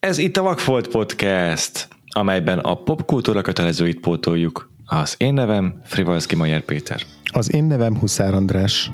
Ez 0.00 0.18
itt 0.18 0.36
a 0.36 0.42
Vakfolt 0.42 0.88
Podcast, 0.88 1.88
amelyben 2.08 2.58
a 2.58 2.74
popkultúra 2.74 3.42
kötelezőit 3.42 4.00
pótoljuk. 4.00 4.70
Az 4.86 5.14
én 5.18 5.34
nevem 5.34 5.80
Frivalszki 5.84 6.36
Majer 6.36 6.60
Péter. 6.60 7.00
Az 7.32 7.54
én 7.54 7.64
nevem 7.64 7.98
Huszár 7.98 8.34
András. 8.34 8.90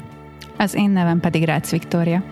Az 0.56 0.74
én 0.74 0.90
nevem 0.90 1.20
pedig 1.20 1.44
Rácz 1.44 1.70
Viktória. 1.70 2.22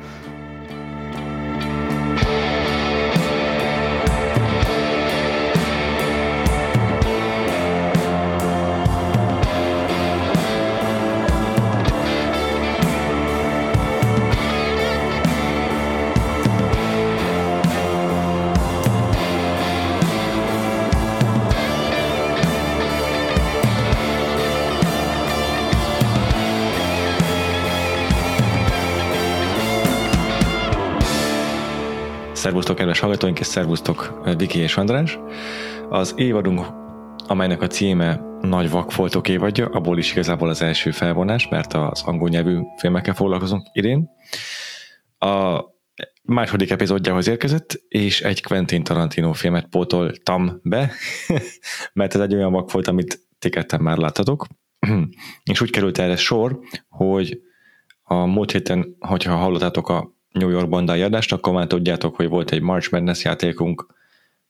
Kedves 32.92 33.10
hallgatóink, 33.10 33.41
és 33.41 33.46
szervusztok, 33.46 34.20
Viki 34.37 34.59
és 34.59 34.77
András. 34.77 35.19
Az 35.88 36.14
évadunk, 36.16 36.66
amelynek 37.27 37.62
a 37.62 37.66
címe 37.66 38.20
Nagy 38.41 38.70
Vakfoltok 38.70 39.28
évadja, 39.28 39.66
abból 39.66 39.98
is 39.98 40.12
igazából 40.12 40.48
az 40.48 40.62
első 40.62 40.91
felvonás, 40.91 41.48
mert 41.48 41.73
az 41.73 42.02
angol 42.02 42.28
nyelvű 42.28 42.59
filmekkel 42.77 43.15
foglalkozunk 43.15 43.66
idén. 43.73 44.10
A 45.18 45.60
második 46.23 46.70
epizódjához 46.70 47.28
érkezett, 47.28 47.80
és 47.88 48.20
egy 48.20 48.42
Quentin 48.42 48.84
Tarantino 48.84 49.32
filmet 49.32 49.66
pótoltam 49.66 50.60
be, 50.62 50.93
mert 51.93 52.15
ez 52.15 52.20
egy 52.20 52.34
olyan 52.34 52.52
vakfolt, 52.52 52.88
amit 52.88 53.21
ti 53.38 53.51
már 53.79 53.96
láttatok, 53.96 54.46
és 55.52 55.60
úgy 55.60 55.71
került 55.71 55.99
erre 55.99 56.16
sor, 56.16 56.59
hogy 56.88 57.40
a 58.02 58.27
múlt 58.27 58.52
héten, 58.52 58.96
hogyha 58.99 59.37
hallottátok 59.37 59.88
a 59.88 60.12
New 60.33 60.49
York 60.49 60.69
bandai 60.69 61.02
adást, 61.02 61.33
akkor 61.33 61.52
már 61.52 61.66
tudjátok, 61.66 62.16
hogy 62.16 62.29
volt 62.29 62.51
egy 62.52 62.61
March 62.61 62.93
Madness 62.93 63.25
játékunk 63.25 63.87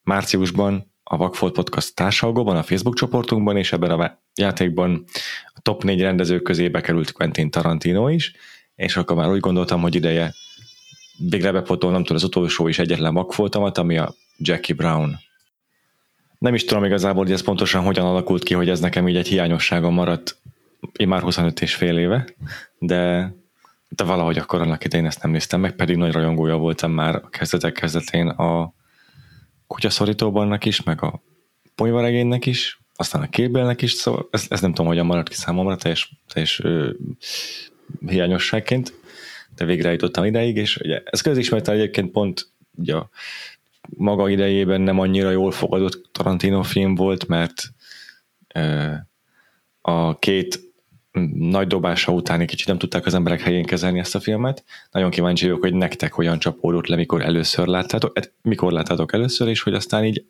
márciusban 0.03 0.93
a 1.05 1.17
Vagfolt 1.17 1.53
Podcast 1.53 1.95
társalgóban, 1.95 2.57
a 2.57 2.63
Facebook 2.63 2.95
csoportunkban, 2.95 3.57
és 3.57 3.73
ebben 3.73 3.91
a 3.91 4.19
játékban 4.35 5.05
a 5.55 5.61
top 5.63 5.83
négy 5.83 6.01
rendezők 6.01 6.43
közé 6.43 6.69
bekerült 6.69 7.13
Quentin 7.13 7.51
Tarantino 7.51 8.09
is, 8.09 8.33
és 8.75 8.97
akkor 8.97 9.17
már 9.17 9.31
úgy 9.31 9.41
gondoltam, 9.41 9.81
hogy 9.81 9.95
ideje 9.95 10.35
végre 11.19 11.53
bepotolnom 11.53 12.01
tudom 12.01 12.17
az 12.17 12.25
utolsó 12.25 12.69
is 12.69 12.79
egyetlen 12.79 13.15
vakfoltamat, 13.15 13.79
ami 13.79 13.99
a 13.99 14.15
Jackie 14.39 14.75
Brown. 14.75 15.19
Nem 16.39 16.55
is 16.55 16.65
tudom 16.65 16.85
igazából, 16.85 17.23
hogy 17.23 17.33
ez 17.33 17.43
pontosan 17.43 17.83
hogyan 17.85 18.07
alakult 18.07 18.43
ki, 18.43 18.55
hogy 18.55 18.69
ez 18.69 18.81
nekem 18.81 19.09
így 19.09 19.17
egy 19.17 19.29
hiányosságom 19.29 19.95
maradt 19.95 20.43
én 20.97 21.09
már 21.09 21.23
25 21.23 21.61
és 21.61 21.75
fél 21.75 21.99
éve, 21.99 22.27
de 22.79 23.33
de 23.95 24.05
valahogy 24.05 24.39
akkor 24.39 24.61
annak 24.61 24.85
idején 24.85 25.07
ezt 25.07 25.23
nem 25.23 25.31
néztem 25.31 25.61
meg, 25.61 25.77
pedig 25.77 25.97
nagy 25.97 26.13
rajongója 26.13 26.57
voltam 26.57 26.93
már 26.93 27.15
a 27.15 27.29
kezdetek 27.29 27.73
kezdetén 27.73 28.29
a 28.29 28.75
kutyaszorítóbannak 29.67 30.65
is, 30.65 30.83
meg 30.83 31.03
a 31.03 31.23
ponyvaregénynek 31.75 32.47
is, 32.47 32.81
aztán 32.95 33.23
a 33.23 33.29
kébelnek 33.29 33.83
is, 33.83 33.93
szóval 33.93 34.29
ez, 34.31 34.47
ez 34.49 34.61
nem 34.61 34.71
tudom, 34.71 34.87
hogyan 34.87 35.07
maradt 35.07 35.29
ki 35.29 35.35
számomra, 35.35 35.77
teljes, 35.77 36.13
teljes 36.29 36.61
ö, 36.61 36.91
hiányosságként, 38.07 38.93
de 39.57 39.65
végre 39.65 39.91
jutottam 39.91 40.25
ideig, 40.25 40.57
és 40.57 40.77
ugye 40.77 41.03
ez 41.05 41.21
közismert 41.21 41.69
egyébként 41.69 42.11
pont 42.11 42.49
ugye, 42.75 42.95
maga 43.89 44.29
idejében 44.29 44.81
nem 44.81 44.99
annyira 44.99 45.31
jól 45.31 45.51
fogadott 45.51 46.09
Tarantino 46.13 46.63
film 46.63 46.95
volt, 46.95 47.27
mert 47.27 47.63
ö, 48.55 48.93
a 49.81 50.19
két 50.19 50.72
nagy 51.35 51.67
dobása 51.67 52.13
után 52.13 52.41
egy 52.41 52.47
kicsit 52.47 52.67
nem 52.67 52.79
tudták 52.79 53.07
az 53.07 53.15
emberek 53.15 53.41
helyén 53.41 53.65
kezelni 53.65 53.99
ezt 53.99 54.15
a 54.15 54.21
filmet. 54.21 54.65
Nagyon 54.91 55.11
kíváncsi 55.11 55.45
vagyok, 55.45 55.61
hogy 55.61 55.75
nektek 55.75 56.13
hogyan 56.13 56.39
csapódott 56.39 56.87
le, 56.87 56.97
mikor 56.97 57.23
először 57.23 57.67
láttátok, 57.67 58.19
hát 58.19 58.33
mikor 58.43 58.73
láttátok 58.73 59.13
először, 59.13 59.49
és 59.49 59.63
hogy 59.63 59.75
aztán 59.75 60.05
így 60.05 60.25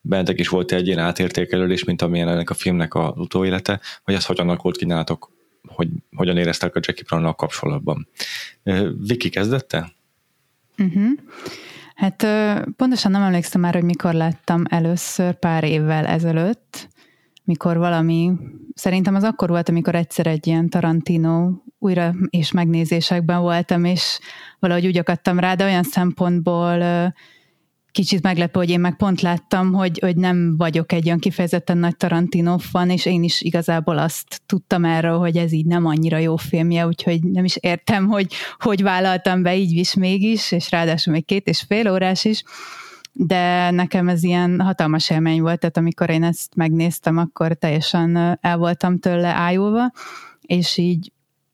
bentek 0.00 0.38
is 0.38 0.48
volt 0.48 0.72
egy 0.72 0.86
ilyen 0.86 0.98
átértékelődés, 0.98 1.84
mint 1.84 2.02
amilyen 2.02 2.28
ennek 2.28 2.50
a 2.50 2.54
filmnek 2.54 2.94
a 2.94 3.14
utóélete, 3.16 3.80
vagy 4.04 4.14
ez 4.14 4.26
hogyan 4.26 4.48
alakult 4.48 4.76
ki 4.76 4.84
nálatok, 4.84 5.30
hogy 5.66 5.88
hogyan 6.16 6.36
éreztek 6.36 6.76
a 6.76 6.80
Jackie 6.82 7.04
brown 7.08 7.34
kapcsolatban. 7.34 8.08
Viki 9.06 9.28
kezdette? 9.28 9.92
Uh-huh. 10.78 11.10
Hát 11.94 12.26
pontosan 12.76 13.10
nem 13.10 13.22
emlékszem 13.22 13.60
már, 13.60 13.74
hogy 13.74 13.82
mikor 13.82 14.14
láttam 14.14 14.64
először, 14.68 15.34
pár 15.34 15.64
évvel 15.64 16.06
ezelőtt, 16.06 16.88
mikor 17.44 17.76
valami, 17.76 18.32
szerintem 18.74 19.14
az 19.14 19.22
akkor 19.22 19.48
volt, 19.48 19.68
amikor 19.68 19.94
egyszer 19.94 20.26
egy 20.26 20.46
ilyen 20.46 20.68
Tarantino 20.68 21.50
újra 21.78 22.14
és 22.30 22.52
megnézésekben 22.52 23.40
voltam, 23.40 23.84
és 23.84 24.18
valahogy 24.58 24.86
úgy 24.86 24.98
akadtam 24.98 25.38
rá, 25.38 25.54
de 25.54 25.64
olyan 25.64 25.82
szempontból 25.82 26.82
kicsit 27.92 28.22
meglepő, 28.22 28.58
hogy 28.58 28.70
én 28.70 28.80
meg 28.80 28.96
pont 28.96 29.20
láttam, 29.20 29.72
hogy, 29.72 29.98
hogy 29.98 30.16
nem 30.16 30.56
vagyok 30.56 30.92
egy 30.92 31.06
olyan 31.06 31.18
kifejezetten 31.18 31.78
nagy 31.78 31.96
Tarantino 31.96 32.58
fan, 32.58 32.90
és 32.90 33.06
én 33.06 33.22
is 33.22 33.40
igazából 33.40 33.98
azt 33.98 34.40
tudtam 34.46 34.84
erről, 34.84 35.18
hogy 35.18 35.36
ez 35.36 35.52
így 35.52 35.66
nem 35.66 35.86
annyira 35.86 36.18
jó 36.18 36.36
filmje, 36.36 36.86
úgyhogy 36.86 37.22
nem 37.22 37.44
is 37.44 37.56
értem, 37.56 38.06
hogy 38.06 38.32
hogy 38.58 38.82
vállaltam 38.82 39.42
be 39.42 39.56
így 39.56 39.72
is 39.72 39.94
mégis, 39.94 40.52
és 40.52 40.70
ráadásul 40.70 41.12
még 41.12 41.24
két 41.24 41.46
és 41.46 41.64
fél 41.68 41.90
órás 41.90 42.24
is, 42.24 42.42
de 43.12 43.70
nekem 43.70 44.08
ez 44.08 44.22
ilyen 44.22 44.60
hatalmas 44.60 45.10
élmény 45.10 45.40
volt, 45.40 45.60
tehát 45.60 45.76
amikor 45.76 46.10
én 46.10 46.22
ezt 46.22 46.54
megnéztem, 46.54 47.16
akkor 47.18 47.54
teljesen 47.54 48.38
el 48.40 48.56
voltam 48.56 48.98
tőle 48.98 49.28
ájulva, 49.28 49.92
és 50.40 50.76
így 50.76 51.12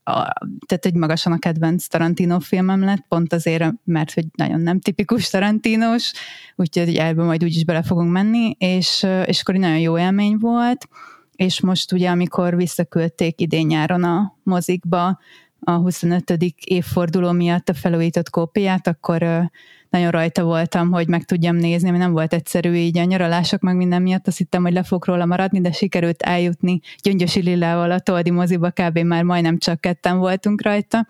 a, 0.08 0.32
tehát 0.66 0.86
egy 0.86 0.94
magasan 0.94 1.32
a 1.32 1.38
kedvenc 1.38 1.86
Tarantino 1.86 2.40
filmem 2.40 2.84
lett, 2.84 3.04
pont 3.08 3.32
azért, 3.32 3.72
mert 3.84 4.12
hogy 4.12 4.24
nagyon 4.34 4.60
nem 4.60 4.80
tipikus 4.80 5.30
Tarantinos, 5.30 6.12
úgyhogy 6.56 6.96
ebbe 6.96 7.22
majd 7.22 7.44
úgyis 7.44 7.64
bele 7.64 7.82
fogunk 7.82 8.10
menni, 8.10 8.56
és, 8.58 9.06
és 9.24 9.40
akkor 9.40 9.54
nagyon 9.54 9.78
jó 9.78 9.98
élmény 9.98 10.36
volt, 10.38 10.88
és 11.36 11.60
most 11.60 11.92
ugye, 11.92 12.10
amikor 12.10 12.56
visszaküldték 12.56 13.40
idén 13.40 13.66
nyáron 13.66 14.04
a 14.04 14.36
mozikba 14.42 15.18
a 15.60 15.70
25. 15.70 16.30
évforduló 16.64 17.32
miatt 17.32 17.68
a 17.68 17.74
felújított 17.74 18.30
kópiát, 18.30 18.86
akkor 18.86 19.50
nagyon 19.90 20.10
rajta 20.10 20.44
voltam, 20.44 20.90
hogy 20.90 21.08
meg 21.08 21.24
tudjam 21.24 21.56
nézni, 21.56 21.88
ami 21.88 21.98
nem 21.98 22.12
volt 22.12 22.32
egyszerű 22.32 22.72
így 22.72 22.98
a 22.98 23.04
nyaralások 23.04 23.60
meg 23.60 23.76
minden 23.76 24.02
miatt, 24.02 24.26
azt 24.26 24.38
hittem, 24.38 24.62
hogy 24.62 24.72
le 24.72 24.82
fog 24.82 25.04
róla 25.04 25.24
maradni, 25.24 25.60
de 25.60 25.72
sikerült 25.72 26.22
eljutni 26.22 26.80
Gyöngyösi 27.02 27.40
Lillával 27.40 27.90
a 27.90 27.98
Toldi 27.98 28.30
moziba, 28.30 28.70
kb. 28.70 28.98
már 28.98 29.22
majdnem 29.22 29.58
csak 29.58 29.80
ketten 29.80 30.18
voltunk 30.18 30.62
rajta, 30.62 31.06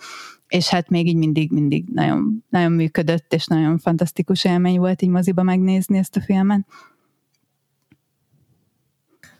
és 0.49 0.69
hát 0.69 0.89
még 0.89 1.07
így 1.07 1.17
mindig, 1.17 1.51
mindig 1.51 1.85
nagyon, 1.93 2.45
nagyon 2.49 2.73
működött, 2.73 3.33
és 3.33 3.47
nagyon 3.47 3.79
fantasztikus 3.79 4.45
élmény 4.45 4.79
volt 4.79 5.03
így 5.03 5.09
moziba 5.09 5.43
megnézni 5.43 5.99
ezt 5.99 6.17
a 6.17 6.21
filmet. 6.21 6.67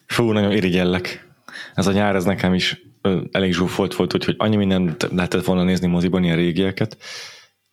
Fú, 0.07 0.33
nagyon 0.33 0.53
irigyellek. 0.53 1.35
Ez 1.75 1.87
a 1.87 1.93
nyár, 1.93 2.15
ez 2.15 2.25
nekem 2.25 2.55
is 2.55 2.83
elég 3.31 3.53
zsúfolt 3.53 3.95
volt, 3.95 4.11
hogy, 4.13 4.25
hogy 4.25 4.35
annyi 4.39 4.57
mindent 4.57 5.09
lehetett 5.13 5.45
volna 5.45 5.63
nézni 5.63 5.87
moziban, 5.87 6.25
ilyen 6.25 6.37
régieket, 6.37 6.97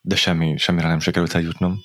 de 0.02 0.16
semmi, 0.16 0.58
semmire 0.58 0.88
nem 0.88 1.00
sikerült 1.00 1.34
eljutnom. 1.34 1.80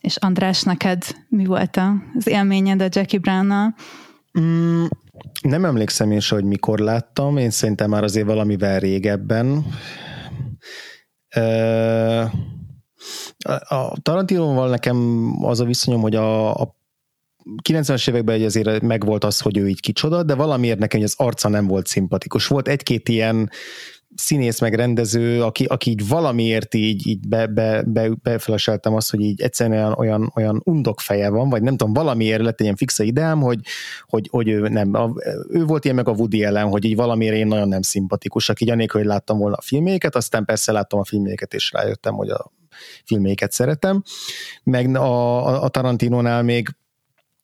És 0.00 0.16
András, 0.16 0.62
neked 0.62 1.02
mi 1.28 1.44
volt 1.44 1.80
az 2.14 2.26
élményed 2.26 2.82
a 2.82 2.88
Jackie 2.90 3.18
Brown-nal? 3.18 3.74
Mm, 4.40 4.84
nem 5.42 5.64
emlékszem 5.64 6.10
én 6.10 6.20
se, 6.20 6.34
hogy 6.34 6.44
mikor 6.44 6.78
láttam, 6.78 7.36
én 7.36 7.50
szerintem 7.50 7.90
már 7.90 8.02
azért 8.02 8.26
valamivel 8.26 8.80
régebben. 8.80 9.66
A 13.68 14.00
Tarantinoval 14.02 14.68
nekem 14.68 15.28
az 15.44 15.60
a 15.60 15.64
viszonyom, 15.64 16.00
hogy 16.00 16.14
a, 16.14 16.60
a 16.60 16.76
90-es 17.68 18.08
években 18.08 18.42
azért 18.42 18.82
megvolt 18.82 19.24
az, 19.24 19.40
hogy 19.40 19.58
ő 19.58 19.68
így 19.68 19.80
kicsoda, 19.80 20.22
de 20.22 20.34
valamiért 20.34 20.78
nekem 20.78 21.02
az 21.02 21.14
arca 21.16 21.48
nem 21.48 21.66
volt 21.66 21.86
szimpatikus. 21.86 22.46
Volt 22.46 22.68
egy-két 22.68 23.08
ilyen 23.08 23.50
színész 24.14 24.60
meg 24.60 24.74
rendező, 24.74 25.42
aki, 25.42 25.64
aki 25.64 25.90
így 25.90 26.08
valamiért 26.08 26.74
így, 26.74 27.06
így 27.06 27.28
be, 27.28 27.46
be, 27.46 27.82
be, 27.86 28.08
befeleseltem 28.22 28.94
azt, 28.94 29.10
hogy 29.10 29.20
így 29.20 29.40
egyszerűen 29.40 29.78
olyan, 29.78 29.94
olyan, 29.96 30.32
olyan 30.34 30.60
undok 30.64 31.00
feje 31.00 31.28
van, 31.30 31.48
vagy 31.48 31.62
nem 31.62 31.76
tudom, 31.76 31.92
valamiért 31.92 32.42
lett 32.42 32.54
egy 32.54 32.60
ilyen 32.60 32.76
fixa 32.76 33.02
ideám, 33.02 33.40
hogy, 33.40 33.60
hogy, 34.06 34.28
hogy 34.30 34.48
ő 34.48 34.68
nem, 34.68 34.94
a, 34.94 35.12
ő 35.48 35.64
volt 35.64 35.84
ilyen 35.84 35.96
meg 35.96 36.08
a 36.08 36.12
Woody 36.12 36.44
ellen, 36.44 36.68
hogy 36.68 36.84
így 36.84 36.96
valamiért 36.96 37.36
én 37.36 37.46
nagyon 37.46 37.68
nem 37.68 37.82
szimpatikus, 37.82 38.48
aki 38.48 38.70
anélkül, 38.70 39.00
hogy 39.00 39.08
láttam 39.08 39.38
volna 39.38 39.56
a 39.56 39.62
filméket, 39.62 40.16
aztán 40.16 40.44
persze 40.44 40.72
láttam 40.72 40.98
a 40.98 41.04
filméket, 41.04 41.54
és 41.54 41.72
rájöttem, 41.72 42.14
hogy 42.14 42.28
a 42.28 42.52
filméket 43.04 43.52
szeretem. 43.52 44.02
Meg 44.62 44.96
a, 44.96 45.62
a 45.62 45.68
Tarantinónál 45.68 46.42
még 46.42 46.68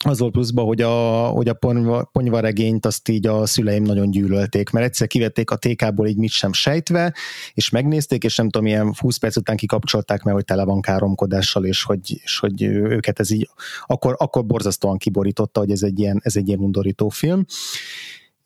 az 0.04 0.18
volt 0.18 0.32
pluszban, 0.32 0.66
hogy 0.66 0.80
a, 0.80 1.26
hogy 1.26 1.48
a 1.48 1.54
ponyva, 1.54 2.04
ponyvaregényt 2.12 2.86
azt 2.86 3.08
így 3.08 3.26
a 3.26 3.46
szüleim 3.46 3.82
nagyon 3.82 4.10
gyűlölték, 4.10 4.70
mert 4.70 4.86
egyszer 4.86 5.06
kivették 5.06 5.50
a 5.50 5.56
TK-ból 5.56 6.06
így 6.06 6.16
mit 6.16 6.30
sem 6.30 6.52
sejtve, 6.52 7.14
és 7.54 7.70
megnézték, 7.70 8.24
és 8.24 8.36
nem 8.36 8.48
tudom, 8.48 8.66
ilyen 8.66 8.94
20 8.98 9.16
perc 9.16 9.36
után 9.36 9.56
kikapcsolták 9.56 10.22
meg, 10.22 10.34
hogy 10.34 10.44
tele 10.44 10.64
van 10.64 10.80
káromkodással, 10.80 11.64
és 11.64 11.82
hogy, 11.82 12.20
és 12.22 12.38
hogy 12.38 12.62
őket 12.62 13.20
ez 13.20 13.30
így, 13.30 13.48
akkor, 13.86 14.14
akkor 14.18 14.46
borzasztóan 14.46 14.98
kiborította, 14.98 15.60
hogy 15.60 15.70
ez 15.70 15.82
egy 15.82 15.98
ilyen, 15.98 16.20
ez 16.22 16.36
egy 16.36 16.48
ilyen 16.48 16.60
undorító 16.60 17.08
film 17.08 17.44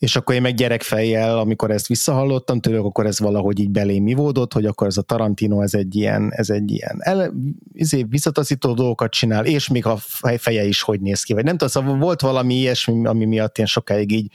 és 0.05 0.17
akkor 0.17 0.35
én 0.35 0.41
meg 0.41 0.55
gyerekfejjel, 0.55 1.39
amikor 1.39 1.71
ezt 1.71 1.87
visszahallottam 1.87 2.61
tőlük, 2.61 2.85
akkor 2.85 3.07
ez 3.07 3.19
valahogy 3.19 3.59
így 3.59 3.71
belém 3.71 4.05
volt, 4.05 4.53
hogy 4.53 4.67
akkor 4.67 4.87
ez 4.87 4.97
a 4.97 5.03
Tarantino, 5.03 5.63
ez 5.63 5.75
egy 5.75 5.97
ilyen, 5.97 6.33
ez 6.33 6.51
egy 6.51 6.71
ilyen 6.71 6.97
el, 6.99 7.33
izé, 7.73 8.03
visszataszító 8.09 8.75
dolgokat 8.75 9.11
csinál, 9.11 9.47
és 9.47 9.69
még 9.69 9.87
a 9.87 9.97
feje 10.37 10.65
is 10.65 10.83
hogy 10.83 11.01
néz 11.01 11.23
ki, 11.23 11.33
vagy 11.33 11.45
nem 11.45 11.57
tudom, 11.57 11.69
szóval 11.69 11.99
volt 11.99 12.21
valami 12.21 12.55
ilyesmi, 12.55 13.07
ami 13.07 13.25
miatt 13.25 13.59
én 13.59 13.67
sokáig 13.67 14.13
így 14.13 14.33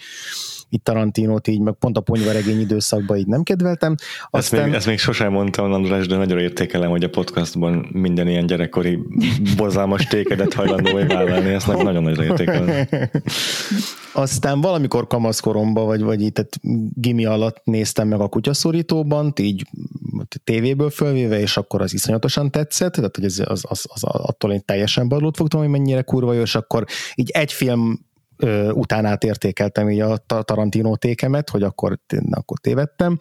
itt 0.70 0.84
Tarantinót 0.84 1.48
így, 1.48 1.60
meg 1.60 1.74
pont 1.74 1.98
a 1.98 2.02
ponyvaregény 2.02 2.60
időszakban 2.60 3.18
így 3.18 3.28
nem 3.28 3.44
kedveltem. 3.44 3.96
Aztán... 4.30 4.60
Ezt, 4.60 4.66
még, 4.66 4.76
ezt 4.76 4.86
még 4.86 5.00
sosem 5.00 5.32
mondtam, 5.32 5.72
András, 5.72 6.08
de 6.08 6.16
nagyon 6.16 6.40
értékelem, 6.40 6.90
hogy 6.90 7.04
a 7.04 7.10
podcastban 7.10 7.90
minden 7.92 8.28
ilyen 8.28 8.46
gyerekkori 8.46 9.00
borzalmas 9.58 10.06
tékedet 10.06 10.54
hajlandó 10.54 10.92
vállalni, 11.08 11.54
ezt 11.54 11.68
nagyon 11.68 12.04
nagyra 12.04 12.24
értékelem. 12.24 12.88
Aztán 14.14 14.62
valamikor 14.62 15.08
kamaszkoromban, 15.08 15.86
vagy, 15.86 16.02
vagy 16.02 16.22
itt 16.22 16.34
tehát 16.34 16.60
gimi 16.94 17.26
alatt 17.26 17.62
néztem 17.64 18.08
meg 18.08 18.20
a 18.20 18.28
kutyaszorítóban, 18.28 19.34
így 19.40 19.66
tévéből 20.44 20.90
fölvéve, 20.90 21.40
és 21.40 21.58
akkor 21.58 21.82
az 21.82 21.94
iszonyatosan 21.94 22.52
tetszett, 22.52 22.94
tehát 22.94 23.16
hogy 23.16 23.26
ez, 23.26 23.40
az, 23.46 23.64
az, 23.68 23.86
az, 23.94 24.04
attól 24.04 24.52
én 24.52 24.62
teljesen 24.66 25.08
balót 25.08 25.38
fogtam, 25.38 25.60
hogy 25.60 25.70
mennyire 25.70 26.02
kurva 26.02 26.34
jó, 26.34 26.42
és 26.42 26.56
akkor 26.56 26.86
így 27.16 27.30
egy 27.30 27.54
film 27.54 28.08
ö, 28.40 28.72
utánát 28.72 29.24
értékeltem 29.24 29.90
így 29.90 30.00
a 30.00 30.18
Tarantino 30.18 30.96
tékemet, 30.96 31.50
hogy 31.50 31.64
akkor, 31.64 32.00
akkor 32.30 32.60
tévedtem. 32.60 33.18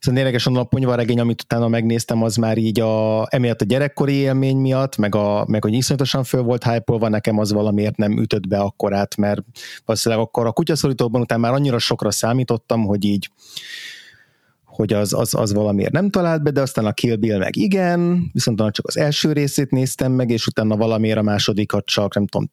Szóval 0.00 0.20
érdekes, 0.20 0.46
a 0.46 0.64
ponyvaregény, 0.64 1.20
amit 1.20 1.42
utána 1.42 1.68
megnéztem, 1.68 2.22
az 2.22 2.36
már 2.36 2.58
így 2.58 2.80
a, 2.80 3.26
emiatt 3.30 3.60
a 3.60 3.64
gyerekkori 3.64 4.12
élmény 4.12 4.56
miatt, 4.56 4.96
meg, 4.96 5.14
a, 5.14 5.44
meg 5.48 5.62
hogy 5.62 5.72
iszonyatosan 5.72 6.24
föl 6.24 6.42
volt 6.42 6.64
hype 6.64 7.08
nekem 7.08 7.38
az 7.38 7.52
valamiért 7.52 7.96
nem 7.96 8.18
ütött 8.18 8.48
be 8.48 8.58
akkorát, 8.58 9.16
mert 9.16 9.42
valószínűleg 9.84 10.24
akkor 10.24 10.46
a 10.46 10.52
kutyaszorítóban 10.52 11.20
után 11.20 11.40
már 11.40 11.52
annyira 11.52 11.78
sokra 11.78 12.10
számítottam, 12.10 12.84
hogy 12.84 13.04
így 13.04 13.30
hogy 14.64 14.92
az, 14.92 15.12
az, 15.12 15.34
az 15.34 15.52
valamiért 15.52 15.92
nem 15.92 16.10
talált 16.10 16.42
be, 16.42 16.50
de 16.50 16.60
aztán 16.60 16.86
a 16.86 16.92
Kill 16.92 17.16
Bill 17.16 17.38
meg 17.38 17.56
igen, 17.56 18.30
viszont 18.32 18.70
csak 18.70 18.86
az 18.86 18.96
első 18.96 19.32
részét 19.32 19.70
néztem 19.70 20.12
meg, 20.12 20.30
és 20.30 20.46
utána 20.46 20.76
valamiért 20.76 21.18
a 21.18 21.22
másodikat 21.22 21.84
csak, 21.84 22.14
nem 22.14 22.26
tudom, 22.26 22.50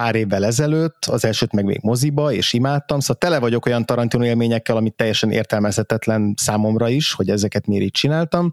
pár 0.00 0.14
évvel 0.14 0.44
ezelőtt, 0.44 1.04
az 1.04 1.24
elsőt 1.24 1.52
meg 1.52 1.64
még 1.64 1.78
moziba, 1.82 2.32
és 2.32 2.52
imádtam, 2.52 3.00
szóval 3.00 3.16
tele 3.16 3.38
vagyok 3.38 3.66
olyan 3.66 3.84
Tarantino 3.84 4.24
élményekkel, 4.24 4.76
amit 4.76 4.94
teljesen 4.94 5.30
értelmezhetetlen 5.30 6.34
számomra 6.36 6.88
is, 6.88 7.12
hogy 7.12 7.28
ezeket 7.28 7.66
miért 7.66 7.84
így 7.84 7.90
csináltam. 7.90 8.50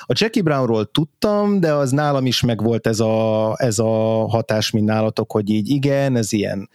A 0.00 0.12
Jackie 0.18 0.42
Brownról 0.42 0.90
tudtam, 0.90 1.60
de 1.60 1.72
az 1.72 1.90
nálam 1.90 2.26
is 2.26 2.40
megvolt 2.40 2.86
ez 2.86 3.00
a, 3.00 3.54
ez 3.56 3.78
a 3.78 4.26
hatás, 4.28 4.70
mint 4.70 4.86
nálatok, 4.86 5.32
hogy 5.32 5.50
így 5.50 5.68
igen, 5.68 6.16
ez 6.16 6.32
ilyen 6.32 6.68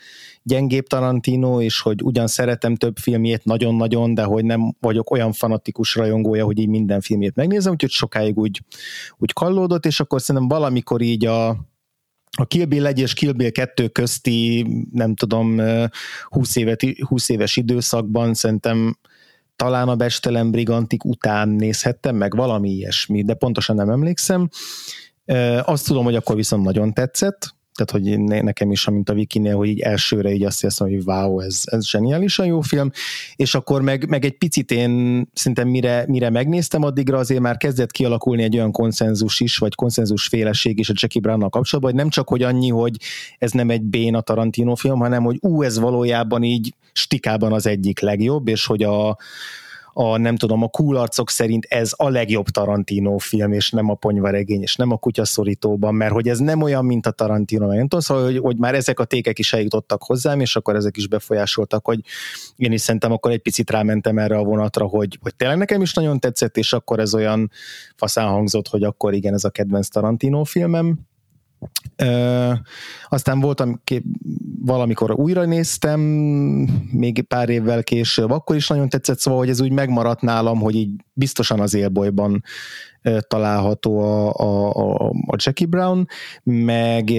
gyengébb 0.44 0.88
Tarantino, 0.88 1.62
és 1.62 1.82
hogy 1.82 2.04
ugyan 2.04 2.28
szeretem 2.28 2.76
több 2.76 2.98
filmjét 2.98 3.44
nagyon-nagyon, 3.44 4.14
de 4.14 4.24
hogy 4.24 4.46
nem 4.46 4.76
vagyok 4.80 5.12
olyan 5.12 5.32
fanatikus 5.32 5.96
rajongója, 5.96 6.46
hogy 6.46 6.60
így 6.60 6.70
minden 6.70 7.02
filmjét 7.02 7.36
megnézem, 7.36 7.72
úgyhogy 7.72 7.90
sokáig 7.92 8.38
úgy, 8.38 8.62
úgy 9.18 9.34
kallódott, 9.34 9.86
és 9.86 10.00
akkor 10.00 10.22
szerintem 10.22 10.58
valamikor 10.58 11.02
így 11.02 11.26
a 11.26 11.70
a 12.38 12.46
Kill 12.46 12.66
Bill 12.66 12.86
1 12.86 13.00
és 13.00 13.14
Kill 13.14 13.32
Bill 13.32 13.50
2 13.50 13.88
közti, 13.88 14.68
nem 14.92 15.16
tudom, 15.16 15.62
20, 16.26 16.56
évet, 16.56 16.82
20 17.08 17.30
éves 17.30 17.58
időszakban 17.58 18.34
szerintem 18.34 18.98
talán 19.56 19.88
a 19.88 19.96
Bestelem 19.96 20.52
Brigantik 20.52 21.06
után 21.06 21.50
nézhettem 21.50 22.16
meg, 22.16 22.36
valami 22.36 22.70
ilyesmi, 22.70 23.24
de 23.24 23.34
pontosan 23.34 23.76
nem 23.76 23.90
emlékszem. 23.90 24.50
Azt 25.64 25.88
tudom, 25.88 26.04
hogy 26.04 26.16
akkor 26.16 26.36
viszont 26.36 26.64
nagyon 26.64 26.94
tetszett, 26.94 27.56
tehát 27.86 28.06
hogy 28.06 28.20
nekem 28.44 28.72
is, 28.72 28.90
mint 28.90 29.10
a 29.10 29.14
Wikinél, 29.14 29.56
hogy 29.56 29.68
így 29.68 29.80
elsőre 29.80 30.32
így 30.32 30.44
azt 30.44 30.62
hiszem, 30.62 30.88
hogy 30.88 31.02
wow, 31.06 31.40
ez, 31.40 31.62
ez 31.66 31.88
zseniálisan 31.88 32.46
jó 32.46 32.62
film, 32.62 32.92
és 33.36 33.56
akkor 33.56 33.82
meg, 33.82 34.10
meg 34.10 34.26
egy 34.26 34.38
picit 34.38 34.72
én 34.72 35.24
szerintem 35.34 35.68
mire, 35.68 36.06
mire 36.08 36.30
megnéztem 36.30 36.84
addigra, 36.84 37.18
azért 37.18 37.42
már 37.42 37.58
kezdett 37.58 37.92
kialakulni 37.92 38.44
egy 38.44 38.56
olyan 38.56 38.72
konszenzus 38.72 39.40
is, 39.40 39.58
vagy 39.58 39.76
konszenzus 39.76 40.28
féleség 40.28 40.80
is 40.80 40.90
a 40.90 40.94
Jackie 40.96 41.22
Brown-nal 41.22 41.50
kapcsolatban, 41.50 41.94
hogy 41.94 42.02
nem 42.02 42.10
csak, 42.10 42.30
hogy 42.30 42.44
annyi, 42.44 42.70
hogy 42.70 42.98
ez 43.38 43.52
nem 43.52 43.70
egy 43.70 43.82
béna 43.82 44.22
Tarantino 44.22 44.76
film, 44.76 45.00
hanem, 45.00 45.24
hogy 45.24 45.38
ú, 45.42 45.64
ez 45.64 45.80
valójában 45.80 46.44
így 46.44 46.74
stikában 46.94 47.54
az 47.54 47.68
egyik 47.68 48.00
legjobb, 48.00 48.48
és 48.48 48.66
hogy 48.66 48.84
a, 48.84 49.18
a 49.94 50.18
nem 50.18 50.36
tudom, 50.36 50.64
a 50.64 50.68
cool 50.68 51.08
szerint 51.26 51.66
ez 51.66 51.92
a 51.96 52.10
legjobb 52.10 52.48
Tarantino 52.48 53.18
film, 53.18 53.54
és 53.54 53.72
nem 53.72 53.90
a 53.90 53.94
ponyvaregény, 53.94 54.62
és 54.62 54.76
nem 54.76 54.92
a 54.92 54.98
kutyaszorítóban, 54.98 55.96
mert 55.96 56.12
hogy 56.12 56.28
ez 56.28 56.40
nem 56.40 56.62
olyan, 56.62 56.86
mint 56.86 57.06
a 57.06 57.12
Tarantino, 57.12 57.68
meg 57.68 57.78
nem 57.78 57.88
tudom, 57.88 58.00
szóval, 58.00 58.24
hogy, 58.24 58.38
hogy 58.38 58.58
már 58.58 58.76
ezek 58.76 59.00
a 59.00 59.06
tékek 59.06 59.40
is 59.40 59.54
eljutottak 59.54 60.04
hozzám, 60.04 60.40
és 60.40 60.56
akkor 60.56 60.76
ezek 60.76 60.98
is 60.98 61.08
befolyásoltak, 61.08 61.86
hogy 61.86 62.00
én 62.56 62.72
is 62.72 62.82
szerintem 62.82 63.12
akkor 63.12 63.32
egy 63.32 63.42
picit 63.42 63.70
rámentem 63.70 64.18
erre 64.18 64.38
a 64.38 64.44
vonatra, 64.44 64.86
hogy, 64.86 65.18
hogy 65.22 65.36
tényleg 65.36 65.58
nekem 65.58 65.82
is 65.82 65.94
nagyon 65.94 66.20
tetszett, 66.20 66.58
és 66.58 66.74
akkor 66.74 67.00
ez 67.00 67.14
olyan 67.14 67.52
faszán 67.96 68.28
hangzott, 68.28 68.68
hogy 68.68 68.84
akkor 68.84 69.14
igen, 69.14 69.34
ez 69.34 69.44
a 69.44 69.50
kedvenc 69.50 69.88
Tarantino 69.88 70.44
filmem. 70.44 71.00
Ö, 71.96 72.52
aztán 73.10 73.40
voltam, 73.40 73.82
valamikor 74.66 75.12
újra 75.12 75.46
néztem, 75.46 76.00
még 76.92 77.22
pár 77.22 77.50
évvel 77.50 77.84
később, 77.84 78.32
akkor 78.32 78.56
is 78.56 78.68
nagyon 78.68 78.90
tetszett, 78.90 79.20
szóval, 79.20 79.40
hogy 79.40 79.50
ez 79.50 79.62
úgy 79.62 79.72
megmaradt 79.72 80.22
nálam, 80.22 80.60
hogy 80.60 80.76
így 80.76 80.90
biztosan 81.14 81.60
az 81.60 81.74
élbolyban 81.74 82.44
található 83.28 84.00
a, 84.00 84.34
a, 84.34 85.10
a 85.10 85.36
Jackie 85.36 85.68
Brown, 85.68 86.08
meg 86.44 87.10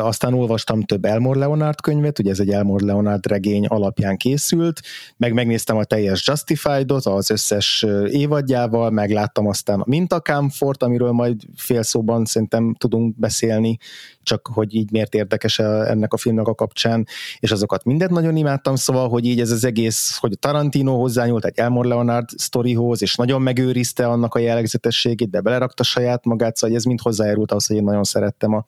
aztán 0.00 0.34
olvastam 0.34 0.82
több 0.82 1.04
Elmore 1.04 1.38
Leonard 1.38 1.80
könyvet, 1.80 2.18
ugye 2.18 2.30
ez 2.30 2.40
egy 2.40 2.50
Elmore 2.50 2.84
Leonard 2.84 3.26
regény 3.26 3.66
alapján 3.66 4.16
készült, 4.16 4.80
meg 5.16 5.32
megnéztem 5.32 5.76
a 5.76 5.84
teljes 5.84 6.26
Justified-ot 6.26 7.06
az 7.06 7.30
összes 7.30 7.86
évadjával, 8.10 8.90
megláttam 8.90 9.46
aztán 9.46 9.80
a 9.80 9.84
Mintakámfort, 9.86 10.82
amiről 10.82 11.12
majd 11.12 11.42
fél 11.56 11.82
szóban 11.82 12.24
szerintem 12.24 12.74
tudunk 12.78 13.18
beszélni, 13.18 13.78
csak 14.22 14.50
hogy 14.52 14.74
így 14.74 14.90
miért 14.90 15.14
érdekes 15.14 15.58
ennek 15.58 16.12
a 16.12 16.16
filmnek 16.16 16.46
a 16.46 16.54
kapcsán, 16.54 17.06
és 17.38 17.50
azokat 17.50 17.84
mindent 17.84 18.10
nagyon 18.10 18.36
imádtam, 18.36 18.76
szóval, 18.76 19.08
hogy 19.08 19.24
így 19.24 19.40
ez 19.40 19.50
az 19.50 19.64
egész, 19.64 20.16
hogy 20.16 20.38
Tarantino 20.38 20.98
hozzányúlt 20.98 21.44
egy 21.44 21.58
Elmore 21.58 21.88
Leonard 21.88 22.28
sztorihoz, 22.28 23.02
és 23.02 23.14
nagyon 23.14 23.42
megőrizte 23.42 24.06
annak 24.06 24.34
a 24.34 24.38
jellegzetességét, 24.38 25.25
de 25.30 25.40
belerakta 25.40 25.82
saját 25.82 26.24
magát, 26.24 26.56
szóval 26.56 26.76
ez 26.76 26.84
mind 26.84 27.00
hozzájárult 27.00 27.50
ahhoz, 27.50 27.66
hogy 27.66 27.76
én 27.76 27.84
nagyon 27.84 28.04
szerettem 28.04 28.52
a, 28.54 28.66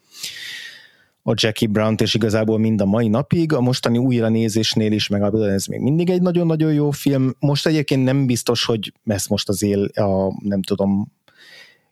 a 1.22 1.32
Jackie 1.34 1.68
Brown-t, 1.68 2.00
és 2.00 2.14
igazából 2.14 2.58
mind 2.58 2.80
a 2.80 2.84
mai 2.84 3.08
napig, 3.08 3.52
a 3.52 3.60
mostani 3.60 3.98
újranézésnél 3.98 4.92
is, 4.92 5.08
meg 5.08 5.22
ez 5.34 5.66
még 5.66 5.80
mindig 5.80 6.10
egy 6.10 6.22
nagyon-nagyon 6.22 6.72
jó 6.72 6.90
film. 6.90 7.34
Most 7.38 7.66
egyébként 7.66 8.04
nem 8.04 8.26
biztos, 8.26 8.64
hogy 8.64 8.92
ez 9.04 9.26
most 9.26 9.48
az 9.48 9.62
él, 9.62 9.84
a, 9.84 10.34
nem 10.44 10.62
tudom, 10.62 11.12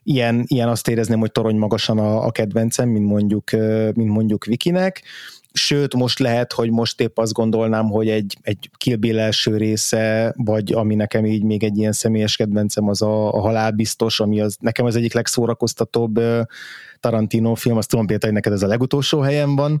ilyen, 0.03 0.43
ilyen 0.47 0.69
azt 0.69 0.87
érezném, 0.87 1.19
hogy 1.19 1.31
torony 1.31 1.55
magasan 1.55 1.97
a, 1.99 2.25
a 2.25 2.31
kedvencem, 2.31 2.89
mint 2.89 3.05
mondjuk, 3.05 3.51
mint 3.93 4.09
mondjuk 4.09 4.45
Vikinek, 4.45 5.03
sőt, 5.57 5.93
most 5.93 6.19
lehet, 6.19 6.53
hogy 6.53 6.71
most 6.71 7.01
épp 7.01 7.17
azt 7.17 7.33
gondolnám, 7.33 7.85
hogy 7.85 8.09
egy, 8.09 8.37
egy 8.41 8.69
Kill 8.77 8.95
Bill 8.95 9.19
első 9.19 9.57
része, 9.57 10.33
vagy 10.37 10.73
ami 10.73 10.95
nekem 10.95 11.25
így 11.25 11.43
még 11.43 11.63
egy 11.63 11.77
ilyen 11.77 11.91
személyes 11.91 12.35
kedvencem, 12.35 12.87
az 12.87 13.01
a, 13.01 13.33
a 13.33 13.39
halálbiztos, 13.39 14.19
ami 14.19 14.41
az 14.41 14.57
nekem 14.59 14.85
az 14.85 14.95
egyik 14.95 15.13
legszórakoztatóbb 15.13 16.19
Tarantino 16.99 17.55
film, 17.55 17.77
azt 17.77 17.89
tudom 17.89 18.05
például, 18.05 18.33
hogy 18.33 18.41
neked 18.43 18.57
ez 18.57 18.67
a 18.67 18.71
legutolsó 18.71 19.19
helyen 19.19 19.55
van, 19.55 19.79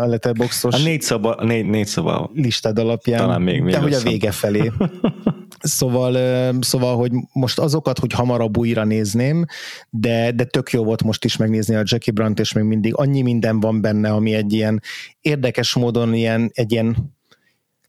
a 0.00 0.06
letterboxos 0.06 0.74
a 0.74 0.78
négy 0.78 1.02
szaba, 1.02 1.44
négy, 1.44 1.66
négy 1.66 1.86
szaba 1.86 2.30
listád 2.34 2.78
alapján, 2.78 3.18
talán 3.18 3.42
még, 3.42 3.62
még 3.62 3.72
de 3.72 3.80
hogy 3.80 3.92
a 3.92 4.00
vége 4.00 4.30
felé. 4.30 4.70
Szóval, 5.62 6.56
szóval, 6.60 6.96
hogy 6.96 7.12
most 7.32 7.58
azokat, 7.58 7.98
hogy 7.98 8.12
hamarabb 8.12 8.56
újra 8.56 8.84
nézném, 8.84 9.44
de, 9.90 10.32
de 10.32 10.44
tök 10.44 10.70
jó 10.70 10.84
volt 10.84 11.02
most 11.02 11.24
is 11.24 11.36
megnézni 11.36 11.74
a 11.74 11.82
Jackie 11.84 12.12
Brandt, 12.12 12.40
és 12.40 12.52
még 12.52 12.64
mindig 12.64 12.94
annyi 12.94 13.22
minden 13.22 13.60
van 13.60 13.80
benne, 13.80 14.10
ami 14.10 14.34
egy 14.34 14.52
ilyen 14.52 14.82
érdekes 15.20 15.74
módon 15.74 16.14
ilyen, 16.14 16.50
egy 16.54 16.72
ilyen 16.72 17.12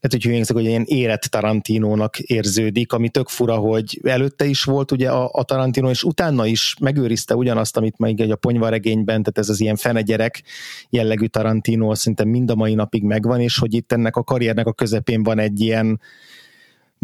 lehet, 0.04 0.22
hogy 0.22 0.24
hülyénkszek, 0.24 0.56
hogy 0.56 0.66
ilyen 0.66 0.84
érett 0.86 1.22
Tarantinónak 1.22 2.20
érződik, 2.20 2.94
ami 2.94 3.10
tök 3.10 3.28
fura, 3.28 3.56
hogy 3.56 4.00
előtte 4.04 4.46
is 4.46 4.64
volt 4.64 4.92
ugye 4.92 5.10
a, 5.10 5.30
a 5.34 5.44
Tarantino, 5.44 5.90
és 5.90 6.04
utána 6.04 6.46
is 6.46 6.76
megőrizte 6.80 7.36
ugyanazt, 7.36 7.78
amit 7.78 7.98
még 7.98 8.20
egy 8.20 8.32
a 8.32 8.36
ponyvaregényben, 8.36 9.24
tehát 9.24 9.38
ez 9.38 9.50
az 9.50 9.60
ilyen 9.60 9.76
fenegyerek 9.76 10.44
jellegű 10.90 11.26
Tarantino 11.26 11.96
szinte 11.96 12.24
mind 12.26 12.52
a 12.52 12.56
mai 12.56 12.74
napig 12.74 13.04
megvan, 13.04 13.42
és 13.42 13.58
hogy 13.58 13.74
itt 13.74 13.92
ennek 13.92 14.16
a 14.16 14.24
karriernek 14.24 14.68
a 14.68 14.74
közepén 14.74 15.24
van 15.24 15.40
egy 15.40 15.62
ilyen 15.62 16.00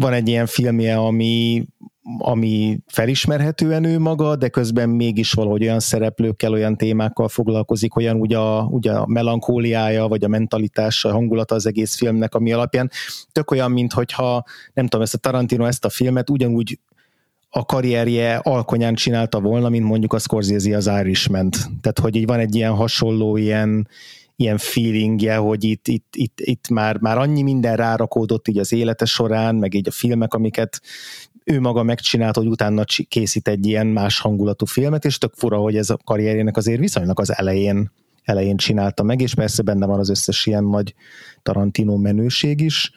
van 0.00 0.12
egy 0.12 0.28
ilyen 0.28 0.46
filmje, 0.46 0.96
ami, 0.96 1.64
ami 2.18 2.78
felismerhetően 2.86 3.84
ő 3.84 3.98
maga, 3.98 4.36
de 4.36 4.48
közben 4.48 4.88
mégis 4.88 5.32
valahogy 5.32 5.62
olyan 5.62 5.80
szereplőkkel, 5.80 6.52
olyan 6.52 6.76
témákkal 6.76 7.28
foglalkozik, 7.28 7.96
olyan 7.96 8.16
ugye 8.16 8.38
a, 8.38 8.62
ugye 8.62 8.92
a 8.92 9.06
melankóliája, 9.06 10.08
vagy 10.08 10.24
a 10.24 10.28
mentalitása, 10.28 11.08
a 11.08 11.12
hangulata 11.12 11.54
az 11.54 11.66
egész 11.66 11.96
filmnek, 11.96 12.34
ami 12.34 12.52
alapján. 12.52 12.90
Tök 13.32 13.50
olyan, 13.50 13.70
mint 13.70 13.92
hogyha 13.92 14.44
nem 14.72 14.86
tudom, 14.86 15.04
ezt 15.04 15.14
a 15.14 15.18
Tarantino 15.18 15.64
ezt 15.64 15.84
a 15.84 15.88
filmet 15.88 16.30
ugyanúgy 16.30 16.78
a 17.50 17.64
karrierje 17.64 18.36
alkonyán 18.36 18.94
csinálta 18.94 19.40
volna, 19.40 19.68
mint 19.68 19.84
mondjuk 19.84 20.12
a 20.12 20.18
Scorsese 20.18 20.76
az 20.76 20.90
irishman 21.00 21.50
Tehát, 21.50 21.98
hogy 22.00 22.16
így 22.16 22.26
van 22.26 22.38
egy 22.38 22.54
ilyen 22.54 22.74
hasonló, 22.74 23.36
ilyen, 23.36 23.88
ilyen 24.40 24.58
feelingje, 24.58 25.36
hogy 25.36 25.64
itt, 25.64 25.88
itt, 25.88 26.14
itt, 26.16 26.40
itt 26.40 26.68
már, 26.68 26.98
már 27.00 27.18
annyi 27.18 27.42
minden 27.42 27.76
rárakódott 27.76 28.48
így 28.48 28.58
az 28.58 28.72
élete 28.72 29.04
során, 29.04 29.54
meg 29.54 29.74
így 29.74 29.88
a 29.88 29.90
filmek, 29.90 30.34
amiket 30.34 30.80
ő 31.44 31.60
maga 31.60 31.82
megcsinált, 31.82 32.36
hogy 32.36 32.46
utána 32.46 32.84
készít 33.08 33.48
egy 33.48 33.66
ilyen 33.66 33.86
más 33.86 34.20
hangulatú 34.20 34.66
filmet, 34.66 35.04
és 35.04 35.18
tök 35.18 35.32
fura, 35.34 35.56
hogy 35.56 35.76
ez 35.76 35.90
a 35.90 35.98
karrierjének 36.04 36.56
azért 36.56 36.80
viszonylag 36.80 37.20
az 37.20 37.36
elején, 37.36 37.90
elején 38.24 38.56
csinálta 38.56 39.02
meg, 39.02 39.20
és 39.20 39.34
persze 39.34 39.62
benne 39.62 39.86
van 39.86 39.98
az 39.98 40.10
összes 40.10 40.46
ilyen 40.46 40.64
nagy 40.64 40.94
Tarantino 41.42 41.96
menőség 41.96 42.60
is. 42.60 42.92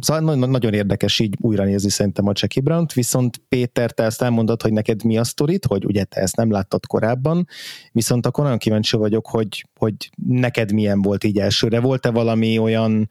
Szóval 0.00 0.34
nagyon 0.34 0.74
érdekes 0.74 1.18
így 1.18 1.36
újra 1.40 1.64
nézni 1.64 1.90
szerintem 1.90 2.26
a 2.26 2.32
Jackie 2.34 2.62
brown 2.62 2.86
viszont 2.94 3.42
Péter, 3.48 3.90
te 3.90 4.02
ezt 4.02 4.22
elmondod, 4.22 4.62
hogy 4.62 4.72
neked 4.72 5.04
mi 5.04 5.18
a 5.18 5.24
sztorit, 5.24 5.66
hogy 5.66 5.84
ugye 5.84 6.04
te 6.04 6.20
ezt 6.20 6.36
nem 6.36 6.50
láttad 6.50 6.86
korábban, 6.86 7.46
viszont 7.92 8.26
akkor 8.26 8.44
nagyon 8.44 8.58
kíváncsi 8.58 8.96
vagyok, 8.96 9.26
hogy, 9.26 9.66
hogy 9.78 9.94
neked 10.26 10.72
milyen 10.72 11.02
volt 11.02 11.24
így 11.24 11.38
elsőre. 11.38 11.80
Volt-e 11.80 12.10
valami 12.10 12.58
olyan 12.58 13.08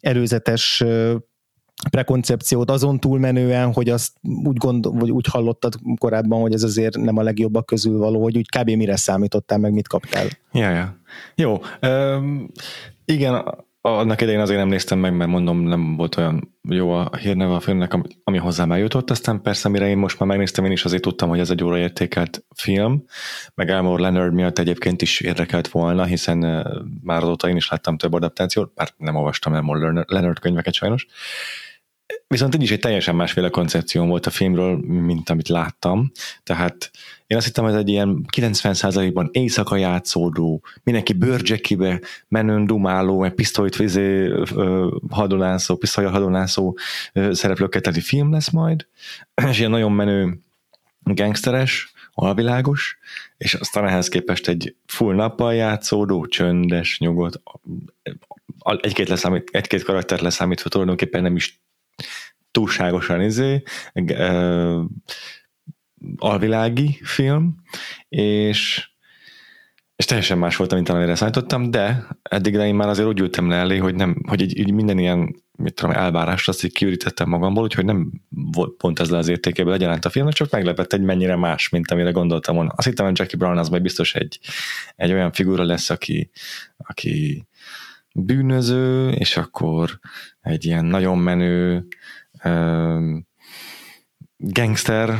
előzetes 0.00 0.84
prekoncepciót 1.90 2.70
azon 2.70 2.98
túlmenően, 2.98 3.72
hogy 3.72 3.88
azt 3.88 4.12
úgy, 4.44 4.56
gondol, 4.56 4.92
vagy 4.92 5.10
úgy 5.10 5.26
hallottad 5.26 5.74
korábban, 5.98 6.40
hogy 6.40 6.52
ez 6.52 6.62
azért 6.62 6.96
nem 6.96 7.16
a 7.16 7.22
legjobbak 7.22 7.66
közül 7.66 7.98
való, 7.98 8.22
hogy 8.22 8.36
úgy 8.36 8.48
kb. 8.58 8.70
mire 8.70 8.96
számítottál, 8.96 9.58
meg 9.58 9.72
mit 9.72 9.88
kaptál? 9.88 10.26
Ja, 10.52 10.70
ja. 10.70 10.96
Jó. 11.34 11.60
Um, 11.82 12.50
igen, 13.04 13.44
annak 13.80 14.20
idején 14.20 14.40
azért 14.40 14.58
nem 14.58 14.68
néztem 14.68 14.98
meg, 14.98 15.16
mert 15.16 15.30
mondom, 15.30 15.60
nem 15.60 15.96
volt 15.96 16.16
olyan 16.16 16.54
jó 16.68 16.90
a 16.90 17.16
hírneve 17.16 17.54
a 17.54 17.60
filmnek, 17.60 17.94
ami 18.24 18.38
hozzám 18.38 18.72
eljutott, 18.72 19.10
aztán 19.10 19.42
persze, 19.42 19.68
mire 19.68 19.88
én 19.88 19.98
most 19.98 20.18
már 20.18 20.28
megnéztem, 20.28 20.64
én 20.64 20.70
is 20.70 20.84
azért 20.84 21.02
tudtam, 21.02 21.28
hogy 21.28 21.38
ez 21.38 21.50
egy 21.50 21.64
óra 21.64 21.78
értékelt 21.78 22.44
film, 22.54 23.04
meg 23.54 23.70
Elmore 23.70 24.02
Leonard 24.02 24.34
miatt 24.34 24.58
egyébként 24.58 25.02
is 25.02 25.20
érdekelt 25.20 25.68
volna, 25.68 26.04
hiszen 26.04 26.38
már 27.02 27.22
azóta 27.22 27.48
én 27.48 27.56
is 27.56 27.68
láttam 27.68 27.96
több 27.96 28.12
adaptációt, 28.12 28.74
bár 28.74 28.88
nem 28.96 29.16
olvastam 29.16 29.54
Elmore 29.54 30.04
Leonard 30.06 30.38
könyveket 30.38 30.74
sajnos, 30.74 31.06
Viszont 32.26 32.54
így 32.54 32.62
is 32.62 32.70
egy 32.70 32.80
teljesen 32.80 33.14
másféle 33.14 33.48
koncepció 33.48 34.06
volt 34.06 34.26
a 34.26 34.30
filmről, 34.30 34.76
mint 34.86 35.30
amit 35.30 35.48
láttam. 35.48 36.10
Tehát 36.42 36.90
én 37.30 37.36
azt 37.36 37.46
hittem, 37.46 37.64
hogy 37.64 37.72
ez 37.72 37.78
egy 37.78 37.88
ilyen 37.88 38.24
90%-ban 38.36 39.28
éjszaka 39.32 39.76
játszódó, 39.76 40.62
mindenki 40.82 41.12
bőrcsekibe 41.12 42.00
menőn 42.28 42.66
dumáló, 42.66 43.24
egy 43.24 43.32
pisztolyt 43.32 43.76
vizé 43.76 44.32
hadonászó, 45.10 45.76
pisztolyra 45.76 46.10
hadonászó 46.10 46.78
szereplőket 47.30 47.82
teli 47.82 48.00
film 48.00 48.32
lesz 48.32 48.50
majd, 48.50 48.86
és 49.50 49.58
ilyen 49.58 49.70
nagyon 49.70 49.92
menő 49.92 50.40
gangsteres, 51.02 51.92
alvilágos, 52.12 52.98
és 53.36 53.54
aztán 53.54 53.86
ehhez 53.86 54.08
képest 54.08 54.48
egy 54.48 54.76
full 54.86 55.14
nappal 55.14 55.54
játszódó, 55.54 56.26
csöndes, 56.26 56.98
nyugodt, 56.98 57.42
egy-két, 58.80 59.08
leszámít, 59.08 59.48
egy-két 59.52 59.82
karakter 59.82 60.20
leszámítva 60.20 60.68
tulajdonképpen 60.68 61.22
nem 61.22 61.36
is 61.36 61.60
túlságosan 62.50 63.22
izé, 63.22 63.62
alvilági 66.16 66.98
film, 67.02 67.54
és 68.08 68.88
és 69.96 70.06
teljesen 70.06 70.38
más 70.38 70.56
volt, 70.56 70.74
mint 70.74 70.88
amire 70.88 71.14
szállítottam, 71.14 71.70
de 71.70 72.06
eddig 72.22 72.54
én 72.54 72.74
már 72.74 72.88
azért 72.88 73.08
úgy 73.08 73.20
ültem 73.20 73.48
le 73.48 73.56
elé, 73.56 73.76
hogy, 73.76 73.94
nem, 73.94 74.22
hogy 74.28 74.40
így, 74.40 74.58
így 74.58 74.72
minden 74.72 74.98
ilyen 74.98 75.42
mit 75.60 75.74
tudom, 75.74 75.94
elvárást 75.94 76.48
azt 76.48 76.64
így 76.64 76.72
kiürítettem 76.72 77.28
magamból, 77.28 77.62
úgyhogy 77.62 77.84
nem 77.84 78.10
volt 78.28 78.76
pont 78.76 79.00
ez 79.00 79.10
le 79.10 79.18
az 79.18 79.28
értékéből 79.28 79.72
egyaránt 79.72 80.04
a 80.04 80.10
filmnek, 80.10 80.34
csak 80.34 80.50
meglepett 80.50 80.92
egy 80.92 81.00
mennyire 81.00 81.36
más, 81.36 81.68
mint 81.68 81.90
amire 81.90 82.10
gondoltam 82.10 82.54
volna. 82.54 82.72
Azt 82.76 82.86
hittem, 82.86 83.06
hogy 83.06 83.18
Jackie 83.18 83.38
Brown 83.38 83.58
az 83.58 83.68
majd 83.68 83.82
biztos 83.82 84.14
egy, 84.14 84.40
egy 84.96 85.12
olyan 85.12 85.32
figura 85.32 85.64
lesz, 85.64 85.90
aki, 85.90 86.30
aki 86.76 87.46
bűnöző, 88.14 89.10
és 89.10 89.36
akkor 89.36 89.98
egy 90.40 90.64
ilyen 90.64 90.84
nagyon 90.84 91.18
menő 91.18 91.86
gangster, 94.36 95.18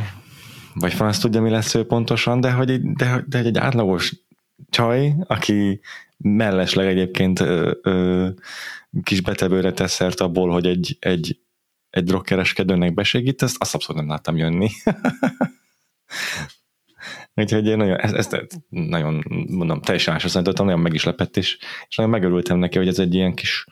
vagy 0.73 0.93
franc 0.93 1.17
tudja, 1.17 1.41
mi 1.41 1.49
lesz 1.49 1.75
ő 1.75 1.85
pontosan, 1.85 2.41
de 2.41 2.51
hogy, 2.51 2.69
egy, 2.69 2.81
de, 2.81 3.23
de 3.27 3.37
egy 3.37 3.57
átlagos 3.57 4.15
csaj, 4.69 5.15
aki 5.27 5.79
mellesleg 6.17 6.87
egyébként 6.87 7.39
ö, 7.39 7.71
ö, 7.81 8.27
kis 9.03 9.21
betevőre 9.21 9.73
tesz 9.73 9.93
szert 9.93 10.19
abból, 10.19 10.49
hogy 10.49 10.65
egy, 10.65 10.97
egy, 10.99 11.39
egy 11.89 12.03
drogkereskedőnek 12.03 12.93
besegít, 12.93 13.41
ezt 13.41 13.55
azt 13.59 13.75
abszolút 13.75 14.01
nem 14.01 14.11
láttam 14.11 14.37
jönni. 14.37 14.69
Úgyhogy 17.35 17.67
én 17.67 17.77
nagyon, 17.77 17.99
ezt, 17.99 18.13
ezt 18.13 18.47
nagyon, 18.69 19.23
mondom, 19.49 19.81
teljesen 19.81 20.13
másra 20.13 20.29
számítottam, 20.29 20.65
nagyon 20.65 20.81
meg 20.81 20.93
is 20.93 21.03
lepett, 21.03 21.37
és, 21.37 21.57
és 21.87 21.95
nagyon 21.95 22.11
megörültem 22.11 22.57
neki, 22.57 22.77
hogy 22.77 22.87
ez 22.87 22.99
egy 22.99 23.13
ilyen 23.13 23.33
kis, 23.33 23.65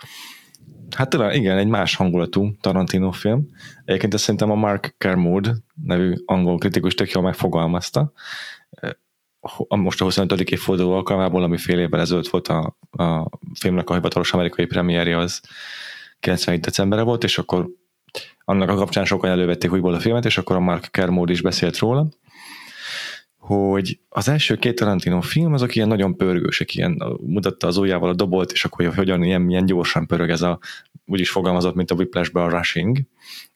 hát 0.95 1.09
talán 1.09 1.33
igen, 1.33 1.57
egy 1.57 1.67
más 1.67 1.95
hangulatú 1.95 2.55
Tarantino 2.61 3.11
film. 3.11 3.47
Egyébként 3.85 4.13
ezt 4.13 4.23
szerintem 4.23 4.51
a 4.51 4.55
Mark 4.55 4.95
Kermode 4.97 5.55
nevű 5.83 6.13
angol 6.25 6.57
kritikus 6.57 6.95
tök 6.95 7.11
jól 7.11 7.23
megfogalmazta. 7.23 8.11
Most 9.67 10.01
a 10.01 10.03
25. 10.03 10.41
évforduló 10.41 10.93
alkalmából, 10.93 11.43
ami 11.43 11.57
fél 11.57 11.79
évvel 11.79 11.99
ezelőtt 11.99 12.27
volt 12.27 12.47
a, 12.47 12.77
a 12.91 13.29
filmnek 13.59 13.89
a 13.89 13.93
hivatalos 13.93 14.33
amerikai 14.33 14.65
premierje, 14.65 15.17
az 15.17 15.41
91. 16.19 16.59
decemberre 16.59 17.03
volt, 17.03 17.23
és 17.23 17.37
akkor 17.37 17.69
annak 18.45 18.69
a 18.69 18.75
kapcsán 18.75 19.05
sokan 19.05 19.29
elővették 19.29 19.71
újból 19.71 19.93
a 19.93 19.99
filmet, 19.99 20.25
és 20.25 20.37
akkor 20.37 20.55
a 20.55 20.59
Mark 20.59 20.87
Kermode 20.91 21.31
is 21.31 21.41
beszélt 21.41 21.77
róla, 21.77 22.07
hogy 23.55 23.99
az 24.09 24.27
első 24.27 24.55
két 24.55 24.75
Tarantino 24.75 25.21
film 25.21 25.53
azok 25.53 25.75
ilyen 25.75 25.87
nagyon 25.87 26.17
pörgősek, 26.17 26.75
ilyen 26.75 27.03
mutatta 27.21 27.67
az 27.67 27.77
ujjával 27.77 28.09
a 28.09 28.13
dobolt, 28.13 28.51
és 28.51 28.65
akkor 28.65 28.93
hogyan 28.95 29.23
ilyen, 29.23 29.49
ilyen 29.49 29.65
gyorsan 29.65 30.07
pörög 30.07 30.29
ez 30.29 30.41
a, 30.41 30.59
úgy 31.05 31.19
is 31.19 31.29
fogalmazott, 31.29 31.75
mint 31.75 31.91
a 31.91 31.95
whiplash 31.95 32.35
a 32.35 32.49
Rushing, 32.49 33.01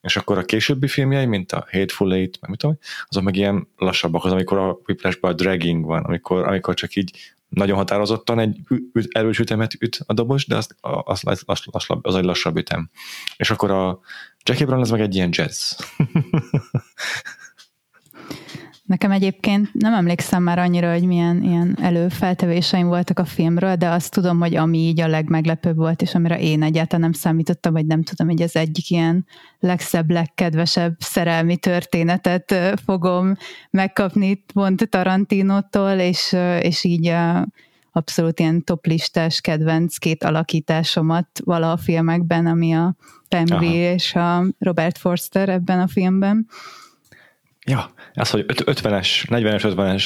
és 0.01 0.15
akkor 0.15 0.37
a 0.37 0.43
későbbi 0.43 0.87
filmjei, 0.87 1.25
mint 1.25 1.51
a 1.51 1.67
Hateful 1.71 2.13
Eight, 2.13 2.37
meg 2.41 2.49
mit 2.49 2.59
tudom, 2.59 2.77
azok 3.07 3.23
meg 3.23 3.35
ilyen 3.35 3.67
lassabbak, 3.77 4.25
az 4.25 4.31
amikor 4.31 4.57
a 4.57 4.79
whiplash 4.87 5.17
a 5.21 5.33
Dragging 5.33 5.85
van, 5.85 6.03
amikor, 6.03 6.47
amikor 6.47 6.73
csak 6.73 6.95
így 6.95 7.11
nagyon 7.49 7.77
határozottan 7.77 8.39
egy 8.39 8.59
üt, 8.93 9.07
erős 9.09 9.39
ütemet 9.39 9.73
üt 9.79 9.99
a 10.05 10.13
dobos, 10.13 10.45
de 10.45 10.55
az, 10.55 10.67
az, 10.81 11.21
az, 11.23 11.43
az, 11.45 11.61
az, 11.71 11.85
az 12.01 12.15
egy 12.15 12.23
lassabb 12.23 12.57
ütem. 12.57 12.89
És 13.37 13.51
akkor 13.51 13.71
a 13.71 13.99
Jackie 14.43 14.65
Brown 14.65 14.81
az 14.81 14.89
meg 14.89 15.01
egy 15.01 15.15
ilyen 15.15 15.29
jazz. 15.31 15.71
Nekem 18.83 19.11
egyébként 19.11 19.73
nem 19.73 19.93
emlékszem 19.93 20.43
már 20.43 20.59
annyira, 20.59 20.91
hogy 20.91 21.05
milyen 21.05 21.43
ilyen 21.43 21.77
előfeltevéseim 21.81 22.87
voltak 22.87 23.19
a 23.19 23.25
filmről, 23.25 23.75
de 23.75 23.89
azt 23.89 24.13
tudom, 24.13 24.39
hogy 24.39 24.55
ami 24.55 24.77
így 24.77 25.01
a 25.01 25.07
legmeglepőbb 25.07 25.75
volt, 25.75 26.01
és 26.01 26.15
amire 26.15 26.39
én 26.39 26.63
egyáltalán 26.63 27.01
nem 27.01 27.11
számítottam, 27.11 27.73
hogy 27.73 27.85
nem 27.85 28.03
tudom, 28.03 28.27
hogy 28.27 28.41
az 28.41 28.55
egyik 28.55 28.89
ilyen 28.89 29.25
legszebb, 29.59 30.11
legkedvesebb 30.11 30.95
szerelmi 30.99 31.57
történetet 31.57 32.55
fogom 32.85 33.35
megkapni 33.69 34.43
pont 34.53 34.89
Tarantinótól, 34.89 35.91
és, 35.91 36.35
és 36.61 36.83
így 36.83 37.13
abszolút 37.91 38.39
ilyen 38.39 38.63
toplistás 38.63 39.41
kedvenc 39.41 39.97
két 39.97 40.23
alakításomat 40.23 41.27
vala 41.43 41.71
a 41.71 41.77
filmekben, 41.77 42.45
ami 42.45 42.73
a 42.73 42.95
Pam 43.27 43.61
és 43.61 44.15
a 44.15 44.43
Robert 44.59 44.97
Forster 44.97 45.49
ebben 45.49 45.79
a 45.79 45.87
filmben. 45.87 46.47
Ja, 47.65 47.91
az, 48.13 48.29
hogy 48.29 48.45
50-es, 48.47 49.07
40-es, 49.27 49.73
50-es 49.75 50.03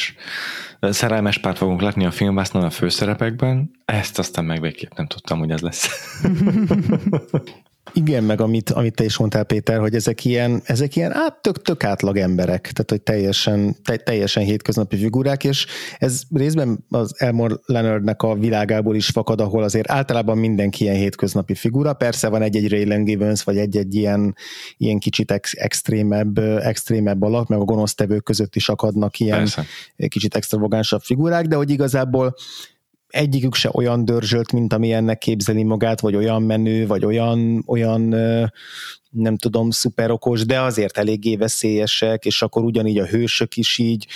szerelmes 0.93 1.37
párt 1.37 1.57
fogunk 1.57 1.81
látni 1.81 2.05
a 2.05 2.11
filmbásznon 2.11 2.63
a 2.63 2.69
főszerepekben, 2.69 3.71
ezt 3.85 4.19
aztán 4.19 4.45
meg 4.45 4.61
végképp 4.61 4.91
nem 4.95 5.07
tudtam, 5.07 5.39
hogy 5.39 5.51
ez 5.51 5.61
lesz. 5.61 5.89
Igen, 7.97 8.23
meg 8.23 8.41
amit, 8.41 8.69
amit 8.69 8.95
te 8.95 9.03
is 9.03 9.17
mondtál, 9.17 9.43
Péter, 9.43 9.79
hogy 9.79 9.95
ezek 9.95 10.25
ilyen, 10.25 10.61
ezek 10.63 10.95
ilyen 10.95 11.13
át, 11.13 11.41
tök, 11.41 11.61
tök 11.61 11.83
átlag 11.83 12.17
emberek, 12.17 12.61
tehát 12.61 12.89
hogy 12.89 13.01
teljesen, 13.01 13.75
te, 13.83 13.95
teljesen 13.95 14.43
hétköznapi 14.43 14.97
figurák, 14.97 15.43
és 15.43 15.65
ez 15.97 16.21
részben 16.33 16.85
az 16.89 17.13
Elmore 17.17 17.55
Leonardnek 17.65 18.21
a 18.21 18.35
világából 18.35 18.95
is 18.95 19.07
fakad, 19.07 19.41
ahol 19.41 19.63
azért 19.63 19.91
általában 19.91 20.37
mindenki 20.37 20.83
ilyen 20.83 20.95
hétköznapi 20.95 21.55
figura, 21.55 21.93
persze 21.93 22.29
van 22.29 22.41
egy-egy 22.41 22.69
Raylan 22.69 23.03
Givens, 23.03 23.43
vagy 23.43 23.57
egy-egy 23.57 23.95
ilyen, 23.95 24.35
ilyen 24.77 24.99
kicsit 24.99 25.31
ex, 25.31 25.53
extrémebb, 25.53 26.37
extrémebb 26.39 27.21
alak, 27.21 27.47
meg 27.47 27.59
a 27.59 27.63
gonosztevők 27.63 28.23
között 28.23 28.55
is 28.55 28.69
akadnak 28.69 29.19
ilyen 29.19 29.37
persze. 29.37 29.65
kicsit 30.07 30.35
extravagánsabb 30.35 31.01
figurák, 31.01 31.45
de 31.45 31.55
hogy 31.55 31.69
igazából 31.69 32.35
egyikük 33.17 33.55
se 33.55 33.69
olyan 33.73 34.05
dörzsölt, 34.05 34.51
mint 34.51 34.73
ami 34.73 34.93
ennek 34.93 35.17
képzeli 35.17 35.63
magát, 35.63 35.99
vagy 35.99 36.15
olyan 36.15 36.41
menő, 36.41 36.87
vagy 36.87 37.05
olyan, 37.05 37.63
olyan 37.65 38.01
nem 39.09 39.37
tudom, 39.37 39.69
szuperokos, 39.69 40.45
de 40.45 40.61
azért 40.61 40.97
eléggé 40.97 41.35
veszélyesek, 41.35 42.25
és 42.25 42.41
akkor 42.41 42.63
ugyanígy 42.63 42.97
a 42.97 43.05
hősök 43.05 43.57
is 43.57 43.77
így, 43.77 44.07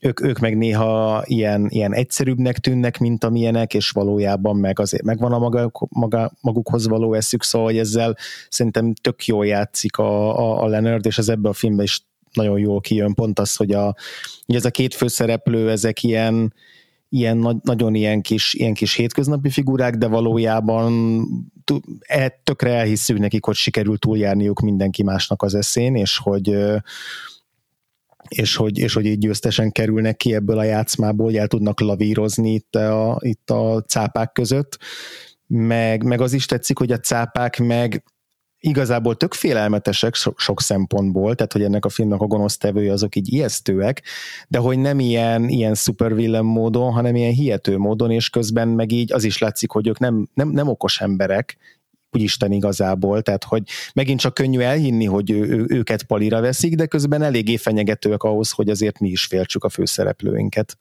ők, 0.00 0.22
ők 0.22 0.38
meg 0.38 0.56
néha 0.56 1.22
ilyen, 1.26 1.66
ilyen 1.68 1.94
egyszerűbbnek 1.94 2.58
tűnnek, 2.58 2.98
mint 2.98 3.24
amilyenek, 3.24 3.74
és 3.74 3.90
valójában 3.90 4.56
meg 4.56 4.80
azért 4.80 5.02
megvan 5.02 5.32
a 5.32 5.38
maga, 5.38 5.70
maga, 5.88 6.32
magukhoz 6.40 6.86
való 6.86 7.14
eszük, 7.14 7.42
szóval 7.42 7.68
hogy 7.68 7.78
ezzel 7.78 8.16
szerintem 8.48 8.94
tök 8.94 9.24
jól 9.24 9.46
játszik 9.46 9.96
a, 9.96 10.38
a, 10.38 10.62
a 10.62 10.66
Leonard, 10.66 11.06
és 11.06 11.18
ez 11.18 11.28
ebbe 11.28 11.48
a 11.48 11.52
filmben 11.52 11.84
is 11.84 12.00
nagyon 12.32 12.58
jól 12.58 12.80
kijön, 12.80 13.14
pont 13.14 13.38
az, 13.38 13.56
hogy, 13.56 13.72
a, 13.72 13.94
hogy 14.46 14.54
ez 14.54 14.64
a 14.64 14.70
két 14.70 14.94
főszereplő, 14.94 15.70
ezek 15.70 16.02
ilyen, 16.02 16.52
ilyen 17.14 17.60
nagyon 17.62 17.94
ilyen 17.94 18.20
kis, 18.20 18.54
ilyen 18.54 18.74
kis 18.74 18.94
hétköznapi 18.94 19.50
figurák, 19.50 19.94
de 19.96 20.06
valójában 20.06 21.22
e, 22.00 22.40
tökre 22.44 22.70
elhisszük 22.70 23.18
nekik, 23.18 23.44
hogy 23.44 23.54
sikerült 23.54 24.00
túljárniuk 24.00 24.60
mindenki 24.60 25.02
másnak 25.02 25.42
az 25.42 25.54
eszén, 25.54 25.94
és 25.94 26.18
hogy 26.18 26.56
és 28.28 28.56
hogy, 28.56 28.78
és 28.78 28.94
hogy 28.94 29.06
így 29.06 29.18
győztesen 29.18 29.72
kerülnek 29.72 30.16
ki 30.16 30.34
ebből 30.34 30.58
a 30.58 30.62
játszmából, 30.62 31.26
hogy 31.26 31.36
el 31.36 31.46
tudnak 31.46 31.80
lavírozni 31.80 32.52
itt 32.52 32.74
a, 32.74 33.18
itt 33.20 33.50
a 33.50 33.82
cápák 33.82 34.32
között, 34.32 34.78
meg, 35.46 36.04
meg 36.04 36.20
az 36.20 36.32
is 36.32 36.46
tetszik, 36.46 36.78
hogy 36.78 36.92
a 36.92 36.98
cápák 36.98 37.58
meg 37.58 38.04
igazából 38.66 39.16
tök 39.16 39.34
félelmetesek 39.34 40.14
sok, 40.14 40.40
sok 40.40 40.60
szempontból, 40.60 41.34
tehát 41.34 41.52
hogy 41.52 41.62
ennek 41.62 41.84
a 41.84 41.88
filmnek 41.88 42.20
a 42.20 42.26
gonosz 42.26 42.56
tevői 42.56 42.88
azok 42.88 43.16
így 43.16 43.32
ijesztőek, 43.32 44.02
de 44.48 44.58
hogy 44.58 44.78
nem 44.78 44.98
ilyen, 44.98 45.48
ilyen 45.48 45.74
supervillain 45.74 46.44
módon, 46.44 46.92
hanem 46.92 47.16
ilyen 47.16 47.32
hihető 47.32 47.78
módon, 47.78 48.10
és 48.10 48.30
közben 48.30 48.68
meg 48.68 48.92
így 48.92 49.12
az 49.12 49.24
is 49.24 49.38
látszik, 49.38 49.70
hogy 49.70 49.88
ők 49.88 49.98
nem, 49.98 50.28
nem, 50.34 50.48
nem 50.48 50.68
okos 50.68 51.00
emberek, 51.00 51.56
úgy 52.10 52.22
Isten 52.22 52.52
igazából, 52.52 53.22
tehát 53.22 53.44
hogy 53.44 53.62
megint 53.94 54.20
csak 54.20 54.34
könnyű 54.34 54.58
elhinni, 54.60 55.04
hogy 55.04 55.30
ő, 55.30 55.42
ő, 55.42 55.64
őket 55.68 56.02
palira 56.02 56.40
veszik, 56.40 56.74
de 56.74 56.86
közben 56.86 57.22
eléggé 57.22 57.56
fenyegetőek 57.56 58.22
ahhoz, 58.22 58.50
hogy 58.50 58.68
azért 58.68 58.98
mi 58.98 59.08
is 59.08 59.24
féltsük 59.24 59.64
a 59.64 59.68
főszereplőinket. 59.68 60.78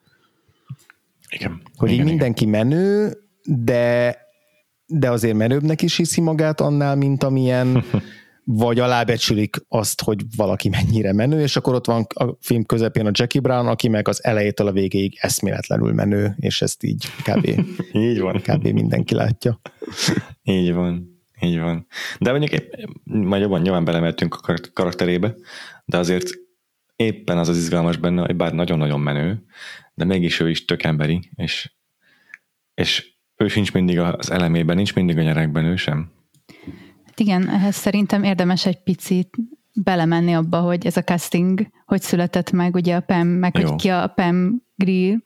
Igen. 1.29 1.61
Hogy 1.77 1.91
igen, 1.91 2.03
így 2.03 2.09
mindenki 2.09 2.45
igen. 2.45 2.67
menő, 2.67 3.17
de 3.43 4.17
de 4.85 5.09
azért 5.09 5.35
menőbbnek 5.35 5.81
is 5.81 5.95
hiszi 5.95 6.21
magát 6.21 6.61
annál, 6.61 6.95
mint 6.95 7.23
amilyen, 7.23 7.83
vagy 8.43 8.79
alábecsülik 8.79 9.55
azt, 9.67 10.01
hogy 10.01 10.21
valaki 10.35 10.69
mennyire 10.69 11.13
menő, 11.13 11.41
és 11.41 11.55
akkor 11.55 11.73
ott 11.73 11.85
van 11.85 12.05
a 12.13 12.37
film 12.41 12.63
közepén 12.63 13.05
a 13.05 13.11
Jackie 13.13 13.41
Brown, 13.41 13.67
aki 13.67 13.87
meg 13.87 14.07
az 14.07 14.23
elejétől 14.23 14.67
a 14.67 14.71
végéig 14.71 15.17
eszméletlenül 15.19 15.93
menő, 15.93 16.35
és 16.39 16.61
ezt 16.61 16.83
így 16.83 17.05
kb. 17.23 17.47
így 17.93 18.19
van. 18.19 18.41
Kb. 18.41 18.67
mindenki 18.67 19.15
látja. 19.15 19.59
így 20.43 20.73
van. 20.73 21.11
Így 21.41 21.59
van. 21.59 21.87
De 22.19 22.31
mondjuk 22.31 22.51
épp, 22.51 22.73
majd 23.03 23.41
jobban 23.41 23.61
nyilván 23.61 23.85
belemeltünk 23.85 24.35
a 24.35 24.55
karakterébe, 24.73 25.35
de 25.85 25.97
azért 25.97 26.29
éppen 26.95 27.37
az 27.37 27.49
az 27.49 27.57
izgalmas 27.57 27.97
benne, 27.97 28.21
hogy 28.21 28.35
bár 28.35 28.53
nagyon-nagyon 28.53 28.99
menő, 28.99 29.43
de 29.93 30.05
mégis 30.05 30.39
ő 30.39 30.49
is 30.49 30.65
tök 30.65 30.83
emberi, 30.83 31.29
és, 31.35 31.73
és 32.73 33.12
ő 33.43 33.47
sincs 33.47 33.73
mindig 33.73 34.00
az 34.00 34.31
elemében, 34.31 34.75
nincs 34.75 34.95
mindig 34.95 35.17
a 35.17 35.21
nyerekben, 35.21 35.65
ő 35.65 35.75
sem. 35.75 36.12
Hát 37.05 37.19
igen, 37.19 37.50
ehhez 37.50 37.75
szerintem 37.75 38.23
érdemes 38.23 38.65
egy 38.65 38.83
picit 38.83 39.29
belemenni 39.73 40.33
abba, 40.33 40.59
hogy 40.59 40.85
ez 40.85 40.97
a 40.97 41.03
casting, 41.03 41.67
hogy 41.85 42.01
született 42.01 42.51
meg 42.51 42.75
ugye 42.75 42.95
a 42.95 43.00
Pam, 43.00 43.27
meg 43.27 43.57
Jó. 43.57 43.67
hogy 43.67 43.75
ki 43.75 43.89
a 43.89 44.07
Pam 44.07 44.62
Grill. 44.75 45.17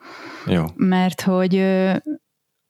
Jó. 0.46 0.64
Mert 0.76 1.22
hogy 1.22 1.64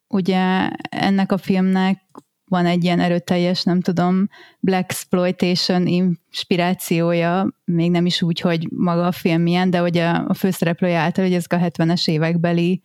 ugye 0.08 0.70
ennek 0.90 1.32
a 1.32 1.38
filmnek 1.38 2.02
van 2.50 2.66
egy 2.66 2.84
ilyen 2.84 3.00
erőteljes, 3.00 3.64
nem 3.64 3.82
tudom, 3.82 4.28
Black 4.60 4.92
Exploitation 4.92 5.88
inspirációja, 5.88 7.54
még 7.66 7.92
nem 7.92 8.06
is 8.06 8.22
úgy, 8.22 8.40
hogy 8.40 8.68
maga 8.72 9.08
a 9.08 9.12
film 9.12 9.42
milyen, 9.42 9.70
de 9.70 9.80
hogy 9.80 9.98
a, 9.98 10.34
főszereplője 10.34 10.98
által, 10.98 11.24
hogy 11.24 11.34
ez 11.34 11.46
a 11.50 11.56
70-es 11.56 12.10
évekbeli 12.10 12.82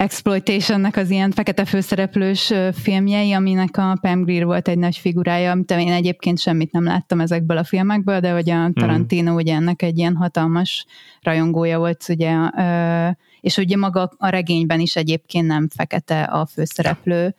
exploitationnek 0.00 0.96
az 0.96 1.10
ilyen 1.10 1.30
fekete 1.30 1.64
főszereplős 1.64 2.52
filmjei, 2.72 3.32
aminek 3.32 3.76
a 3.76 3.98
Pam 4.00 4.22
Grier 4.22 4.44
volt 4.44 4.68
egy 4.68 4.78
nagy 4.78 4.96
figurája, 4.96 5.50
amit 5.50 5.70
én 5.70 5.92
egyébként 5.92 6.38
semmit 6.38 6.72
nem 6.72 6.84
láttam 6.84 7.20
ezekből 7.20 7.56
a 7.56 7.64
filmekből, 7.64 8.20
de 8.20 8.30
hogy 8.30 8.50
a 8.50 8.56
mhm. 8.56 8.72
Tarantino 8.72 9.32
mm. 9.32 9.34
ugye 9.34 9.54
ennek 9.54 9.82
egy 9.82 9.98
ilyen 9.98 10.16
hatalmas 10.16 10.86
rajongója 11.22 11.78
volt, 11.78 12.04
ugye, 12.08 12.34
és 13.40 13.56
ugye 13.56 13.76
maga 13.76 14.12
a 14.16 14.28
regényben 14.28 14.80
is 14.80 14.96
egyébként 14.96 15.46
nem 15.46 15.68
fekete 15.76 16.22
a 16.22 16.46
főszereplő. 16.46 17.34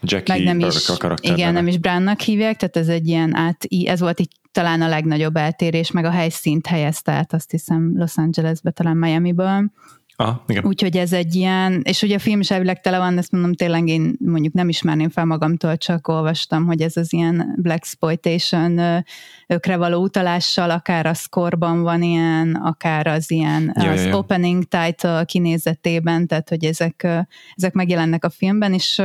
Jackie 0.00 0.34
meg 0.34 0.44
nem 0.44 0.68
is, 0.68 0.88
a 0.88 1.14
Igen, 1.20 1.52
nem 1.52 1.66
is 1.66 1.78
Brandnak 1.78 2.20
hívják, 2.20 2.56
tehát 2.56 2.76
ez 2.76 2.88
egy 2.88 3.08
ilyen 3.08 3.36
át, 3.36 3.66
ez 3.84 4.00
volt 4.00 4.20
így 4.20 4.30
talán 4.50 4.82
a 4.82 4.88
legnagyobb 4.88 5.36
eltérés, 5.36 5.90
meg 5.90 6.04
a 6.04 6.10
helyszínt 6.10 6.66
helyezte 6.66 7.12
át, 7.12 7.32
azt 7.32 7.50
hiszem 7.50 7.92
Los 7.96 8.16
Angelesbe, 8.16 8.70
talán 8.70 8.96
Miami-ből 8.96 9.70
Aha, 10.16 10.44
igen. 10.46 10.64
Úgyhogy 10.64 10.96
ez 10.96 11.12
egy 11.12 11.34
ilyen, 11.34 11.80
és 11.84 12.02
ugye 12.02 12.14
a 12.14 12.18
film 12.18 12.40
is 12.40 12.50
elvileg 12.50 12.80
tele 12.80 12.98
van, 12.98 13.18
ezt 13.18 13.32
mondom, 13.32 13.54
tényleg 13.54 13.88
én 13.88 14.16
mondjuk 14.18 14.52
nem 14.52 14.68
ismerném 14.68 15.10
fel 15.10 15.24
magamtól, 15.24 15.76
csak 15.76 16.08
olvastam, 16.08 16.66
hogy 16.66 16.80
ez 16.80 16.96
az 16.96 17.12
ilyen 17.12 17.54
Black 17.56 17.78
Exploitation 17.78 19.04
ökre 19.46 19.76
való 19.76 20.02
utalással, 20.02 20.70
akár 20.70 21.06
a 21.06 21.14
skorban 21.14 21.82
van 21.82 22.02
ilyen, 22.02 22.54
akár 22.54 23.06
az 23.06 23.30
ilyen 23.30 23.72
ja, 23.74 23.90
az 23.90 24.02
ja, 24.02 24.08
ja. 24.08 24.16
opening 24.16 24.64
title 24.64 25.24
kinézetében, 25.24 26.26
tehát 26.26 26.48
hogy 26.48 26.64
ezek, 26.64 27.08
ezek 27.54 27.72
megjelennek 27.72 28.24
a 28.24 28.30
filmben, 28.30 28.72
és 28.72 29.02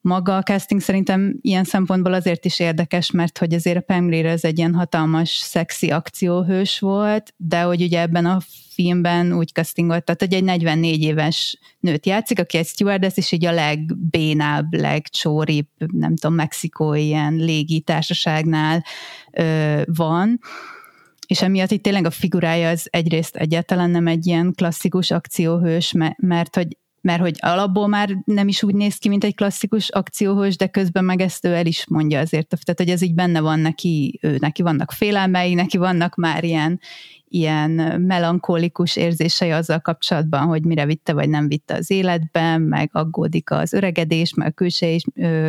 maga 0.00 0.36
a 0.36 0.42
casting 0.42 0.80
szerintem 0.80 1.38
ilyen 1.40 1.64
szempontból 1.64 2.12
azért 2.12 2.44
is 2.44 2.60
érdekes, 2.60 3.10
mert 3.10 3.38
hogy 3.38 3.54
azért 3.54 3.76
a 3.76 3.80
Pam 3.80 4.06
Grier 4.06 4.24
ez 4.24 4.44
egy 4.44 4.58
ilyen 4.58 4.74
hatalmas, 4.74 5.30
szexi 5.30 5.90
akcióhős 5.90 6.78
volt, 6.78 7.34
de 7.36 7.60
hogy 7.60 7.82
ugye 7.82 8.00
ebben 8.00 8.26
a 8.26 8.38
filmben 8.70 9.32
úgy 9.32 9.52
castingolt, 9.52 10.04
tehát 10.04 10.20
hogy 10.20 10.32
egy 10.34 10.44
44 10.44 11.02
éves 11.02 11.58
nőt 11.80 12.06
játszik, 12.06 12.38
aki 12.38 12.56
egy 12.56 12.66
stewardess, 12.66 13.16
és 13.16 13.32
így 13.32 13.44
a 13.44 13.52
legbénább, 13.52 14.74
legcsóribb, 14.74 15.68
nem 15.92 16.16
tudom, 16.16 16.36
mexikói 16.36 17.04
ilyen 17.04 17.34
légitársaságnál 17.34 18.84
ö, 19.32 19.82
van, 19.84 20.40
és 21.26 21.42
emiatt 21.42 21.70
itt 21.70 21.82
tényleg 21.82 22.06
a 22.06 22.10
figurája 22.10 22.68
az 22.68 22.88
egyrészt 22.90 23.36
egyáltalán 23.36 23.90
nem 23.90 24.06
egy 24.06 24.26
ilyen 24.26 24.52
klasszikus 24.56 25.10
akcióhős, 25.10 25.94
mert 26.16 26.54
hogy 26.54 26.76
mert 27.08 27.20
hogy 27.20 27.36
alapból 27.40 27.86
már 27.86 28.16
nem 28.24 28.48
is 28.48 28.62
úgy 28.62 28.74
néz 28.74 28.96
ki, 28.96 29.08
mint 29.08 29.24
egy 29.24 29.34
klasszikus 29.34 29.88
akcióhős, 29.88 30.56
de 30.56 30.66
közben 30.66 31.04
meg 31.04 31.20
ezt 31.20 31.44
ő 31.44 31.54
el 31.54 31.66
is 31.66 31.86
mondja 31.86 32.18
azért, 32.20 32.48
tehát 32.48 32.78
hogy 32.78 32.88
ez 32.88 33.02
így 33.02 33.14
benne 33.14 33.40
van 33.40 33.60
neki, 33.60 34.18
ő, 34.22 34.36
neki 34.40 34.62
vannak 34.62 34.92
félelmei, 34.92 35.54
neki 35.54 35.76
vannak 35.76 36.14
már 36.14 36.44
ilyen, 36.44 36.80
ilyen 37.28 37.70
melankolikus 38.00 38.96
érzései 38.96 39.50
azzal 39.50 39.78
kapcsolatban, 39.80 40.46
hogy 40.46 40.64
mire 40.64 40.86
vitte 40.86 41.12
vagy 41.12 41.28
nem 41.28 41.48
vitte 41.48 41.74
az 41.74 41.90
életben, 41.90 42.60
meg 42.60 42.90
aggódik 42.92 43.50
az 43.50 43.72
öregedés, 43.72 44.34
meg 44.34 44.46
a 44.46 44.50
külseje, 44.50 44.98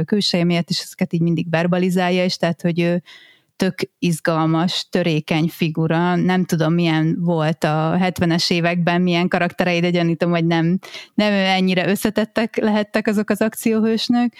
külseje 0.05 0.43
miatt 0.43 0.69
is 0.69 0.79
ezeket 0.79 1.13
így 1.13 1.21
mindig 1.21 1.49
verbalizálja, 1.49 2.23
és 2.23 2.37
tehát, 2.37 2.61
hogy 2.61 2.79
ő 2.79 3.03
tök 3.59 3.79
izgalmas, 3.99 4.87
törékeny 4.89 5.47
figura. 5.47 6.15
Nem 6.15 6.45
tudom, 6.45 6.73
milyen 6.73 7.17
volt 7.19 7.63
a 7.63 7.97
70-es 7.99 8.51
években, 8.51 9.01
milyen 9.01 9.27
karakterei, 9.27 9.79
de 9.79 9.89
gyanítom, 9.89 10.31
hogy 10.31 10.45
nem, 10.45 10.79
nem 11.13 11.33
ennyire 11.33 11.87
összetettek 11.89 12.57
lehettek 12.57 13.07
azok 13.07 13.29
az 13.29 13.41
akcióhősnök 13.41 14.33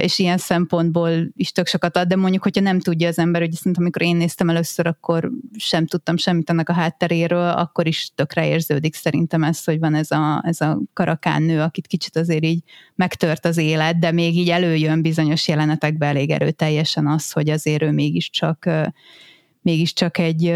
és 0.00 0.18
ilyen 0.18 0.38
szempontból 0.38 1.10
is 1.32 1.52
tök 1.52 1.66
sokat 1.66 1.96
ad, 1.96 2.08
de 2.08 2.16
mondjuk, 2.16 2.42
hogyha 2.42 2.62
nem 2.62 2.80
tudja 2.80 3.08
az 3.08 3.18
ember, 3.18 3.40
hogy 3.40 3.52
szerintem 3.52 3.82
amikor 3.82 4.02
én 4.02 4.16
néztem 4.16 4.48
először, 4.48 4.86
akkor 4.86 5.30
sem 5.56 5.86
tudtam 5.86 6.16
semmit 6.16 6.50
annak 6.50 6.68
a 6.68 6.72
hátteréről, 6.72 7.48
akkor 7.48 7.86
is 7.86 8.10
tökre 8.14 8.48
érződik 8.48 8.94
szerintem 8.94 9.42
ez, 9.42 9.64
hogy 9.64 9.78
van 9.78 9.94
ez 9.94 10.10
a, 10.10 10.42
ez 10.46 10.60
a 10.60 10.78
karakán 10.92 11.42
nő, 11.42 11.60
akit 11.60 11.86
kicsit 11.86 12.16
azért 12.16 12.44
így 12.44 12.62
megtört 12.94 13.44
az 13.44 13.56
élet, 13.56 13.98
de 13.98 14.12
még 14.12 14.36
így 14.36 14.50
előjön 14.50 15.02
bizonyos 15.02 15.48
jelenetekben 15.48 16.08
elég 16.08 16.30
erőteljesen 16.30 17.06
az, 17.06 17.32
hogy 17.32 17.48
azért 17.50 17.82
ő 17.82 17.90
mégiscsak 17.90 18.70
mégiscsak 19.62 20.18
egy 20.18 20.54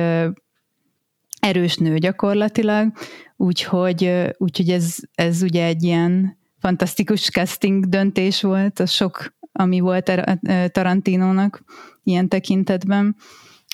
erős 1.41 1.77
nő 1.77 1.99
gyakorlatilag, 1.99 2.93
úgyhogy, 3.37 4.13
úgyhogy 4.37 4.71
ez, 4.71 4.97
ez 5.15 5.43
ugye 5.43 5.65
egy 5.65 5.83
ilyen 5.83 6.39
fantasztikus 6.61 7.31
casting 7.31 7.89
döntés 7.89 8.43
volt, 8.43 8.81
az 8.81 8.91
sok, 8.91 9.35
ami 9.53 9.81
volt 9.81 10.13
Tarantinónak 10.73 11.65
ilyen 12.03 12.29
tekintetben. 12.29 13.17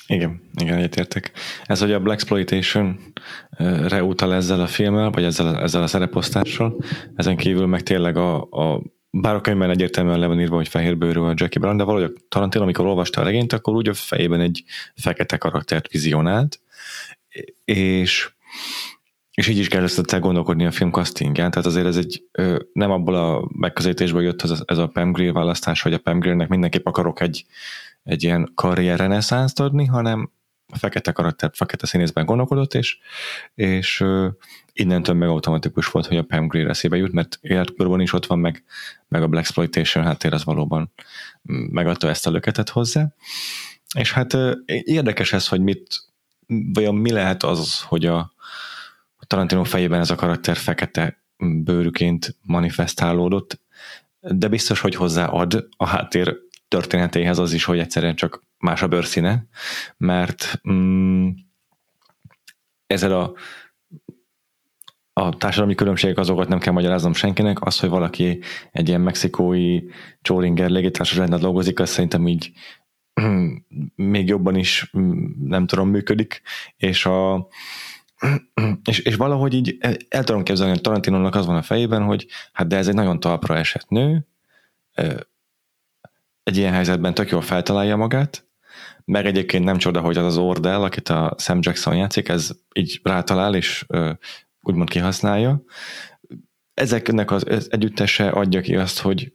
Igen, 0.07 0.41
igen, 0.61 0.77
egyetértek. 0.77 1.31
Ez, 1.65 1.79
hogy 1.79 1.91
a 1.91 1.99
Black 1.99 2.19
Exploitation-re 2.19 4.03
utal 4.03 4.33
ezzel 4.33 4.61
a 4.61 4.67
filmmel, 4.67 5.09
vagy 5.09 5.23
ezzel, 5.23 5.47
a, 5.47 5.61
ezzel 5.61 5.81
a 5.81 5.87
szereposztással, 5.87 6.83
ezen 7.15 7.37
kívül 7.37 7.65
meg 7.65 7.83
tényleg 7.83 8.17
a, 8.17 8.41
a 8.41 8.81
bár 9.09 9.35
a 9.35 9.41
könyvben 9.41 9.69
egyértelműen 9.69 10.19
le 10.19 10.27
van 10.27 10.39
írva, 10.39 10.55
hogy 10.55 10.67
fehérbőrű 10.67 11.19
a 11.19 11.33
Jackie 11.35 11.61
Brown, 11.61 11.77
de 11.77 11.83
valahogy 11.83 12.13
a 12.15 12.19
Tarantino, 12.29 12.63
amikor 12.63 12.85
olvasta 12.85 13.21
a 13.21 13.23
regényt, 13.23 13.53
akkor 13.53 13.73
úgy 13.73 13.87
a 13.87 13.93
fejében 13.93 14.41
egy 14.41 14.63
fekete 14.95 15.37
karaktert 15.37 15.91
vizionált, 15.91 16.59
és 17.65 18.29
és 19.37 19.47
így 19.47 19.57
is 19.57 19.67
kell 19.67 19.83
ezt 19.83 20.19
gondolkodni 20.19 20.65
a 20.65 20.71
film 20.71 20.91
castingján, 20.91 21.51
tehát 21.51 21.67
azért 21.67 21.85
ez 21.85 21.97
egy 21.97 22.23
nem 22.73 22.91
abból 22.91 23.15
a 23.15 23.49
megközelítésből 23.53 24.21
jött 24.21 24.41
ez 24.41 24.49
a, 24.49 24.57
ez 24.65 24.77
a 24.77 24.87
Pam 24.87 25.11
Grier 25.11 25.33
választás, 25.33 25.81
hogy 25.81 25.93
a 25.93 25.97
Pam 25.97 26.19
Griernek 26.19 26.47
mindenképp 26.47 26.85
akarok 26.85 27.21
egy, 27.21 27.45
egy 28.03 28.23
ilyen 28.23 28.51
karrier 28.55 28.97
reneszánszt 28.97 29.59
adni, 29.59 29.85
hanem 29.85 30.31
a 30.73 30.77
fekete 30.77 31.11
karakter, 31.11 31.49
fekete 31.53 31.85
színészben 31.85 32.25
gondolkodott, 32.25 32.73
és, 32.73 32.97
és 33.55 34.03
innentől 34.73 35.15
meg 35.15 35.29
automatikus 35.29 35.87
volt, 35.87 36.05
hogy 36.05 36.17
a 36.17 36.23
Pam 36.23 36.47
Grier 36.47 36.69
eszébe 36.69 36.97
jut, 36.97 37.11
mert 37.11 37.37
életkorban 37.41 38.01
is 38.01 38.13
ott 38.13 38.25
van, 38.25 38.39
meg, 38.39 38.63
meg 39.07 39.21
a 39.21 39.27
Black 39.27 39.45
Exploitation 39.45 40.03
háttér 40.03 40.33
az 40.33 40.43
valóban 40.43 40.91
megadta 41.71 42.09
ezt 42.09 42.27
a 42.27 42.31
löketet 42.31 42.69
hozzá. 42.69 43.13
És 43.95 44.13
hát 44.13 44.37
érdekes 44.65 45.33
ez, 45.33 45.47
hogy 45.47 45.61
mit, 45.61 46.01
vajon 46.47 46.95
mi 46.95 47.11
lehet 47.11 47.43
az, 47.43 47.81
hogy 47.81 48.05
a, 48.05 48.35
Tarantino 49.27 49.63
fejében 49.63 49.99
ez 49.99 50.09
a 50.09 50.15
karakter 50.15 50.57
fekete 50.57 51.23
bőrűként 51.37 52.35
manifestálódott, 52.41 53.61
de 54.19 54.47
biztos, 54.47 54.79
hogy 54.79 54.95
hozzáad 54.95 55.67
a 55.77 55.87
háttér 55.87 56.37
történetéhez 56.67 57.39
az 57.39 57.53
is, 57.53 57.63
hogy 57.63 57.79
egyszerűen 57.79 58.15
csak 58.15 58.43
más 58.57 58.81
a 58.81 58.87
bőrszíne, 58.87 59.45
mert 59.97 60.61
mm, 60.69 61.29
ezzel 62.87 63.19
a 63.19 63.33
a 65.13 65.37
társadalmi 65.37 65.75
különbségek 65.75 66.17
azokat 66.17 66.47
nem 66.47 66.59
kell 66.59 66.73
magyaráznom 66.73 67.13
senkinek, 67.13 67.65
az, 67.65 67.79
hogy 67.79 67.89
valaki 67.89 68.39
egy 68.71 68.87
ilyen 68.87 69.01
mexikói 69.01 69.81
Csóringer 70.21 70.69
légitársaságnál 70.69 71.39
dolgozik, 71.39 71.79
az 71.79 71.89
szerintem 71.89 72.27
így 72.27 72.51
még 73.95 74.27
jobban 74.27 74.55
is 74.55 74.91
mm, 74.97 75.25
nem 75.47 75.67
tudom, 75.67 75.89
működik, 75.89 76.41
és 76.75 77.05
a, 77.05 77.47
és, 78.89 78.99
és 78.99 79.15
valahogy 79.15 79.53
így 79.53 79.77
el, 79.79 79.95
el 80.09 80.23
tudom 80.23 80.43
képzelni, 80.43 80.71
hogy 80.71 80.81
Tarantinónak 80.81 81.35
az 81.35 81.45
van 81.45 81.55
a 81.55 81.61
fejében, 81.61 82.03
hogy 82.03 82.27
hát 82.53 82.67
de 82.67 82.77
ez 82.77 82.87
egy 82.87 82.93
nagyon 82.93 83.19
talpra 83.19 83.57
esett 83.57 83.89
nő, 83.89 84.27
egy 86.43 86.57
ilyen 86.57 86.73
helyzetben 86.73 87.13
tök 87.13 87.29
jól 87.29 87.41
feltalálja 87.41 87.95
magát, 87.95 88.47
meg 89.05 89.25
egyébként 89.25 89.63
nem 89.63 89.77
csoda, 89.77 90.01
hogy 90.01 90.17
az 90.17 90.25
az 90.25 90.37
Ordell, 90.37 90.81
akit 90.83 91.09
a 91.09 91.35
Sam 91.37 91.59
Jackson 91.61 91.95
játszik, 91.95 92.29
ez 92.29 92.51
így 92.73 92.99
rátalál, 93.03 93.55
és 93.55 93.85
úgymond 94.61 94.89
kihasználja. 94.89 95.63
Ezeknek 96.73 97.31
az 97.31 97.67
együttese 97.71 98.29
adja 98.29 98.61
ki 98.61 98.75
azt, 98.75 98.99
hogy 98.99 99.33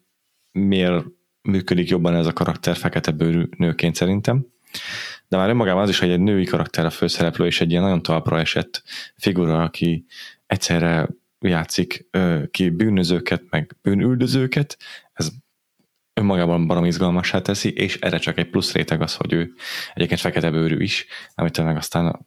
miért 0.51 1.05
működik 1.42 1.88
jobban 1.88 2.14
ez 2.14 2.27
a 2.27 2.33
karakter 2.33 2.77
fekete 2.77 3.11
bőrű 3.11 3.49
nőként 3.57 3.95
szerintem 3.95 4.47
de 5.33 5.38
már 5.38 5.49
önmagában 5.49 5.83
az 5.83 5.88
is, 5.88 5.99
hogy 5.99 6.11
egy 6.11 6.21
női 6.21 6.45
karakter 6.45 6.85
a 6.85 6.90
főszereplő, 6.90 7.47
és 7.47 7.61
egy 7.61 7.71
ilyen 7.71 7.83
nagyon 7.83 8.03
talpra 8.03 8.38
esett 8.38 8.83
figura, 9.16 9.62
aki 9.62 10.05
egyszerre 10.47 11.09
játszik 11.40 12.09
ki 12.51 12.68
bűnözőket, 12.71 13.42
meg 13.51 13.77
bűnüldözőket, 13.83 14.77
ez 15.12 15.31
önmagában 16.14 16.66
barom 16.66 16.85
izgalmassá 16.85 17.40
teszi, 17.40 17.73
és 17.73 17.97
erre 17.97 18.18
csak 18.18 18.38
egy 18.38 18.51
plusz 18.51 18.73
réteg 18.73 19.01
az, 19.01 19.14
hogy 19.14 19.33
ő 19.33 19.53
egyébként 19.95 20.21
fekete 20.21 20.51
bőrű 20.51 20.83
is, 20.83 21.07
amit 21.35 21.64
meg 21.64 21.77
aztán 21.77 22.27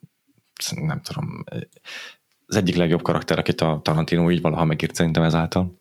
nem 0.76 1.02
tudom, 1.02 1.44
az 2.46 2.56
egyik 2.56 2.76
legjobb 2.76 3.02
karakter, 3.02 3.40
akit 3.40 3.62
a 3.62 3.80
Tarantino 3.84 4.32
így 4.32 4.42
valaha 4.42 4.66
megírt 4.66 4.96
szerintem 4.96 5.24
ezáltal. 5.24 5.80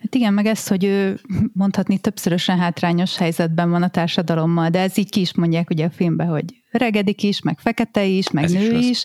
Hát 0.00 0.14
igen, 0.14 0.34
meg 0.34 0.46
ez, 0.46 0.66
hogy 0.66 0.84
ő 0.84 1.20
mondhatni 1.52 1.98
többszörösen 1.98 2.58
hátrányos 2.58 3.16
helyzetben 3.16 3.70
van 3.70 3.82
a 3.82 3.88
társadalommal, 3.88 4.68
de 4.70 4.80
ez 4.80 4.98
így 4.98 5.10
ki 5.10 5.20
is 5.20 5.34
mondják 5.34 5.70
ugye 5.70 5.84
a 5.84 5.90
filmben, 5.90 6.26
hogy 6.26 6.44
regedik 6.70 7.22
is, 7.22 7.40
meg 7.40 7.58
fekete 7.58 8.04
is, 8.04 8.30
meg 8.30 8.44
ez 8.44 8.52
nő 8.52 8.76
is, 8.76 8.88
is, 8.88 9.04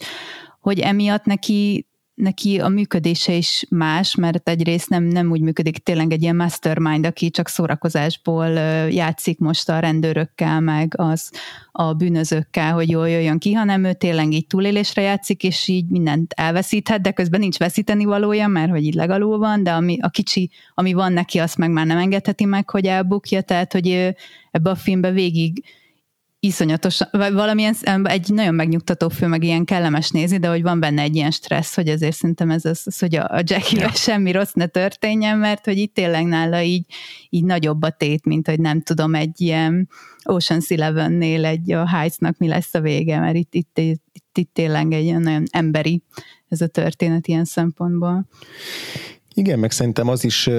hogy 0.59 0.79
emiatt 0.79 1.25
neki 1.25 1.87
neki 2.15 2.60
a 2.60 2.67
működése 2.67 3.34
is 3.34 3.65
más, 3.69 4.15
mert 4.15 4.49
egyrészt 4.49 4.89
nem, 4.89 5.04
nem 5.04 5.32
úgy 5.32 5.41
működik 5.41 5.78
tényleg 5.78 6.12
egy 6.12 6.21
ilyen 6.21 6.36
mastermind, 6.36 7.06
aki 7.06 7.30
csak 7.30 7.47
szórakozásból 7.47 8.47
játszik 8.89 9.39
most 9.39 9.69
a 9.69 9.80
rendőrökkel, 9.80 10.60
meg 10.60 10.93
az 10.97 11.32
a 11.71 11.93
bűnözőkkel, 11.93 12.73
hogy 12.73 12.89
jól 12.89 13.10
jöjjön 13.10 13.38
ki, 13.38 13.54
hanem 13.54 13.84
ő 13.84 13.93
tényleg 13.93 14.32
így 14.32 14.47
túlélésre 14.47 15.01
játszik, 15.01 15.43
és 15.43 15.67
így 15.67 15.88
mindent 15.88 16.34
elveszíthet, 16.34 17.01
de 17.01 17.12
közben 17.12 17.39
nincs 17.39 17.58
veszíteni 17.58 18.06
valója, 18.06 18.47
mert 18.47 18.71
hogy 18.71 18.84
így 18.84 18.93
legalul 18.93 19.38
van, 19.38 19.63
de 19.63 19.71
ami, 19.71 19.97
a 20.01 20.10
kicsi, 20.10 20.49
ami 20.73 20.93
van 20.93 21.13
neki, 21.13 21.39
azt 21.39 21.58
meg 21.58 21.71
már 21.71 21.86
nem 21.86 21.97
engedheti 21.97 22.45
meg, 22.45 22.69
hogy 22.69 22.86
elbukja, 22.86 23.41
tehát 23.41 23.73
hogy 23.73 24.15
ebbe 24.51 24.69
a 24.69 24.75
filmbe 24.75 25.12
végig 25.12 25.63
iszonyatos, 26.45 26.99
vagy 27.12 27.34
valamilyen, 27.34 27.75
egy 28.03 28.29
nagyon 28.29 28.55
megnyugtató 28.55 29.10
film, 29.10 29.29
meg 29.29 29.43
ilyen 29.43 29.65
kellemes 29.65 30.10
nézni, 30.10 30.38
de 30.38 30.47
hogy 30.47 30.62
van 30.62 30.79
benne 30.79 31.01
egy 31.01 31.15
ilyen 31.15 31.31
stressz, 31.31 31.75
hogy 31.75 31.88
azért 31.88 32.15
szerintem 32.15 32.49
ez 32.49 32.65
az, 32.65 32.81
az 32.86 32.99
hogy 32.99 33.15
a, 33.15 33.23
a 33.23 33.41
Jackie 33.43 33.79
ja. 33.79 33.89
semmi 33.89 34.31
rossz 34.31 34.53
ne 34.53 34.65
történjen, 34.65 35.38
mert 35.38 35.65
hogy 35.65 35.77
itt 35.77 35.93
tényleg 35.93 36.25
nála 36.25 36.62
így, 36.62 36.86
így 37.29 37.43
nagyobb 37.43 37.81
a 37.81 37.89
tét, 37.89 38.25
mint 38.25 38.47
hogy 38.47 38.60
nem 38.60 38.81
tudom, 38.81 39.15
egy 39.15 39.41
ilyen 39.41 39.89
Ocean's 40.23 40.71
Eleven-nél 40.71 41.45
egy 41.45 41.71
a 41.71 41.88
Heights-nak 41.88 42.38
mi 42.38 42.47
lesz 42.47 42.73
a 42.73 42.81
vége, 42.81 43.19
mert 43.19 43.36
itt, 43.36 43.53
itt, 43.53 43.77
itt, 43.77 44.03
itt, 44.12 44.38
itt 44.38 44.53
tényleg 44.53 44.91
egy 44.91 45.03
ilyen 45.03 45.21
nagyon 45.21 45.43
emberi 45.51 46.03
ez 46.49 46.62
a 46.62 46.67
történet 46.67 47.27
ilyen 47.27 47.45
szempontból. 47.45 48.27
Igen, 49.34 49.60
meg 49.60 49.71
szerintem 49.71 50.08
az 50.08 50.23
is 50.23 50.49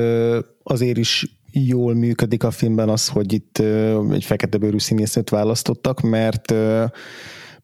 azért 0.62 0.99
is 0.99 1.27
jól 1.64 1.95
működik 1.95 2.45
a 2.45 2.51
filmben 2.51 2.88
az, 2.88 3.09
hogy 3.09 3.33
itt 3.33 3.59
egy 4.11 4.25
fekete 4.25 4.59
bőrű 4.59 4.79
színésznőt 4.79 5.31
választottak, 5.31 6.01
mert 6.01 6.55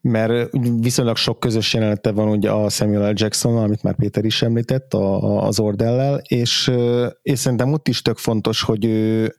mert 0.01 0.49
viszonylag 0.79 1.15
sok 1.15 1.39
közös 1.39 1.73
jelenete 1.73 2.11
van 2.11 2.27
ugye 2.27 2.51
a 2.51 2.69
Samuel 2.69 3.11
L. 3.11 3.13
Jackson, 3.15 3.57
amit 3.57 3.83
már 3.83 3.95
Péter 3.95 4.25
is 4.25 4.41
említett, 4.41 4.93
a, 4.93 5.45
az 5.45 5.59
Ordellel, 5.59 6.21
és, 6.27 6.71
és 7.21 7.39
szerintem 7.39 7.73
ott 7.73 7.87
is 7.87 8.01
tök 8.01 8.17
fontos, 8.17 8.61
hogy 8.61 8.85
ő, 8.85 9.35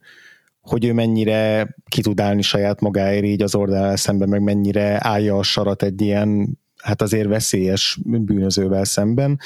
hogy 0.60 0.84
ő 0.84 0.92
mennyire 0.92 1.74
ki 1.88 2.00
tud 2.00 2.20
állni 2.20 2.42
saját 2.42 2.80
magáért 2.80 3.24
így 3.24 3.42
az 3.42 3.54
Ordellel 3.54 3.96
szemben, 3.96 4.28
meg 4.28 4.42
mennyire 4.42 4.98
állja 5.00 5.38
a 5.38 5.42
sarat 5.42 5.82
egy 5.82 6.00
ilyen 6.00 6.58
hát 6.82 7.02
azért 7.02 7.28
veszélyes 7.28 7.98
bűnözővel 8.04 8.84
szemben, 8.84 9.38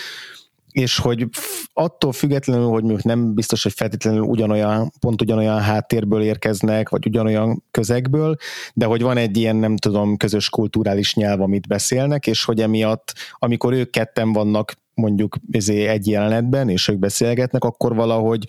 és 0.78 0.98
hogy 0.98 1.26
attól 1.72 2.12
függetlenül, 2.12 2.66
hogy 2.66 2.82
mondjuk 2.82 3.02
nem 3.02 3.34
biztos, 3.34 3.62
hogy 3.62 3.72
feltétlenül 3.72 4.20
ugyanolyan, 4.20 4.92
pont 5.00 5.22
ugyanolyan 5.22 5.60
háttérből 5.60 6.22
érkeznek, 6.22 6.88
vagy 6.88 7.06
ugyanolyan 7.06 7.64
közegből, 7.70 8.36
de 8.74 8.84
hogy 8.84 9.02
van 9.02 9.16
egy 9.16 9.36
ilyen, 9.36 9.56
nem 9.56 9.76
tudom, 9.76 10.16
közös 10.16 10.48
kulturális 10.48 11.14
nyelv, 11.14 11.40
amit 11.40 11.66
beszélnek, 11.66 12.26
és 12.26 12.44
hogy 12.44 12.60
emiatt, 12.60 13.14
amikor 13.32 13.72
ők 13.72 13.90
ketten 13.90 14.32
vannak 14.32 14.74
mondjuk 14.94 15.36
egy 15.66 16.06
jelenetben, 16.06 16.68
és 16.68 16.88
ők 16.88 16.98
beszélgetnek, 16.98 17.64
akkor 17.64 17.94
valahogy 17.94 18.44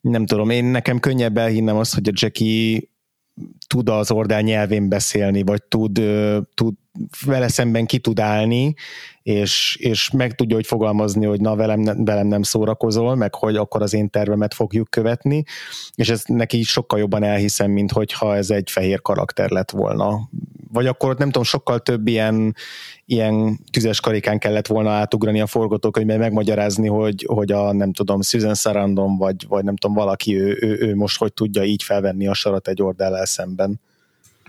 nem 0.00 0.26
tudom, 0.26 0.50
én 0.50 0.64
nekem 0.64 0.98
könnyebb 0.98 1.36
elhinnem 1.36 1.76
azt, 1.76 1.94
hogy 1.94 2.08
a 2.08 2.12
Jackie 2.14 2.80
tud 3.66 3.88
az 3.88 4.10
ordál 4.10 4.40
nyelvén 4.40 4.88
beszélni, 4.88 5.42
vagy 5.42 5.62
tud, 5.62 6.00
tud 6.54 6.74
vele 7.24 7.48
szemben 7.48 7.86
ki 7.86 7.98
tud 7.98 8.20
állni, 8.20 8.74
és, 9.24 9.76
és 9.80 10.10
meg 10.10 10.34
tudja, 10.34 10.56
hogy 10.56 10.66
fogalmazni, 10.66 11.24
hogy 11.26 11.40
na 11.40 11.56
velem, 11.56 12.04
velem 12.04 12.26
nem 12.26 12.42
szórakozol, 12.42 13.14
meg 13.14 13.34
hogy 13.34 13.56
akkor 13.56 13.82
az 13.82 13.94
én 13.94 14.10
tervemet 14.10 14.54
fogjuk 14.54 14.90
követni, 14.90 15.44
és 15.94 16.08
ez 16.08 16.22
neki 16.26 16.62
sokkal 16.62 16.98
jobban 16.98 17.22
elhiszem, 17.22 17.70
mint 17.70 17.92
hogyha 17.92 18.36
ez 18.36 18.50
egy 18.50 18.70
fehér 18.70 19.02
karakter 19.02 19.50
lett 19.50 19.70
volna. 19.70 20.28
Vagy 20.72 20.86
akkor 20.86 21.16
nem 21.16 21.26
tudom, 21.26 21.42
sokkal 21.42 21.78
több 21.78 22.06
ilyen, 22.06 22.54
ilyen 23.06 23.58
tüzes 23.72 24.00
karikán 24.00 24.38
kellett 24.38 24.66
volna 24.66 24.90
átugrani 24.90 25.40
a 25.40 25.46
forgatókönyvben, 25.46 26.18
megmagyarázni, 26.18 26.88
hogy, 26.88 27.26
hogy 27.28 27.52
a 27.52 27.72
nem 27.72 27.92
tudom, 27.92 28.22
Susan 28.22 28.54
Sarandon, 28.54 29.16
vagy, 29.16 29.46
vagy 29.48 29.64
nem 29.64 29.76
tudom, 29.76 29.96
valaki, 29.96 30.40
ő, 30.40 30.58
ő, 30.60 30.76
ő 30.80 30.94
most 30.94 31.18
hogy 31.18 31.32
tudja 31.32 31.62
így 31.62 31.82
felvenni 31.82 32.26
a 32.26 32.34
sarat 32.34 32.68
egy 32.68 32.82
ordellel 32.82 33.26
szemben. 33.26 33.80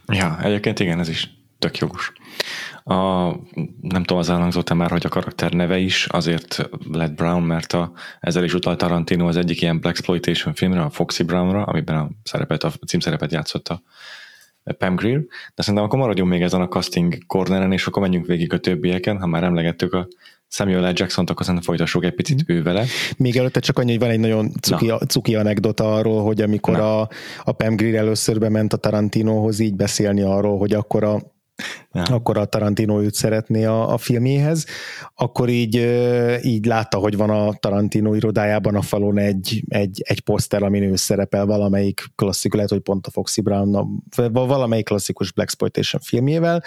Ja, 0.08 0.38
egyébként 0.42 0.80
igen, 0.80 1.00
ez 1.00 1.10
is 1.10 1.30
tök 1.60 1.78
jogos. 1.78 2.14
A, 2.88 3.30
nem 3.82 4.04
tudom, 4.04 4.18
az 4.18 4.30
elhangzott 4.30 4.74
már, 4.74 4.92
hogy 4.92 5.06
a 5.06 5.10
karakter 5.10 5.54
neve 5.54 5.78
is 5.78 6.06
azért 6.06 6.70
lett 6.92 7.14
Brown, 7.14 7.44
mert 7.44 7.74
a, 7.74 7.92
ezzel 8.20 8.44
is 8.44 8.54
utalt 8.54 8.78
Tarantino 8.78 9.28
az 9.28 9.38
egyik 9.38 9.62
ilyen 9.62 9.80
Black 9.80 9.98
Exploitation 9.98 10.54
filmre, 10.54 10.82
a 10.82 10.90
Foxy 10.90 11.24
Brownra, 11.24 11.64
amiben 11.64 11.96
a, 11.96 12.10
szerepet, 12.24 12.64
a 12.64 12.72
címszerepet 12.88 13.32
játszotta 13.32 13.82
Pam 14.78 14.96
Grier, 14.96 15.20
de 15.56 15.62
szerintem 15.62 15.84
akkor 15.84 16.00
maradjunk 16.00 16.30
még 16.30 16.42
ezen 16.42 16.62
a 16.62 16.68
casting 16.68 17.18
corneren, 17.26 17.72
és 17.72 17.88
akkor 17.88 18.02
menjünk 18.02 18.26
végig 18.26 18.54
a 18.54 18.60
többieken, 18.60 19.20
ha 19.20 19.28
már 19.28 19.44
emlegettük 19.44 19.94
a 19.94 20.08
Samuel 20.48 20.92
L. 20.92 20.94
Jackson-t, 20.94 21.30
akkor 21.30 21.46
szerintem 21.46 21.70
folytassuk 21.70 22.04
egy 22.04 22.16
picit 22.16 22.44
ő 22.48 22.64
vele. 22.64 22.86
Még 23.18 23.38
előtte 23.38 23.60
csak 23.60 23.80
annyi, 23.80 23.92
hogy 23.92 24.00
van 24.00 24.10
egy 24.10 24.20
nagyon 24.20 24.52
cuki, 24.62 24.92
cuki 25.08 25.36
anekdota 25.36 25.94
arról, 25.94 26.24
hogy 26.24 26.42
amikor 26.42 26.80
a, 26.80 27.02
a 27.44 27.52
Pam 27.52 27.76
Grier 27.76 27.96
először 27.96 28.40
bement 28.40 28.74
a 28.74 28.78
Tarantinohoz 28.78 29.60
így 29.60 29.76
beszélni 29.76 30.22
arról, 30.22 30.58
hogy 30.58 30.74
akkor 30.74 31.04
a 31.04 31.35
ja. 31.94 32.02
akkor 32.02 32.38
a 32.38 32.46
Tarantino 32.46 33.02
őt 33.02 33.14
szeretné 33.14 33.66
a, 33.66 33.94
a 33.94 33.98
filmjéhez, 33.98 34.66
akkor 35.16 35.50
így, 35.50 35.76
így 36.44 36.66
látta, 36.66 36.98
hogy 36.98 37.18
van 37.18 37.30
a 37.30 37.54
Tarantino 37.54 38.14
irodájában 38.14 38.76
a 38.76 38.82
falon 38.82 39.18
egy, 39.18 39.64
egy, 39.68 40.02
egy 40.06 40.20
poszter, 40.20 40.64
amin 40.64 40.84
ő 40.84 40.96
szerepel 40.96 41.46
valamelyik 41.46 42.04
klasszikus, 42.16 42.56
lehet, 42.56 42.72
hogy 42.72 42.82
pont 42.82 43.08
a 43.08 43.12
Foxy 43.12 43.42
Brown, 43.42 44.04
valamelyik 44.32 44.86
klasszikus 44.86 45.32
Black 45.32 45.50
Exploitation 45.50 46.02
filmjével, 46.02 46.64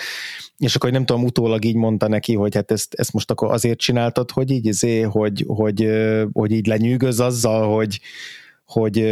és 0.57 0.77
akkor 0.77 0.91
nem 0.91 1.05
tudom, 1.05 1.25
utólag 1.25 1.65
így 1.65 1.77
mondta 1.77 2.09
neki, 2.09 2.35
hogy 2.35 2.55
hát 2.55 2.71
ezt, 2.71 2.95
ezt 2.95 3.13
most 3.13 3.31
akkor 3.31 3.53
azért 3.53 3.79
csináltad, 3.79 4.31
hogy 4.31 4.51
így, 4.51 4.67
izé, 4.67 5.01
hogy, 5.01 5.45
hogy, 5.47 5.91
hogy 6.33 6.53
így 6.53 6.67
lenyűgöz 6.67 7.21
azzal, 7.21 7.75
hogy, 7.75 8.01
hogy, 8.69 9.05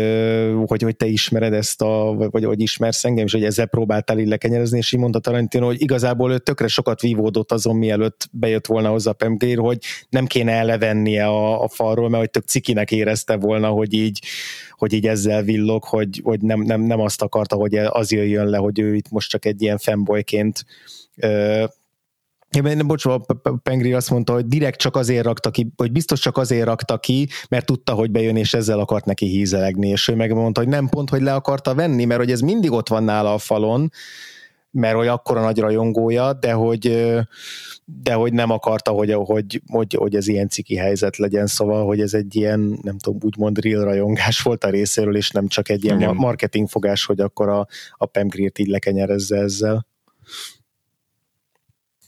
hogy, 0.66 0.82
hogy 0.82 0.96
te 0.96 1.06
ismered 1.06 1.52
ezt 1.52 1.82
a, 1.82 2.14
vagy 2.30 2.44
hogy 2.44 2.60
ismersz 2.60 3.04
engem, 3.04 3.24
és 3.24 3.32
hogy 3.32 3.44
ezzel 3.44 3.66
próbáltál 3.66 4.18
így 4.18 4.28
lekenyerezni, 4.28 4.78
és 4.78 4.92
így 4.92 5.00
mondta 5.00 5.18
Tarantino, 5.18 5.66
hogy 5.66 5.82
igazából 5.82 6.32
ő 6.32 6.38
tökre 6.38 6.66
sokat 6.66 7.00
vívódott 7.00 7.52
azon, 7.52 7.76
mielőtt 7.76 8.28
bejött 8.32 8.66
volna 8.66 8.88
hozzá 8.88 9.10
a 9.10 9.14
Pemgrér, 9.14 9.58
hogy 9.58 9.78
nem 10.08 10.26
kéne 10.26 10.52
elevennie 10.52 11.26
a, 11.26 11.62
a 11.62 11.68
falról, 11.68 12.08
mert 12.08 12.20
hogy 12.20 12.30
tök 12.30 12.44
cikinek 12.44 12.90
érezte 12.90 13.36
volna, 13.36 13.68
hogy 13.68 13.92
így, 13.92 14.22
hogy 14.70 14.92
így 14.92 15.06
ezzel 15.06 15.42
villog, 15.42 15.84
hogy, 15.84 16.20
hogy 16.24 16.40
nem, 16.40 16.60
nem, 16.60 16.80
nem 16.80 17.00
azt 17.00 17.22
akarta, 17.22 17.56
hogy 17.56 17.74
az 17.74 18.12
jöjjön 18.12 18.46
le, 18.46 18.56
hogy 18.56 18.78
ő 18.78 18.94
itt 18.94 19.10
most 19.10 19.30
csak 19.30 19.44
egy 19.44 19.62
ilyen 19.62 19.78
fanboyként 19.78 20.64
én, 22.64 22.86
bocs, 22.86 23.04
a 23.04 23.20
Pengri 23.62 23.92
azt 23.92 24.10
mondta, 24.10 24.32
hogy 24.32 24.46
direkt 24.46 24.78
csak 24.78 24.96
azért 24.96 25.24
rakta 25.24 25.50
ki, 25.50 25.72
hogy 25.76 25.92
biztos 25.92 26.20
csak 26.20 26.36
azért 26.36 26.66
rakta 26.66 26.98
ki, 26.98 27.28
mert 27.48 27.66
tudta, 27.66 27.92
hogy 27.92 28.10
bejön, 28.10 28.36
és 28.36 28.54
ezzel 28.54 28.78
akart 28.78 29.04
neki 29.04 29.26
hízelegni, 29.26 29.88
és 29.88 30.08
ő 30.08 30.14
megmondta, 30.14 30.60
hogy 30.60 30.68
nem 30.68 30.88
pont, 30.88 31.10
hogy 31.10 31.22
le 31.22 31.34
akarta 31.34 31.74
venni, 31.74 32.04
mert 32.04 32.20
hogy 32.20 32.30
ez 32.30 32.40
mindig 32.40 32.72
ott 32.72 32.88
van 32.88 33.04
nála 33.04 33.34
a 33.34 33.38
falon, 33.38 33.90
mert 34.70 34.96
hogy 34.96 35.06
akkora 35.06 35.40
nagy 35.40 35.58
rajongója, 35.58 36.32
de 36.32 36.52
hogy, 36.52 37.04
de 37.84 38.12
hogy 38.12 38.32
nem 38.32 38.50
akarta, 38.50 38.90
hogy, 38.90 39.12
hogy, 39.12 39.62
hogy, 39.66 39.94
hogy 39.94 40.16
ez 40.16 40.28
ilyen 40.28 40.48
ciki 40.48 40.76
helyzet 40.76 41.16
legyen, 41.16 41.46
szóval, 41.46 41.86
hogy 41.86 42.00
ez 42.00 42.14
egy 42.14 42.36
ilyen, 42.36 42.78
nem 42.82 42.98
tudom, 42.98 43.18
úgymond 43.22 43.58
real 43.58 43.84
rajongás 43.84 44.42
volt 44.42 44.64
a 44.64 44.70
részéről, 44.70 45.16
és 45.16 45.30
nem 45.30 45.46
csak 45.46 45.68
egy 45.68 45.84
ilyen 45.84 46.14
marketingfogás, 46.14 47.04
hogy 47.04 47.20
akkor 47.20 47.48
a, 47.48 47.66
a 47.96 48.06
Pam 48.06 48.28
Greer-t 48.28 48.58
így 48.58 48.68
lekenyerezze 48.68 49.36
ezzel. 49.36 49.86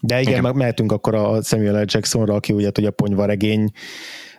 De 0.00 0.20
igen, 0.20 0.38
igen. 0.38 0.56
mehetünk 0.56 0.92
akkor 0.92 1.14
a 1.14 1.42
Samuel 1.42 1.82
L. 1.82 1.84
Jacksonra, 1.86 2.34
aki 2.34 2.52
ugye 2.52 2.70
hogy 2.74 2.84
a 2.84 2.90
ponyvaregény 2.90 3.70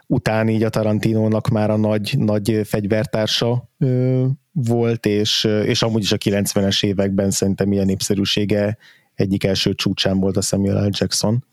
után 0.07 0.47
így 0.47 0.63
a 0.63 0.69
Tarantinónak 0.69 1.47
már 1.47 1.69
a 1.69 1.77
nagy, 1.77 2.15
nagy 2.17 2.61
fegyvertársa 2.63 3.69
ö, 3.77 4.25
volt, 4.51 5.05
és, 5.05 5.43
és 5.43 5.81
amúgy 5.81 6.01
is 6.01 6.11
a 6.11 6.17
90-es 6.17 6.85
években 6.85 7.31
szerintem 7.31 7.71
ilyen 7.71 7.85
népszerűsége 7.85 8.77
egyik 9.15 9.43
első 9.43 9.73
csúcsán 9.73 10.19
volt 10.19 10.37
a 10.37 10.41
Samuel 10.41 10.85
L. 10.85 10.89
Jackson. 10.91 11.45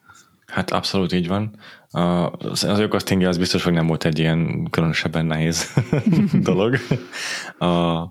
Hát 0.47 0.71
abszolút 0.71 1.12
így 1.12 1.29
van. 1.29 1.57
Az, 2.38 2.62
ökasztingja 2.62 3.29
az 3.29 3.38
biztos, 3.38 3.64
hogy 3.64 3.73
nem 3.73 3.87
volt 3.87 4.05
egy 4.05 4.19
ilyen 4.19 4.69
különösebben 4.71 5.27
nehéz 5.27 5.73
dolog. 6.49 6.77
A 7.59 8.05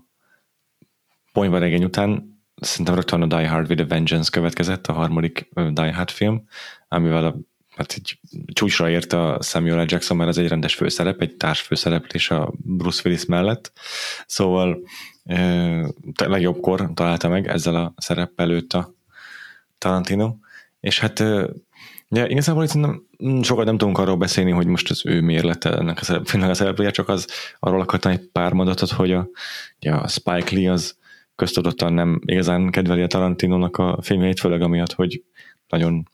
ponyvaregény 1.34 1.84
után 1.84 2.35
szerintem 2.56 2.96
rögtön 2.96 3.22
a 3.22 3.26
Die 3.26 3.50
Hard 3.50 3.70
with 3.70 3.82
a 3.82 3.86
Vengeance 3.86 4.30
következett, 4.32 4.88
a 4.88 4.94
harmadik 4.94 5.50
Die 5.54 5.94
Hard 5.94 6.10
film, 6.10 6.48
amivel 6.88 7.26
a, 7.26 7.36
hát 7.76 7.98
így 7.98 8.20
csúcsra 8.54 8.90
ért 8.90 9.14
a 9.14 9.40
Samuel 9.42 9.84
L. 9.84 9.86
Jackson, 9.88 10.18
mert 10.18 10.30
ez 10.30 10.38
egy 10.38 10.48
rendes 10.48 10.76
főszerep, 10.76 11.22
egy 11.22 11.36
társ 11.36 11.62
főszereplés 11.62 12.32
a 12.32 12.54
Bruce 12.58 13.02
Willis 13.06 13.26
mellett. 13.26 13.72
Szóval 14.26 14.80
e, 15.24 15.88
legjobbkor 16.16 16.92
találta 16.94 17.28
meg 17.28 17.48
ezzel 17.48 17.76
a 17.76 17.94
szereppel 17.98 18.52
őt 18.52 18.74
a 18.74 18.94
Tarantino, 19.78 20.36
és 20.80 21.00
hát 21.00 21.24
Ja, 22.10 22.26
igazából 22.26 22.64
itt 22.64 22.74
nem, 22.74 23.08
sokat 23.42 23.66
nem 23.66 23.78
tudunk 23.78 23.98
arról 23.98 24.16
beszélni, 24.16 24.52
hogy 24.52 24.68
most 24.68 24.90
az 24.90 25.06
ő 25.06 25.22
miért 25.22 25.44
lett 25.44 25.64
ennek 25.64 26.00
a 26.02 26.22
filmnek 26.24 26.50
a 26.50 26.54
szereplője, 26.54 26.92
csak 26.92 27.10
az 27.10 27.28
arról 27.60 27.82
akartam 27.82 28.12
egy 28.12 28.30
pár 28.32 28.54
mondatot, 28.54 28.90
hogy 28.90 29.12
a, 29.12 29.28
a 29.80 30.08
Spike 30.08 30.56
Lee 30.56 30.72
az 30.72 30.98
köztudottan 31.36 31.94
nem 31.94 32.22
igazán 32.26 32.70
kedveli 32.70 33.02
a 33.02 33.08
Tarantinónak 33.08 33.78
a 33.78 34.00
filmjeit, 34.02 34.40
főleg 34.40 34.62
amiatt, 34.62 34.94
hogy 34.94 35.24
nagyon 35.68 36.10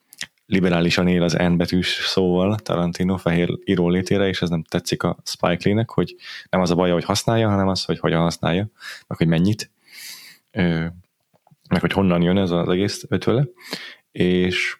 liberálisan 0.45 1.07
él 1.07 1.23
az 1.23 1.33
N 1.33 1.55
betűs 1.55 1.87
szóval 1.87 2.55
Tarantino 2.55 3.17
fehér 3.17 3.57
író 3.63 3.89
létére, 3.89 4.27
és 4.27 4.41
ez 4.41 4.49
nem 4.49 4.63
tetszik 4.63 5.03
a 5.03 5.17
Spike 5.23 5.69
Lee-nek, 5.69 5.89
hogy 5.89 6.15
nem 6.49 6.61
az 6.61 6.71
a 6.71 6.75
baja, 6.75 6.93
hogy 6.93 7.03
használja, 7.03 7.49
hanem 7.49 7.67
az, 7.67 7.85
hogy 7.85 7.99
hogyan 7.99 8.21
használja, 8.21 8.67
meg 9.07 9.17
hogy 9.17 9.27
mennyit, 9.27 9.71
meg 11.69 11.79
hogy 11.79 11.91
honnan 11.91 12.21
jön 12.21 12.37
ez 12.37 12.51
az 12.51 12.69
egész 12.69 13.05
tőle. 13.19 13.45
És 14.11 14.79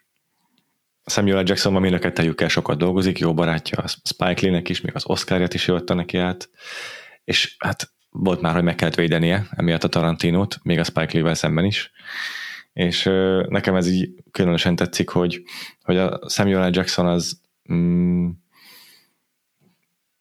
Samuel 1.04 1.42
L. 1.42 1.48
Jackson 1.48 1.72
mind 1.72 1.94
a 1.94 1.98
kettejükkel 1.98 2.48
sokat 2.48 2.78
dolgozik, 2.78 3.18
jó 3.18 3.34
barátja 3.34 3.78
a 3.78 3.88
Spike 3.88 4.40
Lee-nek 4.40 4.68
is, 4.68 4.80
még 4.80 4.94
az 4.94 5.06
Oscarját 5.06 5.54
is 5.54 5.66
jötte 5.66 5.94
neki 5.94 6.18
át, 6.18 6.50
és 7.24 7.56
hát 7.58 7.91
volt 8.12 8.40
már, 8.40 8.54
hogy 8.54 8.62
meg 8.62 8.74
kellett 8.74 8.94
védenie 8.94 9.46
emiatt 9.50 9.84
a 9.84 9.88
Tarantinót, 9.88 10.58
még 10.62 10.78
a 10.78 10.84
Spike 10.84 11.12
Lee-vel 11.12 11.34
szemben 11.34 11.64
is. 11.64 11.90
És 12.72 13.02
nekem 13.48 13.74
ez 13.74 13.88
így 13.88 14.10
különösen 14.30 14.76
tetszik, 14.76 15.08
hogy, 15.08 15.42
hogy 15.82 15.96
a 15.96 16.20
Samuel 16.28 16.68
L. 16.68 16.74
Jackson 16.74 17.06
az 17.06 17.40
mm, 17.72 18.28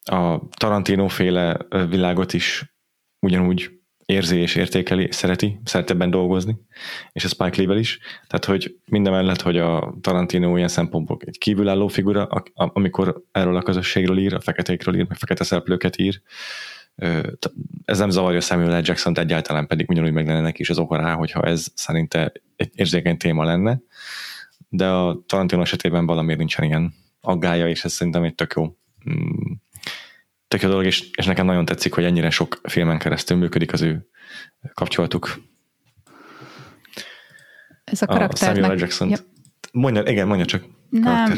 a 0.04 0.48
Tarantino 0.58 1.08
féle 1.08 1.58
világot 1.90 2.34
is 2.34 2.74
ugyanúgy 3.20 3.82
érzi 4.06 4.38
és 4.38 4.56
értékeli, 4.56 5.08
szereti, 5.12 5.60
szeret 5.64 5.90
ebben 5.90 6.10
dolgozni, 6.10 6.56
és 7.12 7.24
a 7.24 7.28
Spike 7.28 7.58
Lee-vel 7.58 7.78
is. 7.78 8.00
Tehát, 8.28 8.46
hogy 8.46 8.76
mindemellett, 8.86 9.42
hogy 9.42 9.58
a 9.58 9.96
Tarantino 10.02 10.56
ilyen 10.56 10.68
szempontból 10.68 11.18
egy 11.26 11.38
kívülálló 11.38 11.88
figura, 11.88 12.28
amikor 12.54 13.24
erről 13.32 13.56
a 13.56 13.62
közösségről 13.62 14.18
ír, 14.18 14.34
a 14.34 14.40
feketékről 14.40 14.96
ír, 14.96 15.08
meg 15.08 15.18
fekete 15.18 15.44
szereplőket 15.44 15.98
ír, 15.98 16.22
ez 17.86 18.00
nem 18.00 18.10
zavarja 18.10 18.42
Samuel 18.42 18.80
L. 18.80 18.84
Jackson-t, 18.86 19.18
egyáltalán 19.18 19.68
pedig 19.68 19.90
ugyanúgy 19.90 20.12
meg 20.12 20.28
lenne 20.28 20.42
neki 20.42 20.62
is 20.62 20.70
az 20.70 20.78
oka 20.78 20.96
rá, 20.96 21.14
hogyha 21.14 21.42
ez 21.42 21.68
szerinte 21.74 22.32
egy 22.56 22.72
érzékeny 22.76 23.18
téma 23.18 23.44
lenne, 23.44 23.80
de 24.70 24.88
a 24.88 25.24
Tarantino 25.26 25.62
esetében 25.62 26.06
valamiért 26.06 26.40
nincsen 26.40 26.66
ilyen 26.66 26.94
aggája, 27.22 27.68
és 27.68 27.84
ez 27.84 27.94
szerintem 27.94 28.24
egy 28.24 28.36
tök 28.36 28.54
jó 28.56 28.76
mm, 29.10 29.52
tök 30.48 30.62
jó 30.62 30.70
dolog, 30.70 30.86
és, 30.86 31.10
és 31.16 31.26
nekem 31.26 31.46
nagyon 31.46 31.66
tetszik, 31.66 31.94
hogy 31.94 32.04
ennyire 32.04 32.30
sok 32.30 32.62
filmen 32.64 32.98
keresztül 32.98 33.38
működik 33.38 33.74
az 33.74 33.82
ő 33.82 34.10
kapcsolatuk. 34.74 35.42
Ez 37.84 38.02
a 38.02 38.06
karakternek... 38.06 38.58
A 38.58 38.62
Samuel 38.62 38.76
L. 38.76 38.80
Jackson. 38.80 39.10
Yep. 39.10 39.22
Mondja, 39.72 40.04
igen, 40.04 40.28
mondja 40.28 40.46
csak. 40.46 40.64
Nem, 40.92 41.34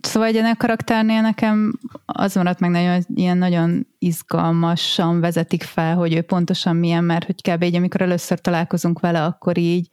szóval 0.00 0.28
egy 0.28 0.36
ennek 0.36 0.56
karakternél 0.56 1.20
nekem 1.20 1.78
az 2.04 2.34
maradt 2.34 2.60
meg 2.60 2.70
nagyon, 2.70 3.00
ilyen 3.14 3.38
nagyon 3.38 3.86
izgalmasan 3.98 5.20
vezetik 5.20 5.62
fel, 5.62 5.94
hogy 5.94 6.14
ő 6.14 6.22
pontosan 6.22 6.76
milyen, 6.76 7.04
mert 7.04 7.24
hogy 7.24 7.42
kb. 7.42 7.62
így, 7.62 7.76
amikor 7.76 8.02
először 8.02 8.40
találkozunk 8.40 9.00
vele, 9.00 9.24
akkor 9.24 9.58
így 9.58 9.88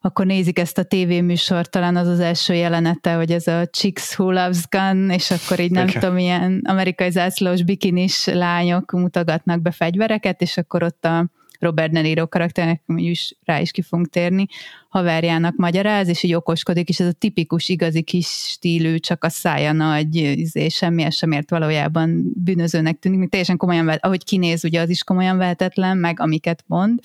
akkor 0.00 0.26
nézik 0.26 0.58
ezt 0.58 0.78
a 0.78 0.82
tévéműsort, 0.82 1.70
talán 1.70 1.96
az 1.96 2.08
az 2.08 2.20
első 2.20 2.54
jelenete, 2.54 3.14
hogy 3.14 3.30
ez 3.30 3.46
a 3.46 3.66
Chicks 3.66 4.18
Who 4.18 4.30
Loves 4.30 4.64
Gun, 4.68 5.10
és 5.10 5.30
akkor 5.30 5.60
így 5.60 5.70
nem 5.70 5.88
okay. 5.88 6.00
tudom, 6.00 6.18
ilyen 6.18 6.62
amerikai 6.64 7.10
zászlós 7.10 7.62
bikinis 7.62 8.26
lányok 8.26 8.92
mutogatnak 8.92 9.62
be 9.62 9.70
fegyvereket, 9.70 10.40
és 10.40 10.56
akkor 10.56 10.82
ott 10.82 11.04
a 11.04 11.30
Robert 11.58 11.92
De 11.92 12.00
Niro 12.00 12.28
karakternek, 12.28 12.82
is 12.86 13.36
rá 13.44 13.60
is 13.60 13.70
ki 13.70 13.82
fogunk 13.82 14.08
térni, 14.08 14.46
haverjának 14.88 15.56
magyaráz, 15.56 16.08
és 16.08 16.22
így 16.22 16.34
okoskodik, 16.34 16.88
és 16.88 17.00
ez 17.00 17.06
a 17.06 17.12
tipikus 17.12 17.68
igazi 17.68 18.02
kis 18.02 18.26
stílű, 18.26 18.96
csak 18.96 19.24
a 19.24 19.28
szája 19.28 19.72
nagy, 19.72 20.14
izé, 20.14 20.68
semmi 20.68 21.10
sem 21.10 21.32
ért 21.32 21.50
valójában 21.50 22.32
bűnözőnek 22.34 22.98
tűnik, 22.98 23.18
még 23.18 23.28
teljesen 23.28 23.56
komolyan, 23.56 23.88
ahogy 23.88 24.24
kinéz, 24.24 24.64
ugye 24.64 24.80
az 24.80 24.90
is 24.90 25.04
komolyan 25.04 25.36
vehetetlen, 25.36 25.96
meg 25.96 26.20
amiket 26.20 26.64
mond, 26.66 27.00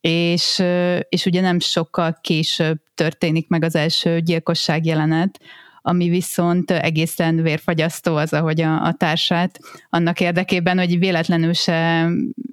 és, 0.00 0.62
és 1.08 1.26
ugye 1.26 1.40
nem 1.40 1.58
sokkal 1.58 2.18
később 2.20 2.80
történik 2.94 3.48
meg 3.48 3.64
az 3.64 3.74
első 3.74 4.20
gyilkosság 4.20 4.84
jelenet, 4.86 5.40
ami 5.82 6.08
viszont 6.08 6.70
egészen 6.70 7.42
vérfagyasztó 7.42 8.16
az, 8.16 8.32
ahogy 8.32 8.60
a, 8.60 8.82
a 8.84 8.92
társát, 8.92 9.60
annak 9.90 10.20
érdekében, 10.20 10.78
hogy 10.78 10.98
véletlenül 10.98 11.52
se 11.52 12.08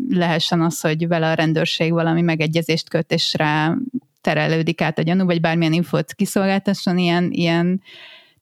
lehessen 0.09 0.61
az, 0.61 0.81
hogy 0.81 1.07
vele 1.07 1.29
a 1.29 1.33
rendőrség 1.33 1.91
valami 1.91 2.21
megegyezést 2.21 2.89
köt, 2.89 3.11
és 3.11 3.33
rá 3.33 3.75
terelődik 4.21 4.81
át 4.81 4.99
a 4.99 5.01
gyanú, 5.01 5.25
vagy 5.25 5.41
bármilyen 5.41 5.73
infót 5.73 6.13
kiszolgáltasson, 6.13 6.97
ilyen, 6.97 7.31
ilyen 7.31 7.81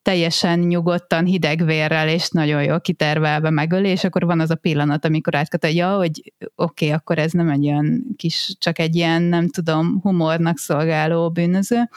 teljesen 0.06 0.58
nyugodtan, 0.58 1.24
hideg 1.24 1.64
vérrel, 1.64 2.08
és 2.08 2.28
nagyon 2.28 2.62
jól 2.62 2.80
kitervelve 2.80 3.50
megöli, 3.50 3.88
és 3.88 4.04
akkor 4.04 4.24
van 4.24 4.40
az 4.40 4.50
a 4.50 4.54
pillanat, 4.54 5.04
amikor 5.04 5.34
átkatalja, 5.34 5.96
hogy 5.96 6.32
oké, 6.54 6.84
okay, 6.84 6.90
akkor 6.90 7.18
ez 7.18 7.32
nem 7.32 7.48
egy 7.48 7.66
olyan 7.66 8.04
kis, 8.16 8.56
csak 8.58 8.78
egy 8.78 8.94
ilyen, 8.94 9.22
nem 9.22 9.48
tudom, 9.48 10.00
humornak 10.02 10.58
szolgáló 10.58 11.30
bűnöző, 11.30 11.88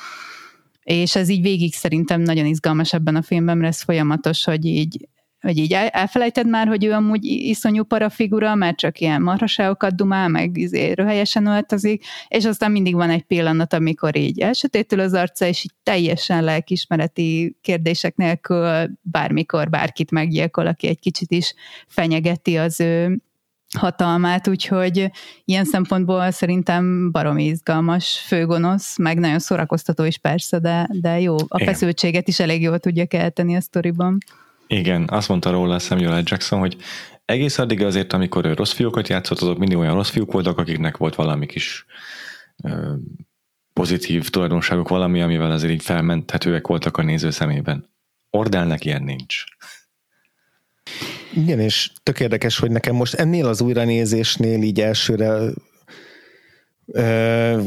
és 0.90 1.16
ez 1.16 1.30
így 1.30 1.42
végig 1.42 1.74
szerintem 1.74 2.22
nagyon 2.22 2.46
izgalmas 2.46 2.94
ebben 2.94 3.16
a 3.16 3.22
filmben, 3.22 3.58
mert 3.58 3.74
ez 3.74 3.82
folyamatos, 3.82 4.44
hogy 4.44 4.66
így 4.66 5.08
hogy 5.40 5.58
így 5.58 5.74
elfelejted 5.74 6.48
már, 6.48 6.68
hogy 6.68 6.86
ő 6.86 6.92
amúgy 6.92 7.26
iszonyú 7.26 7.84
parafigura, 7.84 8.56
mert 8.56 8.78
csak 8.78 9.00
ilyen 9.00 9.22
marhaságokat 9.22 9.96
dumál, 9.96 10.28
meg 10.28 10.58
izé 10.58 10.92
röhelyesen 10.92 11.46
öltözik, 11.46 12.04
és 12.28 12.46
aztán 12.46 12.72
mindig 12.72 12.94
van 12.94 13.10
egy 13.10 13.24
pillanat, 13.24 13.74
amikor 13.74 14.18
így 14.18 14.40
elsötétül 14.40 15.00
az 15.00 15.14
arca, 15.14 15.46
és 15.46 15.64
így 15.64 15.74
teljesen 15.84 16.44
lelkismereti 16.44 17.58
kérdések 17.62 18.16
nélkül 18.16 18.90
bármikor 19.02 19.70
bárkit 19.70 20.12
meggyilkol, 20.12 20.68
aki 20.68 20.88
egy 20.88 21.00
kicsit 21.00 21.32
is 21.32 21.54
fenyegeti 21.88 22.58
az 22.58 22.80
ő 22.80 23.22
hatalmát, 23.78 24.48
úgyhogy 24.48 25.12
ilyen 25.46 25.66
szempontból 25.66 26.32
szerintem 26.32 27.12
baromi 27.12 27.44
izgalmas 27.44 28.24
főgonosz, 28.28 28.98
meg 28.98 29.20
nagyon 29.20 29.40
szórakoztató 29.40 30.04
is 30.04 30.18
persze, 30.18 30.60
de, 30.60 30.90
de 30.92 31.20
jó, 31.20 31.36
a 31.36 31.56
Igen. 31.56 31.68
feszültséget 31.68 32.28
is 32.28 32.40
elég 32.40 32.62
jól 32.62 32.80
tudja 32.80 33.06
kelteni 33.06 33.56
a 33.56 33.62
sztoriban. 33.62 34.18
Igen, 34.68 35.08
azt 35.12 35.30
mondta 35.30 35.52
róla 35.52 35.80
Samuel 35.80 36.20
L. 36.20 36.24
Jackson, 36.26 36.60
hogy 36.60 36.78
egész 37.26 37.58
addig 37.58 37.84
azért, 37.84 38.14
amikor 38.14 38.46
ő 38.46 38.54
rossz 38.54 38.72
fiúkat 38.72 39.08
játszott, 39.08 39.40
azok 39.40 39.58
mindig 39.58 39.78
olyan 39.78 39.94
rossz 39.94 40.10
fiúk 40.10 40.32
voltak, 40.32 40.58
akiknek 40.58 40.98
volt 40.98 41.16
valami 41.16 41.46
kis 41.46 41.86
ö, 42.64 42.94
pozitív 43.74 44.30
tulajdonságok, 44.30 44.90
valami, 44.90 45.22
amivel 45.22 45.52
azért 45.52 45.74
így 45.74 45.84
felmenthetőek 45.84 46.68
voltak 46.68 46.98
a 46.98 47.04
néző 47.04 47.30
szemében. 47.30 47.90
Ordelnek 48.30 48.86
ilyen 48.86 49.04
nincs. 49.04 49.44
Igen, 51.36 51.60
és 51.60 51.92
tök 52.04 52.20
érdekes, 52.20 52.60
hogy 52.60 52.72
nekem 52.72 52.96
most 52.96 53.14
ennél 53.14 53.48
az 53.48 53.62
újranézésnél 53.62 54.62
így 54.62 54.82
elsőre 54.82 55.30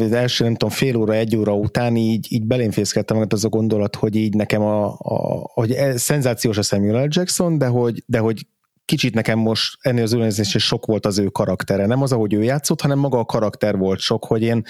az 0.01 0.13
első, 0.13 0.45
nem 0.45 0.53
tudom, 0.53 0.75
fél 0.75 0.97
óra, 0.97 1.15
egy 1.15 1.37
óra 1.37 1.55
után 1.55 1.97
így, 1.97 2.27
így 2.29 2.45
belém 2.45 2.71
fészkeltem 2.71 3.17
meg 3.17 3.33
az 3.33 3.45
a 3.45 3.49
gondolat, 3.49 3.97
hogy 3.97 4.17
így 4.17 4.35
nekem 4.35 4.63
a, 4.63 4.97
a 4.99 5.51
hogy 5.55 5.73
ez, 5.73 6.03
szenzációs 6.03 6.59
a 6.59 6.63
Samuel 6.63 7.05
L. 7.05 7.09
Jackson, 7.11 7.59
de 7.59 7.67
hogy, 7.67 8.03
de 8.07 8.19
hogy 8.19 8.47
kicsit 8.85 9.15
nekem 9.15 9.39
most 9.39 9.79
ennél 9.81 10.03
az 10.03 10.13
újranézésnél 10.13 10.61
sok 10.61 10.87
volt 10.87 11.07
az 11.07 11.19
ő 11.19 11.27
karaktere. 11.27 11.87
Nem 11.87 12.03
az, 12.03 12.13
ahogy 12.13 12.33
ő 12.33 12.43
játszott, 12.43 12.81
hanem 12.81 12.99
maga 12.99 13.19
a 13.19 13.25
karakter 13.25 13.77
volt 13.77 13.99
sok, 13.99 14.25
hogy 14.25 14.43
én 14.43 14.65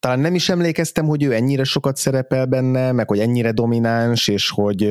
talán 0.00 0.20
nem 0.20 0.34
is 0.34 0.48
emlékeztem, 0.48 1.06
hogy 1.06 1.22
ő 1.22 1.34
ennyire 1.34 1.64
sokat 1.64 1.96
szerepel 1.96 2.46
benne, 2.46 2.92
meg 2.92 3.08
hogy 3.08 3.18
ennyire 3.18 3.52
domináns, 3.52 4.28
és 4.28 4.50
hogy, 4.50 4.90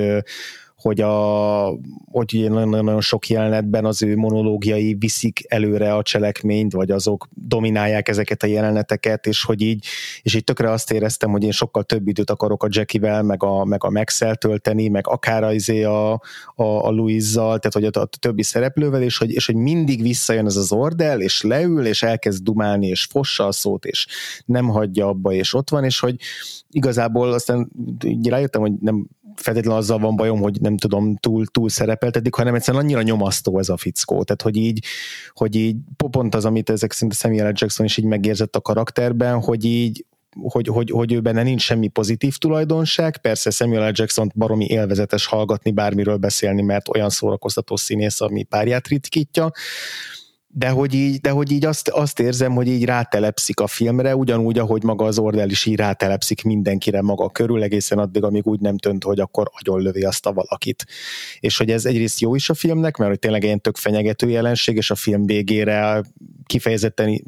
hogy, 0.82 1.02
a, 1.02 1.66
hogy 2.12 2.46
nagyon-nagyon 2.50 3.02
sok 3.02 3.28
jelenetben 3.28 3.86
az 3.86 4.04
ő 4.04 4.16
monológiai 4.16 4.96
viszik 5.00 5.42
előre 5.48 5.94
a 5.94 6.02
cselekményt, 6.02 6.74
vagy 6.74 6.92
azok 6.92 7.28
dominálják 7.34 8.08
ezeket 8.08 8.44
a 8.44 8.48
jeleneteket, 8.48 9.28
és 9.28 9.44
hogy 9.44 9.62
így, 9.62 9.86
és 10.22 10.36
így 10.36 10.44
tökre 10.44 10.72
azt 10.72 10.92
éreztem, 10.92 11.32
hogy 11.32 11.44
én 11.44 11.52
sokkal 11.52 11.84
több 11.84 12.08
időt 12.08 12.30
akarok 12.30 12.64
a 12.64 12.68
Jackie-vel, 12.70 13.24
meg 13.24 13.44
a, 13.44 13.66
meg 13.66 13.84
a 13.84 13.90
max 13.90 14.22
tölteni, 14.34 14.88
meg 14.88 15.08
akár 15.08 15.44
az 15.44 15.54
izé 15.54 15.84
a, 15.84 16.12
a, 16.56 16.64
a 16.64 16.90
Louise-zal, 16.90 17.60
tehát 17.60 17.74
hogy 17.74 17.84
a, 17.84 18.02
a 18.02 18.06
többi 18.20 18.44
szereplővel, 18.44 19.02
és 19.02 19.18
hogy, 19.18 19.32
és 19.32 19.46
hogy 19.46 19.56
mindig 19.56 20.02
visszajön 20.02 20.46
ez 20.46 20.56
az 20.56 20.72
ordel, 20.72 21.22
és 21.22 21.42
leül, 21.42 21.86
és 21.86 22.04
elkezd 22.04 22.44
dumálni, 22.44 22.88
és 22.88 23.04
fossa 23.04 23.48
a 23.48 23.52
szót, 23.52 23.86
és 23.86 24.08
nem 24.46 24.68
hagyja 24.68 25.08
abba, 25.08 25.34
és 25.34 25.54
ott 25.54 25.70
van, 25.70 25.84
és 25.84 26.00
hogy 26.00 26.16
igazából 26.72 27.34
aztán 27.34 27.72
rájöttem, 28.24 28.62
hogy 28.62 28.74
nem 28.80 29.08
feltétlenül 29.40 29.80
azzal 29.80 29.98
van 30.00 30.16
bajom, 30.16 30.40
hogy 30.40 30.62
nem 30.62 30.78
tudom, 30.78 31.16
túl, 31.16 31.46
túl 31.46 31.70
szerepeltetik, 31.70 32.36
hanem 32.36 32.56
egyszerűen 32.56 32.84
annyira 32.84 33.02
nyomasztó 33.02 33.60
ez 33.60 33.70
a 33.70 33.78
fickó. 33.78 34.24
Tehát, 34.24 34.42
hogy 34.42 34.56
így, 34.56 34.84
hogy 35.34 35.56
így 35.56 35.76
pont 36.12 36.36
az, 36.36 36.46
amit 36.46 36.70
ezek 36.70 36.92
szerint 36.92 37.18
Samuel 37.18 37.50
L. 37.50 37.54
Jackson 37.56 37.86
is 37.86 37.98
így 37.98 38.06
megérzett 38.06 38.56
a 38.56 38.62
karakterben, 38.62 39.42
hogy 39.42 39.66
így, 39.66 40.06
hogy, 40.42 40.68
hogy, 40.68 40.92
hogy 40.92 41.14
ő 41.14 41.20
benne 41.20 41.44
nincs 41.44 41.62
semmi 41.62 41.88
pozitív 41.88 42.38
tulajdonság. 42.38 43.18
Persze 43.18 43.50
Samuel 43.50 43.90
L. 43.90 43.92
Jackson 43.96 44.32
baromi 44.36 44.66
élvezetes 44.66 45.26
hallgatni, 45.26 45.72
bármiről 45.72 46.18
beszélni, 46.18 46.62
mert 46.62 46.90
olyan 46.96 47.10
szórakoztató 47.10 47.76
színész, 47.76 48.22
ami 48.22 48.44
párját 48.44 48.88
ritkítja, 48.88 49.52
de 50.52 50.70
hogy 50.70 50.94
így, 50.94 51.20
de 51.20 51.30
hogy 51.30 51.52
így 51.52 51.66
azt, 51.66 51.90
azt 51.90 52.20
érzem, 52.20 52.54
hogy 52.54 52.68
így 52.68 52.86
rátelepszik 52.86 53.60
a 53.60 53.68
filmre, 53.68 54.16
ugyanúgy, 54.16 54.60
ahogy 54.60 54.84
maga 54.84 55.06
az 55.06 55.20
Ordel 55.20 55.50
is 55.50 55.66
így 55.66 55.76
rátelepszik 55.76 56.44
mindenkire 56.44 57.02
maga 57.02 57.30
körül, 57.30 57.64
egészen 57.64 57.98
addig, 57.98 58.24
amíg 58.24 58.48
úgy 58.48 58.60
nem 58.60 58.78
tönt, 58.78 59.04
hogy 59.04 59.20
akkor 59.20 59.50
lövi 59.64 60.04
azt 60.04 60.26
a 60.26 60.34
valakit. 60.34 60.86
És 61.40 61.58
hogy 61.58 61.72
ez 61.72 61.86
egyrészt 61.86 62.20
jó 62.20 62.36
is 62.36 62.50
a 62.50 62.54
filmnek, 62.54 62.98
mert 62.98 63.10
hogy 63.10 63.20
tényleg 63.20 63.44
ilyen 63.44 63.62
tök 63.62 63.78
fenyegető 63.78 64.30
jelenség, 64.30 64.76
és 64.76 64.92
a 64.92 64.96
film 64.96 65.26
végére 65.26 66.02
kifejezetten 66.46 67.24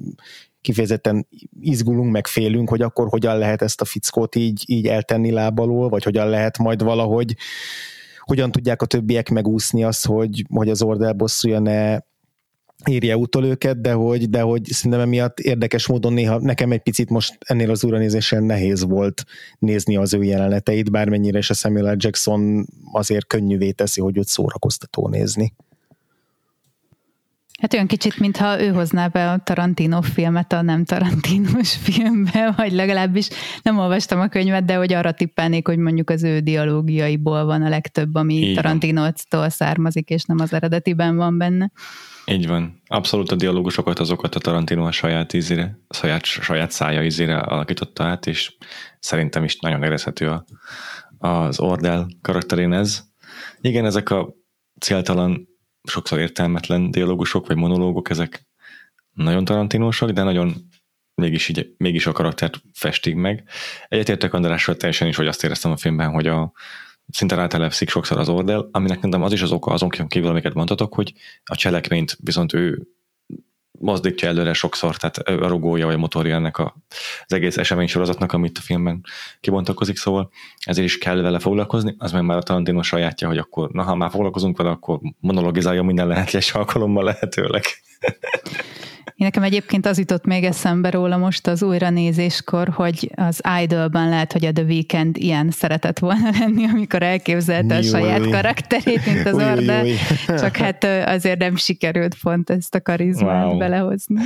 kifejezetten 0.61 1.27
izgulunk, 1.59 2.11
meg 2.11 2.27
félünk, 2.27 2.69
hogy 2.69 2.81
akkor 2.81 3.07
hogyan 3.07 3.37
lehet 3.37 3.61
ezt 3.61 3.81
a 3.81 3.85
fickót 3.85 4.35
így, 4.35 4.63
így 4.65 4.87
eltenni 4.87 5.31
lábalól, 5.31 5.89
vagy 5.89 6.03
hogyan 6.03 6.29
lehet 6.29 6.57
majd 6.57 6.83
valahogy 6.83 7.35
hogyan 8.19 8.51
tudják 8.51 8.81
a 8.81 8.85
többiek 8.85 9.29
megúszni 9.29 9.83
azt, 9.83 10.05
hogy, 10.05 10.45
hogy 10.49 10.69
az 10.69 10.81
Ordel 10.81 11.13
bosszúja 11.13 11.59
ne, 11.59 11.97
írja 12.89 13.15
utol 13.15 13.45
őket, 13.45 13.81
de 13.81 13.91
hogy, 13.91 14.29
de 14.29 14.41
hogy 14.41 14.65
szerintem 14.65 14.99
emiatt 14.99 15.39
érdekes 15.39 15.87
módon 15.87 16.13
néha 16.13 16.39
nekem 16.39 16.71
egy 16.71 16.81
picit 16.81 17.09
most 17.09 17.37
ennél 17.39 17.69
az 17.69 17.83
újranézésen 17.83 18.43
nehéz 18.43 18.83
volt 18.83 19.23
nézni 19.59 19.95
az 19.95 20.13
ő 20.13 20.23
jeleneteit, 20.23 20.91
bármennyire 20.91 21.37
is 21.37 21.49
a 21.49 21.53
Samuel 21.53 21.93
L. 21.93 21.97
Jackson 21.99 22.67
azért 22.91 23.27
könnyűvé 23.27 23.71
teszi, 23.71 24.01
hogy 24.01 24.17
őt 24.17 24.27
szórakoztató 24.27 25.07
nézni. 25.07 25.53
Hát 27.61 27.73
olyan 27.73 27.87
kicsit, 27.87 28.19
mintha 28.19 28.61
ő 28.61 28.67
hozná 28.67 29.07
be 29.07 29.31
a 29.31 29.37
Tarantino 29.37 30.01
filmet 30.01 30.53
a 30.53 30.61
nem 30.61 30.85
Tarantinos 30.85 31.75
filmbe, 31.75 32.53
vagy 32.57 32.71
legalábbis 32.71 33.27
nem 33.61 33.77
olvastam 33.77 34.19
a 34.19 34.27
könyvet, 34.27 34.65
de 34.65 34.75
hogy 34.75 34.93
arra 34.93 35.11
tippelnék, 35.11 35.67
hogy 35.67 35.77
mondjuk 35.77 36.09
az 36.09 36.23
ő 36.23 36.39
dialógiaiból 36.39 37.45
van 37.45 37.61
a 37.61 37.69
legtöbb, 37.69 38.15
ami 38.15 38.51
Tarantino-tól 38.53 39.49
származik, 39.49 40.09
és 40.09 40.23
nem 40.23 40.39
az 40.39 40.53
eredetiben 40.53 41.15
van 41.15 41.37
benne. 41.37 41.71
Így 42.25 42.47
van. 42.47 42.81
Abszolút 42.87 43.31
a 43.31 43.35
dialógusokat 43.35 43.99
azokat 43.99 44.35
a 44.35 44.39
Tarantino 44.39 44.85
a 44.85 44.91
saját 44.91 45.33
ízére, 45.33 45.79
a 45.87 45.93
saját, 45.93 46.25
saját 46.25 46.71
szája 46.71 47.03
ízére 47.03 47.37
alakította 47.37 48.03
át, 48.03 48.27
és 48.27 48.55
szerintem 48.99 49.43
is 49.43 49.59
nagyon 49.59 49.83
érezhető 49.83 50.29
a, 50.29 50.45
az 51.27 51.59
Ordel 51.59 52.07
karakterén 52.21 52.73
ez. 52.73 53.03
Igen, 53.61 53.85
ezek 53.85 54.09
a 54.09 54.33
céltalan, 54.79 55.47
sokszor 55.83 56.19
értelmetlen 56.19 56.91
dialógusok 56.91 57.47
vagy 57.47 57.55
monológok, 57.57 58.09
ezek 58.09 58.47
nagyon 59.13 59.45
tarantinósak, 59.45 60.09
de 60.09 60.23
nagyon 60.23 60.53
mégis, 61.15 61.47
így, 61.47 61.73
mégis 61.77 62.05
a 62.05 62.11
karaktert 62.11 62.61
festik 62.73 63.15
meg. 63.15 63.43
Egyetértek 63.87 64.33
Andrással 64.33 64.75
teljesen 64.75 65.07
is, 65.07 65.15
hogy 65.15 65.27
azt 65.27 65.43
éreztem 65.43 65.71
a 65.71 65.77
filmben, 65.77 66.09
hogy 66.09 66.27
a, 66.27 66.51
szinte 67.11 67.35
rátelepszik 67.35 67.89
sokszor 67.89 68.17
az 68.17 68.29
ordel, 68.29 68.69
aminek 68.71 69.01
nem 69.01 69.23
az 69.23 69.33
is 69.33 69.41
az 69.41 69.51
oka 69.51 69.71
azon 69.71 69.89
kívül, 69.89 70.29
amiket 70.29 70.53
mondtatok, 70.53 70.93
hogy 70.93 71.13
a 71.43 71.55
cselekményt 71.55 72.17
viszont 72.23 72.53
ő 72.53 72.87
mozdítja 73.81 74.27
előre 74.27 74.53
sokszor, 74.53 74.97
tehát 74.97 75.17
a 75.17 75.47
rugója 75.47 75.85
vagy 75.85 75.97
motorja 75.97 76.35
ennek 76.35 76.57
a, 76.57 76.75
az 77.25 77.33
egész 77.33 77.57
esemény 77.57 77.87
sorozatnak, 77.87 78.33
amit 78.33 78.57
a 78.57 78.61
filmben 78.61 79.03
kibontakozik, 79.39 79.97
szóval 79.97 80.31
ezért 80.59 80.87
is 80.87 80.97
kell 80.97 81.21
vele 81.21 81.39
foglalkozni, 81.39 81.95
az 81.97 82.11
meg 82.11 82.23
már 82.23 82.37
a 82.37 82.43
Tarantino 82.43 82.81
sajátja, 82.81 83.27
hogy 83.27 83.37
akkor, 83.37 83.69
na 83.71 83.83
ha 83.83 83.95
már 83.95 84.09
foglalkozunk 84.09 84.57
vele, 84.57 84.69
akkor 84.69 84.99
monologizálja 85.19 85.83
minden 85.83 86.07
lehetős 86.07 86.53
alkalommal 86.53 87.03
lehetőleg. 87.03 87.63
Én 89.05 89.27
nekem 89.27 89.43
egyébként 89.43 89.85
az 89.85 89.97
jutott 89.97 90.25
még 90.25 90.43
eszembe 90.43 90.89
róla 90.89 91.17
most 91.17 91.47
az 91.47 91.63
újranézéskor, 91.63 92.69
hogy 92.69 93.11
az 93.15 93.41
Idolban 93.61 94.09
lehet, 94.09 94.31
hogy 94.31 94.45
a 94.45 94.51
The 94.51 94.63
Weeknd 94.63 95.17
ilyen 95.17 95.51
szeretett 95.51 95.99
volna 95.99 96.29
lenni, 96.39 96.65
amikor 96.65 97.03
elképzelte 97.03 97.75
a 97.75 97.81
saját 97.81 98.29
karakterét, 98.29 99.05
mint 99.05 99.25
az 99.25 99.33
Orda, 99.33 99.83
csak 100.41 100.57
hát 100.57 100.83
azért 101.05 101.39
nem 101.39 101.55
sikerült 101.55 102.15
pont 102.21 102.49
ezt 102.49 102.75
a 102.75 102.81
karizmát 102.81 103.45
wow. 103.45 103.57
belehozni. 103.57 104.21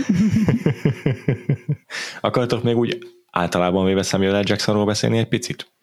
Akartok 2.21 2.63
még 2.63 2.77
úgy 2.77 2.97
általában 3.31 3.85
véve 3.85 4.03
Samuel 4.03 4.39
L. 4.39 4.43
Jacksonról 4.47 4.85
beszélni 4.85 5.17
egy 5.17 5.27
picit? 5.27 5.73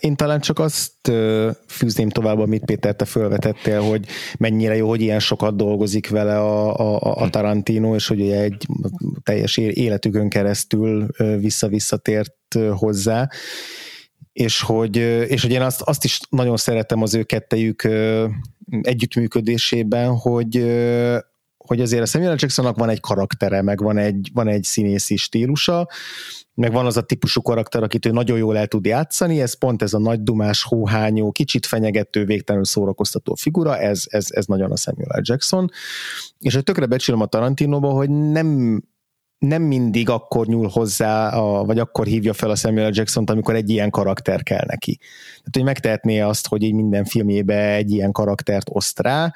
Én 0.00 0.16
talán 0.16 0.40
csak 0.40 0.58
azt 0.58 1.12
fűzném 1.66 2.08
tovább, 2.08 2.38
amit 2.38 2.64
Péter, 2.64 2.94
te 2.94 3.04
felvetettél, 3.04 3.80
hogy 3.80 4.06
mennyire 4.38 4.76
jó, 4.76 4.88
hogy 4.88 5.00
ilyen 5.00 5.18
sokat 5.18 5.56
dolgozik 5.56 6.08
vele 6.08 6.38
a, 6.38 6.76
a, 6.76 7.14
a 7.22 7.30
Tarantino, 7.30 7.94
és 7.94 8.06
hogy 8.06 8.20
egy 8.20 8.66
teljes 9.22 9.56
életükön 9.56 10.28
keresztül 10.28 11.06
vissza-visszatért 11.38 12.58
hozzá, 12.70 13.28
és 14.32 14.60
hogy, 14.60 14.96
és 15.26 15.42
hogy 15.42 15.52
én 15.52 15.62
azt, 15.62 15.80
azt 15.82 16.04
is 16.04 16.20
nagyon 16.28 16.56
szeretem 16.56 17.02
az 17.02 17.14
ő 17.14 17.22
kettejük 17.22 17.88
együttműködésében, 18.82 20.16
hogy, 20.16 20.56
hogy 21.70 21.80
azért 21.80 22.02
a 22.02 22.06
Samuel 22.06 22.36
Jacksonnak 22.38 22.76
van 22.76 22.88
egy 22.88 23.00
karaktere, 23.00 23.62
meg 23.62 23.82
van 23.82 23.98
egy, 23.98 24.30
van 24.32 24.48
egy 24.48 24.62
színészi 24.62 25.16
stílusa, 25.16 25.88
meg 26.54 26.72
van 26.72 26.86
az 26.86 26.96
a 26.96 27.02
típusú 27.02 27.42
karakter, 27.42 27.82
akit 27.82 28.06
ő 28.06 28.10
nagyon 28.10 28.38
jól 28.38 28.56
el 28.56 28.66
tud 28.66 28.84
játszani, 28.84 29.40
ez 29.40 29.58
pont 29.58 29.82
ez 29.82 29.92
a 29.92 29.98
nagy 29.98 30.22
dumás, 30.22 30.62
hóhányó, 30.62 31.32
kicsit 31.32 31.66
fenyegető, 31.66 32.24
végtelenül 32.24 32.66
szórakoztató 32.66 33.34
figura, 33.34 33.78
ez, 33.78 34.04
ez, 34.08 34.26
ez 34.28 34.46
nagyon 34.46 34.70
a 34.70 34.76
Samuel. 34.76 35.20
Jackson, 35.22 35.70
és 36.38 36.54
hogy 36.54 36.64
tökre 36.64 36.86
becsülöm 36.86 37.20
a 37.20 37.26
Tarantinoba, 37.26 37.88
hogy 37.88 38.10
nem 38.10 38.82
nem 39.38 39.62
mindig 39.62 40.08
akkor 40.08 40.46
nyúl 40.46 40.68
hozzá, 40.68 41.28
a, 41.28 41.64
vagy 41.64 41.78
akkor 41.78 42.06
hívja 42.06 42.32
fel 42.32 42.50
a 42.50 42.54
Samuel 42.54 42.90
Jackson-t, 42.92 43.30
amikor 43.30 43.54
egy 43.54 43.70
ilyen 43.70 43.90
karakter 43.90 44.42
kell 44.42 44.64
neki. 44.66 44.98
Tehát, 44.98 45.50
hogy 45.52 45.64
megtehetné 45.64 46.20
azt, 46.20 46.46
hogy 46.46 46.62
így 46.62 46.74
minden 46.74 47.04
filmjébe 47.04 47.74
egy 47.74 47.90
ilyen 47.90 48.12
karaktert 48.12 48.66
oszt 48.70 49.00
rá, 49.00 49.32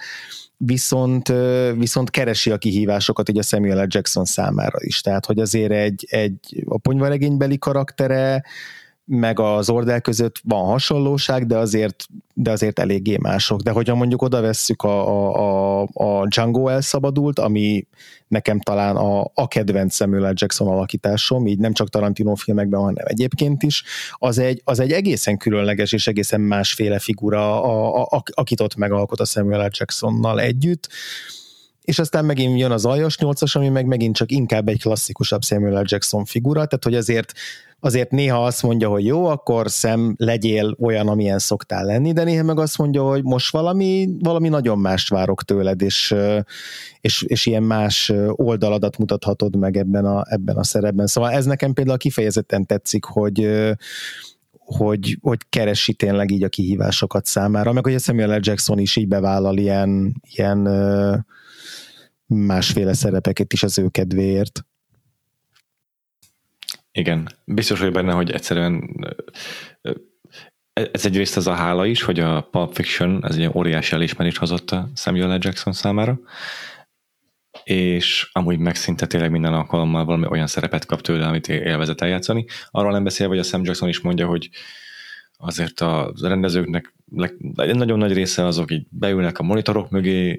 viszont, 0.66 1.32
viszont 1.76 2.10
keresi 2.10 2.50
a 2.50 2.58
kihívásokat 2.58 3.28
így 3.28 3.42
Samuel 3.42 3.84
L. 3.84 3.86
Jackson 3.88 4.24
számára 4.24 4.78
is. 4.80 5.00
Tehát, 5.00 5.26
hogy 5.26 5.38
azért 5.38 5.72
egy, 5.72 6.06
egy 6.08 6.64
a 6.68 6.78
ponyvaregénybeli 6.78 7.58
karaktere, 7.58 8.44
meg 9.06 9.40
az 9.40 9.70
Ordel 9.70 10.00
között 10.00 10.40
van 10.44 10.64
hasonlóság, 10.64 11.46
de 11.46 11.56
azért, 11.56 12.06
de 12.34 12.50
azért 12.50 12.78
eléggé 12.78 13.16
mások. 13.20 13.60
De 13.60 13.70
hogyha 13.70 13.94
mondjuk 13.94 14.22
oda 14.22 14.40
vesszük 14.40 14.82
a, 14.82 15.08
a, 15.08 15.82
a, 15.82 15.88
a 15.92 16.26
Django 16.26 16.68
elszabadult, 16.68 17.38
ami 17.38 17.86
nekem 18.28 18.60
talán 18.60 18.96
a, 18.96 19.30
a 19.34 19.48
kedvenc 19.48 19.94
Samuel 19.94 20.30
L. 20.30 20.34
Jackson 20.36 20.68
alakításom, 20.68 21.46
így 21.46 21.58
nem 21.58 21.72
csak 21.72 21.88
Tarantino 21.88 22.34
filmekben, 22.34 22.80
hanem 22.80 23.04
egyébként 23.06 23.62
is, 23.62 23.84
az 24.12 24.38
egy, 24.38 24.60
az 24.64 24.80
egy 24.80 24.92
egészen 24.92 25.36
különleges 25.36 25.92
és 25.92 26.06
egészen 26.06 26.40
másféle 26.40 26.98
figura, 26.98 27.62
a, 27.62 28.00
a, 28.00 28.16
a, 28.16 28.22
akit 28.30 28.60
ott 28.60 28.76
megalkot 28.76 29.20
a 29.20 29.24
Samuel 29.24 29.66
L. 29.66 29.70
Jacksonnal 29.78 30.40
együtt 30.40 30.88
és 31.84 31.98
aztán 31.98 32.24
megint 32.24 32.58
jön 32.58 32.70
az 32.70 32.84
aljas 32.84 33.18
nyolcas, 33.18 33.56
ami 33.56 33.68
meg 33.68 33.86
megint 33.86 34.14
csak 34.14 34.30
inkább 34.30 34.68
egy 34.68 34.80
klasszikusabb 34.80 35.42
Samuel 35.42 35.80
L. 35.80 35.84
Jackson 35.86 36.24
figura, 36.24 36.66
tehát 36.66 36.84
hogy 36.84 36.94
azért 36.94 37.32
azért 37.80 38.10
néha 38.10 38.44
azt 38.44 38.62
mondja, 38.62 38.88
hogy 38.88 39.04
jó, 39.04 39.26
akkor 39.26 39.70
szem 39.70 40.14
legyél 40.18 40.76
olyan, 40.80 41.08
amilyen 41.08 41.38
szoktál 41.38 41.84
lenni, 41.84 42.12
de 42.12 42.24
néha 42.24 42.42
meg 42.42 42.58
azt 42.58 42.78
mondja, 42.78 43.02
hogy 43.02 43.22
most 43.22 43.52
valami, 43.52 44.08
valami 44.18 44.48
nagyon 44.48 44.78
mást 44.78 45.08
várok 45.08 45.42
tőled, 45.42 45.82
és, 45.82 46.14
és, 47.00 47.22
és 47.22 47.46
ilyen 47.46 47.62
más 47.62 48.12
oldaladat 48.30 48.98
mutathatod 48.98 49.56
meg 49.56 49.76
ebben 49.76 50.04
a, 50.04 50.24
ebben 50.28 50.56
a 50.56 50.64
szerepben. 50.64 51.06
Szóval 51.06 51.30
ez 51.30 51.44
nekem 51.44 51.72
például 51.72 51.98
kifejezetten 51.98 52.66
tetszik, 52.66 53.04
hogy 53.04 53.48
hogy, 54.64 55.18
hogy 55.20 55.38
keresi 55.48 55.94
tényleg 55.94 56.30
így 56.30 56.42
a 56.42 56.48
kihívásokat 56.48 57.24
számára, 57.24 57.72
meg 57.72 57.84
hogy 57.84 57.94
a 57.94 57.98
Samuel 57.98 58.36
L. 58.38 58.40
Jackson 58.40 58.78
is 58.78 58.96
így 58.96 59.08
bevállal 59.08 59.56
ilyen, 59.56 60.20
ilyen 60.30 60.68
másféle 62.26 62.94
szerepeket 62.94 63.52
is 63.52 63.62
az 63.62 63.78
ő 63.78 63.88
kedvéért. 63.88 64.64
Igen, 66.92 67.28
biztos 67.44 67.78
vagyok 67.78 67.94
benne, 67.94 68.12
hogy 68.12 68.30
egyszerűen 68.30 68.90
ez 70.72 71.06
egyrészt 71.06 71.36
az 71.36 71.46
a 71.46 71.54
hála 71.54 71.86
is, 71.86 72.02
hogy 72.02 72.20
a 72.20 72.40
Pulp 72.40 72.74
Fiction 72.74 73.26
ez 73.26 73.36
egy 73.36 73.50
óriási 73.54 73.94
elismerést 73.94 74.36
hozott 74.36 74.70
a 74.70 74.88
Samuel 74.94 75.36
L. 75.36 75.38
Jackson 75.40 75.72
számára, 75.72 76.20
és 77.64 78.28
amúgy 78.32 78.58
meg 78.58 78.74
szinte 78.74 79.06
tényleg 79.06 79.30
minden 79.30 79.54
alkalommal 79.54 80.04
valami 80.04 80.26
olyan 80.26 80.46
szerepet 80.46 80.86
kap 80.86 81.00
tőle, 81.00 81.26
amit 81.26 81.48
élvezett 81.48 82.00
eljátszani. 82.00 82.44
Arról 82.70 82.92
nem 82.92 83.04
beszélve, 83.04 83.34
hogy 83.34 83.44
a 83.44 83.48
Sam 83.48 83.64
Jackson 83.64 83.88
is 83.88 84.00
mondja, 84.00 84.26
hogy 84.26 84.50
azért 85.36 85.80
a 85.80 86.12
rendezőknek 86.20 86.94
nagyon 87.54 87.98
nagy 87.98 88.12
része 88.12 88.44
azok 88.44 88.70
így 88.70 88.86
beülnek 88.90 89.38
a 89.38 89.42
monitorok 89.42 89.90
mögé, 89.90 90.38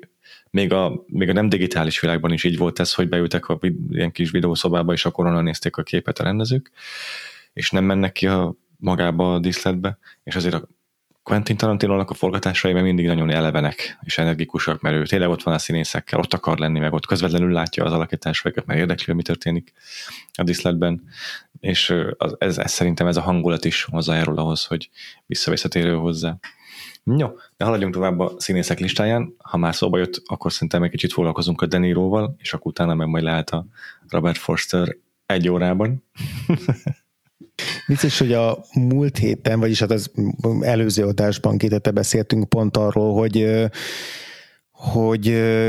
még 0.56 0.74
a, 0.74 1.04
még 1.08 1.30
a 1.30 1.34
nem 1.34 1.50
digitális 1.50 2.00
világban 2.00 2.32
is 2.32 2.44
így 2.44 2.58
volt 2.58 2.80
ez, 2.80 2.94
hogy 2.94 3.10
beültek 3.10 3.48
a 3.48 3.60
ilyen 3.90 4.12
kis 4.12 4.32
videószobába, 4.32 4.94
és 4.94 5.06
akkor 5.06 5.26
onnan 5.26 5.44
nézték 5.44 5.78
a 5.78 5.84
képet 5.84 6.20
a 6.20 6.24
rendezők, 6.24 6.72
és 7.54 7.72
nem 7.72 7.84
mennek 7.84 8.12
ki 8.12 8.28
a 8.28 8.56
magába 8.78 9.34
a 9.34 9.40
diszletbe, 9.40 9.98
és 10.24 10.36
azért 10.36 10.54
a 10.54 10.68
Quentin 11.24 11.58
tarantino 11.58 12.00
a 12.00 12.14
forgatásai 12.14 12.74
mindig 12.74 13.06
nagyon 13.06 13.30
elevenek 13.30 13.98
és 14.02 14.18
energikusak, 14.18 14.82
mert 14.82 14.96
ő 14.96 15.04
tényleg 15.04 15.30
ott 15.30 15.44
van 15.44 15.54
a 15.54 15.58
színészekkel, 15.58 16.20
ott 16.20 16.34
akar 16.34 16.58
lenni, 16.58 16.80
meg 16.80 16.94
ott 16.94 17.06
közvetlenül 17.06 17.52
látja 17.52 17.84
az 17.84 17.92
alakításaikat, 17.92 18.66
mert 18.66 18.80
érdekli, 18.80 19.14
mi 19.14 19.22
történik 19.22 19.74
a 20.34 20.44
diszletben, 20.44 21.04
és 21.60 21.94
ez, 22.38 22.58
ez, 22.58 22.72
szerintem 22.72 23.08
ez 23.08 23.18
a 23.18 23.22
hangulat 23.22 23.66
is 23.66 23.84
hozzájárul 23.84 24.38
ahhoz, 24.38 24.66
hogy 24.66 24.90
visszavisszatérő 25.26 25.94
hozzá. 25.94 26.38
Jó, 27.18 27.28
de 27.58 27.66
haladjunk 27.66 27.94
tovább 27.94 28.20
a 28.20 28.34
színészek 28.38 28.80
listáján. 28.80 29.36
Ha 29.38 29.58
már 29.58 29.76
szóba 29.76 29.98
jött, 29.98 30.22
akkor 30.26 30.52
szerintem 30.52 30.84
egy 30.84 30.90
kicsit 30.90 31.14
foglalkozunk 31.14 31.62
a 31.62 31.66
Deniróval, 31.66 32.36
és 32.38 32.54
akkor 32.54 32.68
utána 32.72 32.94
meg 32.94 33.08
majd 33.08 33.24
lehet 33.24 33.50
a 33.50 33.66
Robert 34.10 34.38
Forster 34.38 34.96
egy 35.26 35.50
órában. 35.50 36.04
Vicces, 37.88 38.20
hogy 38.20 38.34
a 38.34 38.58
múlt 38.74 39.18
héten, 39.18 39.60
vagyis 39.60 39.80
hát 39.80 39.92
az 39.92 40.12
előző 40.62 41.06
adásban 41.06 41.58
két 41.58 41.94
beszéltünk 41.94 42.50
pont 42.50 42.78
arról, 42.78 43.14
hogy 43.14 43.68
hogy 44.76 45.26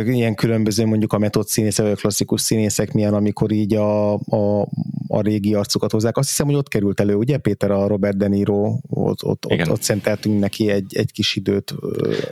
ilyen 0.06 0.34
különböző 0.34 0.86
mondjuk 0.86 1.12
a 1.12 1.18
metód 1.18 1.46
színészek, 1.46 1.84
vagy 1.84 1.94
a 1.94 2.00
klasszikus 2.00 2.40
színészek 2.40 2.92
milyen, 2.92 3.14
amikor 3.14 3.52
így 3.52 3.74
a, 3.74 4.12
a, 4.14 4.60
a 5.08 5.20
régi 5.20 5.54
arcokat 5.54 5.92
hozzák. 5.92 6.16
Azt 6.16 6.28
hiszem, 6.28 6.46
hogy 6.46 6.54
ott 6.54 6.68
került 6.68 7.00
elő, 7.00 7.14
ugye 7.14 7.38
Péter, 7.38 7.70
a 7.70 7.86
Robert 7.86 8.16
De 8.16 8.28
Niro, 8.28 8.78
ott, 8.88 9.24
ott, 9.24 9.46
ott, 9.46 9.70
ott 9.70 9.82
szenteltünk 9.82 10.40
neki 10.40 10.70
egy, 10.70 10.96
egy 10.96 11.12
kis 11.12 11.36
időt. 11.36 11.74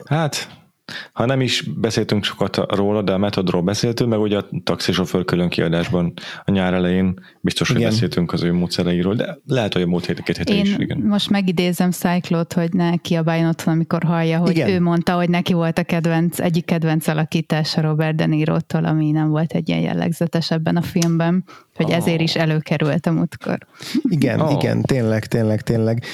Hát 0.05 0.64
ha 1.13 1.27
nem 1.27 1.41
is 1.41 1.63
beszéltünk 1.63 2.25
sokat 2.25 2.57
róla, 2.57 3.03
de 3.03 3.13
a 3.13 3.19
metodról 3.19 3.63
beszéltünk, 3.63 4.11
meg 4.11 4.21
ugye 4.21 4.37
a 4.37 4.49
taxisofőr 4.65 5.25
külön 5.25 5.49
kiadásban 5.49 6.13
a 6.45 6.51
nyár 6.51 6.75
elején 6.75 7.21
biztos, 7.41 7.69
hogy 7.69 7.77
igen. 7.77 7.91
beszéltünk 7.91 8.33
az 8.33 8.43
ő 8.43 8.53
módszereiről, 8.53 9.15
de 9.15 9.39
lehet, 9.47 9.73
hogy 9.73 9.83
a 9.83 9.87
múlt 9.87 10.07
hét, 10.07 10.23
két 10.23 10.37
héten 10.37 10.57
is. 10.57 10.77
Igen. 10.79 10.99
most 10.99 11.31
megidézem 11.31 11.91
Cyclot, 11.91 12.53
hogy 12.53 12.73
ne 12.73 12.97
kiabáljon 12.97 13.49
otthon, 13.49 13.75
amikor 13.75 14.03
hallja, 14.03 14.39
hogy 14.39 14.51
igen. 14.51 14.69
ő 14.69 14.81
mondta, 14.81 15.15
hogy 15.15 15.29
neki 15.29 15.53
volt 15.53 15.79
a 15.79 15.83
kedvenc, 15.83 16.41
egyik 16.41 16.65
kedvenc 16.65 17.07
alakítása 17.07 17.81
Robert 17.81 18.17
De 18.17 18.27
Niro-tól, 18.27 18.85
ami 18.85 19.11
nem 19.11 19.29
volt 19.29 19.53
egy 19.53 19.69
ilyen 19.69 19.81
jellegzetes 19.81 20.51
ebben 20.51 20.77
a 20.77 20.83
filmben, 20.83 21.45
hogy 21.75 21.87
oh. 21.87 21.97
ezért 21.97 22.21
is 22.21 22.35
előkerült 22.35 23.07
a 23.07 23.11
múltkor. 23.11 23.59
Igen, 24.03 24.41
oh. 24.41 24.53
igen, 24.53 24.83
tényleg, 24.83 25.27
tényleg, 25.27 25.61
tényleg. 25.61 26.05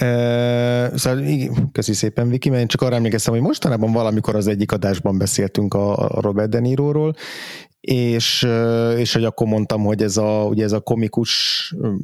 Uh, 0.00 0.96
szóval 0.96 1.50
köszi 1.72 1.92
szépen, 1.92 2.28
Viki, 2.28 2.48
mert 2.48 2.60
én 2.60 2.66
csak 2.66 2.82
arra 2.82 2.94
emlékeztem, 2.94 3.32
hogy 3.32 3.42
mostanában 3.42 3.92
valamikor 3.92 4.34
az 4.34 4.46
egyik 4.46 4.72
adásban 4.72 5.18
beszéltünk 5.18 5.74
a, 5.74 5.96
a 5.96 6.20
Robert 6.20 6.50
De 6.50 6.58
Niro-ról, 6.58 7.14
és, 7.80 8.48
és 8.96 9.12
hogy 9.12 9.24
akkor 9.24 9.46
mondtam, 9.46 9.82
hogy 9.82 10.02
ez 10.02 10.16
a, 10.16 10.44
ugye 10.44 10.64
ez 10.64 10.72
a 10.72 10.80
komikus, 10.80 11.30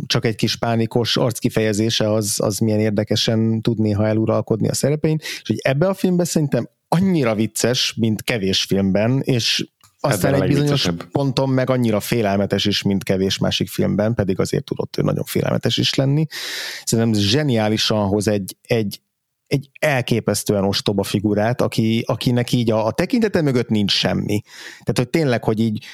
csak 0.06 0.24
egy 0.24 0.34
kis 0.34 0.56
pánikos 0.56 1.16
arckifejezése 1.16 2.12
az, 2.12 2.34
az 2.42 2.58
milyen 2.58 2.80
érdekesen 2.80 3.60
tud 3.60 3.78
néha 3.78 4.06
eluralkodni 4.06 4.68
a 4.68 4.74
szerepein, 4.74 5.16
és 5.20 5.42
hogy 5.46 5.58
ebbe 5.62 5.86
a 5.86 5.94
filmben 5.94 6.26
szerintem 6.26 6.68
annyira 6.88 7.34
vicces, 7.34 7.94
mint 7.96 8.22
kevés 8.22 8.62
filmben, 8.62 9.20
és 9.20 9.66
aztán 10.04 10.34
egy 10.34 10.48
bizonyos 10.48 10.88
ponton 11.12 11.48
meg 11.48 11.70
annyira 11.70 12.00
félelmetes 12.00 12.64
is, 12.64 12.82
mint 12.82 13.04
kevés 13.04 13.38
másik 13.38 13.68
filmben, 13.68 14.14
pedig 14.14 14.40
azért 14.40 14.64
tudott 14.64 14.96
ő 14.98 15.02
nagyon 15.02 15.24
félelmetes 15.24 15.76
is 15.76 15.94
lenni. 15.94 16.26
Szerintem 16.84 17.22
zseniálisan 17.22 18.06
hoz 18.06 18.28
egy, 18.28 18.56
egy, 18.62 19.00
egy 19.46 19.70
elképesztően 19.78 20.64
ostoba 20.64 21.02
figurát, 21.02 21.60
aki, 21.60 22.04
akinek 22.06 22.52
így 22.52 22.70
a, 22.70 22.86
a 22.86 22.92
tekintete 22.92 23.42
mögött 23.42 23.68
nincs 23.68 23.92
semmi. 23.92 24.42
Tehát, 24.68 24.98
hogy 24.98 25.08
tényleg, 25.08 25.44
hogy 25.44 25.60
így 25.60 25.84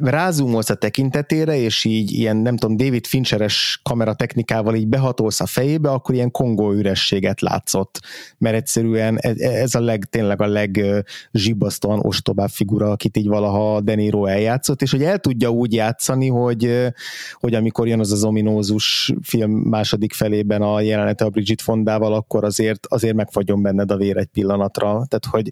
rázumolsz 0.00 0.70
a 0.70 0.74
tekintetére, 0.74 1.56
és 1.56 1.84
így 1.84 2.12
ilyen, 2.12 2.36
nem 2.36 2.56
tudom, 2.56 2.76
David 2.76 3.06
Fincheres 3.06 3.80
kameratechnikával 3.82 4.74
így 4.74 4.88
behatolsz 4.88 5.40
a 5.40 5.46
fejébe, 5.46 5.90
akkor 5.90 6.14
ilyen 6.14 6.30
kongó 6.30 6.72
ürességet 6.72 7.40
látszott, 7.40 8.00
mert 8.38 8.56
egyszerűen 8.56 9.18
ez, 9.18 9.38
ez 9.38 9.74
a 9.74 9.80
leg, 9.80 10.04
tényleg 10.04 10.42
a 10.42 10.46
legzsibasztóan 10.46 12.00
ostobább 12.02 12.48
figura, 12.48 12.90
akit 12.90 13.16
így 13.16 13.28
valaha 13.28 13.80
De 13.80 13.94
Niro 13.94 14.26
eljátszott, 14.26 14.82
és 14.82 14.90
hogy 14.90 15.02
el 15.02 15.18
tudja 15.18 15.50
úgy 15.50 15.72
játszani, 15.72 16.28
hogy, 16.28 16.92
hogy 17.32 17.54
amikor 17.54 17.88
jön 17.88 18.00
az 18.00 18.12
az 18.12 18.24
ominózus 18.24 19.12
film 19.22 19.50
második 19.50 20.12
felében 20.12 20.62
a 20.62 20.80
jelenete 20.80 21.24
a 21.24 21.30
Bridget 21.30 21.62
Fondával, 21.62 22.14
akkor 22.14 22.44
azért, 22.44 22.86
azért 22.86 23.14
megfagyom 23.14 23.62
benned 23.62 23.90
a 23.90 23.96
vér 23.96 24.16
egy 24.16 24.26
pillanatra. 24.26 24.86
Tehát, 24.86 25.26
hogy 25.30 25.50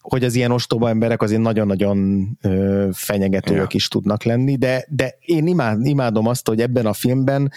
hogy 0.00 0.24
az 0.24 0.34
ilyen 0.34 0.50
ostoba 0.50 0.88
emberek 0.88 1.22
azért 1.22 1.40
nagyon-nagyon 1.40 2.28
ö, 2.42 2.88
fenyegetőek 2.92 3.60
ja. 3.60 3.66
is 3.70 3.88
tudnak 3.88 4.22
lenni, 4.22 4.56
de, 4.56 4.86
de 4.88 5.16
én 5.20 5.46
imád, 5.46 5.86
imádom 5.86 6.26
azt, 6.26 6.48
hogy 6.48 6.60
ebben 6.60 6.86
a 6.86 6.92
filmben 6.92 7.52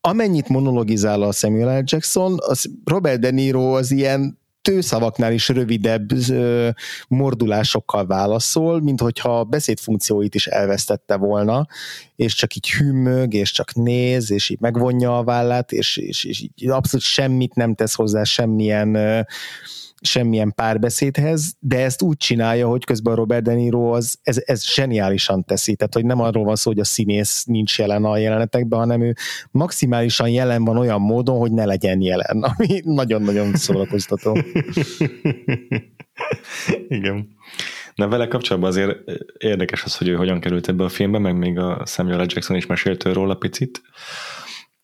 amennyit 0.00 0.48
monologizál 0.48 1.22
a 1.22 1.32
Samuel 1.32 1.78
L. 1.78 1.82
Jackson, 1.84 2.36
az 2.38 2.70
Robert 2.84 3.20
De 3.20 3.30
Niro 3.30 3.76
az 3.76 3.90
ilyen 3.90 4.38
tőszavaknál 4.62 5.32
is 5.32 5.48
rövidebb 5.48 6.12
ö, 6.30 6.68
mordulásokkal 7.08 8.06
válaszol, 8.06 8.82
mint 8.82 9.00
hogyha 9.00 9.38
a 9.38 9.44
beszédfunkcióit 9.44 10.34
is 10.34 10.46
elvesztette 10.46 11.16
volna, 11.16 11.66
és 12.16 12.34
csak 12.34 12.54
így 12.54 12.70
hűmög, 12.70 13.34
és 13.34 13.52
csak 13.52 13.74
néz, 13.74 14.30
és 14.30 14.48
így 14.48 14.60
megvonja 14.60 15.18
a 15.18 15.24
vállát, 15.24 15.72
és, 15.72 15.96
és, 15.96 16.24
és 16.24 16.40
így 16.40 16.68
abszolút 16.68 17.06
semmit 17.06 17.54
nem 17.54 17.74
tesz 17.74 17.94
hozzá, 17.94 18.24
semmilyen 18.24 18.94
ö, 18.94 19.20
semmilyen 20.00 20.52
párbeszédhez, 20.54 21.56
de 21.58 21.78
ezt 21.78 22.02
úgy 22.02 22.16
csinálja, 22.16 22.68
hogy 22.68 22.84
közben 22.84 23.14
Robert 23.14 23.42
De 23.42 23.54
Niro 23.54 23.92
az, 23.92 24.18
ez, 24.22 24.42
ez 24.44 24.64
zseniálisan 24.64 25.44
teszi, 25.44 25.76
tehát 25.76 25.94
hogy 25.94 26.04
nem 26.04 26.20
arról 26.20 26.44
van 26.44 26.56
szó, 26.56 26.70
hogy 26.70 26.80
a 26.80 26.84
színész 26.84 27.44
nincs 27.44 27.78
jelen 27.78 28.04
a 28.04 28.16
jelenetekben, 28.16 28.78
hanem 28.78 29.02
ő 29.02 29.14
maximálisan 29.50 30.28
jelen 30.28 30.64
van 30.64 30.76
olyan 30.76 31.00
módon, 31.00 31.38
hogy 31.38 31.52
ne 31.52 31.64
legyen 31.64 32.00
jelen, 32.00 32.42
ami 32.56 32.80
nagyon-nagyon 32.84 33.54
szórakoztató. 33.54 34.38
Igen. 36.88 37.28
Na 37.94 38.08
vele 38.08 38.28
kapcsolatban 38.28 38.70
azért 38.70 38.98
érdekes 39.38 39.84
az, 39.84 39.96
hogy 39.96 40.08
ő 40.08 40.14
hogyan 40.14 40.40
került 40.40 40.68
ebbe 40.68 40.84
a 40.84 40.88
filmbe, 40.88 41.18
meg 41.18 41.36
még 41.36 41.58
a 41.58 41.82
Samuel 41.86 42.18
L. 42.18 42.26
Jackson 42.28 42.56
is 42.56 42.66
mesélt 42.66 43.02
róla 43.04 43.34
picit. 43.34 43.82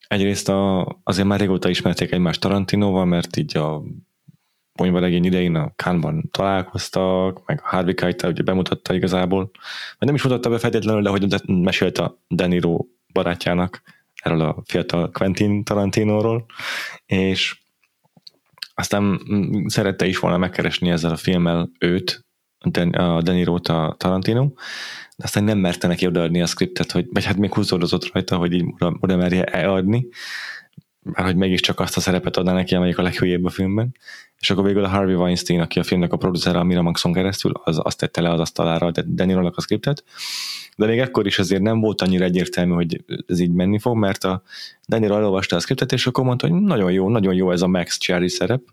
Egyrészt 0.08 0.48
a, 0.48 0.86
azért 1.04 1.26
már 1.26 1.40
régóta 1.40 1.68
ismerték 1.68 2.12
egymást 2.12 2.40
Tarantinoval, 2.40 3.04
mert 3.04 3.36
így 3.36 3.56
a 3.56 3.82
regény 4.74 5.24
idején 5.24 5.54
a 5.54 5.72
Kánban 5.76 6.28
találkoztak, 6.30 7.46
meg 7.46 7.60
a 7.64 7.68
Harvey 7.68 7.94
Keitel 7.94 8.30
ugye 8.30 8.42
bemutatta 8.42 8.94
igazából, 8.94 9.50
vagy 9.98 10.08
nem 10.08 10.14
is 10.14 10.22
mutatta 10.22 10.50
be 10.50 10.58
feltétlenül, 10.58 11.02
de 11.02 11.08
hogy 11.08 11.42
mesélt 11.46 11.98
a 11.98 12.18
Deniro 12.28 12.86
barátjának 13.12 13.82
erről 14.22 14.40
a 14.40 14.62
fiatal 14.64 15.10
Quentin 15.10 15.64
Tarantinóról, 15.64 16.46
és 17.06 17.60
aztán 18.74 19.20
szerette 19.66 20.06
is 20.06 20.18
volna 20.18 20.36
megkeresni 20.38 20.90
ezzel 20.90 21.10
a 21.10 21.16
filmmel 21.16 21.70
őt, 21.78 22.24
a 22.92 23.22
Deniro-t 23.22 23.68
a 23.68 23.94
Tarantino, 23.98 24.52
de 25.16 25.24
aztán 25.24 25.44
nem 25.44 25.58
merte 25.58 25.86
neki 25.86 26.06
odaadni 26.06 26.42
a 26.42 26.46
skriptet, 26.46 26.92
hogy, 26.92 27.06
vagy 27.10 27.24
hát 27.24 27.36
még 27.36 27.54
húzódozott 27.54 28.12
rajta, 28.12 28.36
hogy 28.36 28.52
így 28.52 28.64
oda, 28.78 28.96
oda 29.00 29.16
merje 29.16 29.44
eladni, 29.44 30.08
mert 31.02 31.26
hogy 31.26 31.36
mégiscsak 31.36 31.80
azt 31.80 31.96
a 31.96 32.00
szerepet 32.00 32.36
adná 32.36 32.52
neki, 32.52 32.74
amelyik 32.74 32.98
a 32.98 33.02
leghülyébb 33.02 33.44
a 33.44 33.50
filmben. 33.50 33.96
És 34.38 34.50
akkor 34.50 34.64
végül 34.64 34.84
a 34.84 34.88
Harvey 34.88 35.14
Weinstein, 35.14 35.60
aki 35.60 35.78
a 35.78 35.82
filmnek 35.82 36.12
a 36.12 36.16
producere 36.16 36.58
a 36.58 36.64
Miramaxon 36.64 37.12
keresztül, 37.12 37.52
az 37.64 37.80
azt 37.82 37.98
tette 37.98 38.20
le 38.20 38.30
az 38.30 38.40
asztalára 38.40 38.86
a 38.86 38.92
Deniro-nak 39.06 39.56
a 39.56 39.60
skriptet, 39.60 40.04
de 40.76 40.86
még 40.86 40.98
ekkor 40.98 41.26
is 41.26 41.38
azért 41.38 41.62
nem 41.62 41.80
volt 41.80 42.00
annyira 42.00 42.24
egyértelmű, 42.24 42.72
hogy 42.72 43.04
ez 43.26 43.40
így 43.40 43.52
menni 43.52 43.78
fog, 43.78 43.96
mert 43.96 44.24
a 44.24 44.42
Daniel 44.88 45.14
elolvasta 45.14 45.56
a 45.56 45.60
skriptet, 45.60 45.92
és 45.92 46.06
akkor 46.06 46.24
mondta, 46.24 46.48
hogy 46.48 46.60
nagyon 46.60 46.92
jó, 46.92 47.08
nagyon 47.08 47.34
jó 47.34 47.50
ez 47.50 47.62
a 47.62 47.68
Max 47.68 47.98
Cherry 47.98 48.28
szerep. 48.28 48.62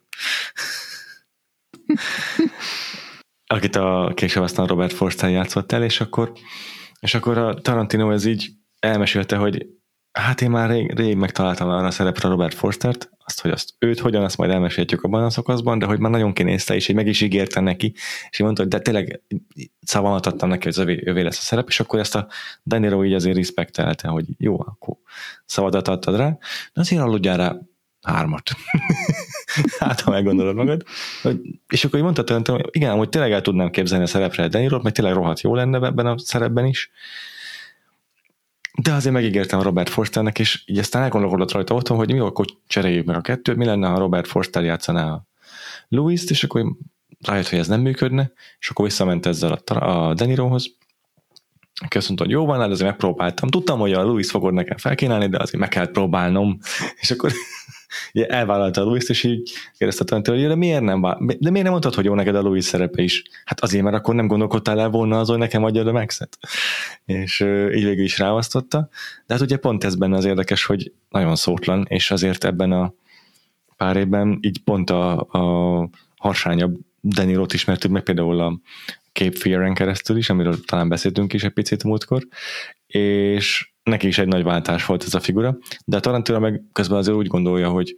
akit 3.51 3.75
a 3.75 4.11
később 4.15 4.43
aztán 4.43 4.67
Robert 4.67 4.93
Forster 4.93 5.29
játszott 5.29 5.71
el, 5.71 5.83
és 5.83 6.01
akkor, 6.01 6.31
és 6.99 7.13
akkor 7.13 7.37
a 7.37 7.53
Tarantino 7.53 8.11
ez 8.11 8.25
így 8.25 8.49
elmesélte, 8.79 9.35
hogy 9.35 9.67
hát 10.19 10.41
én 10.41 10.49
már 10.49 10.69
rég, 10.69 10.93
rég 10.97 11.15
megtaláltam 11.15 11.69
arra 11.69 11.87
a 11.87 11.91
szerepre 11.91 12.29
Robert 12.29 12.53
Forstert, 12.53 13.09
azt, 13.25 13.41
hogy 13.41 13.51
azt 13.51 13.73
őt 13.79 13.99
hogyan, 13.99 14.23
azt 14.23 14.37
majd 14.37 14.51
elmeséltjük 14.51 15.03
abban 15.03 15.23
a 15.23 15.29
szakaszban, 15.29 15.79
de 15.79 15.85
hogy 15.85 15.99
már 15.99 16.11
nagyon 16.11 16.33
kinézte, 16.33 16.75
és 16.75 16.87
így 16.87 16.95
meg 16.95 17.07
is 17.07 17.21
ígérte 17.21 17.59
neki, 17.59 17.93
és 18.29 18.39
így 18.39 18.45
mondta, 18.45 18.61
hogy 18.61 18.71
de 18.71 18.79
tényleg 18.79 19.21
szavamat 19.81 20.25
adtam 20.25 20.49
neki, 20.49 20.63
hogy 20.63 20.79
övé, 20.79 21.01
övé 21.05 21.21
lesz 21.21 21.37
a 21.37 21.41
szerep, 21.41 21.67
és 21.67 21.79
akkor 21.79 21.99
ezt 21.99 22.15
a 22.15 22.27
Danilo 22.63 23.05
így 23.05 23.13
azért 23.13 23.35
respektelte, 23.35 24.07
hogy 24.07 24.25
jó, 24.37 24.59
akkor 24.59 24.95
szavadat 25.45 25.87
adtad 25.87 26.15
rá, 26.15 26.37
de 26.73 26.81
azért 26.81 27.01
aludjál 27.01 27.37
rá 27.37 27.55
hármat. 28.01 28.51
hát, 29.79 30.01
ha 30.01 30.11
meggondolod 30.11 30.55
magad. 30.55 30.83
És 31.67 31.85
akkor 31.85 31.99
így 31.99 32.05
mondta 32.05 32.41
hogy 32.51 32.67
igen, 32.71 32.97
hogy 32.97 33.09
tényleg 33.09 33.31
el 33.31 33.41
tudnám 33.41 33.69
képzelni 33.69 34.03
a 34.03 34.07
szerepre 34.07 34.47
Danilo, 34.47 34.79
mert 34.81 34.95
tényleg 34.95 35.13
rohadt 35.13 35.41
jó 35.41 35.55
lenne 35.55 35.85
ebben 35.85 36.05
a 36.05 36.17
szerepben 36.17 36.65
is, 36.65 36.91
de 38.81 38.93
azért 38.93 39.13
megígértem 39.13 39.61
Robert 39.61 39.89
Forsternek, 39.89 40.39
és 40.39 40.63
így 40.65 40.77
aztán 40.77 41.03
elgondolkodott 41.03 41.51
rajta 41.51 41.73
otthon, 41.73 41.97
hogy 41.97 42.13
mi 42.13 42.19
akkor 42.19 42.45
cseréljük 42.67 43.05
meg 43.05 43.15
a 43.15 43.21
kettőt, 43.21 43.55
mi 43.55 43.65
lenne, 43.65 43.87
ha 43.87 43.97
Robert 43.97 44.27
Forster 44.27 44.63
játszaná 44.63 45.11
a 45.11 45.27
Louis-t, 45.87 46.29
és 46.29 46.43
akkor 46.43 46.65
rájött, 47.19 47.49
hogy 47.49 47.59
ez 47.59 47.67
nem 47.67 47.81
működne, 47.81 48.31
és 48.59 48.69
akkor 48.69 48.85
visszament 48.85 49.25
ezzel 49.25 49.59
a, 49.65 49.73
a 49.73 50.13
Denirohoz, 50.13 50.77
aki 51.81 51.97
azt 51.97 52.11
hogy 52.17 52.29
jó 52.29 52.45
van, 52.45 52.59
hát 52.59 52.69
azért 52.69 52.89
megpróbáltam. 52.89 53.49
Tudtam, 53.49 53.79
hogy 53.79 53.93
a 53.93 54.03
Louis 54.03 54.29
fogod 54.29 54.53
nekem 54.53 54.77
felkínálni, 54.77 55.27
de 55.27 55.37
azért 55.41 55.59
meg 55.59 55.69
kell 55.69 55.91
próbálnom. 55.91 56.59
És 56.99 57.11
akkor 57.11 57.31
elvállalta 58.11 58.81
a 58.81 58.83
Louis-t, 58.83 59.09
és 59.09 59.23
így 59.23 59.51
kérdezte 59.77 60.03
tanító, 60.03 60.33
hogy 60.33 60.47
de 60.47 60.55
miért 60.55 60.81
nem, 60.81 61.01
de 61.19 61.49
miért 61.49 61.63
nem 61.63 61.71
mondtad, 61.71 61.93
hogy 61.93 62.05
jó 62.05 62.13
neked 62.13 62.35
a 62.35 62.41
Louis 62.41 62.65
szerepe 62.65 63.01
is? 63.01 63.23
Hát 63.45 63.59
azért, 63.59 63.83
mert 63.83 63.95
akkor 63.95 64.15
nem 64.15 64.27
gondolkodtál 64.27 64.79
el 64.79 64.89
volna 64.89 65.19
azon, 65.19 65.37
hogy 65.37 65.45
nekem 65.45 65.63
adja 65.63 65.85
a 65.85 65.91
Maxet. 65.91 66.37
És 67.05 67.39
így 67.73 67.83
végül 67.83 68.03
is 68.03 68.17
ráasztotta. 68.17 68.89
De 69.25 69.33
hát 69.33 69.43
ugye 69.43 69.57
pont 69.57 69.83
ez 69.83 69.95
benne 69.95 70.17
az 70.17 70.25
érdekes, 70.25 70.65
hogy 70.65 70.91
nagyon 71.09 71.35
szótlan, 71.35 71.85
és 71.89 72.11
azért 72.11 72.43
ebben 72.43 72.71
a 72.71 72.93
pár 73.77 73.97
évben 73.97 74.37
így 74.41 74.63
pont 74.63 74.89
a, 74.89 75.19
a 75.19 75.89
harsányabb 76.17 76.77
Denirot 77.01 77.53
ismertük 77.53 77.91
meg 77.91 78.03
például 78.03 78.39
a 78.39 78.59
Cape 79.13 79.37
Fear-en 79.37 79.73
keresztül 79.73 80.17
is, 80.17 80.29
amiről 80.29 80.63
talán 80.65 80.89
beszéltünk 80.89 81.33
is 81.33 81.43
egy 81.43 81.51
picit 81.51 81.83
múltkor, 81.83 82.27
és 82.87 83.71
neki 83.89 84.07
is 84.07 84.17
egy 84.17 84.27
nagy 84.27 84.43
váltás 84.43 84.85
volt 84.85 85.03
ez 85.03 85.13
a 85.13 85.19
figura, 85.19 85.57
de 85.85 85.97
a 85.97 85.99
Tarantino 85.99 86.39
meg 86.39 86.63
közben 86.73 86.97
azért 86.97 87.17
úgy 87.17 87.27
gondolja, 87.27 87.69
hogy 87.69 87.95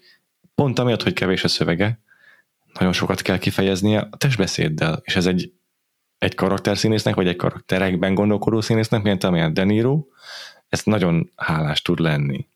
pont 0.55 0.79
amiatt, 0.79 1.03
hogy 1.03 1.13
kevés 1.13 1.43
a 1.43 1.47
szövege, 1.47 1.99
nagyon 2.73 2.93
sokat 2.93 3.21
kell 3.21 3.37
kifejeznie 3.37 4.07
a 4.11 4.17
testbeszéddel, 4.17 5.01
és 5.03 5.15
ez 5.15 5.25
egy, 5.25 5.51
egy 6.17 6.35
karakterszínésznek, 6.35 7.15
vagy 7.15 7.27
egy 7.27 7.35
karakterekben 7.35 8.13
gondolkodó 8.13 8.61
színésznek, 8.61 9.01
mint 9.03 9.23
amilyen 9.23 9.53
De 9.53 9.63
Niro, 9.63 10.03
ez 10.69 10.83
nagyon 10.83 11.31
hálás 11.35 11.81
tud 11.81 11.99
lenni. 11.99 12.47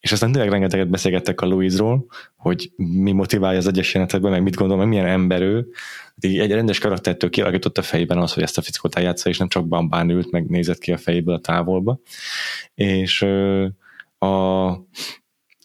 És 0.00 0.12
aztán 0.12 0.32
tényleg 0.32 0.50
rengeteget 0.50 0.88
beszélgettek 0.88 1.40
a 1.40 1.46
Louise-ról, 1.46 2.06
hogy 2.36 2.72
mi 2.76 3.12
motiválja 3.12 3.58
az 3.58 3.66
egyes 3.66 3.92
jelenetekben, 3.94 4.30
meg 4.30 4.42
mit 4.42 4.54
gondol, 4.54 4.76
meg 4.76 4.88
milyen 4.88 5.06
ember 5.06 5.42
ő. 5.42 5.68
Így 6.20 6.38
egy 6.38 6.52
rendes 6.52 6.78
karaktertől 6.78 7.30
kialakított 7.30 7.78
a 7.78 7.82
fejében 7.82 8.18
az, 8.18 8.32
hogy 8.32 8.42
ezt 8.42 8.58
a 8.58 8.62
fickót 8.62 8.94
eljátsza, 8.94 9.28
és 9.28 9.38
nem 9.38 9.48
csak 9.48 9.68
bambán 9.68 10.10
ült, 10.10 10.30
meg 10.30 10.48
nézett 10.48 10.78
ki 10.78 10.92
a 10.92 10.96
fejéből 10.96 11.34
a 11.34 11.40
távolba. 11.40 12.00
És 12.74 13.22
a, 14.18 14.68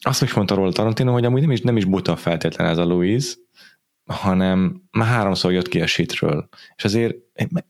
azt 0.01 0.21
is 0.21 0.33
mondta 0.33 0.55
róla 0.55 0.71
Tarantino, 0.71 1.11
hogy 1.11 1.25
amúgy 1.25 1.41
nem 1.41 1.51
is, 1.51 1.61
nem 1.61 1.77
is 1.77 1.85
buta 1.85 2.15
feltétlen 2.15 2.67
ez 2.67 2.77
a 2.77 2.85
Louise, 2.85 3.33
hanem 4.05 4.81
már 4.91 5.07
háromszor 5.07 5.51
jött 5.51 5.67
ki 5.67 5.81
a 5.81 5.87
shitről. 5.87 6.49
És 6.75 6.83
azért, 6.83 7.15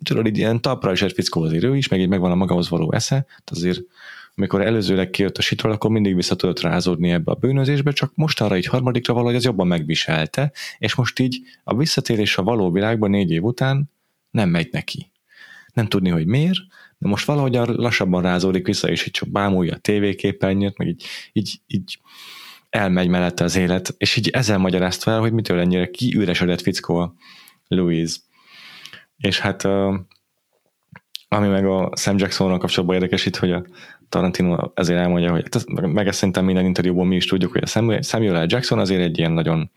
tudod, 0.04 0.28
így 0.28 0.38
ilyen 0.38 0.62
tapra 0.62 0.92
is 0.92 1.02
egy 1.02 1.14
fickó 1.14 1.42
azért 1.42 1.64
ő 1.64 1.76
is, 1.76 1.88
meg 1.88 2.00
így 2.00 2.08
megvan 2.08 2.32
a 2.32 2.36
magához 2.36 2.70
való 2.70 2.94
esze, 2.94 3.16
tehát 3.28 3.50
azért 3.50 3.82
amikor 4.36 4.62
előzőleg 4.62 5.10
kijött 5.10 5.38
a 5.38 5.42
sitról, 5.42 5.72
akkor 5.72 5.90
mindig 5.90 6.16
vissza 6.16 6.36
tudott 6.36 6.60
rázódni 6.62 7.12
ebbe 7.12 7.32
a 7.32 7.36
bűnözésbe, 7.36 7.92
csak 7.92 8.12
most 8.16 8.42
arra 8.42 8.58
így 8.58 8.66
harmadikra 8.66 9.14
valahogy 9.14 9.36
az 9.36 9.44
jobban 9.44 9.68
megviselte, 9.68 10.52
és 10.78 10.96
most 10.96 11.20
így 11.20 11.42
a 11.64 11.76
visszatérés 11.76 12.38
a 12.38 12.44
való 12.44 12.72
világban 12.72 13.10
négy 13.10 13.32
év 13.32 13.44
után 13.44 13.92
nem 14.32 14.50
megy 14.50 14.70
neki. 14.72 15.12
Nem 15.74 15.88
tudni, 15.88 16.10
hogy 16.10 16.26
miért, 16.26 16.60
de 16.98 17.08
most 17.08 17.26
valahogy 17.26 17.54
lassabban 17.54 18.22
rázódik 18.22 18.66
vissza, 18.66 18.90
és 18.90 19.06
így 19.06 19.12
csak 19.12 19.30
bámulja 19.30 19.74
a 19.74 19.78
tévéképernyőt, 19.78 20.78
meg 20.78 20.88
így, 20.88 21.06
így, 21.32 21.60
így 21.68 22.00
elmegy 22.70 23.08
mellette 23.08 23.44
az 23.44 23.56
élet, 23.56 23.96
és 23.98 24.16
így 24.16 24.30
ezzel 24.30 24.58
magyarázt 24.58 25.04
fel, 25.04 25.20
hogy 25.20 25.32
mitől 25.32 25.60
ennyire 25.60 25.90
kiüresedett 25.90 26.62
fickó 26.62 26.96
a 26.96 27.14
Louise. 27.68 28.18
És 29.18 29.40
hát 29.40 29.68
ami 31.28 31.48
meg 31.48 31.66
a 31.66 31.92
Sam 31.96 32.18
Jacksonnal 32.18 32.58
kapcsolatban 32.58 32.96
érdekes 32.96 33.26
itt, 33.26 33.36
hogy 33.36 33.52
a 33.52 33.66
Tarantino 34.14 34.72
ezért 34.74 35.00
elmondja, 35.00 35.32
hogy 35.32 35.48
hát 35.52 35.92
meg 35.94 36.08
ezt 36.08 36.18
szerintem 36.18 36.46
minden 36.46 36.66
interjúból 36.66 37.06
mi 37.06 37.16
is 37.16 37.26
tudjuk, 37.26 37.52
hogy 37.52 37.64
a 37.64 38.02
Samuel 38.02 38.44
L. 38.44 38.46
Jackson 38.48 38.80
azért 38.80 39.02
egy 39.02 39.18
ilyen 39.18 39.32
nagyon 39.32 39.72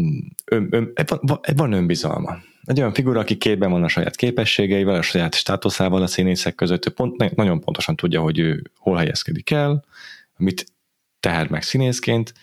mm, 0.00 0.18
ön, 0.44 0.68
ön, 0.70 0.92
van 1.56 1.72
önbizalma. 1.72 2.38
Egy 2.64 2.78
olyan 2.78 2.92
figura, 2.92 3.20
aki 3.20 3.36
képben 3.36 3.70
van 3.70 3.82
a 3.82 3.88
saját 3.88 4.16
képességeivel, 4.16 4.94
a 4.94 5.02
saját 5.02 5.34
státuszával 5.34 6.02
a 6.02 6.06
színészek 6.06 6.54
között, 6.54 6.86
ő 6.86 6.90
pont, 6.90 7.34
nagyon 7.34 7.60
pontosan 7.60 7.96
tudja, 7.96 8.20
hogy 8.20 8.38
ő 8.38 8.62
hol 8.78 8.96
helyezkedik 8.96 9.50
el, 9.50 9.84
mit 10.36 10.66
teher 11.20 11.48
meg 11.48 11.62
színészként, 11.62 12.34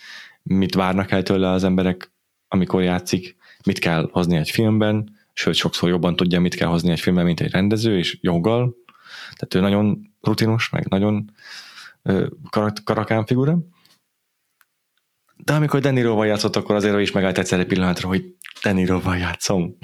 mit 0.43 0.75
várnak 0.75 1.11
el 1.11 1.23
tőle 1.23 1.49
az 1.49 1.63
emberek, 1.63 2.11
amikor 2.47 2.83
játszik, 2.83 3.35
mit 3.65 3.79
kell 3.79 4.09
hozni 4.11 4.37
egy 4.37 4.49
filmben, 4.49 5.15
sőt, 5.33 5.55
sokszor 5.55 5.89
jobban 5.89 6.15
tudja, 6.15 6.39
mit 6.39 6.55
kell 6.55 6.67
hozni 6.67 6.91
egy 6.91 6.99
filmben, 6.99 7.25
mint 7.25 7.39
egy 7.39 7.51
rendező, 7.51 7.97
és 7.97 8.17
joggal. 8.21 8.75
Tehát 9.37 9.53
ő 9.55 9.59
nagyon 9.59 10.13
rutinos, 10.21 10.69
meg 10.69 10.87
nagyon 10.87 11.31
karak- 12.49 12.83
karakán 12.83 13.25
figura. 13.25 13.57
De 15.35 15.53
amikor 15.53 15.79
Deniroval 15.79 16.25
játszott, 16.25 16.55
akkor 16.55 16.75
azért 16.75 16.99
is 16.99 17.11
megállt 17.11 17.37
egyszer 17.37 17.59
egy 17.59 17.67
pillanatra, 17.67 18.07
hogy 18.07 18.35
Deniroval 18.63 19.17
játszom. 19.17 19.77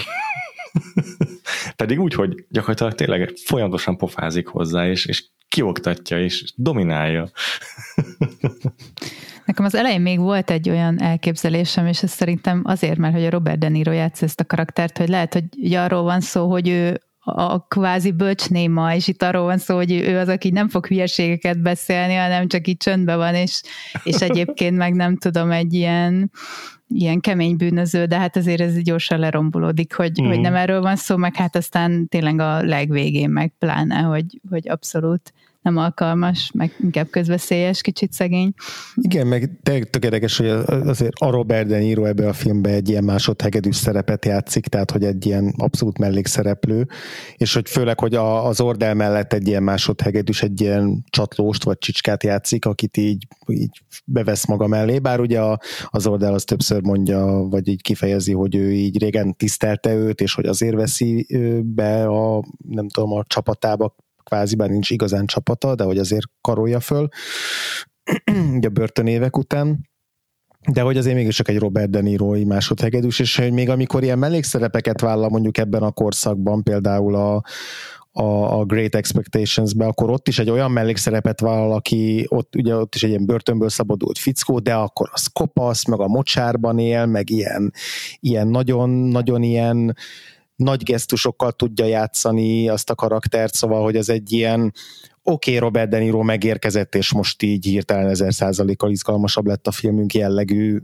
Pedig 1.76 2.00
úgy, 2.00 2.14
hogy 2.14 2.46
gyakorlatilag 2.50 2.94
tényleg 2.94 3.34
folyamatosan 3.46 3.98
pofázik 3.98 4.48
hozzá, 4.48 4.88
és, 4.88 5.06
és 5.06 5.24
kioktatja, 5.48 6.20
és 6.20 6.54
dominálja. 6.56 7.30
Nekem 9.46 9.66
az 9.66 9.76
elején 9.76 10.02
még 10.02 10.20
volt 10.20 10.52
egy 10.52 10.70
olyan 10.70 11.02
elképzelésem, 11.02 11.88
és 11.88 12.04
ez 12.04 12.12
szerintem 12.12 12.62
azért, 12.66 12.98
mert 12.98 13.14
hogy 13.14 13.26
a 13.26 13.30
Robert 13.30 13.60
De 13.60 13.70
Niro 13.70 13.92
játsz 13.92 14.22
ezt 14.22 14.40
a 14.40 14.46
karaktert, 14.46 14.98
hogy 14.98 15.10
lehet, 15.10 15.34
hogy 15.34 15.74
arról 15.74 16.04
van 16.04 16.22
szó, 16.22 16.50
hogy 16.50 16.68
ő 16.68 17.02
a 17.24 17.68
kvázi 17.68 18.12
bölcsnéma, 18.12 18.96
és 18.96 19.08
itt 19.08 19.24
arról 19.24 19.44
van 19.44 19.58
szó, 19.58 19.76
hogy 19.76 19.92
ő 19.92 20.18
az, 20.18 20.28
aki 20.28 20.50
nem 20.50 20.70
fog 20.70 20.86
hülyeségeket 20.86 21.62
beszélni, 21.62 22.14
hanem 22.14 22.48
csak 22.48 22.68
így 22.68 22.78
csöndben 22.78 23.18
van, 23.18 23.36
és, 23.36 23.62
és 24.04 24.16
egyébként 24.16 24.78
meg 24.78 24.94
nem 24.94 25.18
tudom, 25.18 25.52
egy 25.52 25.74
ilyen, 25.74 26.32
ilyen 26.88 27.20
kemény 27.20 27.58
bűnöző, 27.58 28.06
de 28.06 28.18
hát 28.18 28.36
azért 28.36 28.62
ez 28.62 28.82
gyorsan 28.82 29.20
lerombolódik, 29.20 29.96
hogy, 29.96 30.22
mm. 30.22 30.28
hogy 30.28 30.40
nem 30.40 30.56
erről 30.56 30.82
van 30.82 30.96
szó, 30.96 31.16
meg 31.16 31.36
hát 31.36 31.56
aztán 31.56 32.08
tényleg 32.08 32.40
a 32.40 32.64
legvégén 32.64 33.30
meg 33.30 33.54
pláne, 33.60 34.00
hogy, 34.00 34.40
hogy 34.50 34.70
abszolút 34.70 35.34
nem 35.64 35.78
alkalmas, 35.78 36.52
meg 36.54 36.76
inkább 36.80 37.10
közveszélyes, 37.10 37.82
kicsit 37.82 38.14
szegény. 38.14 38.54
Igen, 38.96 39.28
meg 39.28 39.60
tökéletes, 39.62 40.38
hogy 40.38 40.48
azért 40.68 41.14
a 41.20 41.30
Robert 41.30 41.68
De 41.68 41.78
Niro 41.78 42.06
ebbe 42.06 42.28
a 42.28 42.34
filmbe 42.34 42.70
egy 42.70 42.90
ilyen 42.90 43.04
másodhegedűs 43.04 43.76
szerepet 43.76 44.26
játszik, 44.26 44.68
tehát 44.68 44.92
hogy 44.92 45.04
egy 45.04 45.26
ilyen 45.26 45.54
abszolút 45.58 45.98
mellékszereplő, 45.98 46.88
és 47.38 47.54
hogy 47.54 47.70
főleg, 47.70 48.00
hogy 48.00 48.16
a, 48.16 48.46
az 48.46 48.62
Ordel 48.62 48.94
mellett 48.94 49.34
egy 49.34 49.48
ilyen 49.48 49.64
másodhegedűs, 49.64 50.44
egy 50.44 50.62
ilyen 50.62 51.04
csatlóst 51.10 51.64
vagy 51.64 51.78
csicskát 51.78 52.24
játszik, 52.24 52.66
akit 52.66 52.98
így, 52.98 53.28
így 53.48 53.84
bevesz 54.06 54.46
maga 54.46 54.68
mellé, 54.68 55.00
bár 55.00 55.20
ugye 55.20 55.42
az 55.86 56.08
Ordel 56.08 56.34
az 56.34 56.44
többször 56.44 56.82
mondja, 56.82 57.26
vagy 57.50 57.68
így 57.68 57.82
kifejezi, 57.82 58.34
hogy 58.34 58.56
ő 58.56 58.72
így 58.72 59.02
régen 59.02 59.36
tisztelte 59.36 59.94
őt, 59.94 60.22
és 60.22 60.34
hogy 60.34 60.46
azért 60.46 60.76
veszi 60.76 61.28
be 61.64 62.06
a, 62.06 62.44
nem 62.70 62.88
tudom, 62.88 63.12
a 63.12 63.24
csapatába, 63.28 63.96
kvázi, 64.24 64.56
bár 64.56 64.70
nincs 64.70 64.90
igazán 64.90 65.26
csapata, 65.26 65.76
de 65.76 65.84
hogy 65.84 65.98
azért 65.98 66.26
karolja 66.42 66.80
föl, 66.80 67.08
ugye 68.56 68.70
börtönévek 68.70 69.38
után, 69.38 69.92
de 70.72 70.82
hogy 70.82 70.98
azért 70.98 71.16
mégis 71.16 71.36
csak 71.36 71.48
egy 71.48 71.60
Robert 71.60 71.90
De 71.90 72.02
Niro 72.02 72.46
másodhegedűs, 72.46 73.20
és 73.20 73.38
hogy 73.38 73.52
még 73.52 73.70
amikor 73.70 74.04
ilyen 74.04 74.20
mellékszerepeket 74.20 75.02
vállal 75.02 75.30
mondjuk 75.30 75.58
ebben 75.58 75.82
a 75.82 75.92
korszakban, 75.92 76.64
például 76.64 77.16
a, 77.16 77.44
a, 78.12 78.60
a 78.60 78.66
Great 78.66 78.96
Expectations-be, 78.96 79.86
akkor 79.86 80.10
ott 80.10 80.28
is 80.28 80.40
egy 80.40 80.50
olyan 80.50 80.72
mellékszerepet 80.72 81.40
vállal, 81.40 81.74
aki 81.74 82.26
ott, 82.30 82.56
ugye 82.56 82.76
ott 82.76 82.96
is 82.96 83.04
egy 83.04 83.10
ilyen 83.10 83.26
börtönből 83.26 83.70
szabadult 83.70 84.18
fickó, 84.18 84.60
de 84.60 84.74
akkor 84.74 85.10
az 85.14 85.28
kopasz, 85.28 85.86
meg 85.86 86.00
a 86.00 86.08
mocsárban 86.08 86.80
él, 86.80 87.06
meg 87.06 87.30
ilyen, 87.30 87.74
ilyen 88.20 88.48
nagyon, 88.48 88.90
nagyon 88.90 89.44
ilyen 89.44 89.96
nagy 90.64 90.84
gesztusokkal 90.84 91.52
tudja 91.52 91.86
játszani 91.86 92.70
azt 92.70 92.90
a 92.90 92.96
karaktert, 92.96 93.54
szóval, 93.54 93.84
hogy 93.84 93.96
ez 93.96 94.10
egy 94.10 94.32
ilyen 94.32 94.74
oké, 95.26 95.56
okay, 95.56 95.68
Robert 95.68 95.90
De 95.90 95.98
Niro 95.98 96.24
megérkezett, 96.24 96.96
és 96.96 97.14
most 97.14 97.42
így 97.42 97.66
hirtelen 97.66 98.08
ezer 98.08 98.34
százalékkal 98.34 98.92
izgalmasabb 98.92 99.46
lett 99.46 99.68
a 99.68 99.72
filmünk 99.72 100.14
jellegű, 100.14 100.80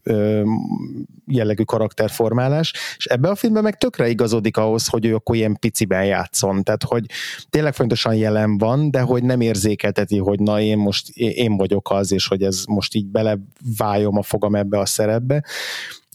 jellegű 1.25 1.63
karakterformálás, 1.63 2.73
és 2.97 3.05
ebbe 3.05 3.29
a 3.29 3.35
filmben 3.35 3.63
meg 3.63 3.77
tökre 3.77 4.09
igazodik 4.09 4.57
ahhoz, 4.57 4.87
hogy 4.87 5.05
ő 5.05 5.15
akkor 5.15 5.35
ilyen 5.35 5.57
piciben 5.59 6.05
játszon, 6.05 6.63
tehát 6.63 6.83
hogy 6.83 7.05
tényleg 7.49 7.73
fontosan 7.73 8.15
jelen 8.15 8.57
van, 8.57 8.91
de 8.91 8.99
hogy 8.99 9.23
nem 9.23 9.41
érzékelteti, 9.41 10.17
hogy 10.17 10.39
na 10.39 10.59
én 10.61 10.77
most 10.77 11.09
én 11.17 11.57
vagyok 11.57 11.91
az, 11.91 12.11
és 12.11 12.27
hogy 12.27 12.43
ez 12.43 12.63
most 12.67 12.95
így 12.95 13.07
beleváljom 13.07 14.17
a 14.17 14.23
fogam 14.23 14.55
ebbe 14.55 14.79
a 14.79 14.85
szerepbe, 14.85 15.43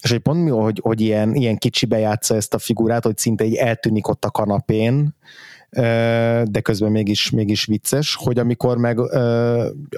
és 0.05 0.11
hogy 0.11 0.19
pont 0.19 0.45
mi, 0.45 0.51
hogy, 0.51 0.81
hogy 0.83 1.01
ilyen, 1.01 1.35
ilyen 1.35 1.57
kicsibe 1.57 1.99
játsza 1.99 2.35
ezt 2.35 2.55
a 2.55 2.59
figurát, 2.59 3.05
hogy 3.05 3.19
szinte 3.19 3.45
így 3.45 3.55
eltűnik 3.55 4.09
ott 4.09 4.25
a 4.25 4.31
kanapén, 4.31 5.15
de 6.45 6.61
közben 6.63 6.91
mégis, 6.91 7.31
mégis 7.31 7.65
vicces, 7.65 8.15
hogy 8.15 8.39
amikor 8.39 8.77
meg 8.77 8.99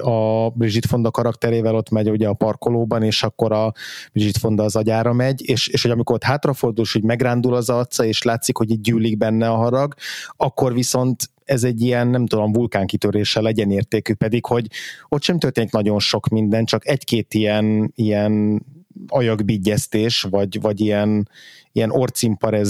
a 0.01 0.49
Bridget 0.49 0.85
Fonda 0.85 1.11
karakterével 1.11 1.75
ott 1.75 1.89
megy 1.89 2.09
ugye 2.09 2.27
a 2.27 2.33
parkolóban, 2.33 3.03
és 3.03 3.23
akkor 3.23 3.51
a 3.51 3.73
Bridget 4.13 4.37
Fonda 4.37 4.63
az 4.63 4.75
agyára 4.75 5.13
megy, 5.13 5.49
és, 5.49 5.67
és 5.67 5.81
hogy 5.81 5.91
amikor 5.91 6.15
ott 6.15 6.23
hátrafordul, 6.23 6.85
hogy 6.91 7.03
megrándul 7.03 7.53
az 7.53 7.69
arca, 7.69 8.05
és 8.05 8.23
látszik, 8.23 8.57
hogy 8.57 8.71
így 8.71 8.81
gyűlik 8.81 9.17
benne 9.17 9.49
a 9.49 9.55
harag, 9.55 9.93
akkor 10.37 10.73
viszont 10.73 11.29
ez 11.43 11.63
egy 11.63 11.81
ilyen, 11.81 12.07
nem 12.07 12.25
tudom, 12.25 12.51
vulkánkitöréssel 12.51 13.43
legyen 13.43 13.71
értékű, 13.71 14.13
pedig, 14.13 14.45
hogy 14.45 14.67
ott 15.09 15.21
sem 15.21 15.39
történik 15.39 15.71
nagyon 15.71 15.99
sok 15.99 16.27
minden, 16.27 16.65
csak 16.65 16.87
egy-két 16.87 17.33
ilyen, 17.33 17.91
ilyen 17.95 18.61
ajakbigyeztés, 19.07 20.21
vagy, 20.21 20.61
vagy 20.61 20.79
ilyen, 20.79 21.29
ilyen 21.71 21.91
orcimpa 21.91 22.63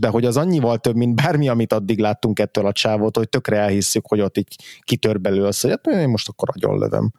de 0.00 0.08
hogy 0.08 0.24
az 0.24 0.36
annyival 0.36 0.78
több, 0.78 0.96
mint 0.96 1.14
bármi, 1.14 1.48
amit 1.48 1.72
addig 1.72 1.98
láttunk 1.98 2.38
ettől 2.38 2.66
a 2.66 2.72
csávot, 2.72 3.16
hogy 3.16 3.28
tökre 3.28 3.56
elhisszük, 3.56 4.06
hogy 4.06 4.20
ott 4.20 4.38
így 4.38 4.56
kitör 4.80 5.20
belőle 5.20 5.46
az, 5.46 5.60
hogy 5.60 5.70
hát 5.70 5.86
én 5.86 6.08
most 6.08 6.28
akkor 6.28 6.48
agyon 6.52 6.78
lövöm. 6.78 7.12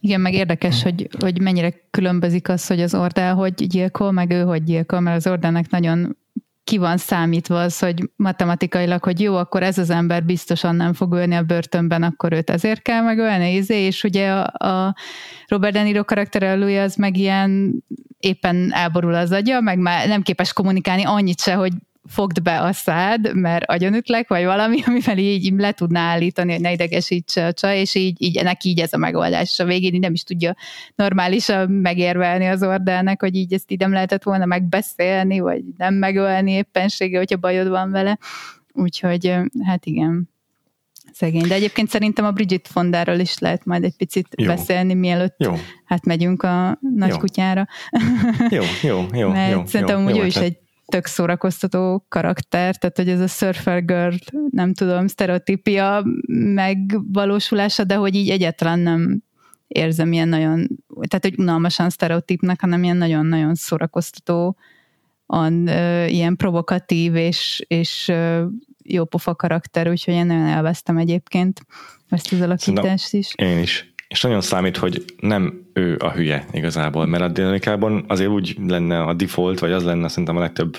Igen, 0.00 0.20
meg 0.20 0.34
érdekes, 0.34 0.82
hogy, 0.82 1.08
hogy 1.18 1.40
mennyire 1.40 1.74
különbözik 1.90 2.48
az, 2.48 2.66
hogy 2.66 2.80
az 2.80 2.94
Ordel 2.94 3.34
hogy 3.34 3.54
gyilkol, 3.54 4.12
meg 4.12 4.30
ő 4.30 4.42
hogy 4.42 4.62
gyilkol, 4.62 5.00
mert 5.00 5.16
az 5.16 5.32
Ordelnek 5.32 5.70
nagyon 5.70 6.16
ki 6.70 6.78
van 6.78 6.96
számítva 6.96 7.60
az, 7.60 7.78
hogy 7.78 8.10
matematikailag, 8.16 9.02
hogy 9.02 9.20
jó, 9.20 9.36
akkor 9.36 9.62
ez 9.62 9.78
az 9.78 9.90
ember 9.90 10.24
biztosan 10.24 10.74
nem 10.74 10.92
fog 10.92 11.12
ölni 11.12 11.34
a 11.34 11.42
börtönben, 11.42 12.02
akkor 12.02 12.32
őt 12.32 12.50
ezért 12.50 12.82
kell 12.82 13.02
megölni, 13.02 13.54
izé, 13.54 13.84
és 13.84 14.04
ugye 14.04 14.32
a, 14.32 14.68
a 14.68 14.94
Robert 15.46 15.74
De 15.74 15.82
Niro 15.82 16.04
karakter 16.04 16.42
az 16.62 16.94
meg 16.94 17.16
ilyen 17.16 17.82
éppen 18.18 18.72
elborul 18.72 19.14
az 19.14 19.32
agya, 19.32 19.60
meg 19.60 19.78
már 19.78 20.08
nem 20.08 20.22
képes 20.22 20.52
kommunikálni 20.52 21.04
annyit 21.04 21.40
se, 21.40 21.54
hogy 21.54 21.72
fogd 22.08 22.42
be 22.42 22.60
a 22.60 22.72
szád, 22.72 23.34
mert 23.34 23.64
agyonütlek, 23.64 24.28
vagy 24.28 24.44
valami, 24.44 24.78
amivel 24.86 25.18
így 25.18 25.52
le 25.56 25.72
tudná 25.72 26.00
állítani, 26.00 26.52
hogy 26.52 26.60
ne 26.60 26.72
idegesítse 26.72 27.46
a 27.46 27.52
csaj, 27.52 27.78
és 27.78 27.94
így, 27.94 28.22
így 28.22 28.42
neki 28.42 28.68
így 28.68 28.80
ez 28.80 28.92
a 28.92 28.96
megoldás. 28.96 29.50
És 29.52 29.58
a 29.58 29.64
végén 29.64 29.94
így 29.94 30.00
nem 30.00 30.12
is 30.12 30.22
tudja 30.22 30.54
normálisan 30.94 31.70
megérvelni 31.70 32.46
az 32.46 32.62
ordának, 32.62 33.20
hogy 33.20 33.34
így 33.34 33.52
ezt 33.52 33.70
így 33.70 33.78
nem 33.78 33.92
lehetett 33.92 34.22
volna 34.22 34.44
megbeszélni, 34.44 35.38
vagy 35.38 35.62
nem 35.76 35.94
megölni 35.94 36.52
éppensége, 36.52 37.18
hogyha 37.18 37.36
bajod 37.36 37.68
van 37.68 37.90
vele. 37.90 38.18
Úgyhogy 38.72 39.34
hát 39.64 39.86
igen, 39.86 40.28
szegény. 41.12 41.48
De 41.48 41.54
egyébként 41.54 41.88
szerintem 41.88 42.24
a 42.24 42.30
Bridget 42.30 42.68
Fondáról 42.68 43.18
is 43.18 43.38
lehet 43.38 43.64
majd 43.64 43.84
egy 43.84 43.96
picit 43.96 44.28
jó. 44.36 44.46
beszélni, 44.46 44.94
mielőtt 44.94 45.36
jó. 45.38 45.54
hát 45.84 46.04
megyünk 46.04 46.42
a 46.42 46.78
nagy 46.96 47.10
jó. 47.10 47.16
kutyára. 47.16 47.66
Jó, 48.48 48.62
jó, 48.82 49.06
jó. 49.12 49.28
Mert 49.32 49.52
jó, 49.52 49.66
szerintem 49.66 50.00
jó, 50.00 50.06
úgy 50.06 50.16
jó, 50.16 50.22
ő 50.22 50.26
is 50.26 50.36
egy 50.36 50.56
tök 50.90 51.06
szórakoztató 51.06 52.04
karakter, 52.08 52.76
tehát 52.76 52.96
hogy 52.96 53.08
ez 53.08 53.20
a 53.20 53.26
surfer 53.26 53.84
girl, 53.84 54.14
nem 54.50 54.74
tudom, 54.74 55.06
sztereotípia 55.06 56.04
megvalósulása, 56.54 57.84
de 57.84 57.94
hogy 57.94 58.14
így 58.14 58.30
egyáltalán 58.30 58.78
nem 58.78 59.22
érzem 59.68 60.12
ilyen 60.12 60.28
nagyon, 60.28 60.68
tehát 61.08 61.24
hogy 61.24 61.34
unalmasan 61.38 61.90
sztereotípnek, 61.90 62.60
hanem 62.60 62.82
ilyen 62.82 62.96
nagyon-nagyon 62.96 63.54
szórakoztató, 63.54 64.56
an, 65.26 65.66
ö, 65.66 66.06
ilyen 66.06 66.36
provokatív 66.36 67.14
és, 67.14 67.64
és 67.66 68.08
ö, 68.08 68.44
jó 68.84 69.04
pofa 69.04 69.34
karakter, 69.34 69.88
úgyhogy 69.88 70.14
én 70.14 70.26
nagyon 70.26 70.46
elvesztem 70.46 70.96
egyébként 70.96 71.60
ezt 72.08 72.32
az 72.32 72.40
alakítást 72.40 73.12
is. 73.12 73.32
Én 73.36 73.58
is 73.58 73.89
és 74.10 74.20
nagyon 74.20 74.40
számít, 74.40 74.76
hogy 74.76 75.04
nem 75.20 75.70
ő 75.72 75.96
a 75.98 76.10
hülye 76.10 76.46
igazából, 76.52 77.06
mert 77.06 77.22
a 77.22 77.28
dinamikában 77.28 78.04
azért 78.08 78.30
úgy 78.30 78.56
lenne 78.66 79.02
a 79.02 79.14
default, 79.14 79.58
vagy 79.58 79.72
az 79.72 79.84
lenne 79.84 80.08
szerintem 80.08 80.36
a 80.36 80.40
legtöbb 80.40 80.76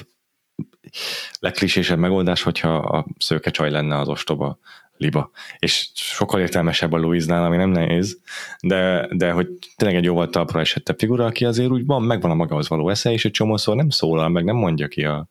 legklisésebb 1.39 1.97
megoldás, 1.97 2.41
hogyha 2.41 2.75
a 2.75 3.05
szőke 3.17 3.49
csaj 3.49 3.69
lenne 3.69 3.97
az 3.97 4.07
ostoba 4.07 4.59
liba. 4.97 5.32
És 5.59 5.89
sokkal 5.93 6.39
értelmesebb 6.39 6.91
a 6.91 6.97
Louise-nál, 6.97 7.43
ami 7.43 7.57
nem 7.57 7.69
nehéz, 7.69 8.19
de, 8.61 9.07
de 9.11 9.32
hogy 9.32 9.47
tényleg 9.75 9.97
egy 9.97 10.03
jóval 10.03 10.29
talpra 10.29 10.59
esettebb 10.59 10.99
figura, 10.99 11.25
aki 11.25 11.45
azért 11.45 11.69
úgy 11.69 11.86
van, 11.86 12.03
megvan 12.03 12.32
a 12.32 12.36
magához 12.36 12.69
való 12.69 12.89
esze, 12.89 13.11
és 13.11 13.25
egy 13.25 13.32
csomószor 13.32 13.75
nem 13.75 13.89
szólal, 13.89 14.29
meg 14.29 14.43
nem 14.43 14.55
mondja 14.55 14.88
ki 14.88 15.05
a, 15.05 15.27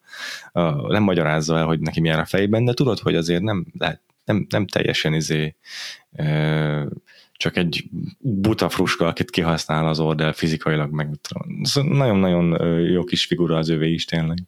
a, 0.52 0.92
nem 0.92 1.02
magyarázza 1.02 1.56
el, 1.56 1.66
hogy 1.66 1.80
neki 1.80 2.00
milyen 2.00 2.18
a 2.18 2.24
fejében, 2.24 2.64
de 2.64 2.74
tudod, 2.74 2.98
hogy 2.98 3.14
azért 3.14 3.42
nem, 3.42 3.66
nem, 4.24 4.46
nem 4.48 4.66
teljesen 4.66 5.14
izé, 5.14 5.56
e, 6.12 6.88
csak 7.40 7.56
egy 7.56 7.84
buta 8.18 8.68
fruska, 8.68 9.06
akit 9.06 9.30
kihasznál 9.30 9.88
az 9.88 10.00
Ordel 10.00 10.32
fizikailag, 10.32 10.90
meg 10.90 11.08
nagyon-nagyon 11.74 12.76
jó 12.86 13.04
kis 13.04 13.26
figura 13.26 13.56
az 13.56 13.68
övé 13.68 13.92
is 13.92 14.04
tényleg. 14.04 14.38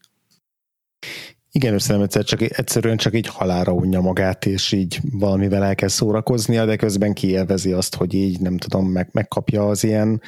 Igen, 1.52 1.74
összem 1.74 2.00
egyszer 2.00 2.24
csak, 2.24 2.40
egyszerűen 2.40 2.96
csak 2.96 3.14
így 3.14 3.26
halára 3.26 3.72
unja 3.72 4.00
magát, 4.00 4.46
és 4.46 4.72
így 4.72 5.00
valamivel 5.12 5.64
el 5.64 5.74
kell 5.74 5.88
szórakoznia, 5.88 6.64
de 6.64 6.76
közben 6.76 7.12
kielvezi 7.12 7.72
azt, 7.72 7.94
hogy 7.94 8.14
így 8.14 8.40
nem 8.40 8.56
tudom, 8.56 8.86
meg, 8.86 9.08
megkapja 9.12 9.68
az 9.68 9.84
ilyen 9.84 10.22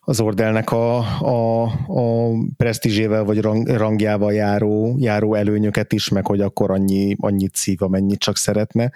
az 0.00 0.20
ordelnek 0.20 0.70
a, 0.72 0.96
a, 1.20 1.62
a 1.86 2.32
presztízsével 2.56 3.24
vagy 3.24 3.40
rang, 3.40 3.68
rangjával 3.68 4.32
járó, 4.32 4.96
járó 4.98 5.34
előnyöket 5.34 5.92
is, 5.92 6.08
meg 6.08 6.26
hogy 6.26 6.40
akkor 6.40 6.70
annyi, 6.70 7.16
annyit 7.18 7.56
szív, 7.56 7.82
amennyit 7.82 8.18
csak 8.18 8.36
szeretne 8.36 8.92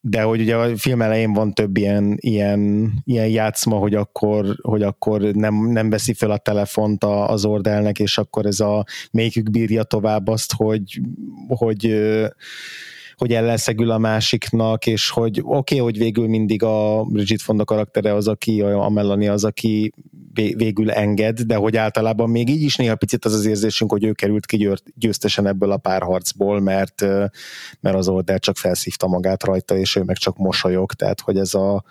de 0.00 0.22
hogy 0.22 0.40
ugye 0.40 0.56
a 0.56 0.76
film 0.76 1.02
elején 1.02 1.32
van 1.32 1.52
több 1.52 1.76
ilyen, 1.76 2.16
ilyen, 2.20 2.92
ilyen 3.04 3.28
játszma, 3.28 3.76
hogy 3.76 3.94
akkor, 3.94 4.56
hogy 4.62 4.82
akkor 4.82 5.20
nem, 5.20 5.54
nem 5.54 5.90
veszi 5.90 6.14
fel 6.14 6.30
a 6.30 6.38
telefont 6.38 7.04
az 7.04 7.44
ordelnek, 7.44 7.98
és 7.98 8.18
akkor 8.18 8.46
ez 8.46 8.60
a 8.60 8.84
melyikük 9.10 9.50
bírja 9.50 9.82
tovább 9.82 10.28
azt, 10.28 10.52
hogy, 10.52 11.00
hogy 11.48 12.08
hogy 13.14 13.32
ellenszegül 13.32 13.90
a 13.90 13.98
másiknak, 13.98 14.86
és 14.86 15.10
hogy 15.10 15.40
oké, 15.42 15.54
okay, 15.54 15.78
hogy 15.78 15.98
végül 15.98 16.28
mindig 16.28 16.62
a 16.62 17.04
Bridget 17.04 17.42
Fonda 17.42 17.64
karaktere 17.64 18.14
az, 18.14 18.28
aki, 18.28 18.60
a 18.60 18.88
Melanie 18.88 19.32
az, 19.32 19.44
aki 19.44 19.92
végül 20.34 20.90
enged, 20.90 21.40
de 21.40 21.54
hogy 21.54 21.76
általában 21.76 22.30
még 22.30 22.48
így 22.48 22.62
is 22.62 22.76
néha 22.76 22.96
picit 22.96 23.24
az 23.24 23.32
az 23.32 23.46
érzésünk, 23.46 23.90
hogy 23.90 24.04
ő 24.04 24.12
került 24.12 24.46
ki 24.46 24.68
győztesen 24.94 25.46
ebből 25.46 25.70
a 25.70 25.76
párharcból, 25.76 26.60
mert, 26.60 27.00
mert 27.80 27.96
az 27.96 28.08
Order 28.08 28.38
csak 28.38 28.56
felszívta 28.56 29.06
magát 29.06 29.44
rajta, 29.44 29.76
és 29.76 29.96
ő 29.96 30.02
meg 30.02 30.16
csak 30.16 30.36
mosolyog, 30.36 30.92
tehát 30.92 31.20
hogy 31.20 31.36
ez 31.36 31.54
a 31.54 31.84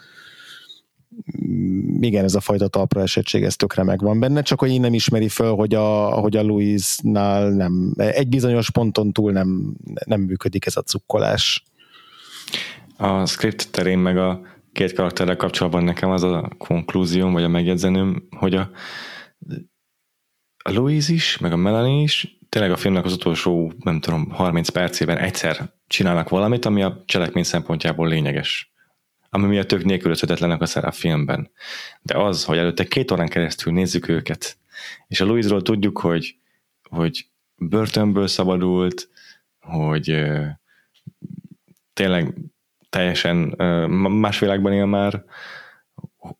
igen, 1.99 2.23
ez 2.23 2.35
a 2.35 2.39
fajta 2.39 2.67
talpra 2.67 3.01
esettség, 3.01 3.43
ez 3.43 3.55
tökre 3.55 3.83
megvan 3.83 4.19
benne, 4.19 4.41
csak 4.41 4.59
hogy 4.59 4.69
így 4.69 4.79
nem 4.79 4.93
ismeri 4.93 5.29
föl, 5.29 5.55
hogy 5.55 5.73
a, 5.73 6.05
hogy 6.05 6.37
a 6.37 6.43
Louise-nál 6.43 7.49
nem, 7.49 7.93
egy 7.97 8.27
bizonyos 8.27 8.71
ponton 8.71 9.11
túl 9.11 9.31
nem, 9.31 9.75
nem 10.05 10.21
működik 10.21 10.65
ez 10.65 10.75
a 10.75 10.81
cukkolás. 10.81 11.63
a 12.97 13.25
script 13.25 13.71
terén 13.71 13.97
meg 13.97 14.17
a 14.17 14.41
két 14.79 14.93
karakterrel 14.93 15.35
kapcsolatban 15.35 15.83
nekem 15.83 16.09
az 16.09 16.23
a 16.23 16.51
konklúzióm, 16.57 17.33
vagy 17.33 17.43
a 17.43 17.47
megjegyzenőm, 17.47 18.27
hogy 18.29 18.55
a, 18.55 18.71
a 20.57 20.71
Louise 20.71 21.13
is, 21.13 21.37
meg 21.37 21.51
a 21.51 21.55
Melanie 21.55 22.01
is 22.01 22.37
tényleg 22.49 22.71
a 22.71 22.77
filmnek 22.77 23.05
az 23.05 23.13
utolsó, 23.13 23.73
nem 23.79 23.99
tudom, 23.99 24.29
30 24.29 24.69
percében 24.69 25.17
egyszer 25.17 25.73
csinálnak 25.87 26.29
valamit, 26.29 26.65
ami 26.65 26.83
a 26.83 27.03
cselekmény 27.05 27.43
szempontjából 27.43 28.07
lényeges. 28.07 28.73
Ami 29.29 29.47
miatt 29.47 29.71
ők 29.71 29.83
nélkülözhetetlenek 29.83 30.61
a 30.61 30.85
a 30.85 30.91
filmben. 30.91 31.51
De 32.01 32.17
az, 32.17 32.43
hogy 32.43 32.57
előtte 32.57 32.87
két 32.87 33.11
órán 33.11 33.29
keresztül 33.29 33.73
nézzük 33.73 34.07
őket, 34.07 34.57
és 35.07 35.21
a 35.21 35.25
Louise-ról 35.25 35.61
tudjuk, 35.61 35.99
hogy, 35.99 36.35
hogy 36.89 37.27
börtönből 37.55 38.27
szabadult, 38.27 39.09
hogy 39.59 40.23
tényleg 41.93 42.33
teljesen 42.89 43.37
más 44.09 44.39
világban 44.39 44.73
él 44.73 44.85
már, 44.85 45.23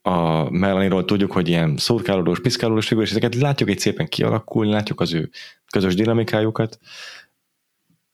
a 0.01 0.49
Melanie-ról 0.49 1.05
tudjuk, 1.05 1.31
hogy 1.31 1.47
ilyen 1.47 1.77
szurkálódós, 1.77 2.39
piszkálódós 2.39 2.87
figura, 2.87 3.05
és 3.05 3.11
ezeket 3.11 3.35
látjuk 3.35 3.69
egy 3.69 3.79
szépen 3.79 4.07
kialakulni, 4.07 4.71
látjuk 4.71 5.01
az 5.01 5.13
ő 5.13 5.29
közös 5.71 5.95
dinamikájukat. 5.95 6.79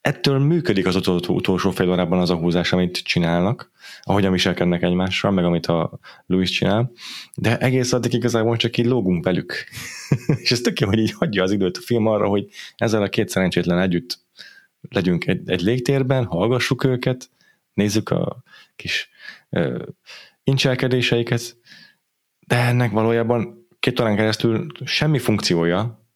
Ettől 0.02 0.40
működik 0.40 0.86
az 0.86 0.96
utolsó, 0.96 1.34
utolsó 1.36 1.72
fél 1.72 1.90
órában 1.90 2.20
az 2.20 2.30
a 2.30 2.36
húzás, 2.36 2.74
amit 2.74 3.04
csinálnak, 3.04 3.72
ahogyan 4.02 4.32
viselkednek 4.32 4.84
egymással, 4.84 5.32
meg 5.32 5.44
amit 5.44 5.66
a 5.66 6.00
Louis 6.26 6.50
csinál, 6.50 6.92
de 7.36 7.58
egész 7.58 7.94
addig 7.94 8.14
igazából 8.14 8.58
csak 8.58 8.78
így 8.78 8.86
lógunk 8.86 9.24
velük. 9.24 9.54
és 10.42 10.52
ez 10.52 10.62
tök 10.62 10.80
jó, 10.80 10.88
hogy 10.88 11.00
így 11.00 11.12
hagyja 11.12 11.44
az 11.44 11.52
időt 11.52 11.78
a 11.78 11.82
film 11.82 12.08
arra, 12.08 12.28
hogy 12.28 12.48
ezzel 12.76 13.02
a 13.02 13.10
két 13.10 13.30
szerencsétlen 13.30 13.80
együtt 13.80 14.20
legyünk 14.90 15.28
egy, 15.28 15.50
egy 15.50 15.62
légtérben, 15.62 16.26
hallgassuk 16.26 16.84
őket, 16.84 17.30
nézzük 17.76 18.10
a 18.10 18.44
kis 18.76 19.10
uh, 19.50 19.86
incselkedéseiket, 20.44 21.58
de 22.40 22.56
ennek 22.56 22.92
valójában 22.92 23.68
két 23.80 24.00
órán 24.00 24.16
keresztül 24.16 24.68
semmi 24.86 25.20
funkciója, 25.20 26.08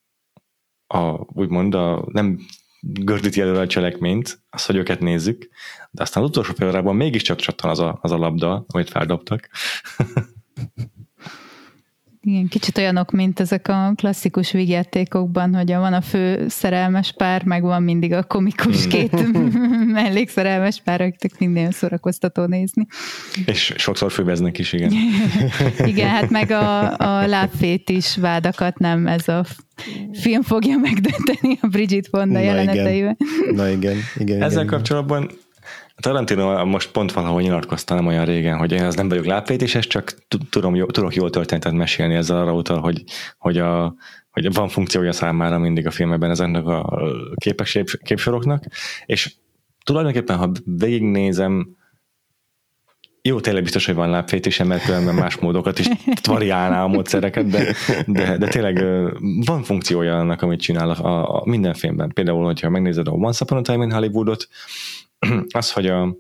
a, 0.88 1.00
úgymond 1.34 1.74
a, 1.74 2.06
nem 2.12 2.40
gördíti 2.82 3.42
előre 3.42 3.60
a 3.60 3.68
cselekményt, 3.68 4.42
az, 4.50 4.66
hogy 4.66 4.76
őket 4.76 5.00
nézzük, 5.00 5.50
de 5.92 6.02
aztán 6.02 6.24
az 6.24 6.30
utolsó 6.30 6.54
fél 6.54 6.68
órában 6.68 6.96
mégiscsak 6.96 7.38
csattan 7.38 7.70
az 7.70 7.80
a, 7.80 7.98
az 8.02 8.12
a 8.12 8.18
labda, 8.18 8.66
amit 8.68 8.90
feldobtak. 8.90 9.50
Igen, 12.30 12.48
kicsit 12.48 12.78
olyanok, 12.78 13.12
mint 13.12 13.40
ezek 13.40 13.68
a 13.68 13.94
klasszikus 13.96 14.52
vígjátékokban, 14.52 15.56
hogy 15.56 15.74
van 15.74 15.94
a 15.94 16.02
fő 16.02 16.46
szerelmes 16.48 17.14
pár, 17.18 17.44
meg 17.44 17.62
van 17.62 17.84
mindig 17.84 18.14
a 18.14 18.24
komikus 18.24 18.82
hmm. 18.82 18.90
két 18.90 19.32
mellékszerelmes 20.02 20.82
pár, 20.84 21.02
akik 21.02 21.38
minden 21.38 21.72
szórakoztató 21.72 22.46
nézni. 22.46 22.86
És 23.46 23.74
sokszor 23.78 24.12
főveznek 24.12 24.58
is, 24.58 24.74
igen. 24.74 24.92
igen, 25.92 26.08
hát 26.08 26.30
meg 26.30 26.52
a, 26.52 26.98
a 26.98 27.28
lábfét 27.28 27.90
is 27.90 28.18
vádakat 28.18 28.78
nem 28.78 29.08
ez 29.08 29.28
a 29.28 29.46
film 30.12 30.42
fogja 30.42 30.78
megdönteni 30.78 31.58
a 31.62 31.68
Bridget 31.68 32.08
Fonda 32.08 32.40
jeleneteivel. 32.40 33.18
Na 33.52 33.70
igen, 33.70 33.98
igen. 34.18 34.42
Ezzel 34.42 34.64
igen. 34.64 34.76
kapcsolatban 34.76 35.30
Tarantino 36.00 36.66
most 36.66 36.92
pont 36.92 37.12
valahol 37.12 37.42
nyilatkozta 37.42 37.96
nem 37.96 38.08
olyan 38.08 38.26
régen, 38.26 38.58
hogy 38.58 38.72
én 38.72 38.84
az 38.84 38.96
nem 38.96 39.10
vagyok 39.10 39.26
lápvétéses, 39.26 39.88
csak 39.88 40.16
tudom, 40.50 40.76
jó, 40.76 40.86
tudok 40.86 41.16
jól 41.16 41.30
történetet 41.30 41.74
mesélni, 41.74 42.16
ezzel 42.16 42.38
arra 42.38 42.54
utal, 42.54 42.80
hogy, 42.80 43.04
hogy, 43.38 43.58
a, 43.58 43.96
hogy 44.32 44.54
van 44.54 44.68
funkciója 44.68 45.12
számára 45.12 45.58
mindig 45.58 45.88
a 45.88 45.92
filmben 45.92 46.30
ezeknek 46.30 46.66
a 46.66 47.02
képes, 47.36 47.80
képsoroknak, 48.04 48.64
és 49.06 49.34
tulajdonképpen, 49.84 50.38
ha 50.38 50.52
végignézem, 50.66 51.78
jó, 53.22 53.40
tényleg 53.40 53.64
biztos, 53.64 53.86
hogy 53.86 53.96
van 53.96 54.10
lábfétésem, 54.10 54.68
mert 54.68 54.84
különben 54.84 55.16
más 55.16 55.38
módokat 55.38 55.80
is 55.80 55.88
variálná 56.24 56.84
a 56.84 56.88
módszereket, 56.88 57.48
de, 57.48 57.74
de, 58.06 58.38
de 58.38 58.48
tényleg 58.48 58.84
van 59.46 59.64
funkciója 59.64 60.18
annak, 60.18 60.42
amit 60.42 60.62
csinál 60.62 60.90
a, 60.90 61.36
a 61.40 61.42
minden 61.46 61.74
filmben. 61.74 62.12
Például, 62.14 62.46
hogyha 62.46 62.70
megnézed 62.70 63.08
a 63.08 63.12
Once 63.12 63.44
Upon 63.44 63.58
a 63.58 63.62
Time 63.62 63.84
in 63.84 63.92
Hollywoodot, 63.92 64.48
az, 65.50 65.72
hogy 65.72 65.88
a, 65.88 66.16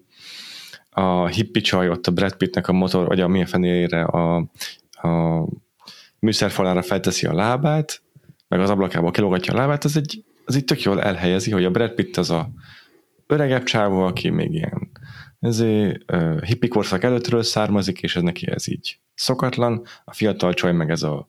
a 0.90 1.28
hippie 1.28 1.62
csaj 1.62 1.90
ott 1.90 2.08
a 2.08 2.12
Brad 2.12 2.36
Pittnek 2.36 2.68
a 2.68 2.74
motor, 2.74 3.08
vagy 3.08 3.20
a 3.20 3.28
milyen 3.28 3.48
fenére 3.48 4.04
a, 4.04 4.36
a 4.92 5.46
műszerfalára 6.20 6.82
felteszi 6.82 7.26
a 7.26 7.34
lábát, 7.34 8.02
meg 8.48 8.60
az 8.60 8.70
ablakából 8.70 9.12
kilógatja 9.12 9.54
a 9.54 9.58
lábát, 9.58 9.84
az 9.84 9.98
egy, 9.98 10.24
az 10.46 10.56
itt 10.56 10.66
tök 10.66 10.82
jól 10.82 11.02
elhelyezi, 11.02 11.52
hogy 11.52 11.66
a 11.66 11.72
Brad 11.72 11.94
Pitt 11.94 12.18
az 12.18 12.30
a 12.30 12.50
öregebb 13.28 13.64
csávó, 13.64 14.02
aki 14.02 14.30
még 14.30 14.54
ilyen 14.54 14.92
ezért 15.40 16.12
uh, 16.12 16.42
hippi 16.42 16.68
korszak 16.68 17.04
előttről 17.04 17.44
származik, 17.44 18.02
és 18.02 18.16
ez 18.16 18.22
neki 18.22 18.52
ez 18.52 18.68
így 18.68 19.00
szokatlan, 19.14 19.86
a 20.06 20.14
fiatal 20.14 20.54
csaj 20.54 20.74
meg 20.74 20.90
ez 20.90 21.04
a 21.04 21.28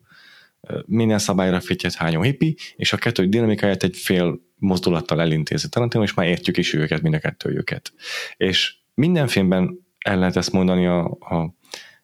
uh, 0.60 0.78
minden 0.86 1.18
szabályra 1.18 1.60
fittyet 1.60 1.94
hányó 1.94 2.22
hippi, 2.22 2.56
és 2.76 2.92
a 2.92 2.96
kettő 2.96 3.26
dinamikáját 3.26 3.82
egy 3.82 3.96
fél 3.96 4.40
mozdulattal 4.60 5.20
elintézi 5.20 5.68
Tarantino, 5.68 6.02
és 6.02 6.14
már 6.14 6.26
értjük 6.26 6.56
is 6.56 6.72
őket, 6.72 7.02
mind 7.02 7.14
a 7.14 7.18
kettőjüket. 7.18 7.92
És 8.36 8.74
minden 8.94 9.26
filmben 9.26 9.78
el 9.98 10.18
lehet 10.18 10.36
ezt 10.36 10.52
mondani 10.52 10.86
a, 10.86 11.04
a, 11.04 11.54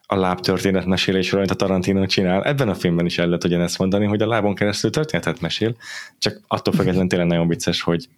a 0.06 0.16
lábtörténet 0.16 0.86
mesélésről, 0.86 1.40
amit 1.40 1.50
a 1.50 1.54
Tarantino 1.54 2.06
csinál. 2.06 2.44
Ebben 2.44 2.68
a 2.68 2.74
filmben 2.74 3.06
is 3.06 3.18
el 3.18 3.26
lehet 3.26 3.44
ugyanezt 3.44 3.78
mondani, 3.78 4.06
hogy 4.06 4.22
a 4.22 4.26
lábon 4.26 4.54
keresztül 4.54 4.90
történetet 4.90 5.40
mesél, 5.40 5.76
csak 6.18 6.40
attól 6.46 6.74
függetlenül 6.74 7.08
tényleg 7.08 7.28
nagyon 7.28 7.48
vicces, 7.48 7.82
hogy 7.82 8.08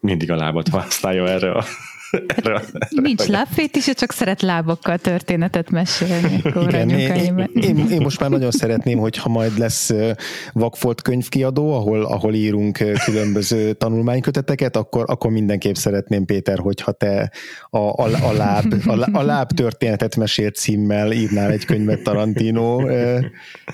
mindig 0.00 0.30
a 0.30 0.36
lábat 0.36 0.68
használja 0.68 1.28
erre 1.28 1.52
a 1.52 1.64
erre, 2.10 2.50
erre 2.50 2.62
Nincs 2.88 3.26
lábfét 3.26 3.76
is, 3.76 3.84
csak 3.84 4.12
szeret 4.12 4.42
lábokkal 4.42 4.98
történetet 4.98 5.70
mesélni. 5.70 6.42
Igen, 6.66 6.88
én, 6.88 7.50
én, 7.54 7.86
én, 7.90 8.00
most 8.00 8.20
már 8.20 8.30
nagyon 8.30 8.50
szeretném, 8.50 8.98
hogyha 8.98 9.28
majd 9.28 9.58
lesz 9.58 9.92
Vakfolt 10.52 11.02
könyvkiadó, 11.02 11.74
ahol, 11.74 12.04
ahol 12.04 12.34
írunk 12.34 12.78
különböző 13.04 13.72
tanulmányköteteket, 13.72 14.76
akkor, 14.76 15.04
akkor 15.08 15.30
mindenképp 15.30 15.74
szeretném, 15.74 16.24
Péter, 16.24 16.58
hogyha 16.58 16.92
te 16.92 17.30
a, 17.70 17.78
a, 17.78 18.08
a, 18.22 18.32
láb, 18.32 18.74
a, 18.86 19.18
a 19.18 19.22
láb 19.22 19.52
történetet 19.52 20.16
mesélt 20.16 20.54
címmel 20.54 21.12
írnál 21.12 21.50
egy 21.50 21.64
könyvet 21.64 22.02
Tarantino, 22.02 22.82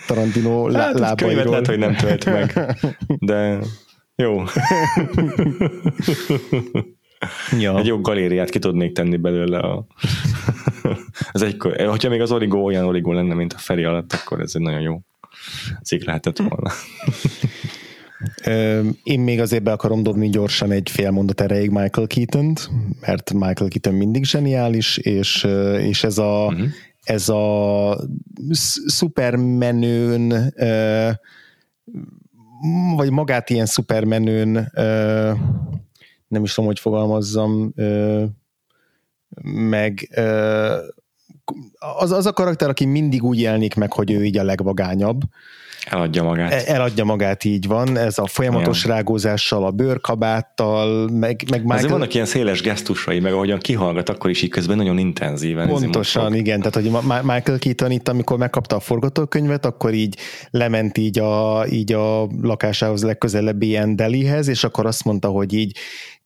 Tarantino 0.07 0.69
lá, 0.69 0.81
hát, 0.81 0.99
lábairól. 0.99 1.17
Könyvet 1.17 1.49
lehet, 1.49 1.67
hogy 1.67 1.79
nem 1.79 1.95
tölt 1.95 2.25
meg, 2.25 2.77
de 3.19 3.59
jó. 4.17 4.43
Ja. 7.59 7.79
Egy 7.79 7.87
jó 7.87 8.01
galériát 8.01 8.51
ki 8.51 8.59
tudnék 8.59 8.93
tenni 8.93 9.17
belőle. 9.17 9.59
A... 9.59 9.87
ez 11.33 11.43
egy, 11.43 11.57
hogyha 11.87 12.09
még 12.09 12.21
az 12.21 12.33
origó 12.33 12.65
olyan 12.65 12.85
origó 12.85 13.13
lenne, 13.13 13.35
mint 13.35 13.53
a 13.53 13.59
Feri 13.59 13.85
alatt, 13.85 14.13
akkor 14.13 14.41
ez 14.41 14.53
egy 14.55 14.63
nagyon 14.63 14.81
jó 14.81 15.01
cikk 15.83 16.05
lehetett 16.05 16.39
volna. 16.39 16.71
Én 19.03 19.21
még 19.21 19.41
azért 19.41 19.63
be 19.63 19.73
akarom 19.73 20.03
dobni 20.03 20.29
gyorsan 20.29 20.71
egy 20.71 20.91
fél 20.91 21.11
mondat 21.11 21.41
erejéig 21.41 21.71
Michael 21.71 22.07
keaton 22.07 22.55
mert 23.01 23.33
Michael 23.33 23.71
Keaton 23.71 23.95
mindig 23.95 24.25
zseniális, 24.25 24.97
és, 24.97 25.47
és 25.79 26.05
ez 26.05 26.19
a, 26.19 26.47
uh-huh. 26.47 26.69
ez 27.03 27.29
a 27.29 27.99
szupermenőn 28.87 30.55
vagy 32.97 33.11
magát 33.11 33.51
ilyen 33.51 33.67
szupermenőn 33.67 34.73
nem 36.33 36.43
is 36.43 36.55
tudom, 36.55 36.69
hogy 36.69 36.79
fogalmazzam, 36.79 37.73
meg 39.43 40.09
az, 41.99 42.13
az 42.13 42.27
a 42.27 42.33
karakter, 42.33 42.69
aki 42.69 42.85
mindig 42.85 43.23
úgy 43.23 43.41
jelenik 43.41 43.75
meg, 43.75 43.93
hogy 43.93 44.11
ő 44.11 44.25
így 44.25 44.39
a 44.39 44.45
legvagányabb. 44.45 45.21
Eladja 45.91 46.23
magát. 46.23 46.53
E, 46.53 46.75
eladja 46.75 47.05
magát, 47.05 47.45
így 47.45 47.67
van. 47.67 47.97
Ez 47.97 48.19
a 48.19 48.27
folyamatos 48.27 48.85
Olyan. 48.85 48.97
rágózással, 48.97 49.65
a 49.65 49.71
bőrkabáttal, 49.71 51.09
meg, 51.09 51.45
meg 51.51 51.61
Michael... 51.61 51.77
Azért 51.77 51.91
vannak 51.91 52.15
ilyen 52.15 52.27
széles 52.27 52.63
gesztusai, 52.63 53.21
meg 53.21 53.33
ahogyan 53.33 53.59
kihallgat, 53.59 54.09
akkor 54.09 54.31
is 54.31 54.43
így 54.43 54.51
közben 54.51 54.77
nagyon 54.77 54.99
intenzíven. 54.99 55.69
Pontosan, 55.69 56.35
igen. 56.35 56.59
Tehát, 56.59 56.75
hogy 56.75 56.91
Michael 57.23 57.59
Keaton 57.59 57.91
itt, 57.91 58.09
amikor 58.09 58.39
megkapta 58.39 58.77
a 58.77 58.81
forgatókönyvet, 58.81 59.67
akkor 59.67 59.95
így 59.95 60.17
lement 60.51 60.99
így 60.99 61.19
a, 61.19 61.67
így 61.71 61.93
a 61.93 62.27
lakásához 62.43 63.03
legközelebbi 63.03 63.67
ilyen 63.67 63.97
delihez, 63.97 64.49
és 64.49 64.65
akkor 64.65 64.87
azt 64.87 65.05
mondta, 65.05 65.29
hogy 65.29 65.53
így 65.53 65.77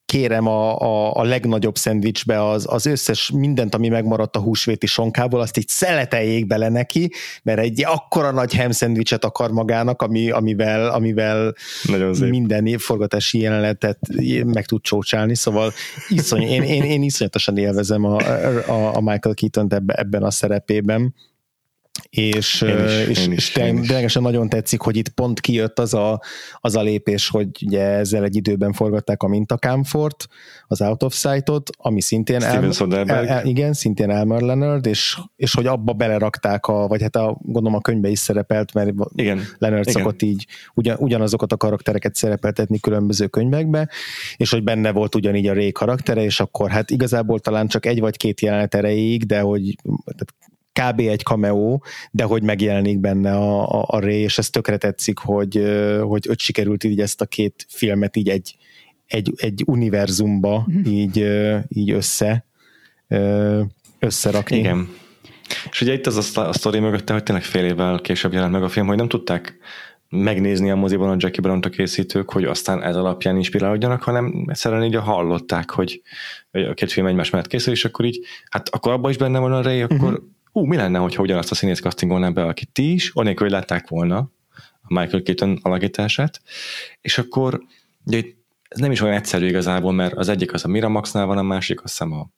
kérem 0.07 0.47
a, 0.47 0.79
a, 0.79 1.15
a 1.15 1.25
legnagyobb 1.25 1.77
szendvicsbe 1.77 2.49
az, 2.49 2.67
az 2.69 2.87
összes 2.87 3.31
mindent, 3.31 3.75
ami 3.75 3.89
megmaradt 3.89 4.37
a 4.37 4.41
húsvéti 4.41 4.87
sonkából, 4.87 5.41
azt 5.41 5.59
így 5.59 5.69
szeleteljék 5.69 6.47
bele 6.47 6.69
neki, 6.69 7.13
mert 7.43 7.59
egy 7.59 7.85
akkora 7.85 8.31
nagy 8.31 8.57
ham 8.57 8.71
szendvicset 8.71 9.25
akar 9.25 9.51
magának, 9.51 10.03
ami, 10.03 10.31
amivel, 10.31 10.89
amivel 10.89 11.55
minden 12.21 12.79
forgatási 12.79 13.39
jelenetet 13.39 13.99
meg 14.45 14.67
tud 14.67 14.83
csócsálni, 14.83 15.35
szóval 15.35 15.73
iszony, 16.09 16.43
én, 16.43 16.63
én, 16.63 16.83
én 16.83 17.03
iszonyatosan 17.03 17.57
élvezem 17.57 18.05
a, 18.05 18.17
a, 18.67 18.97
a 18.97 19.01
Michael 19.01 19.35
Keaton-t 19.35 19.73
ebben 19.87 20.23
a 20.23 20.31
szerepében 20.31 21.15
és, 22.17 22.63
is, 22.63 23.09
és, 23.09 23.27
és 23.27 23.51
ténylegesen 23.51 24.23
nagyon 24.23 24.49
tetszik, 24.49 24.81
hogy 24.81 24.97
itt 24.97 25.09
pont 25.09 25.41
kijött 25.41 25.79
az 25.79 25.95
a, 25.95 26.21
az 26.61 26.77
a 26.77 26.83
lépés, 26.83 27.29
hogy 27.29 27.49
ugye 27.67 27.83
ezzel 27.83 28.25
egy 28.25 28.37
időben 28.37 28.73
forgatták 28.73 29.23
a 29.23 29.29
Mintakámfort, 29.29 30.27
az 30.67 30.81
Out 30.81 31.03
of 31.03 31.15
Sight-ot, 31.15 31.71
ami 31.77 32.01
szintén 32.01 32.41
Steven 32.41 32.93
El, 32.93 33.09
el, 33.09 33.27
el, 33.27 33.47
igen, 33.47 33.73
szintén 33.73 34.11
Elmer 34.11 34.41
Leonard, 34.41 34.87
és, 34.87 35.19
és 35.37 35.55
hogy 35.55 35.67
abba 35.67 35.93
belerakták, 35.93 36.67
a, 36.67 36.87
vagy 36.87 37.03
hát 37.03 37.17
a, 37.17 37.39
gondolom 37.43 37.75
a 37.79 37.81
könyvbe 37.81 38.09
is 38.09 38.19
szerepelt, 38.19 38.75
mert 38.75 38.93
igen, 39.15 39.43
Leonard 39.59 39.89
igen. 39.89 40.03
szokott 40.03 40.23
így 40.23 40.47
ugyan, 40.75 40.97
ugyanazokat 40.99 41.53
a 41.53 41.57
karaktereket 41.57 42.15
szerepeltetni 42.15 42.81
különböző 42.81 43.27
könyvekbe, 43.27 43.89
és 44.37 44.51
hogy 44.51 44.63
benne 44.63 44.93
volt 44.93 45.15
ugyanígy 45.15 45.47
a 45.47 45.55
Ray 45.55 45.73
karaktere, 45.73 46.23
és 46.23 46.41
akkor 46.41 46.71
hát 46.71 46.91
igazából 46.91 47.39
talán 47.39 47.69
csak 47.69 47.87
egy 47.87 48.01
vagy 48.01 48.17
két 48.17 48.41
jelenet 48.41 48.75
erejéig, 48.75 49.25
de 49.25 49.41
hogy 49.41 49.77
tehát 50.05 50.35
kb. 50.81 51.01
egy 51.01 51.21
cameo, 51.21 51.79
de 52.11 52.25
hogy 52.25 52.43
megjelenik 52.43 52.99
benne 52.99 53.33
a, 53.33 53.81
a, 53.81 53.85
a 53.89 54.01
Ray, 54.01 54.21
és 54.21 54.39
ez 54.39 54.51
tökre 54.51 54.77
tetszik, 54.77 55.19
hogy, 55.19 55.63
hogy 56.01 56.27
öt 56.29 56.39
sikerült 56.39 56.85
így 56.85 57.01
ezt 57.01 57.21
a 57.21 57.27
két 57.27 57.67
filmet 57.69 58.17
így 58.17 58.29
egy, 58.29 58.57
egy, 59.07 59.33
egy 59.37 59.63
univerzumba 59.67 60.67
mm-hmm. 60.71 60.85
így, 60.85 61.27
így 61.69 61.91
össze 61.91 62.45
összerakni. 63.99 64.57
Igen. 64.57 64.89
És 65.71 65.81
ugye 65.81 65.93
itt 65.93 66.07
az 66.07 66.37
a, 66.37 66.49
a 66.49 66.53
sztori 66.53 66.79
mögötte, 66.79 67.13
hogy 67.13 67.23
tényleg 67.23 67.45
fél 67.45 67.65
évvel 67.65 68.01
később 68.01 68.33
jelent 68.33 68.53
meg 68.53 68.63
a 68.63 68.69
film, 68.69 68.87
hogy 68.87 68.97
nem 68.97 69.09
tudták 69.09 69.57
megnézni 70.09 70.71
a 70.71 70.77
moziban 70.77 71.09
a 71.09 71.17
Jackie 71.19 71.41
brown 71.41 71.61
a 71.63 71.69
készítők, 71.69 72.31
hogy 72.31 72.45
aztán 72.45 72.83
ez 72.83 72.97
alapján 72.97 73.37
inspirálódjanak, 73.37 74.03
hanem 74.03 74.45
egyszerűen 74.49 74.85
így 74.85 74.95
hallották, 74.95 75.71
hogy 75.71 76.03
a 76.51 76.75
két 76.75 76.93
film 76.93 77.07
egymás 77.07 77.31
mellett 77.31 77.49
készül, 77.49 77.73
és 77.73 77.85
akkor 77.85 78.05
így, 78.05 78.21
hát 78.51 78.69
akkor 78.69 78.93
abban 78.93 79.11
is 79.11 79.17
benne 79.17 79.39
van 79.39 79.53
a 79.53 79.63
Ray, 79.63 79.83
akkor 79.83 80.13
uh-huh 80.13 80.35
hú, 80.57 80.65
mi 80.65 80.77
lenne, 80.77 80.99
hogyha 80.99 81.23
ugyanazt 81.23 81.51
a 81.51 81.55
színész 81.55 81.81
castingolnám 81.81 82.33
be, 82.33 82.45
akit 82.45 82.73
ti 82.73 82.93
is, 82.93 83.11
anélkül, 83.15 83.47
hogy 83.47 83.57
látták 83.57 83.89
volna 83.89 84.19
a 84.81 85.01
Michael 85.01 85.23
Keaton 85.23 85.59
alakítását, 85.63 86.41
és 87.01 87.19
akkor 87.19 87.63
ugye 88.05 88.23
ez 88.69 88.79
nem 88.79 88.91
is 88.91 89.01
olyan 89.01 89.15
egyszerű 89.15 89.47
igazából, 89.47 89.93
mert 89.93 90.15
az 90.15 90.29
egyik 90.29 90.53
az 90.53 90.65
a 90.65 90.69
Miramaxnál 90.69 91.27
van, 91.27 91.39
a 91.39 91.43
másik 91.43 91.83
azt 91.83 91.99
hiszem 91.99 92.13
a 92.13 92.29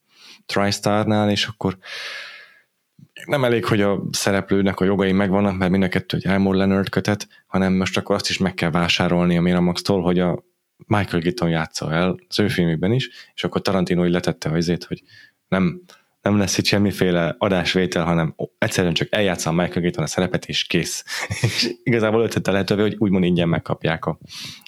TriStar-nál, 0.47 1.31
és 1.31 1.47
akkor 1.47 1.79
nem 3.27 3.45
elég, 3.45 3.65
hogy 3.65 3.81
a 3.81 4.03
szereplőnek 4.11 4.81
a 4.81 4.85
jogai 4.85 5.13
megvannak, 5.13 5.57
mert 5.57 5.71
mind 5.71 5.83
a 5.83 5.89
kettő 5.89 6.17
egy 6.17 6.27
Elmore 6.27 6.59
Leonard 6.59 6.89
kötet, 6.89 7.29
hanem 7.47 7.73
most 7.73 7.97
akkor 7.97 8.15
azt 8.15 8.29
is 8.29 8.39
meg 8.39 8.55
kell 8.55 8.71
vásárolni 8.71 9.37
a 9.37 9.41
Miramax-tól, 9.41 10.03
hogy 10.03 10.19
a 10.19 10.45
Michael 10.87 11.23
Keaton 11.23 11.49
játsza 11.49 11.93
el 11.93 12.19
az 12.29 12.39
ő 12.39 12.49
filmükben 12.49 12.93
is, 12.93 13.11
és 13.35 13.45
akkor 13.45 13.63
Tarantino 13.63 14.07
így 14.07 14.13
letette 14.13 14.51
azért, 14.51 14.85
hogy 14.85 15.03
nem 15.49 15.83
nem 16.23 16.39
lesz 16.39 16.59
itt 16.59 16.65
semmiféle 16.65 17.35
adásvétel, 17.39 18.05
hanem 18.05 18.35
egyszerűen 18.59 18.95
csak 18.95 19.09
eljátszom 19.11 19.55
Michael 19.55 19.81
Keaton 19.81 20.05
a 20.05 20.07
szerepet, 20.07 20.47
és 20.47 20.65
kész. 20.65 21.05
és 21.43 21.75
igazából 21.83 22.23
ötette 22.23 22.51
lehetővé, 22.51 22.83
hogy 22.83 22.97
úgymond 22.99 23.25
ingyen 23.25 23.49
megkapják 23.49 24.05
a 24.05 24.19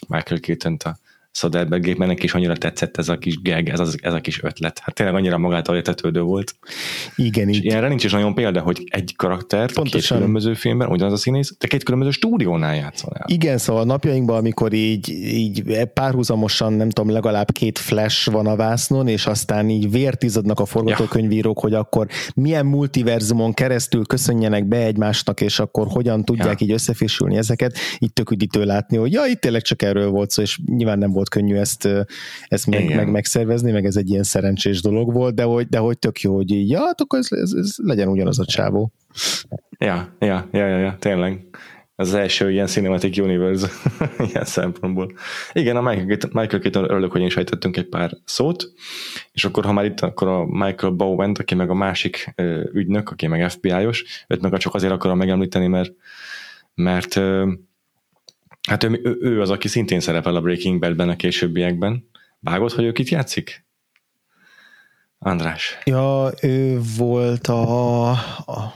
Michael 0.08 0.40
Keaton-t 0.40 0.82
a 0.82 0.98
Soderbergh 1.32 1.84
gép, 1.84 1.96
mert 1.96 2.10
neki 2.10 2.24
is 2.24 2.34
annyira 2.34 2.56
tetszett 2.56 2.96
ez 2.96 3.08
a 3.08 3.18
kis 3.18 3.42
gag, 3.42 3.68
ez, 3.68 3.80
az, 3.80 3.98
ez 4.02 4.12
a 4.12 4.20
kis 4.20 4.42
ötlet. 4.42 4.78
Hát 4.78 4.94
tényleg 4.94 5.14
annyira 5.14 5.38
magától 5.38 5.76
értetődő 5.76 6.20
volt. 6.20 6.54
Igen, 7.16 7.48
és 7.48 7.56
így. 7.56 7.64
ilyenre 7.64 7.88
nincs 7.88 8.04
is 8.04 8.12
nagyon 8.12 8.34
példa, 8.34 8.60
hogy 8.60 8.84
egy 8.90 9.14
karakter 9.16 9.72
Pontosan. 9.72 10.00
két 10.00 10.08
különböző 10.08 10.54
filmben, 10.54 10.88
ugyanaz 10.88 11.12
a 11.12 11.16
színész, 11.16 11.56
de 11.58 11.66
két 11.66 11.82
különböző 11.82 12.10
stúdiónál 12.10 12.74
játszol 12.74 13.12
el. 13.14 13.24
Igen, 13.28 13.58
szóval 13.58 13.84
napjainkban, 13.84 14.36
amikor 14.36 14.72
így, 14.72 15.08
így 15.08 15.84
párhuzamosan, 15.94 16.72
nem 16.72 16.90
tudom, 16.90 17.10
legalább 17.12 17.52
két 17.52 17.78
flash 17.78 18.30
van 18.30 18.46
a 18.46 18.56
vásznon, 18.56 19.08
és 19.08 19.26
aztán 19.26 19.68
így 19.68 19.90
vértizadnak 19.90 20.60
a 20.60 20.64
forgatókönyvírók, 20.64 21.56
ja. 21.56 21.62
hogy 21.62 21.74
akkor 21.74 22.06
milyen 22.34 22.66
multiverzumon 22.66 23.54
keresztül 23.54 24.06
köszönjenek 24.06 24.68
be 24.68 24.76
egymásnak, 24.76 25.40
és 25.40 25.58
akkor 25.58 25.86
hogyan 25.86 26.24
tudják 26.24 26.60
ja. 26.60 26.66
így 26.66 26.72
összefésülni 26.72 27.36
ezeket, 27.36 27.76
így 27.98 28.12
tök 28.12 28.30
üdítő 28.30 28.64
látni, 28.64 28.96
hogy 28.96 29.12
ja, 29.12 29.24
itt 29.24 29.40
tényleg 29.40 29.62
csak 29.62 29.82
erről 29.82 30.10
volt 30.10 30.30
szó, 30.30 30.42
és 30.42 30.58
nyilván 30.66 30.98
nem 30.98 31.12
volt 31.12 31.19
könnyű 31.28 31.56
ezt, 31.56 31.88
ezt 32.48 32.66
meg, 32.66 32.94
meg, 32.94 33.10
megszervezni, 33.10 33.70
meg 33.70 33.84
ez 33.84 33.96
egy 33.96 34.10
ilyen 34.10 34.22
szerencsés 34.22 34.82
dolog 34.82 35.12
volt, 35.12 35.34
de 35.34 35.42
hogy, 35.42 35.68
de 35.68 35.78
hogy 35.78 35.98
tök 35.98 36.20
jó, 36.20 36.34
hogy 36.34 36.50
így, 36.50 36.70
ja, 36.70 36.80
hát 36.80 37.00
akkor 37.00 37.18
ez, 37.18 37.26
ez, 37.30 37.52
ez 37.52 37.74
legyen 37.76 38.08
ugyanaz 38.08 38.38
a 38.38 38.44
csávó. 38.44 38.92
Ja, 39.78 40.14
ja, 40.18 40.48
ja, 40.52 40.66
ja, 40.66 40.78
ja 40.78 40.96
tényleg. 40.98 41.44
Ez 41.96 42.08
az 42.08 42.14
első 42.14 42.50
ilyen 42.50 42.66
Cinematic 42.66 43.18
Universe 43.18 43.68
ilyen 44.32 44.44
szempontból. 44.44 45.12
Igen, 45.52 45.76
a 45.76 45.80
Michael, 45.80 46.18
Michael 46.32 46.60
Keaton 46.60 46.84
örülök, 46.84 47.12
hogy 47.12 47.20
én 47.20 47.28
sejtettünk 47.28 47.76
egy 47.76 47.88
pár 47.88 48.12
szót, 48.24 48.72
és 49.32 49.44
akkor, 49.44 49.64
ha 49.64 49.72
már 49.72 49.84
itt, 49.84 50.00
akkor 50.00 50.28
a 50.28 50.46
Michael 50.46 50.92
Bowen, 50.92 51.36
aki 51.38 51.54
meg 51.54 51.70
a 51.70 51.74
másik 51.74 52.34
ügynök, 52.72 53.10
aki 53.10 53.26
meg 53.26 53.50
FBI-os, 53.50 54.24
őt 54.28 54.40
meg 54.40 54.58
csak 54.58 54.74
azért 54.74 54.92
akarom 54.92 55.18
megemlíteni, 55.18 55.66
mert 55.66 55.92
mert 56.74 57.20
Hát 58.70 58.84
ő, 58.84 59.00
ő, 59.02 59.16
ő 59.20 59.40
az, 59.40 59.50
aki 59.50 59.68
szintén 59.68 60.00
szerepel 60.00 60.36
a 60.36 60.40
Breaking 60.40 60.80
Badben 60.80 61.08
a 61.08 61.16
későbbiekben. 61.16 62.10
Vágod, 62.40 62.72
hogy 62.72 62.84
ő 62.84 62.92
kit 62.92 63.08
játszik? 63.08 63.66
András. 65.18 65.78
Ja, 65.84 66.30
ő 66.42 66.80
volt 66.96 67.46
a, 67.46 68.10
a 68.10 68.74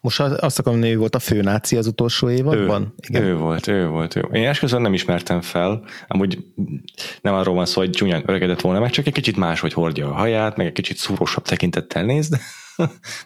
most 0.00 0.20
azt 0.20 0.58
akarom, 0.58 0.80
hogy 0.80 0.88
ő 0.88 0.96
volt 0.96 1.14
a 1.14 1.18
főnáci 1.18 1.76
az 1.76 1.86
utolsó 1.86 2.30
évadban? 2.30 2.82
Ő, 2.82 2.92
Igen. 3.08 3.22
ő 3.22 3.36
volt, 3.36 3.66
ő 3.66 3.88
volt. 3.88 4.16
Ő. 4.16 4.28
Én 4.32 4.46
esküszön 4.46 4.80
nem 4.80 4.94
ismertem 4.94 5.40
fel, 5.40 5.84
amúgy 6.06 6.44
nem 7.20 7.34
arról 7.34 7.54
van 7.54 7.66
szó, 7.66 7.80
hogy 7.80 7.90
csúnyán 7.90 8.22
öregedett 8.26 8.60
volna 8.60 8.80
meg, 8.80 8.90
csak 8.90 9.06
egy 9.06 9.12
kicsit 9.12 9.36
máshogy 9.36 9.72
hordja 9.72 10.08
a 10.08 10.14
haját, 10.14 10.56
meg 10.56 10.66
egy 10.66 10.72
kicsit 10.72 10.96
szúrósabb 10.96 11.44
tekintettel 11.44 12.04
néz, 12.04 12.28
de 12.28 12.40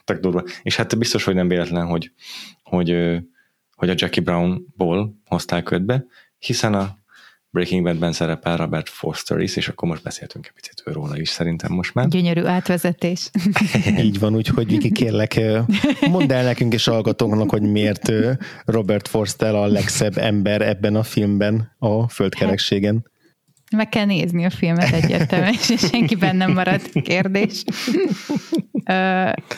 durva. 0.21 0.45
És 0.63 0.77
hát 0.77 0.99
biztos, 0.99 1.25
hogy 1.25 1.35
nem 1.35 1.49
véletlen, 1.49 1.87
hogy, 1.87 2.13
hogy 2.63 3.21
hogy 3.81 3.91
a 3.91 3.95
Jackie 3.97 4.23
Brownból 4.23 5.21
hozták 5.27 5.63
ködbe, 5.63 6.05
hiszen 6.39 6.75
a 6.75 6.99
Breaking 7.51 7.83
Badben 7.83 8.13
szerepel 8.13 8.57
Robert 8.57 8.89
Foster 8.89 9.39
is, 9.39 9.57
és 9.57 9.69
akkor 9.69 9.89
most 9.89 10.03
beszéltünk 10.03 10.47
egy 10.47 10.53
picit 10.53 10.83
róla 10.85 11.19
is 11.19 11.29
szerintem 11.29 11.73
most 11.73 11.95
már. 11.95 12.09
Gyönyörű 12.09 12.45
átvezetés. 12.45 13.31
Így 14.07 14.19
van, 14.19 14.35
úgyhogy 14.35 14.67
Viki 14.67 14.93
kérlek, 14.93 15.41
mondd 16.11 16.33
el 16.33 16.45
nekünk 16.45 16.73
és 16.73 16.85
hallgatóknak, 16.85 17.51
hogy 17.51 17.63
miért 17.63 18.13
Robert 18.65 19.09
Forster 19.09 19.55
a 19.55 19.67
legszebb 19.67 20.19
ember 20.19 20.63
ebben 20.63 20.95
a 20.95 21.03
filmben 21.03 21.73
a 21.79 22.09
földkerekségen. 22.09 23.11
Meg 23.77 23.89
kell 23.89 24.05
nézni 24.05 24.45
a 24.45 24.51
filmet 24.51 24.93
egyértelműen, 24.93 25.53
és 25.69 25.75
senkiben 25.79 26.37
nem 26.37 26.53
marad 26.53 26.83
kérdés. 27.03 27.65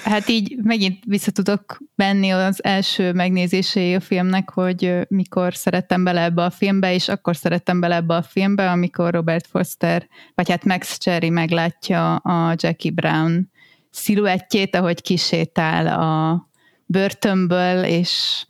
Hát 0.04 0.28
így 0.28 0.56
megint 0.62 1.04
vissza 1.06 1.30
tudok 1.30 1.78
menni 1.94 2.30
az 2.30 2.64
első 2.64 3.12
megnézésé 3.12 3.94
a 3.94 4.00
filmnek, 4.00 4.50
hogy 4.50 5.06
mikor 5.08 5.54
szerettem 5.54 6.04
bele 6.04 6.22
ebbe 6.22 6.44
a 6.44 6.50
filmbe, 6.50 6.94
és 6.94 7.08
akkor 7.08 7.36
szerettem 7.36 7.80
bele 7.80 7.94
ebbe 7.94 8.14
a 8.14 8.22
filmbe, 8.22 8.70
amikor 8.70 9.12
Robert 9.12 9.46
Foster, 9.46 10.06
vagy 10.34 10.50
hát 10.50 10.64
Max 10.64 10.98
Cherry 10.98 11.30
meglátja 11.30 12.16
a 12.16 12.54
Jackie 12.56 12.92
Brown 12.92 13.50
sziluettjét, 13.90 14.76
ahogy 14.76 15.02
kisétál 15.02 15.86
a 15.86 16.48
börtönből, 16.86 17.84
és 17.84 18.44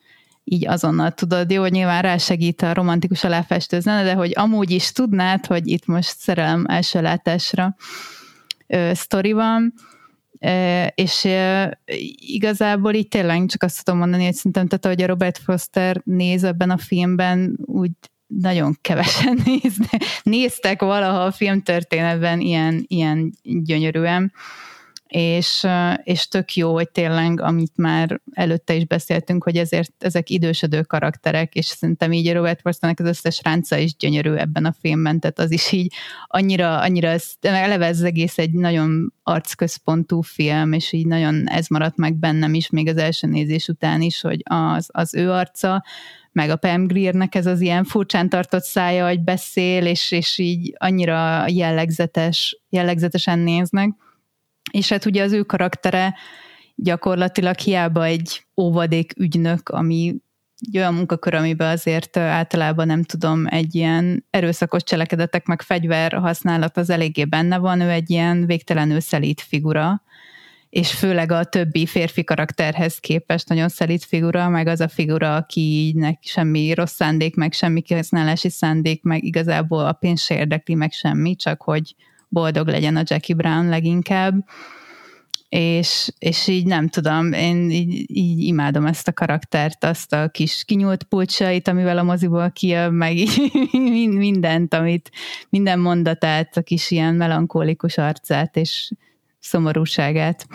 így 0.45 0.66
azonnal 0.66 1.11
tudod, 1.11 1.51
jó, 1.51 1.61
hogy 1.61 1.72
nyilván 1.72 2.03
rásegít 2.03 2.62
a 2.62 2.74
romantikus 2.74 3.24
aláfestő 3.24 3.80
zene, 3.80 4.03
de 4.03 4.14
hogy 4.14 4.32
amúgy 4.34 4.70
is 4.70 4.93
tudnád, 4.93 5.47
hogy 5.47 5.66
itt 5.66 5.86
most 5.86 6.18
szerelem 6.18 6.64
első 6.68 7.01
látásra 7.01 7.76
ö, 8.66 8.90
sztori 8.95 9.32
van, 9.32 9.74
ö, 10.38 10.84
és 10.95 11.24
ö, 11.24 11.64
igazából 12.16 12.95
így 12.95 13.09
tényleg 13.09 13.47
csak 13.47 13.62
azt 13.62 13.84
tudom 13.84 14.01
mondani, 14.01 14.24
hogy 14.24 14.34
szerintem, 14.34 14.66
tehát, 14.66 14.97
hogy 14.97 15.05
a 15.05 15.12
Robert 15.12 15.38
Foster 15.38 16.01
néz 16.05 16.45
ebben 16.45 16.70
a 16.70 16.78
filmben, 16.78 17.59
úgy 17.64 17.90
nagyon 18.26 18.78
kevesen 18.80 19.38
nézne, 19.45 19.99
néztek 20.22 20.80
valaha 20.80 21.24
a 21.24 21.32
filmtörténetben 21.32 22.40
ilyen, 22.40 22.84
ilyen 22.86 23.32
gyönyörűen 23.43 24.32
és, 25.12 25.66
és 26.02 26.28
tök 26.28 26.54
jó, 26.54 26.72
hogy 26.72 26.90
tényleg, 26.90 27.40
amit 27.40 27.76
már 27.76 28.20
előtte 28.32 28.74
is 28.74 28.86
beszéltünk, 28.86 29.44
hogy 29.44 29.56
ezért 29.56 29.92
ezek 29.98 30.30
idősödő 30.30 30.82
karakterek, 30.82 31.54
és 31.54 31.66
szerintem 31.66 32.12
így 32.12 32.32
Robert 32.32 32.60
Forsternek 32.60 33.00
az 33.00 33.06
összes 33.06 33.40
ránca 33.42 33.76
is 33.76 33.96
gyönyörű 33.96 34.32
ebben 34.32 34.64
a 34.64 34.74
filmben, 34.80 35.20
tehát 35.20 35.38
az 35.38 35.50
is 35.50 35.72
így 35.72 35.94
annyira, 36.26 36.80
annyira 36.80 37.08
ez, 37.08 37.32
eleve 37.40 37.86
ez 37.86 38.00
egész 38.00 38.38
egy 38.38 38.52
nagyon 38.52 39.12
arcközpontú 39.22 40.20
film, 40.20 40.72
és 40.72 40.92
így 40.92 41.06
nagyon 41.06 41.48
ez 41.48 41.66
maradt 41.68 41.96
meg 41.96 42.14
bennem 42.14 42.54
is, 42.54 42.70
még 42.70 42.88
az 42.88 42.96
első 42.96 43.26
nézés 43.26 43.68
után 43.68 44.00
is, 44.00 44.20
hogy 44.20 44.40
az, 44.44 44.88
az 44.92 45.14
ő 45.14 45.30
arca, 45.30 45.84
meg 46.32 46.50
a 46.50 46.56
Pam 46.56 46.86
Greernek 46.86 47.34
ez 47.34 47.46
az 47.46 47.60
ilyen 47.60 47.84
furcsán 47.84 48.28
tartott 48.28 48.62
szája, 48.62 49.06
hogy 49.06 49.20
beszél, 49.20 49.86
és, 49.86 50.12
és 50.12 50.38
így 50.38 50.74
annyira 50.78 51.44
jellegzetes, 51.48 52.60
jellegzetesen 52.68 53.38
néznek 53.38 53.90
és 54.72 54.88
hát 54.88 55.04
ugye 55.04 55.22
az 55.22 55.32
ő 55.32 55.42
karaktere 55.42 56.14
gyakorlatilag 56.74 57.58
hiába 57.58 58.04
egy 58.04 58.46
óvadék 58.56 59.12
ügynök, 59.16 59.68
ami 59.68 60.14
egy 60.66 60.76
olyan 60.76 60.94
munkakör, 60.94 61.34
amiben 61.34 61.70
azért 61.70 62.16
általában 62.16 62.86
nem 62.86 63.02
tudom, 63.02 63.46
egy 63.46 63.74
ilyen 63.74 64.26
erőszakos 64.30 64.82
cselekedetek, 64.82 65.46
meg 65.46 65.62
fegyver 65.62 66.12
használat 66.12 66.76
az 66.76 66.90
eléggé 66.90 67.24
benne 67.24 67.58
van, 67.58 67.80
ő 67.80 67.90
egy 67.90 68.10
ilyen 68.10 68.46
végtelenül 68.46 69.00
szelít 69.00 69.40
figura, 69.40 70.02
és 70.68 70.92
főleg 70.92 71.32
a 71.32 71.44
többi 71.44 71.86
férfi 71.86 72.24
karakterhez 72.24 72.98
képest 72.98 73.48
nagyon 73.48 73.68
szelít 73.68 74.04
figura, 74.04 74.48
meg 74.48 74.66
az 74.66 74.80
a 74.80 74.88
figura, 74.88 75.36
akinek 75.36 76.18
semmi 76.22 76.74
rossz 76.74 76.94
szándék, 76.94 77.34
meg 77.34 77.52
semmi 77.52 77.80
kihasználási 77.80 78.50
szándék, 78.50 79.02
meg 79.02 79.24
igazából 79.24 79.86
a 79.86 79.92
pénz 79.92 80.20
se 80.20 80.34
érdekli, 80.34 80.74
meg 80.74 80.92
semmi, 80.92 81.36
csak 81.36 81.62
hogy 81.62 81.94
boldog 82.32 82.68
legyen 82.68 82.96
a 82.96 83.02
Jackie 83.04 83.34
Brown 83.34 83.68
leginkább 83.68 84.44
és, 85.54 86.08
és 86.18 86.46
így 86.46 86.66
nem 86.66 86.88
tudom, 86.88 87.32
én 87.32 87.70
így, 87.70 88.16
így 88.16 88.38
imádom 88.38 88.86
ezt 88.86 89.08
a 89.08 89.12
karaktert, 89.12 89.84
azt 89.84 90.12
a 90.12 90.28
kis 90.28 90.64
kinyúlt 90.64 91.02
pulcsait, 91.02 91.68
amivel 91.68 91.98
a 91.98 92.02
moziból 92.02 92.50
kijön, 92.50 92.92
meg 92.92 93.16
mindent, 94.26 94.74
amit, 94.74 95.10
minden 95.48 95.78
mondatát, 95.78 96.56
a 96.56 96.62
kis 96.62 96.90
ilyen 96.90 97.14
melankólikus 97.14 97.98
arcát 97.98 98.56
és 98.56 98.92
szomorúságát. 99.38 100.46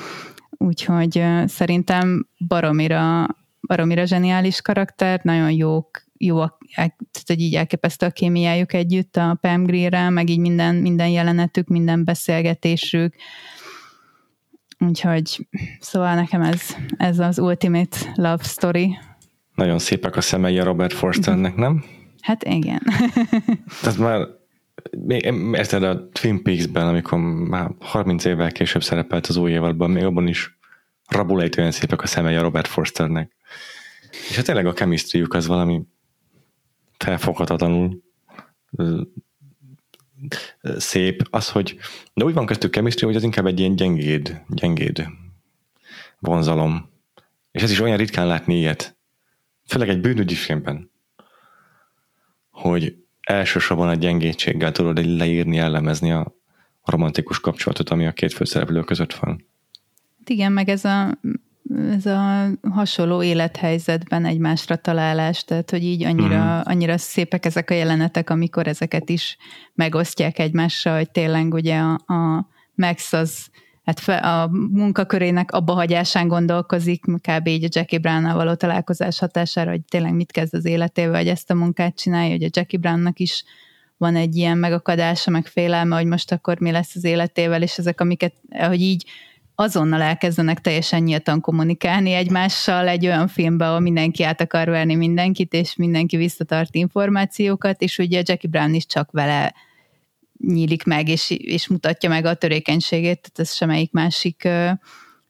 Úgyhogy 0.50 1.24
szerintem 1.46 2.28
baromira, 2.48 3.28
baromira 3.62 4.06
zseniális 4.06 4.62
karakter, 4.62 5.20
nagyon 5.24 5.52
jók, 5.52 6.04
jó, 6.18 6.36
tehát 6.76 7.24
hogy 7.26 7.42
így 7.42 7.56
elképesztő 7.56 8.06
a 8.06 8.12
kémiájuk 8.12 8.74
együtt 8.74 9.16
a 9.16 9.38
Pam 9.42 9.64
Grier-rel, 9.64 10.10
meg 10.10 10.30
így 10.30 10.40
minden, 10.40 10.76
minden 10.76 11.10
jelenetük, 11.10 11.68
minden 11.68 12.04
beszélgetésük, 12.04 13.16
Úgyhogy 14.80 15.48
szóval 15.80 16.16
nekem 16.16 16.42
ez, 16.42 16.62
ez 16.98 17.20
az 17.20 17.40
ultimate 17.40 17.98
love 18.16 18.44
story. 18.44 18.98
Nagyon 19.56 19.80
szépek 19.80 20.16
a 20.16 20.22
szemei 20.22 20.60
a 20.60 20.64
Robert 20.64 20.94
Forsternek, 20.94 21.56
nem? 21.56 21.84
Hát 22.22 22.44
igen. 22.44 22.82
Tehát 23.82 23.98
már 23.98 24.28
érted 25.52 25.84
a 25.84 26.10
Twin 26.10 26.44
Peaks-ben, 26.44 26.88
amikor 26.88 27.20
már 27.20 27.72
30 27.80 28.26
évvel 28.26 28.52
később 28.52 28.84
szerepelt 28.84 29.28
az 29.28 29.38
új 29.38 29.52
évadban, 29.52 29.92
még 29.92 30.04
abban 30.04 30.28
is 30.28 30.58
rabulejt 31.08 31.58
olyan 31.58 31.72
szépek 31.72 32.02
a 32.02 32.08
szemei 32.08 32.36
a 32.36 32.42
Robert 32.42 32.68
Forsternek. 32.68 33.36
És 34.30 34.36
hát 34.36 34.46
tényleg 34.46 34.66
a 34.66 34.74
chemistryük 34.74 35.34
az 35.34 35.48
valami 35.48 35.82
felfoghatatlanul 36.98 38.04
szép, 40.78 41.28
az, 41.30 41.50
hogy 41.50 41.78
de 42.14 42.26
úgy 42.26 42.34
van 42.34 42.46
köztük 42.46 42.74
chemistry, 42.74 43.06
hogy 43.06 43.16
az 43.16 43.24
inkább 43.24 43.46
egy 43.46 43.60
ilyen 43.60 43.76
gyengéd, 43.76 44.42
gyengéd 44.50 45.08
vonzalom. 46.20 46.90
És 47.52 47.62
ez 47.62 47.72
is 47.72 47.80
olyan 47.80 47.98
ritkán 47.98 48.28
látni 48.28 48.58
ilyet, 48.58 48.98
főleg 49.66 49.90
egy 49.90 50.02
bűnügyi 50.02 50.36
filmben, 50.36 50.92
hogy 52.50 52.96
elsősorban 53.22 53.88
a 53.88 53.96
gyengétséggel 53.96 54.72
tudod 54.72 55.06
leírni, 55.06 55.58
elemezni 55.58 56.12
a 56.12 56.36
romantikus 56.84 57.40
kapcsolatot, 57.40 57.90
ami 57.90 58.06
a 58.06 58.12
két 58.12 58.34
főszereplő 58.34 58.82
között 58.82 59.14
van. 59.14 59.46
Igen, 60.26 60.52
meg 60.52 60.70
ez 60.70 60.86
a 60.86 61.20
ez 61.76 62.06
a 62.06 62.50
hasonló 62.72 63.24
élethelyzetben 63.24 64.26
egymásra 64.26 64.76
találás, 64.76 65.44
tehát 65.44 65.70
hogy 65.70 65.84
így 65.84 66.04
annyira, 66.04 66.44
mm. 66.44 66.60
annyira 66.64 66.98
szépek 66.98 67.46
ezek 67.46 67.70
a 67.70 67.74
jelenetek, 67.74 68.30
amikor 68.30 68.68
ezeket 68.68 69.10
is 69.10 69.38
megosztják 69.74 70.40
egymással, 70.40 70.96
hogy 70.96 71.12
tényleg 71.12 71.54
ugye 71.54 71.78
a, 71.78 72.14
a 72.14 72.48
Max 72.76 73.14
az 73.14 73.50
hát 73.84 74.00
fe, 74.00 74.16
a 74.18 74.50
munkakörének 74.72 75.52
abba 75.52 75.74
hagyásán 75.74 76.28
gondolkozik, 76.28 77.04
kb. 77.06 77.48
így 77.48 77.64
a 77.64 77.68
Jackie 77.72 78.00
brown 78.00 78.34
való 78.34 78.54
találkozás 78.54 79.20
hatására, 79.20 79.70
hogy 79.70 79.82
tényleg 79.90 80.14
mit 80.14 80.32
kezd 80.32 80.54
az 80.54 80.66
életével, 80.66 81.18
hogy 81.18 81.28
ezt 81.28 81.52
a 81.52 81.56
munkát 81.56 81.96
csinálja, 81.96 82.32
hogy 82.32 82.44
a 82.44 82.50
Jackie 82.52 82.80
Brownnak 82.80 83.20
is 83.20 83.44
van 83.98 84.16
egy 84.16 84.36
ilyen 84.36 84.58
megakadása, 84.58 85.32
meg 85.32 85.46
félelme, 85.46 85.96
hogy 85.96 86.06
most 86.06 86.32
akkor 86.32 86.60
mi 86.60 86.72
lesz 86.72 86.96
az 86.96 87.04
életével, 87.04 87.62
és 87.62 87.78
ezek, 87.78 88.02
amiket, 88.02 88.34
hogy 88.50 88.82
így 88.82 89.06
azonnal 89.60 90.02
elkezdenek 90.02 90.62
teljesen 90.62 91.04
nyíltan 91.04 91.42
kommunikálni 91.42 92.12
egymással 92.12 92.88
egy 92.88 93.06
olyan 93.06 93.28
filmben, 93.28 93.68
ahol 93.68 93.80
mindenki 93.80 94.24
át 94.24 94.42
akar 94.42 94.70
verni 94.70 94.96
mindenkit, 94.96 95.54
és 95.54 95.76
mindenki 95.76 96.18
visszatart 96.18 96.76
információkat, 96.76 97.82
és 97.82 97.98
ugye 97.98 98.22
Jackie 98.26 98.50
Brown 98.50 98.74
is 98.74 98.86
csak 98.86 99.12
vele 99.12 99.54
nyílik 100.40 100.84
meg, 100.84 101.08
és, 101.08 101.30
és 101.30 101.68
mutatja 101.68 102.10
meg 102.10 102.26
a 102.26 102.34
törékenységét, 102.34 103.22
tehát 103.22 103.40
ez 103.40 103.54
semmelyik 103.54 103.92
másik 103.92 104.48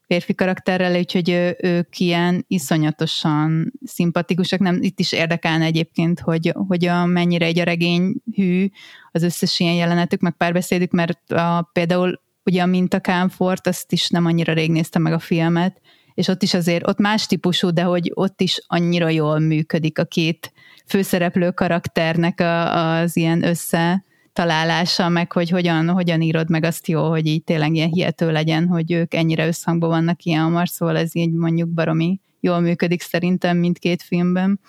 férfi 0.06 0.34
karakterrel, 0.34 0.98
úgyhogy 0.98 1.54
ők 1.60 1.98
ilyen 1.98 2.44
iszonyatosan 2.48 3.72
szimpatikusak. 3.84 4.60
Nem, 4.60 4.78
itt 4.82 5.00
is 5.00 5.12
érdekelne 5.12 5.64
egyébként, 5.64 6.20
hogy, 6.20 6.52
hogy 6.68 6.84
a, 6.84 7.04
mennyire 7.04 7.46
egy 7.46 7.58
a 7.58 7.64
regény 7.64 8.14
hű 8.34 8.68
az 9.12 9.22
összes 9.22 9.60
ilyen 9.60 9.74
jelenetük, 9.74 10.20
meg 10.20 10.36
párbeszédük, 10.36 10.90
mert 10.90 11.32
a, 11.32 11.70
például 11.72 12.26
ugye 12.48 12.62
a 12.62 12.66
Mintakánfort, 12.66 13.66
azt 13.66 13.92
is 13.92 14.08
nem 14.08 14.26
annyira 14.26 14.52
rég 14.52 14.70
néztem 14.70 15.02
meg 15.02 15.12
a 15.12 15.18
filmet, 15.18 15.80
és 16.14 16.28
ott 16.28 16.42
is 16.42 16.54
azért, 16.54 16.88
ott 16.88 16.98
más 16.98 17.26
típusú, 17.26 17.70
de 17.70 17.82
hogy 17.82 18.10
ott 18.14 18.40
is 18.40 18.60
annyira 18.66 19.08
jól 19.08 19.38
működik 19.38 19.98
a 19.98 20.04
két 20.04 20.52
főszereplő 20.86 21.50
karakternek 21.50 22.40
a, 22.40 22.96
az 22.96 23.16
ilyen 23.16 23.42
össze 23.44 24.04
találása, 24.32 25.08
meg 25.08 25.32
hogy 25.32 25.50
hogyan, 25.50 25.88
hogyan 25.88 26.20
írod 26.20 26.50
meg 26.50 26.64
azt 26.64 26.88
jó, 26.88 27.08
hogy 27.08 27.26
így 27.26 27.44
tényleg 27.44 27.74
ilyen 27.74 27.88
hihető 27.88 28.32
legyen, 28.32 28.66
hogy 28.66 28.92
ők 28.92 29.14
ennyire 29.14 29.46
összhangban 29.46 29.88
vannak 29.88 30.22
ilyen 30.22 30.42
hamar, 30.42 30.68
szóval 30.68 30.96
ez 30.96 31.16
így 31.16 31.32
mondjuk 31.32 31.68
baromi 31.68 32.20
jól 32.40 32.60
működik 32.60 33.02
szerintem 33.02 33.56
mindkét 33.56 34.02
filmben 34.02 34.60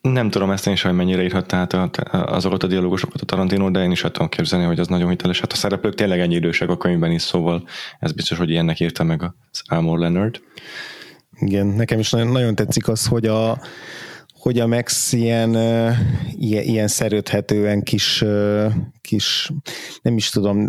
nem 0.00 0.30
tudom 0.30 0.50
ezt 0.50 0.66
én 0.66 0.72
is, 0.72 0.82
hogy 0.82 0.94
mennyire 0.94 1.22
írhatta 1.22 1.56
át 1.56 1.98
azokat 2.10 2.62
a 2.62 2.66
dialógusokat 2.66 3.20
a 3.20 3.24
Tarantino, 3.24 3.70
de 3.70 3.82
én 3.82 3.90
is 3.90 4.00
tudom 4.00 4.28
képzelni, 4.28 4.64
hogy 4.64 4.78
az 4.78 4.88
nagyon 4.88 5.08
hiteles. 5.08 5.40
Hát 5.40 5.52
a 5.52 5.56
szereplők 5.56 5.94
tényleg 5.94 6.20
ennyi 6.20 6.34
idősek 6.34 6.68
a 6.68 6.76
könyvben 6.76 7.10
is, 7.10 7.22
szóval 7.22 7.64
ez 7.98 8.12
biztos, 8.12 8.38
hogy 8.38 8.50
ilyennek 8.50 8.80
írta 8.80 9.04
meg 9.04 9.22
az 9.22 9.62
Almor 9.68 9.98
Leonard. 9.98 10.40
Igen, 11.40 11.66
nekem 11.66 11.98
is 11.98 12.10
nagyon, 12.10 12.28
nagyon 12.28 12.54
tetszik 12.54 12.88
az, 12.88 13.06
hogy 13.06 13.26
a, 13.26 13.60
hogy 14.32 14.58
a 14.58 14.66
Max 14.66 15.12
ilyen, 15.12 15.56
ilyen, 16.38 16.88
szerődhetően 16.88 17.82
kis, 17.82 18.24
kis, 19.00 19.50
nem 20.02 20.16
is 20.16 20.30
tudom, 20.30 20.66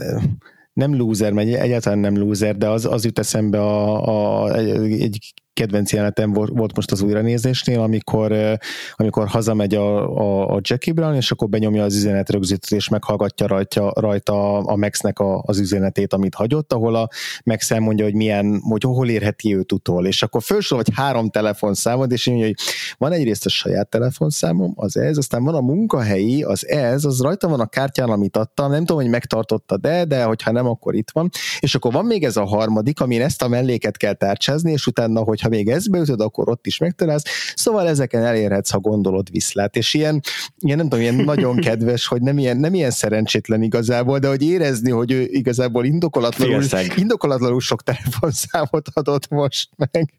nem 0.74 0.96
loser, 0.98 1.32
mert 1.32 1.48
egyáltalán 1.48 2.00
nem 2.00 2.18
loser, 2.18 2.58
de 2.58 2.70
az, 2.70 2.86
az 2.86 3.06
jut 3.06 3.20
eszembe 3.20 3.60
a, 3.62 4.44
a, 4.44 4.56
egy 4.56 5.34
kedvenc 5.54 5.92
jelenetem 5.92 6.34
volt 6.34 6.76
most 6.76 6.92
az 6.92 7.02
újranézésnél, 7.02 7.80
amikor, 7.80 8.58
amikor 8.96 9.28
hazamegy 9.28 9.76
a, 9.76 10.18
a, 10.18 10.56
a 10.56 10.60
Jackie 10.62 10.94
Brown, 10.94 11.16
és 11.16 11.32
akkor 11.32 11.50
benyomja 11.50 11.84
az 11.84 11.96
üzenet 11.96 12.30
rögzítőt, 12.30 12.80
és 12.80 12.90
meghallgatja 12.90 13.48
rajta, 13.48 13.94
rajta 13.96 14.58
a 14.58 14.76
Maxnek 14.76 15.20
a, 15.20 15.42
az 15.46 15.60
üzenetét, 15.60 16.14
amit 16.14 16.36
hagyott, 16.36 16.74
ahol 16.74 16.96
a 16.96 17.08
Max 17.44 17.72
elmondja, 17.72 18.06
hogy 18.06 18.14
milyen, 18.14 18.62
hogy 18.70 18.84
hol 18.84 19.10
érheti 19.10 19.56
őt 19.56 19.72
utol, 19.72 20.06
és 20.06 20.24
akkor 20.24 20.44
felsorol, 20.44 20.84
vagy 20.86 20.96
három 20.96 21.30
telefonszámot, 21.30 22.12
és 22.12 22.28
mondja, 22.28 22.46
hogy 22.46 22.56
van 22.98 23.12
egyrészt 23.12 23.46
a 23.46 23.50
saját 23.50 23.90
telefonszámom, 23.90 24.74
az 24.76 24.98
ez, 24.98 25.18
aztán 25.18 25.44
van 25.44 25.56
a 25.56 25.62
munkahelyi, 25.62 26.44
az 26.44 26.68
ez, 26.68 27.06
az 27.06 27.22
rajta 27.22 27.48
van 27.48 27.60
a 27.60 27.66
kártyán, 27.66 28.10
amit 28.10 28.38
adtam, 28.38 28.72
nem 28.72 28.80
tudom, 28.80 29.02
hogy 29.02 29.12
megtartotta, 29.12 29.78
de, 29.78 30.06
de 30.06 30.24
hogyha 30.24 30.52
nem, 30.52 30.68
akkor 30.68 30.96
itt 30.96 31.12
van. 31.12 31.30
És 31.60 31.76
akkor 31.76 31.92
van 31.92 32.06
még 32.06 32.24
ez 32.24 32.38
a 32.38 32.46
harmadik, 32.46 33.00
amin 33.00 33.22
ezt 33.22 33.42
a 33.42 33.48
melléket 33.48 33.98
kell 33.98 34.14
tárcsázni, 34.14 34.72
és 34.72 34.88
utána, 34.88 35.20
hogyha 35.20 35.50
még 35.52 35.70
ezt 35.70 35.90
beütöd, 35.90 36.22
akkor 36.22 36.50
ott 36.50 36.68
is 36.68 36.78
megtalálsz. 36.78 37.24
Szóval 37.56 37.88
ezeken 37.88 38.24
elérhetsz, 38.24 38.70
ha 38.70 38.80
gondolod 38.80 39.32
viszlát. 39.32 39.76
És 39.76 39.94
ilyen, 39.94 40.22
ilyen 40.60 40.78
nem 40.78 40.90
tudom, 40.90 41.04
ilyen 41.04 41.16
nagyon 41.34 41.56
kedves, 41.56 42.08
hogy 42.08 42.22
nem 42.22 42.38
ilyen, 42.38 42.58
nem 42.58 42.74
ilyen 42.74 42.92
szerencsétlen 42.92 43.62
igazából, 43.62 44.20
de 44.20 44.28
hogy 44.28 44.44
érezni, 44.44 44.92
hogy 44.92 45.12
ő 45.12 45.28
igazából 45.32 45.86
indokolatlanul, 45.86 46.64
indokolatlanul 46.96 47.60
sok 47.60 47.84
telefonszámot 47.84 48.88
adott 48.94 49.30
most 49.30 49.70
meg. 49.92 50.14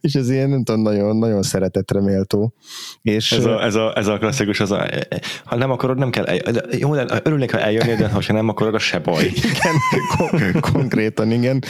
És 0.00 0.14
ez 0.14 0.30
ilyen, 0.30 0.48
nem 0.48 0.64
tudom, 0.64 0.80
nagyon, 0.80 1.16
nagyon 1.16 1.42
szeretetre 1.42 2.00
méltó. 2.00 2.54
És, 3.02 3.32
ez, 3.32 3.44
a, 3.44 3.64
ez, 3.64 3.74
a, 3.74 3.92
ez 3.96 4.06
a 4.06 4.18
klasszikus, 4.18 4.60
az 4.60 4.70
a, 4.70 4.88
ha 5.44 5.56
nem 5.56 5.70
akarod, 5.70 5.98
nem 5.98 6.10
kell, 6.10 6.24
el, 6.24 6.62
jó, 6.78 6.94
örülnék, 7.22 7.52
ha 7.52 7.58
eljönnél, 7.58 7.96
de 7.96 8.08
ha 8.08 8.32
nem 8.32 8.48
akarod, 8.48 8.74
az 8.74 8.82
se 8.82 8.98
baj. 8.98 9.24
Igen, 9.36 9.74
kon- 10.16 10.60
konkrétan, 10.72 11.30
igen. 11.30 11.62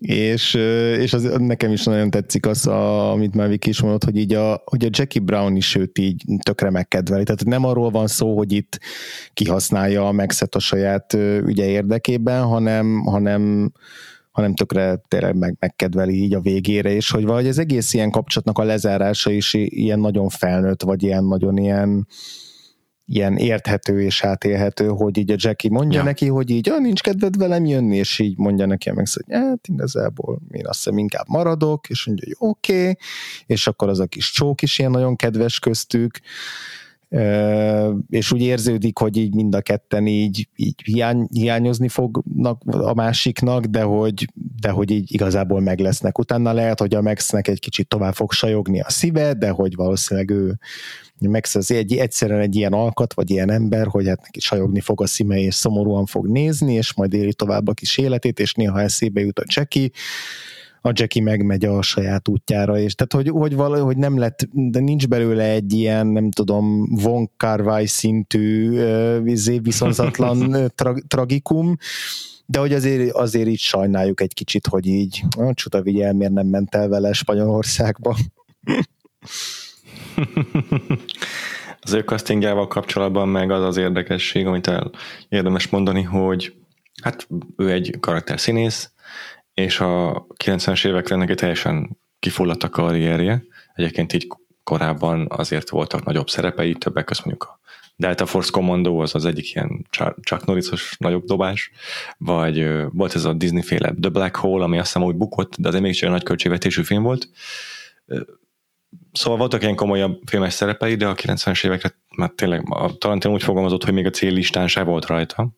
És, 0.00 0.54
és 0.98 1.12
az, 1.12 1.30
nekem 1.38 1.72
is 1.72 1.84
nagyon 1.84 2.10
tetszik 2.10 2.46
az, 2.46 2.66
a, 2.66 3.10
amit 3.10 3.34
már 3.34 3.48
Viki 3.48 3.68
is 3.68 3.80
mondott, 3.80 4.04
hogy 4.04 4.16
így 4.16 4.34
a, 4.34 4.62
hogy 4.64 4.84
a 4.84 4.88
Jackie 4.90 5.22
Brown 5.22 5.56
is 5.56 5.74
őt 5.74 5.98
így 5.98 6.22
tökre 6.42 6.70
megkedveli. 6.70 7.24
Tehát 7.24 7.44
nem 7.44 7.64
arról 7.64 7.90
van 7.90 8.06
szó, 8.06 8.36
hogy 8.36 8.52
itt 8.52 8.78
kihasználja 9.32 10.06
a 10.08 10.12
Maxet 10.12 10.54
a 10.54 10.58
saját 10.58 11.12
ügye 11.46 11.66
érdekében, 11.66 12.42
hanem, 12.42 13.04
hanem 13.04 13.72
hanem 14.34 14.54
tökre 14.54 15.00
tényleg 15.08 15.36
meg, 15.36 15.56
megkedveli 15.58 16.22
így 16.22 16.34
a 16.34 16.40
végére, 16.40 16.90
és 16.90 17.10
hogy 17.10 17.24
vagy 17.24 17.46
az 17.46 17.58
egész 17.58 17.94
ilyen 17.94 18.10
kapcsolatnak 18.10 18.58
a 18.58 18.62
lezárása 18.62 19.30
is 19.30 19.54
ilyen 19.54 20.00
nagyon 20.00 20.28
felnőtt, 20.28 20.82
vagy 20.82 21.02
ilyen 21.02 21.24
nagyon 21.24 21.56
ilyen, 21.56 22.06
ilyen 23.04 23.36
érthető 23.36 24.00
és 24.00 24.24
átélhető, 24.24 24.86
hogy 24.86 25.16
így 25.16 25.30
a 25.30 25.36
Jackie 25.38 25.70
mondja 25.70 25.98
ja. 25.98 26.04
neki, 26.04 26.28
hogy 26.28 26.50
így, 26.50 26.68
ah, 26.68 26.80
nincs 26.80 27.00
kedved 27.00 27.36
velem 27.36 27.64
jönni, 27.64 27.96
és 27.96 28.18
így 28.18 28.38
mondja 28.38 28.66
neki 28.66 28.90
meg, 28.90 29.06
hogy 29.12 29.34
hát 29.36 29.68
igazából 29.68 30.40
én 30.50 30.66
azt 30.66 30.84
hiszem 30.84 30.98
inkább 30.98 31.28
maradok, 31.28 31.88
és 31.88 32.06
mondja, 32.06 32.26
hogy 32.26 32.48
oké, 32.48 32.80
okay, 32.80 32.96
és 33.46 33.66
akkor 33.66 33.88
az 33.88 34.00
a 34.00 34.06
kis 34.06 34.30
csók 34.30 34.62
is 34.62 34.78
ilyen 34.78 34.90
nagyon 34.90 35.16
kedves 35.16 35.58
köztük, 35.58 36.20
és 38.08 38.32
úgy 38.32 38.40
érződik, 38.40 38.98
hogy 38.98 39.16
így 39.16 39.34
mind 39.34 39.54
a 39.54 39.60
ketten 39.60 40.06
így, 40.06 40.48
így 40.56 40.74
hiány, 40.84 41.28
hiányozni 41.32 41.88
fognak 41.88 42.62
a 42.64 42.94
másiknak, 42.94 43.64
de 43.64 43.82
hogy, 43.82 44.28
de 44.60 44.70
hogy 44.70 44.90
így 44.90 45.12
igazából 45.12 45.60
meg 45.60 45.78
lesznek. 45.78 46.18
Utána 46.18 46.52
lehet, 46.52 46.80
hogy 46.80 46.94
a 46.94 47.02
Maxnek 47.02 47.48
egy 47.48 47.60
kicsit 47.60 47.88
tovább 47.88 48.14
fog 48.14 48.32
sajogni 48.32 48.80
a 48.80 48.90
szíve, 48.90 49.32
de 49.32 49.50
hogy 49.50 49.74
valószínűleg 49.74 50.30
ő 50.30 50.58
Max 51.18 51.54
az 51.54 51.70
egy, 51.70 51.96
egyszerűen 51.96 52.40
egy 52.40 52.56
ilyen 52.56 52.72
alkat, 52.72 53.14
vagy 53.14 53.30
ilyen 53.30 53.50
ember, 53.50 53.86
hogy 53.86 54.08
hát 54.08 54.22
neki 54.22 54.40
sajogni 54.40 54.80
fog 54.80 55.02
a 55.02 55.06
szíve, 55.06 55.38
és 55.38 55.54
szomorúan 55.54 56.06
fog 56.06 56.26
nézni, 56.26 56.74
és 56.74 56.94
majd 56.94 57.12
éli 57.12 57.34
tovább 57.34 57.68
a 57.68 57.72
kis 57.72 57.98
életét, 57.98 58.40
és 58.40 58.54
néha 58.54 58.80
eszébe 58.80 59.20
jut 59.20 59.38
a 59.38 59.44
Jackie, 59.46 59.90
a 60.86 60.92
Jackie 60.92 61.22
megmegy 61.22 61.64
a 61.64 61.82
saját 61.82 62.28
útjára, 62.28 62.78
és 62.78 62.94
tehát 62.94 63.12
hogy, 63.12 63.40
hogy 63.40 63.54
valahogy 63.54 63.96
nem 63.96 64.18
lett, 64.18 64.48
de 64.52 64.80
nincs 64.80 65.08
belőle 65.08 65.44
egy 65.44 65.72
ilyen, 65.72 66.06
nem 66.06 66.30
tudom, 66.30 66.86
Von 66.90 67.30
Carvai 67.36 67.86
szintű 67.86 68.70
uh, 68.70 69.60
viszonzatlan 69.62 70.70
tra, 70.74 70.94
tragikum, 71.08 71.76
de 72.46 72.58
hogy 72.58 72.72
azért, 72.72 73.12
azért 73.12 73.48
így 73.48 73.58
sajnáljuk 73.58 74.20
egy 74.20 74.34
kicsit, 74.34 74.66
hogy 74.66 74.86
így 74.86 75.22
a 75.36 75.54
csuda 75.54 75.82
vigyel, 75.82 76.12
miért 76.12 76.32
nem 76.32 76.46
ment 76.46 76.74
el 76.74 76.88
vele 76.88 77.12
Spanyolországba. 77.12 78.16
az 81.80 81.92
ő 81.92 82.00
castingjával 82.00 82.66
kapcsolatban 82.66 83.28
meg 83.28 83.50
az 83.50 83.62
az 83.62 83.76
érdekesség, 83.76 84.46
amit 84.46 84.66
el 84.66 84.90
érdemes 85.28 85.68
mondani, 85.68 86.02
hogy 86.02 86.54
hát 87.02 87.28
ő 87.56 87.70
egy 87.70 87.96
karakter 88.00 88.40
színész, 88.40 88.92
és 89.54 89.80
a 89.80 90.26
90-es 90.44 90.86
évekre 90.86 91.16
neki 91.16 91.34
teljesen 91.34 91.98
kifulladt 92.18 92.62
a 92.62 92.68
karrierje. 92.68 93.44
Egyébként 93.74 94.12
így 94.12 94.28
korábban 94.62 95.26
azért 95.30 95.70
voltak 95.70 96.04
nagyobb 96.04 96.28
szerepei, 96.28 96.74
többek 96.74 97.04
között 97.04 97.24
mondjuk 97.24 97.50
a 97.50 97.60
Delta 97.96 98.26
Force 98.26 98.50
Commando 98.50 99.02
az 99.02 99.14
az 99.14 99.24
egyik 99.24 99.54
ilyen 99.54 99.86
Chuck 100.22 100.44
Norrisos 100.44 100.96
nagyobb 100.98 101.24
dobás, 101.24 101.70
vagy 102.18 102.66
volt 102.90 103.14
ez 103.14 103.24
a 103.24 103.32
Disney-féle 103.32 103.94
The 104.00 104.10
Black 104.10 104.36
Hole, 104.36 104.64
ami 104.64 104.78
azt 104.78 104.92
hiszem 104.92 105.08
úgy 105.08 105.16
bukott, 105.16 105.56
de 105.56 105.68
azért 105.68 105.82
mégis 105.82 106.02
egy 106.02 106.10
nagy 106.10 106.22
költségvetésű 106.22 106.82
film 106.82 107.02
volt. 107.02 107.28
Szóval 109.12 109.38
voltak 109.38 109.62
ilyen 109.62 109.74
komolyabb 109.74 110.20
filmes 110.26 110.52
szerepei, 110.52 110.94
de 110.94 111.06
a 111.06 111.14
90-es 111.14 111.64
évekre 111.64 111.94
már 112.16 112.30
tényleg 112.30 112.62
a 112.70 112.98
Tarantino 112.98 113.34
úgy 113.34 113.42
fogalmazott, 113.42 113.84
hogy 113.84 113.92
még 113.92 114.06
a 114.06 114.10
céllistán 114.10 114.68
se 114.68 114.82
volt 114.82 115.06
rajta. 115.06 115.48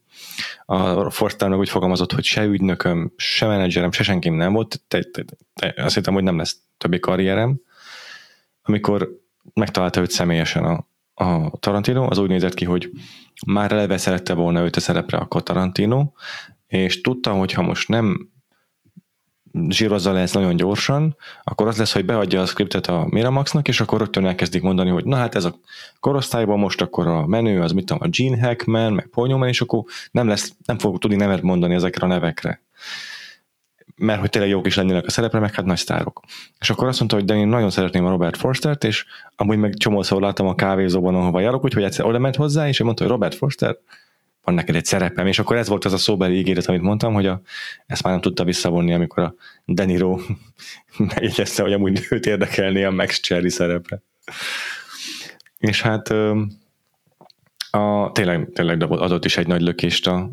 A 0.65 1.11
Forster 1.11 1.49
meg 1.49 1.59
úgy 1.59 1.69
fogalmazott, 1.69 2.13
hogy 2.13 2.25
se 2.25 2.45
ügynököm, 2.45 3.13
se 3.17 3.47
menedzserem, 3.47 3.93
se 3.93 4.03
senkim 4.03 4.35
nem 4.35 4.53
volt. 4.53 4.81
Te, 4.89 5.03
te, 5.03 5.25
te, 5.55 5.83
azt 5.83 5.95
hittem, 5.95 6.15
hogy 6.15 6.23
nem 6.23 6.37
lesz 6.37 6.57
többi 6.79 6.99
karrierem. 6.99 7.61
Amikor 8.63 9.11
megtalálta 9.55 10.01
őt 10.01 10.11
személyesen 10.11 10.65
a, 10.65 10.87
a 11.25 11.59
Tarantino, 11.59 12.11
az 12.11 12.19
úgy 12.19 12.29
nézett 12.29 12.55
ki, 12.55 12.65
hogy 12.65 12.91
már 13.47 13.73
eleve 13.73 13.97
szerette 13.97 14.35
volna 14.35 14.63
őt 14.63 14.77
a 14.77 14.81
szerepre 14.81 15.19
akkor 15.19 15.43
Tarantino, 15.43 16.13
és 16.67 17.01
tudta, 17.01 17.33
hogy 17.33 17.53
ha 17.53 17.63
most 17.63 17.89
nem 17.89 18.31
zsírozza 19.69 20.13
le 20.13 20.21
ezt 20.21 20.35
nagyon 20.35 20.57
gyorsan, 20.57 21.17
akkor 21.45 21.67
az 21.67 21.77
lesz, 21.77 21.93
hogy 21.93 22.05
beadja 22.05 22.41
a 22.41 22.47
skriptet 22.47 22.87
a 22.87 23.07
Miramaxnak, 23.11 23.69
és 23.69 23.81
akkor 23.81 23.99
rögtön 23.99 24.27
elkezdik 24.27 24.63
mondani, 24.63 24.91
hogy 24.91 25.05
na 25.05 25.17
hát 25.17 25.35
ez 25.35 25.45
a 25.45 25.55
korosztályban 26.01 26.59
most 26.59 26.81
akkor 26.81 27.07
a 27.07 27.27
menő, 27.27 27.61
az 27.61 27.73
mit 27.73 27.87
tudom, 27.87 28.03
a 28.03 28.09
Gene 28.11 28.47
Hackman, 28.47 28.93
meg 28.93 29.07
Paul 29.07 29.29
Newman, 29.29 29.49
és 29.49 29.61
akkor 29.61 29.83
nem 30.11 30.29
lesz, 30.29 30.53
nem 30.65 30.79
fog 30.79 30.99
tudni 30.99 31.17
nevet 31.17 31.43
mondani 31.43 31.75
ezekre 31.75 32.07
a 32.07 32.09
nevekre. 32.09 32.61
Mert 33.97 34.21
hogy 34.21 34.31
tényleg 34.31 34.51
jók 34.51 34.67
is 34.67 34.77
lennének 34.77 35.07
a 35.07 35.11
szerepre, 35.11 35.39
meg 35.39 35.55
hát 35.55 35.65
nagy 35.65 35.77
sztárok. 35.77 36.21
És 36.61 36.71
akkor 36.71 36.89
azt 36.89 36.99
mondta, 36.99 37.17
hogy 37.17 37.25
de 37.25 37.35
én 37.35 37.49
nagyon 37.49 37.71
szeretném 37.71 38.05
a 38.05 38.11
Robert 38.11 38.37
Forstert, 38.37 38.85
és 38.85 39.05
amúgy 39.37 39.59
meg 39.59 39.75
csomószor 39.77 40.21
láttam 40.21 40.47
a 40.47 40.55
kávézóban, 40.55 41.15
ahova 41.15 41.41
járok, 41.41 41.65
úgyhogy 41.65 41.83
egyszer 41.83 42.05
oda 42.05 42.19
ment 42.19 42.37
hozzá, 42.37 42.69
és 42.69 42.83
mondta, 42.83 43.03
hogy 43.03 43.13
Robert 43.13 43.35
Forster, 43.35 43.77
van 44.47 44.55
neked 44.55 44.75
egy 44.75 44.85
szerepem, 44.85 45.27
és 45.27 45.39
akkor 45.39 45.57
ez 45.57 45.69
volt 45.69 45.85
az 45.85 45.93
a 45.93 45.97
szóbeli 45.97 46.37
ígéret, 46.39 46.67
amit 46.67 46.81
mondtam, 46.81 47.15
hogy 47.15 47.27
a, 47.27 47.41
ezt 47.87 48.03
már 48.03 48.13
nem 48.13 48.23
tudta 48.23 48.45
visszavonni, 48.45 48.93
amikor 48.93 49.23
a 49.23 49.35
Deniro 49.65 50.21
megjegyezte, 51.15 51.63
hogy 51.63 51.73
amúgy 51.73 52.07
őt 52.11 52.27
érdekelné 52.27 52.85
a 52.85 52.91
Max 52.91 53.21
Cherry 53.21 53.51
szerepre. 53.51 54.03
És 55.59 55.83
hát 55.83 56.09
a, 57.71 58.11
tényleg, 58.13 58.51
tényleg 58.53 58.83
adott 58.83 59.25
is 59.25 59.37
egy 59.37 59.47
nagy 59.47 59.61
lökést 59.61 60.07
a, 60.07 60.31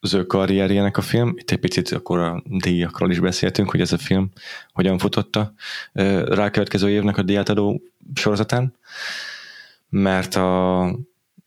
az 0.00 0.14
ő 0.14 0.26
karrierjének 0.26 0.96
a 0.96 1.02
film. 1.02 1.34
Itt 1.36 1.50
egy 1.50 1.58
picit 1.58 1.90
akkor 1.90 2.18
a 2.18 2.42
díjakról 2.44 3.10
is 3.10 3.18
beszéltünk, 3.18 3.70
hogy 3.70 3.80
ez 3.80 3.92
a 3.92 3.98
film 3.98 4.30
hogyan 4.72 4.98
futotta 4.98 5.52
rákövetkező 6.24 6.90
évnek 6.90 7.16
a 7.16 7.22
díjátadó 7.22 7.82
sorozatán, 8.14 8.74
mert 9.88 10.34
a 10.34 10.98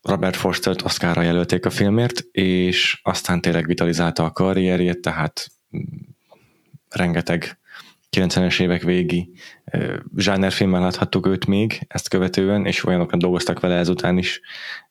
Robert 0.02 0.36
Forstert 0.36 0.82
Oscarra 0.82 1.22
jelölték 1.22 1.66
a 1.66 1.70
filmért, 1.70 2.20
és 2.32 3.00
aztán 3.02 3.40
tényleg 3.40 3.66
vitalizálta 3.66 4.24
a 4.24 4.32
karrierjét, 4.32 5.00
tehát 5.00 5.50
mm, 5.76 5.80
rengeteg 6.88 7.58
90-es 8.16 8.60
évek 8.60 8.82
végi 8.82 9.30
zsánerfilmmel 10.16 10.80
láthattuk 10.80 11.26
őt 11.26 11.46
még 11.46 11.86
ezt 11.88 12.08
követően, 12.08 12.66
és 12.66 12.84
olyanokra 12.84 13.16
dolgoztak 13.16 13.60
vele 13.60 13.74
ezután 13.74 14.18
is, 14.18 14.40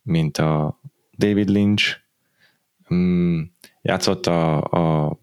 mint 0.01 0.38
a 0.38 0.80
David 1.18 1.49
Lynch, 1.49 1.97
mm, 2.93 3.41
játszott 3.82 4.26
a, 4.26 4.64
a 4.64 5.18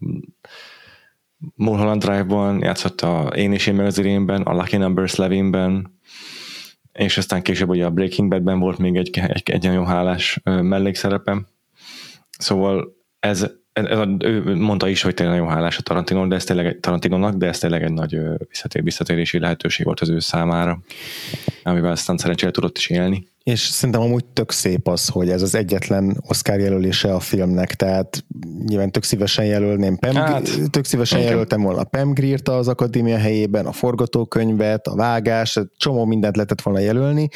Mulholland 1.55 2.03
Drive-ban, 2.03 2.61
játszott 2.61 3.01
a 3.01 3.31
Én 3.35 3.53
és 3.53 3.67
én 3.67 3.75
meg 3.75 3.85
az 3.85 3.97
irénben, 3.97 4.41
a 4.41 4.53
Lucky 4.53 4.77
Numbers 4.77 5.15
Levinben, 5.15 5.96
és 6.97 7.17
aztán 7.17 7.41
később 7.41 7.69
ugye 7.69 7.85
a 7.85 7.91
Breaking 7.91 8.29
Badben 8.29 8.59
volt 8.59 8.77
még 8.77 8.95
egy, 8.95 9.19
egy, 9.27 9.49
egy 9.51 9.63
nagyon 9.63 9.85
hálás 9.85 10.39
mellékszerepem. 10.43 11.47
Szóval 12.37 12.95
ez, 13.19 13.47
ez 13.73 13.97
a, 13.97 14.15
ő 14.19 14.55
mondta 14.55 14.87
is, 14.87 15.01
hogy 15.01 15.13
tényleg 15.13 15.37
nagyon 15.37 15.53
hálás 15.53 15.77
a 15.77 15.81
Tarantino, 15.81 16.27
de 16.27 16.35
ez 16.35 16.43
tényleg 16.43 16.79
Tarantinónak, 16.79 17.35
de 17.35 17.47
ez 17.47 17.59
tényleg 17.59 17.83
egy 17.83 17.93
nagy 17.93 18.19
visszatér, 18.49 18.83
visszatérési 18.83 19.39
lehetőség 19.39 19.85
volt 19.85 19.99
az 19.99 20.09
ő 20.09 20.19
számára, 20.19 20.79
amivel 21.63 21.91
aztán 21.91 22.17
szerencsére 22.17 22.51
tudott 22.51 22.77
is 22.77 22.89
élni 22.89 23.27
és 23.47 23.59
szerintem 23.59 24.01
amúgy 24.01 24.25
tök 24.25 24.51
szép 24.51 24.87
az, 24.87 25.07
hogy 25.07 25.29
ez 25.29 25.41
az 25.41 25.55
egyetlen 25.55 26.23
Oscar 26.27 26.59
jelölése 26.59 27.13
a 27.13 27.19
filmnek, 27.19 27.73
tehát 27.73 28.25
nyilván 28.65 28.91
tök 28.91 29.03
szívesen 29.03 29.45
jelölném 29.45 29.97
Pam, 29.97 30.15
hát, 30.15 30.49
tök 30.69 30.85
szívesen 30.85 31.19
igen. 31.19 31.31
jelöltem 31.31 31.61
volna 31.61 31.83
Pam 31.83 32.13
Greer-t 32.13 32.47
az 32.47 32.67
akadémia 32.67 33.17
helyében, 33.17 33.65
a 33.65 33.71
forgatókönyvet, 33.71 34.87
a 34.87 34.95
vágás, 34.95 35.59
csomó 35.77 36.05
mindent 36.05 36.35
lehetett 36.35 36.61
volna 36.61 36.79
jelölni, 36.79 37.29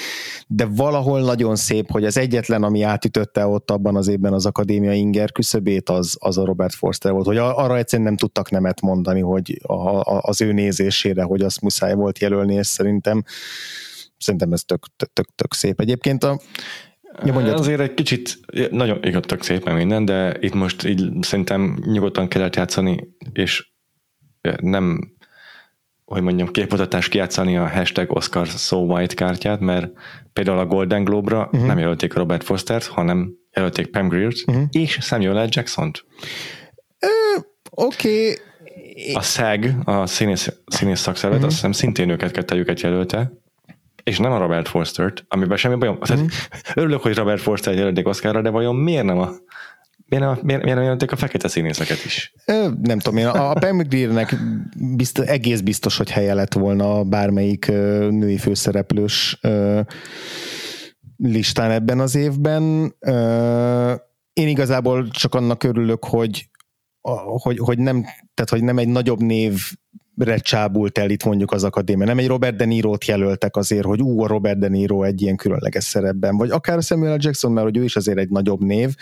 de 0.48 0.66
valahol 0.66 1.22
nagyon 1.22 1.56
szép, 1.56 1.92
hogy 1.92 2.06
az 2.06 2.18
egyetlen, 2.18 2.64
ami 2.64 2.82
átütötte 2.82 3.48
ott 3.48 3.72
abban 3.72 3.96
az 3.96 4.08
évben 4.08 4.34
az 4.34 4.46
akadémia 4.46 4.94
inger 4.94 5.32
küszöbét, 5.32 5.90
az, 5.90 6.16
az 6.20 6.38
a 6.38 6.46
Robert 6.46 6.74
Forster 6.74 7.12
volt, 7.12 7.26
hogy 7.26 7.38
arra 7.38 7.78
egyszerűen 7.78 8.08
nem 8.08 8.18
tudtak 8.18 8.50
nemet 8.50 8.82
mondani, 8.82 9.20
hogy 9.20 9.60
a, 9.64 9.74
a, 9.74 10.22
az 10.22 10.42
ő 10.42 10.52
nézésére, 10.52 11.24
hogy 11.24 11.42
azt 11.42 11.62
muszáj 11.62 11.94
volt 11.94 12.20
jelölni, 12.20 12.54
és 12.54 12.68
szerintem 12.68 13.24
szerintem 14.22 14.52
ez 14.52 14.64
tök, 14.64 14.86
tök, 14.96 15.14
tök, 15.14 15.28
tök 15.36 15.54
szép. 15.54 15.80
Egyébként 15.80 16.24
a 16.24 16.40
Ja, 17.26 17.34
mondjad. 17.34 17.60
Azért 17.60 17.80
egy 17.80 17.94
kicsit, 17.94 18.40
nagyon 18.70 19.04
igaz, 19.04 19.22
tök 19.26 19.44
szép 19.44 19.70
minden, 19.70 20.06
de 20.06 20.38
itt 20.40 20.54
most 20.54 20.84
így 20.86 21.10
szerintem 21.22 21.80
nyugodtan 21.86 22.28
kellett 22.28 22.56
játszani, 22.56 23.10
és 23.34 23.72
nem, 24.62 25.14
hogy 26.06 26.22
mondjam, 26.22 26.48
képmutatás 26.48 27.08
kijátszani 27.08 27.58
a 27.58 27.70
hashtag 27.70 28.12
Oscar 28.12 28.48
So 28.48 28.78
White 28.78 29.16
kártyát, 29.16 29.60
mert 29.60 29.92
például 30.34 30.60
a 30.60 30.66
Golden 30.66 31.04
Globe-ra 31.04 31.46
uh-huh. 31.46 31.66
nem 31.66 31.78
jelölték 31.78 32.14
Robert 32.14 32.44
Fostert, 32.44 32.86
hanem 32.86 33.34
jelölték 33.56 33.88
Pam 33.88 34.08
Greer-t 34.08 34.44
uh-huh. 34.48 34.64
és 34.72 34.98
Samuel 35.02 35.46
L. 35.46 35.48
Jackson-t. 35.50 36.06
Oké. 37.70 38.30
Okay. 38.30 39.14
A 39.14 39.22
SAG, 39.22 39.74
a 39.84 40.06
színész, 40.06 40.52
színész 40.66 41.00
szakszervet, 41.00 41.38
uh-huh. 41.38 41.52
azt 41.52 41.56
hiszem 41.56 41.72
szintén 41.72 42.10
őket 42.10 42.32
kettőjüket 42.32 42.82
jelölte, 42.82 43.32
és 44.04 44.18
nem 44.18 44.32
a 44.32 44.38
Robert 44.38 44.68
Forstert, 44.68 45.26
amiben 45.28 45.58
semmi 45.58 45.76
bajom. 45.76 45.96
Mm. 45.96 46.00
Tehát, 46.00 46.72
örülök, 46.74 47.02
hogy 47.02 47.16
Robert 47.16 47.42
Forster 47.42 47.74
jelölték 47.74 48.08
Oscarra, 48.08 48.42
de 48.42 48.50
vajon 48.50 48.76
miért 48.76 49.06
nem 49.06 49.18
a 49.18 49.30
Miért 50.12 50.26
nem, 50.26 50.40
miért, 50.44 50.62
miért 50.62 50.76
nem 50.76 50.84
jelenték 50.84 51.12
a 51.12 51.16
fekete 51.16 51.48
színészeket 51.48 52.06
is? 52.06 52.34
Ö, 52.46 52.68
nem 52.82 53.00
tudom 53.00 53.20
én, 53.20 53.26
a, 53.26 53.50
a 53.50 53.54
Pam 53.54 53.78
Grier-nek 53.78 54.36
biztos, 54.96 55.26
egész 55.26 55.60
biztos, 55.60 55.98
hogy 55.98 56.10
helye 56.10 56.34
lett 56.34 56.54
volna 56.54 57.04
bármelyik 57.04 57.68
ö, 57.68 58.08
női 58.10 58.38
főszereplős 58.38 59.38
ö, 59.42 59.82
listán 61.18 61.72
ebben 61.72 62.00
az 62.00 62.16
évben. 62.16 62.96
Ö, 63.00 63.94
én 64.34 64.48
igazából 64.48 65.08
csak 65.08 65.36
annak 65.36 65.64
örülök, 65.64 66.06
hogy, 66.06 66.50
hogy, 67.42 67.58
hogy, 67.58 67.78
nem, 67.78 68.02
tehát, 68.34 68.50
hogy 68.50 68.64
nem 68.64 68.78
egy 68.78 68.88
nagyobb 68.88 69.20
név 69.20 69.72
csábult 70.38 70.98
el 70.98 71.10
itt 71.10 71.24
mondjuk 71.24 71.52
az 71.52 71.64
akadémia. 71.64 72.06
Nem 72.06 72.18
egy 72.18 72.28
Robert 72.28 72.56
De 72.56 72.66
Niro-t 72.66 73.06
jelöltek 73.06 73.56
azért, 73.56 73.86
hogy 73.86 74.02
ú, 74.02 74.24
a 74.24 74.28
Robert 74.28 74.60
De 74.60 74.68
Niro 74.68 75.04
egy 75.04 75.22
ilyen 75.22 75.36
különleges 75.36 75.84
szerepben, 75.84 76.38
vagy 76.38 76.50
akár 76.50 76.82
Samuel 76.82 77.16
L. 77.16 77.20
Jackson, 77.20 77.52
mert 77.52 77.66
hogy 77.66 77.78
ő 77.78 77.84
is 77.84 77.96
azért 77.96 78.18
egy 78.18 78.30
nagyobb 78.30 78.64
név, 78.64 78.96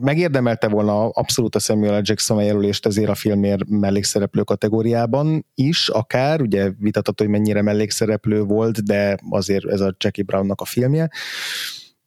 megérdemelte 0.00 0.68
volna 0.68 1.08
abszolút 1.08 1.54
a 1.54 1.58
Samuel 1.58 1.98
L. 1.98 2.02
Jackson 2.04 2.42
jelölést 2.42 2.86
ezért 2.86 3.08
a 3.08 3.14
filmért 3.14 3.68
mellékszereplő 3.68 4.42
kategóriában 4.42 5.46
is, 5.54 5.88
akár, 5.88 6.40
ugye 6.40 6.70
vitatható, 6.78 7.24
hogy 7.24 7.32
mennyire 7.32 7.62
mellékszereplő 7.62 8.42
volt, 8.42 8.84
de 8.84 9.18
azért 9.30 9.66
ez 9.66 9.80
a 9.80 9.94
Jackie 9.98 10.24
Brownnak 10.24 10.60
a 10.60 10.64
filmje 10.64 11.10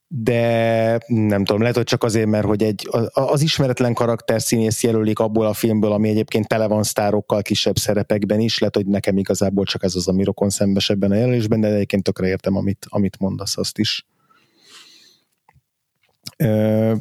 de 0.07 0.99
nem 1.07 1.45
tudom, 1.45 1.61
lehet, 1.61 1.75
hogy 1.75 1.85
csak 1.85 2.03
azért, 2.03 2.27
mert 2.27 2.45
hogy 2.45 2.63
egy, 2.63 2.89
az 3.11 3.41
ismeretlen 3.41 3.93
karakter 3.93 4.41
színész 4.41 4.83
jelölik 4.83 5.19
abból 5.19 5.45
a 5.45 5.53
filmből, 5.53 5.91
ami 5.91 6.09
egyébként 6.09 6.47
tele 6.47 6.67
van 6.67 6.83
sztárokkal 6.83 7.41
kisebb 7.41 7.77
szerepekben 7.77 8.39
is, 8.39 8.59
lehet, 8.59 8.75
hogy 8.75 8.85
nekem 8.85 9.17
igazából 9.17 9.65
csak 9.65 9.83
ez 9.83 9.95
az, 9.95 10.07
ami 10.07 10.23
rokon 10.23 10.49
szembesebben 10.49 11.11
a 11.11 11.15
jelölésben, 11.15 11.61
de 11.61 11.67
egyébként 11.67 12.03
tökre 12.03 12.27
értem, 12.27 12.55
amit, 12.55 12.85
amit 12.89 13.19
mondasz 13.19 13.57
azt 13.57 13.77
is 13.77 14.05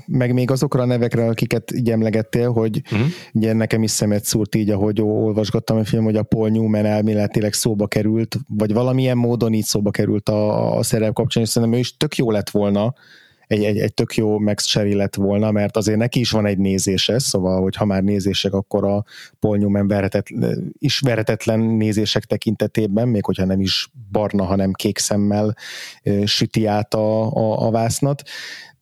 meg 0.07 0.33
még 0.33 0.51
azokra 0.51 0.83
a 0.83 0.87
nevekre, 0.87 1.27
akiket 1.27 1.73
így 1.73 1.91
emlegettél, 1.91 2.53
hogy 2.53 2.81
uh-huh. 2.93 3.09
ugye 3.33 3.53
nekem 3.53 3.83
is 3.83 3.91
szemet 3.91 4.25
szúrt 4.25 4.55
így, 4.55 4.71
ahogy 4.71 5.01
olvasgattam 5.01 5.77
a 5.77 5.85
film, 5.85 6.05
hogy 6.05 6.17
a 6.17 6.23
Paul 6.23 6.49
Newman 6.49 6.85
elméletileg 6.85 7.53
szóba 7.53 7.87
került, 7.87 8.37
vagy 8.49 8.73
valamilyen 8.73 9.17
módon 9.17 9.53
így 9.53 9.65
szóba 9.65 9.91
került 9.91 10.29
a, 10.29 10.77
a 10.77 10.83
szerep 10.83 11.13
kapcsán, 11.13 11.43
és 11.43 11.49
szerintem 11.49 11.79
ő 11.79 11.81
is 11.81 11.97
tök 11.97 12.17
jó 12.17 12.31
lett 12.31 12.51
volna, 12.51 12.95
egy, 13.47 13.65
egy, 13.65 13.79
egy 13.79 13.95
tök 13.95 14.15
jó 14.15 14.39
Max 14.39 14.65
Cherry 14.65 14.95
lett 14.95 15.15
volna, 15.15 15.51
mert 15.51 15.77
azért 15.77 15.99
neki 15.99 16.21
is 16.21 16.31
van 16.31 16.47
egy 16.47 16.59
nézése, 16.59 17.19
szóval, 17.19 17.63
hogy 17.63 17.77
ha 17.77 17.85
már 17.85 18.03
nézések, 18.03 18.53
akkor 18.53 18.85
a 18.85 19.05
Paul 19.41 19.57
Newman 19.57 19.89
verhetetlen, 19.89 20.75
is 20.79 21.01
verhetetlen 21.01 21.61
nézések 21.61 22.25
tekintetében, 22.25 23.09
még 23.09 23.25
hogyha 23.25 23.45
nem 23.45 23.61
is 23.61 23.91
barna, 24.13 24.45
hanem 24.45 24.73
kék 24.73 24.99
szemmel 24.99 25.57
süti 26.25 26.67
át 26.67 26.95
a, 26.95 27.33
a, 27.33 27.67
a 27.67 27.71
vásznat, 27.71 28.23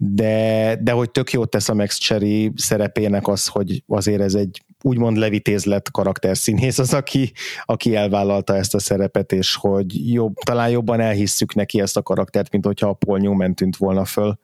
de, 0.05 0.77
de 0.81 0.93
hogy 0.93 1.11
tök 1.11 1.33
jót 1.33 1.51
tesz 1.51 1.69
a 1.69 1.75
Max 1.75 1.99
Cherry 1.99 2.53
szerepének 2.57 3.29
az, 3.29 3.47
hogy 3.47 3.83
azért 3.87 4.21
ez 4.21 4.35
egy 4.35 4.63
úgymond 4.83 5.17
levitézlet 5.17 5.91
karakterszínész 5.91 6.79
az, 6.79 6.95
aki, 6.95 7.33
aki 7.65 7.97
elvállalta 7.97 8.57
ezt 8.57 8.75
a 8.75 8.79
szerepet, 8.79 9.33
és 9.33 9.55
hogy 9.55 10.13
jobb, 10.13 10.35
talán 10.35 10.71
jobban 10.71 11.01
elhisszük 11.01 11.55
neki 11.55 11.81
ezt 11.81 11.97
a 11.97 12.03
karaktert, 12.03 12.53
mint 12.53 12.65
hogyha 12.65 12.89
a 12.89 12.93
Paul 12.93 13.19
Newman 13.19 13.55
tűnt 13.55 13.77
volna 13.77 14.05
föl. 14.05 14.39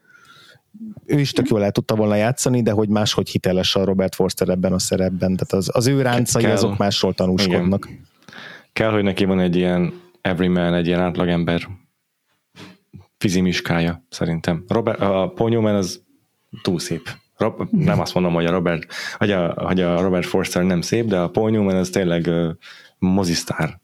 Ő 1.06 1.18
is 1.18 1.32
tök 1.32 1.48
jól 1.48 1.64
el 1.64 1.70
tudta 1.70 1.94
volna 1.94 2.14
játszani, 2.14 2.62
de 2.62 2.70
hogy 2.70 2.88
máshogy 2.88 3.28
hiteles 3.28 3.76
a 3.76 3.84
Robert 3.84 4.14
Forster 4.14 4.48
ebben 4.48 4.72
a 4.72 4.78
szerepben. 4.78 5.36
Tehát 5.36 5.52
az, 5.52 5.70
az 5.72 5.86
ő 5.86 6.02
ráncai 6.02 6.42
Kell. 6.42 6.52
azok 6.52 6.76
másról 6.76 7.14
tanúskodnak. 7.14 7.86
Igen. 7.88 8.06
Kell, 8.72 8.90
hogy 8.90 9.02
neki 9.02 9.24
van 9.24 9.40
egy 9.40 9.56
ilyen 9.56 9.92
everyman, 10.20 10.74
egy 10.74 10.86
ilyen 10.86 11.00
átlagember 11.00 11.68
fizimiskája, 13.18 14.06
szerintem. 14.08 14.64
Robert, 14.68 15.00
a 15.00 15.32
Paul 15.34 15.50
Newman 15.50 15.74
az 15.74 16.02
túl 16.62 16.78
szép. 16.78 17.08
Rob, 17.36 17.68
nem 17.70 18.00
azt 18.00 18.14
mondom, 18.14 18.32
hogy 18.32 18.46
a 18.46 18.50
Robert, 18.50 18.86
hogy 19.18 19.30
a, 19.30 19.52
hogy 19.52 19.80
a 19.80 20.00
Robert 20.00 20.26
Forster 20.26 20.62
nem 20.62 20.80
szép, 20.80 21.04
de 21.04 21.18
a 21.18 21.28
Paul 21.28 21.50
Newman 21.50 21.76
az 21.76 21.90
tényleg 21.90 22.26
uh, 22.26 22.50
mozisztár. 22.98 23.80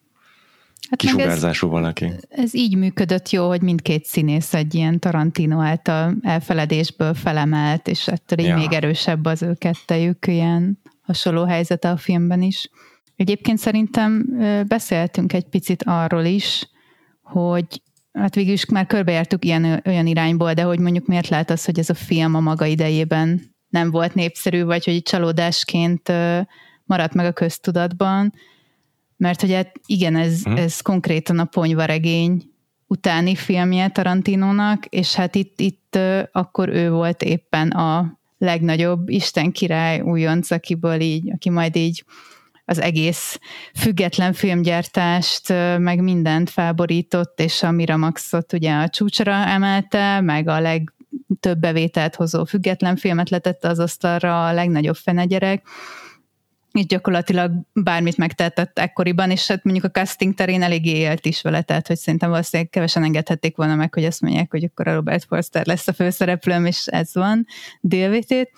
Hát 0.90 0.98
Kisugárzású 0.98 1.66
ez, 1.66 1.72
valaki. 1.72 2.12
Ez 2.28 2.54
így 2.54 2.76
működött 2.76 3.30
jó, 3.30 3.48
hogy 3.48 3.62
mindkét 3.62 4.04
színész 4.04 4.54
egy 4.54 4.74
ilyen 4.74 4.98
Tarantino 4.98 5.60
által 5.60 6.14
elfeledésből 6.22 7.14
felemelt, 7.14 7.88
és 7.88 8.08
ettől 8.08 8.38
így 8.38 8.46
ja. 8.46 8.56
még 8.56 8.72
erősebb 8.72 9.24
az 9.24 9.42
ő 9.42 9.54
kettejük, 9.54 10.26
ilyen 10.26 10.78
hasonló 11.02 11.44
helyzete 11.44 11.90
a 11.90 11.96
filmben 11.96 12.42
is. 12.42 12.70
Egyébként 13.16 13.58
szerintem 13.58 14.26
beszéltünk 14.68 15.32
egy 15.32 15.44
picit 15.44 15.82
arról 15.86 16.24
is, 16.24 16.68
hogy 17.22 17.82
hát 18.14 18.34
végül 18.34 18.52
is 18.52 18.64
már 18.64 18.86
körbejártuk 18.86 19.44
ilyen 19.44 19.82
olyan 19.84 20.06
irányból, 20.06 20.52
de 20.52 20.62
hogy 20.62 20.78
mondjuk 20.78 21.06
miért 21.06 21.28
lehet 21.28 21.50
az, 21.50 21.64
hogy 21.64 21.78
ez 21.78 21.90
a 21.90 21.94
film 21.94 22.34
a 22.34 22.40
maga 22.40 22.64
idejében 22.64 23.54
nem 23.68 23.90
volt 23.90 24.14
népszerű, 24.14 24.64
vagy 24.64 24.84
hogy 24.84 25.02
csalódásként 25.02 26.12
maradt 26.84 27.14
meg 27.14 27.26
a 27.26 27.32
köztudatban, 27.32 28.34
mert 29.16 29.40
hogy 29.40 29.52
hát 29.52 29.80
igen, 29.86 30.16
ez, 30.16 30.42
hmm. 30.42 30.56
ez 30.56 30.80
konkrétan 30.80 31.38
a 31.38 31.44
ponyvaregény 31.44 32.42
utáni 32.86 33.34
filmje 33.34 33.88
Tarantinónak, 33.88 34.86
és 34.86 35.14
hát 35.14 35.34
itt, 35.34 35.60
itt 35.60 35.98
akkor 36.32 36.68
ő 36.68 36.90
volt 36.90 37.22
éppen 37.22 37.70
a 37.70 38.18
legnagyobb 38.38 39.08
Isten 39.08 39.52
király 39.52 40.00
újonc, 40.00 40.50
akiből 40.50 41.00
így, 41.00 41.30
aki 41.32 41.50
majd 41.50 41.76
így 41.76 42.04
az 42.64 42.80
egész 42.80 43.38
független 43.78 44.32
filmgyártást, 44.32 45.48
meg 45.78 46.02
mindent 46.02 46.50
felborított, 46.50 47.40
és 47.40 47.62
a 47.62 47.70
Miramaxot 47.70 48.52
ugye 48.52 48.72
a 48.72 48.88
csúcsra 48.88 49.32
emelte, 49.32 50.20
meg 50.20 50.48
a 50.48 50.60
legtöbb 50.60 51.58
bevételt 51.58 52.14
hozó 52.14 52.44
független 52.44 52.96
filmet 52.96 53.30
letette 53.30 53.68
az 53.68 53.78
asztalra 53.78 54.46
a 54.46 54.52
legnagyobb 54.52 54.96
fenegyerek, 54.96 55.62
és 56.72 56.86
gyakorlatilag 56.86 57.52
bármit 57.72 58.16
megtehetett 58.16 58.78
ekkoriban, 58.78 59.30
és 59.30 59.46
hát 59.46 59.64
mondjuk 59.64 59.84
a 59.84 59.90
casting 59.90 60.34
terén 60.34 60.62
eléggé 60.62 60.96
élt 60.96 61.26
is 61.26 61.42
vele, 61.42 61.62
tehát 61.62 61.86
hogy 61.86 61.96
szerintem 61.96 62.30
valószínűleg 62.30 62.70
kevesen 62.70 63.04
engedhették 63.04 63.56
volna 63.56 63.74
meg, 63.74 63.94
hogy 63.94 64.04
azt 64.04 64.20
mondják, 64.20 64.50
hogy 64.50 64.64
akkor 64.64 64.88
a 64.88 64.94
Robert 64.94 65.24
Forster 65.24 65.66
lesz 65.66 65.88
a 65.88 65.92
főszereplőm, 65.92 66.66
és 66.66 66.86
ez 66.86 67.14
van 67.14 67.46
délvétét. 67.80 68.50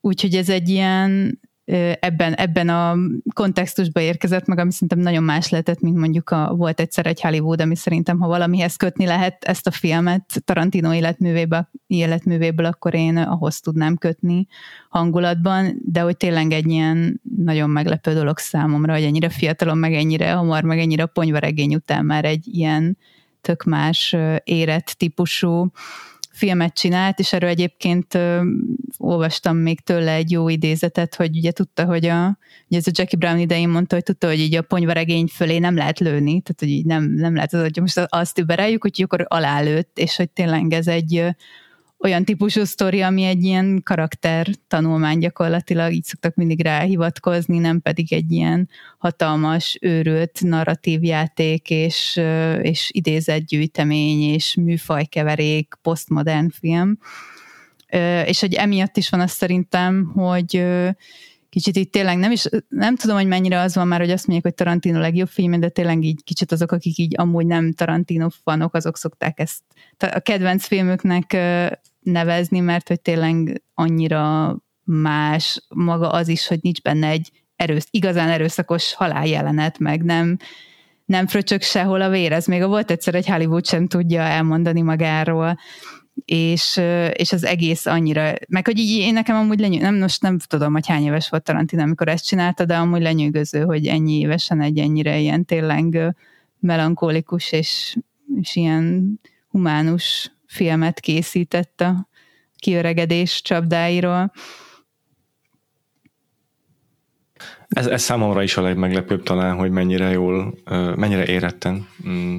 Úgyhogy 0.00 0.34
ez 0.34 0.48
egy 0.48 0.68
ilyen 0.68 1.40
ebben, 2.00 2.34
ebben 2.34 2.68
a 2.68 2.96
kontextusban 3.34 4.02
érkezett 4.02 4.46
meg, 4.46 4.58
ami 4.58 4.72
szerintem 4.72 4.98
nagyon 4.98 5.22
más 5.22 5.48
lehetett, 5.48 5.80
mint 5.80 5.96
mondjuk 5.96 6.30
a, 6.30 6.54
volt 6.56 6.80
egyszer 6.80 7.06
egy 7.06 7.20
Hollywood, 7.20 7.60
ami 7.60 7.76
szerintem, 7.76 8.18
ha 8.18 8.28
valamihez 8.28 8.76
kötni 8.76 9.06
lehet 9.06 9.44
ezt 9.44 9.66
a 9.66 9.70
filmet 9.70 10.42
Tarantino 10.44 10.92
életművébe, 10.92 11.70
életművéből, 11.86 12.66
akkor 12.66 12.94
én 12.94 13.16
ahhoz 13.16 13.60
tudnám 13.60 13.96
kötni 13.96 14.46
hangulatban, 14.88 15.80
de 15.84 16.00
hogy 16.00 16.16
tényleg 16.16 16.52
egy 16.52 16.70
ilyen 16.70 17.20
nagyon 17.36 17.70
meglepő 17.70 18.12
dolog 18.12 18.38
számomra, 18.38 18.92
hogy 18.92 19.04
ennyire 19.04 19.28
fiatalon, 19.28 19.78
meg 19.78 19.94
ennyire 19.94 20.32
hamar, 20.32 20.62
meg 20.62 20.78
ennyire 20.78 21.06
ponyvaregény 21.06 21.74
után 21.74 22.04
már 22.04 22.24
egy 22.24 22.46
ilyen 22.46 22.98
tök 23.40 23.64
más 23.64 24.16
érett 24.44 24.86
típusú 24.86 25.70
filmet 26.38 26.74
csinált, 26.74 27.18
és 27.18 27.32
erről 27.32 27.48
egyébként 27.48 28.14
ö, 28.14 28.40
olvastam 28.98 29.56
még 29.56 29.80
tőle 29.80 30.12
egy 30.12 30.30
jó 30.30 30.48
idézetet, 30.48 31.14
hogy 31.14 31.36
ugye 31.36 31.50
tudta, 31.50 31.84
hogy 31.84 32.06
a, 32.06 32.38
ugye 32.68 32.78
ez 32.78 32.86
a 32.86 32.90
Jackie 32.94 33.18
Brown 33.18 33.38
idején 33.38 33.68
mondta, 33.68 33.94
hogy 33.94 34.04
tudta, 34.04 34.26
hogy 34.26 34.40
így 34.40 34.54
a 34.54 34.62
ponyvaregény 34.62 35.26
fölé 35.26 35.58
nem 35.58 35.76
lehet 35.76 35.98
lőni, 35.98 36.40
tehát 36.40 36.56
hogy 36.58 36.68
így 36.68 36.84
nem, 36.84 37.04
nem 37.04 37.34
lehet, 37.34 37.54
az, 37.54 37.60
hogy 37.60 37.76
most 37.80 38.06
azt 38.08 38.38
übereljük, 38.38 38.82
hogy 38.82 39.02
akkor 39.02 39.24
alálőtt, 39.28 39.98
és 39.98 40.16
hogy 40.16 40.30
tényleg 40.30 40.72
ez 40.72 40.86
egy 40.86 41.24
olyan 42.00 42.24
típusú 42.24 42.64
sztori, 42.64 43.00
ami 43.00 43.22
egy 43.22 43.42
ilyen 43.42 43.82
karakter 43.84 44.46
tanulmány 44.68 45.18
gyakorlatilag, 45.18 45.92
így 45.92 46.04
szoktak 46.04 46.34
mindig 46.34 46.62
rá 46.62 46.80
hivatkozni, 46.80 47.58
nem 47.58 47.80
pedig 47.80 48.12
egy 48.12 48.32
ilyen 48.32 48.68
hatalmas, 48.98 49.78
őrült 49.80 50.40
narratív 50.42 51.04
játék 51.04 51.70
és, 51.70 52.20
és 52.62 52.90
idézetgyűjtemény 52.92 54.20
és 54.20 54.54
műfajkeverék, 54.54 55.74
posztmodern 55.82 56.48
film. 56.50 56.98
És 58.26 58.40
hogy 58.40 58.54
emiatt 58.54 58.96
is 58.96 59.08
van 59.08 59.20
azt 59.20 59.36
szerintem, 59.36 60.04
hogy 60.14 60.66
kicsit 61.48 61.76
itt 61.76 61.92
tényleg 61.92 62.18
nem 62.18 62.30
is, 62.30 62.44
nem 62.68 62.96
tudom, 62.96 63.16
hogy 63.16 63.26
mennyire 63.26 63.60
az 63.60 63.74
van 63.74 63.86
már, 63.86 64.00
hogy 64.00 64.10
azt 64.10 64.26
mondják, 64.26 64.54
hogy 64.54 64.54
Tarantino 64.54 65.00
legjobb 65.00 65.28
film, 65.28 65.60
de 65.60 65.68
tényleg 65.68 66.02
így 66.02 66.24
kicsit 66.24 66.52
azok, 66.52 66.72
akik 66.72 66.98
így 66.98 67.14
amúgy 67.16 67.46
nem 67.46 67.72
Tarantino 67.72 68.28
fanok, 68.44 68.74
azok 68.74 68.96
szokták 68.96 69.40
ezt 69.40 69.62
a 69.98 70.18
kedvenc 70.18 70.66
filmüknek 70.66 71.36
nevezni, 72.10 72.60
mert 72.60 72.88
hogy 72.88 73.00
tényleg 73.00 73.62
annyira 73.74 74.56
más 74.84 75.62
maga 75.68 76.10
az 76.10 76.28
is, 76.28 76.46
hogy 76.46 76.58
nincs 76.62 76.82
benne 76.82 77.08
egy 77.08 77.30
erősz, 77.56 77.88
igazán 77.90 78.28
erőszakos 78.28 78.94
haláljelenet, 78.94 79.78
meg 79.78 80.02
nem, 80.02 80.36
nem 81.04 81.26
fröcsök 81.26 81.62
sehol 81.62 82.00
a 82.00 82.08
vér. 82.08 82.32
Ez 82.32 82.46
még 82.46 82.62
a 82.62 82.68
volt 82.68 82.90
egyszer 82.90 83.14
egy 83.14 83.28
Hollywood 83.28 83.66
sem 83.66 83.86
tudja 83.86 84.20
elmondani 84.20 84.80
magáról 84.80 85.58
és, 86.24 86.80
és 87.12 87.32
az 87.32 87.44
egész 87.44 87.86
annyira, 87.86 88.32
meg 88.48 88.66
hogy 88.66 88.78
így 88.78 88.98
én 88.98 89.12
nekem 89.12 89.36
amúgy 89.36 89.58
lenyű, 89.58 89.78
nem, 89.78 89.96
most 89.96 90.22
nem 90.22 90.38
tudom, 90.38 90.72
hogy 90.72 90.86
hány 90.86 91.02
éves 91.02 91.28
volt 91.28 91.42
Tarantino, 91.42 91.82
amikor 91.82 92.08
ezt 92.08 92.26
csinálta, 92.26 92.64
de 92.64 92.76
amúgy 92.76 93.02
lenyűgöző, 93.02 93.60
hogy 93.60 93.86
ennyi 93.86 94.18
évesen 94.18 94.60
egy 94.60 94.78
ennyire 94.78 95.18
ilyen 95.18 95.44
tényleg 95.44 96.14
melankolikus 96.60 97.52
és, 97.52 97.96
és 98.40 98.56
ilyen 98.56 99.20
humánus 99.48 100.32
filmet 100.48 101.00
készített 101.00 101.80
a 101.80 102.08
kiöregedés 102.56 103.42
csapdáiról. 103.42 104.32
Ez, 107.68 107.86
ez 107.86 108.02
számomra 108.02 108.42
is 108.42 108.56
a 108.56 108.62
legmeglepőbb 108.62 109.22
talán, 109.22 109.56
hogy 109.56 109.70
mennyire 109.70 110.10
jól, 110.10 110.58
mennyire 110.96 111.26
éretten 111.26 111.88
mm, 112.08 112.38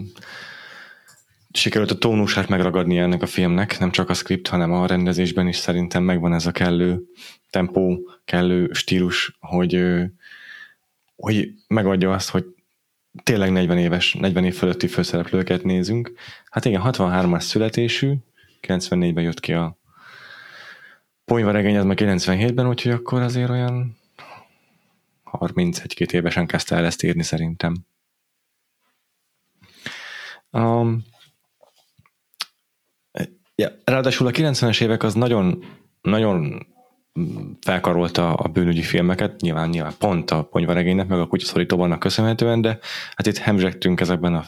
sikerült 1.51 1.91
a 1.91 1.97
tónusát 1.97 2.47
megragadni 2.47 2.97
ennek 2.97 3.21
a 3.21 3.25
filmnek, 3.25 3.79
nem 3.79 3.91
csak 3.91 4.09
a 4.09 4.13
script, 4.13 4.47
hanem 4.47 4.71
a 4.71 4.87
rendezésben 4.87 5.47
is 5.47 5.55
szerintem 5.55 6.03
megvan 6.03 6.33
ez 6.33 6.45
a 6.45 6.51
kellő 6.51 7.01
tempó, 7.49 8.09
kellő 8.25 8.69
stílus, 8.71 9.37
hogy, 9.39 9.83
hogy 11.15 11.49
megadja 11.67 12.13
azt, 12.13 12.29
hogy 12.29 12.45
tényleg 13.23 13.51
40 13.51 13.77
éves, 13.77 14.13
40 14.13 14.45
év 14.45 14.55
fölötti 14.55 14.87
főszereplőket 14.87 15.63
nézünk. 15.63 16.13
Hát 16.45 16.65
igen, 16.65 16.81
63-as 16.85 17.41
születésű, 17.41 18.13
94-ben 18.61 19.23
jött 19.23 19.39
ki 19.39 19.53
a 19.53 19.77
ponyvaregény 21.25 21.77
az 21.77 21.83
meg 21.83 21.97
97-ben, 22.01 22.67
úgyhogy 22.67 22.91
akkor 22.91 23.21
azért 23.21 23.49
olyan 23.49 23.97
31-2 25.31 26.11
évesen 26.11 26.47
kezdte 26.47 26.75
el 26.75 26.85
ezt 26.85 27.03
írni 27.03 27.23
szerintem. 27.23 27.75
Um, 30.51 31.03
ja, 33.55 33.69
ráadásul 33.83 34.27
a 34.27 34.31
90-es 34.31 34.81
évek 34.81 35.03
az 35.03 35.13
nagyon, 35.13 35.63
nagyon 36.01 36.67
felkarolta 37.61 38.33
a 38.33 38.47
bűnügyi 38.47 38.81
filmeket, 38.81 39.41
nyilván, 39.41 39.69
nyilván 39.69 39.93
pont 39.97 40.31
a 40.31 40.43
ponyvaregénynek, 40.43 41.07
meg 41.07 41.19
a 41.19 41.27
kutyaszorítóbannak 41.27 41.99
köszönhetően, 41.99 42.61
de 42.61 42.79
hát 43.15 43.27
itt 43.27 43.37
hemzsegtünk 43.37 44.01
ezekben 44.01 44.33
a 44.33 44.45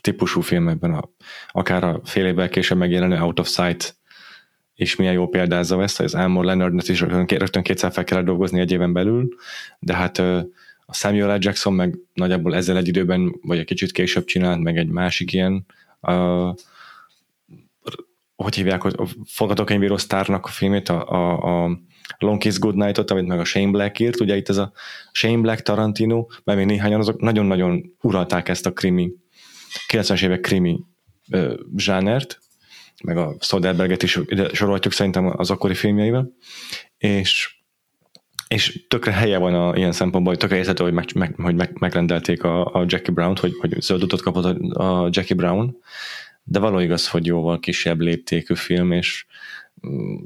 típusú 0.00 0.40
filmekben, 0.40 0.94
a, 0.94 1.10
akár 1.48 1.84
a 1.84 2.00
fél 2.04 2.26
évvel 2.26 2.48
később 2.48 2.78
megjelenő 2.78 3.20
Out 3.20 3.38
of 3.38 3.48
Sight 3.48 3.96
és 4.74 4.96
milyen 4.96 5.12
jó 5.12 5.28
példázza 5.28 5.82
ezt, 5.82 6.00
az 6.00 6.14
Elmore 6.14 6.46
Leonardnet 6.46 6.88
is 6.88 7.00
rögtön, 7.00 7.62
kétszer 7.62 7.92
fel 7.92 8.04
kellett 8.04 8.24
dolgozni 8.24 8.60
egy 8.60 8.72
éven 8.72 8.92
belül, 8.92 9.28
de 9.78 9.94
hát 9.94 10.18
a 10.86 10.94
Samuel 10.94 11.36
L. 11.36 11.38
Jackson 11.40 11.72
meg 11.72 11.98
nagyjából 12.14 12.54
ezzel 12.54 12.76
egy 12.76 12.88
időben, 12.88 13.38
vagy 13.42 13.58
egy 13.58 13.64
kicsit 13.64 13.92
később 13.92 14.24
csinált 14.24 14.62
meg 14.62 14.76
egy 14.76 14.88
másik 14.88 15.32
ilyen 15.32 15.66
uh, 16.00 16.54
hogy 18.44 18.54
hívják, 18.54 18.84
a 18.84 19.06
forgatókönyvíró 19.26 19.96
sztárnak 19.96 20.44
a 20.44 20.48
filmét, 20.48 20.88
a, 20.88 21.08
a, 21.08 21.64
a 21.64 21.80
Long 22.18 22.38
Kiss 22.38 22.58
Goodnight-ot, 22.58 23.10
amit 23.10 23.26
meg 23.26 23.40
a 23.40 23.44
Shane 23.44 23.70
Black 23.70 23.98
írt, 23.98 24.20
ugye 24.20 24.36
itt 24.36 24.48
ez 24.48 24.56
a 24.56 24.72
Shane 25.12 25.40
Black, 25.40 25.62
Tarantino, 25.62 26.26
mert 26.44 26.58
még 26.58 26.66
néhányan 26.66 27.00
azok 27.00 27.20
nagyon-nagyon 27.20 27.94
uralták 28.00 28.48
ezt 28.48 28.66
a 28.66 28.72
krimi, 28.72 29.12
90-es 29.92 30.22
évek 30.22 30.40
krimi 30.40 30.80
ö, 31.30 31.54
zsánert, 31.76 32.38
meg 33.04 33.16
a 33.16 33.36
Soderberget 33.40 34.02
is 34.02 34.18
ide 34.26 34.54
sorolhatjuk 34.54 34.92
szerintem 34.92 35.32
az 35.36 35.50
akkori 35.50 35.74
filmjeivel, 35.74 36.32
és 36.98 37.56
és 38.48 38.86
tökre 38.88 39.12
helye 39.12 39.38
van 39.38 39.54
a, 39.54 39.76
ilyen 39.76 39.92
szempontból, 39.92 40.32
hogy 40.32 40.42
tökre 40.42 40.56
érthető, 40.56 40.84
hogy, 40.84 40.92
meg, 40.92 41.04
meg, 41.14 41.34
hogy 41.36 41.54
meg, 41.54 41.76
megrendelték 41.78 42.42
a, 42.42 42.74
a 42.74 42.84
Jackie 42.86 43.14
Brown-t, 43.14 43.38
hogy, 43.38 43.52
hogy 43.60 43.80
zöld 43.80 44.02
utat 44.02 44.22
kapott 44.22 44.44
a, 44.44 45.02
a 45.02 45.08
Jackie 45.10 45.36
Brown, 45.36 45.76
de 46.48 46.58
való 46.58 46.78
igaz, 46.78 47.08
hogy 47.08 47.26
jóval 47.26 47.60
kisebb 47.60 48.00
léptékű 48.00 48.54
film, 48.54 48.92
és 48.92 49.26
mm, 49.86 50.16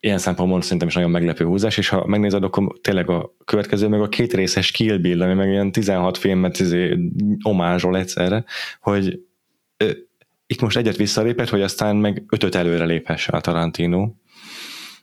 ilyen 0.00 0.18
szempontból 0.18 0.62
szerintem 0.62 0.88
is 0.88 0.94
nagyon 0.94 1.10
meglepő 1.10 1.44
húzás, 1.44 1.76
és 1.76 1.88
ha 1.88 2.06
megnézed, 2.06 2.42
akkor 2.42 2.78
tényleg 2.80 3.10
a 3.10 3.34
következő, 3.44 3.88
meg 3.88 4.00
a 4.00 4.08
két 4.08 4.34
részes 4.34 4.70
Kill 4.70 4.96
Bill, 4.96 5.22
ami 5.22 5.34
meg 5.34 5.48
ilyen 5.48 5.72
16 5.72 6.18
filmet 6.18 6.58
izé, 6.58 6.98
omázsol 7.42 7.96
egyszerre, 7.96 8.44
hogy 8.80 9.20
ö, 9.76 9.90
itt 10.46 10.60
most 10.60 10.76
egyet 10.76 10.96
visszalépett, 10.96 11.48
hogy 11.48 11.62
aztán 11.62 11.96
meg 11.96 12.24
ötöt 12.28 12.54
előre 12.54 12.84
léphesse 12.84 13.32
a 13.32 13.40
Tarantino. 13.40 14.12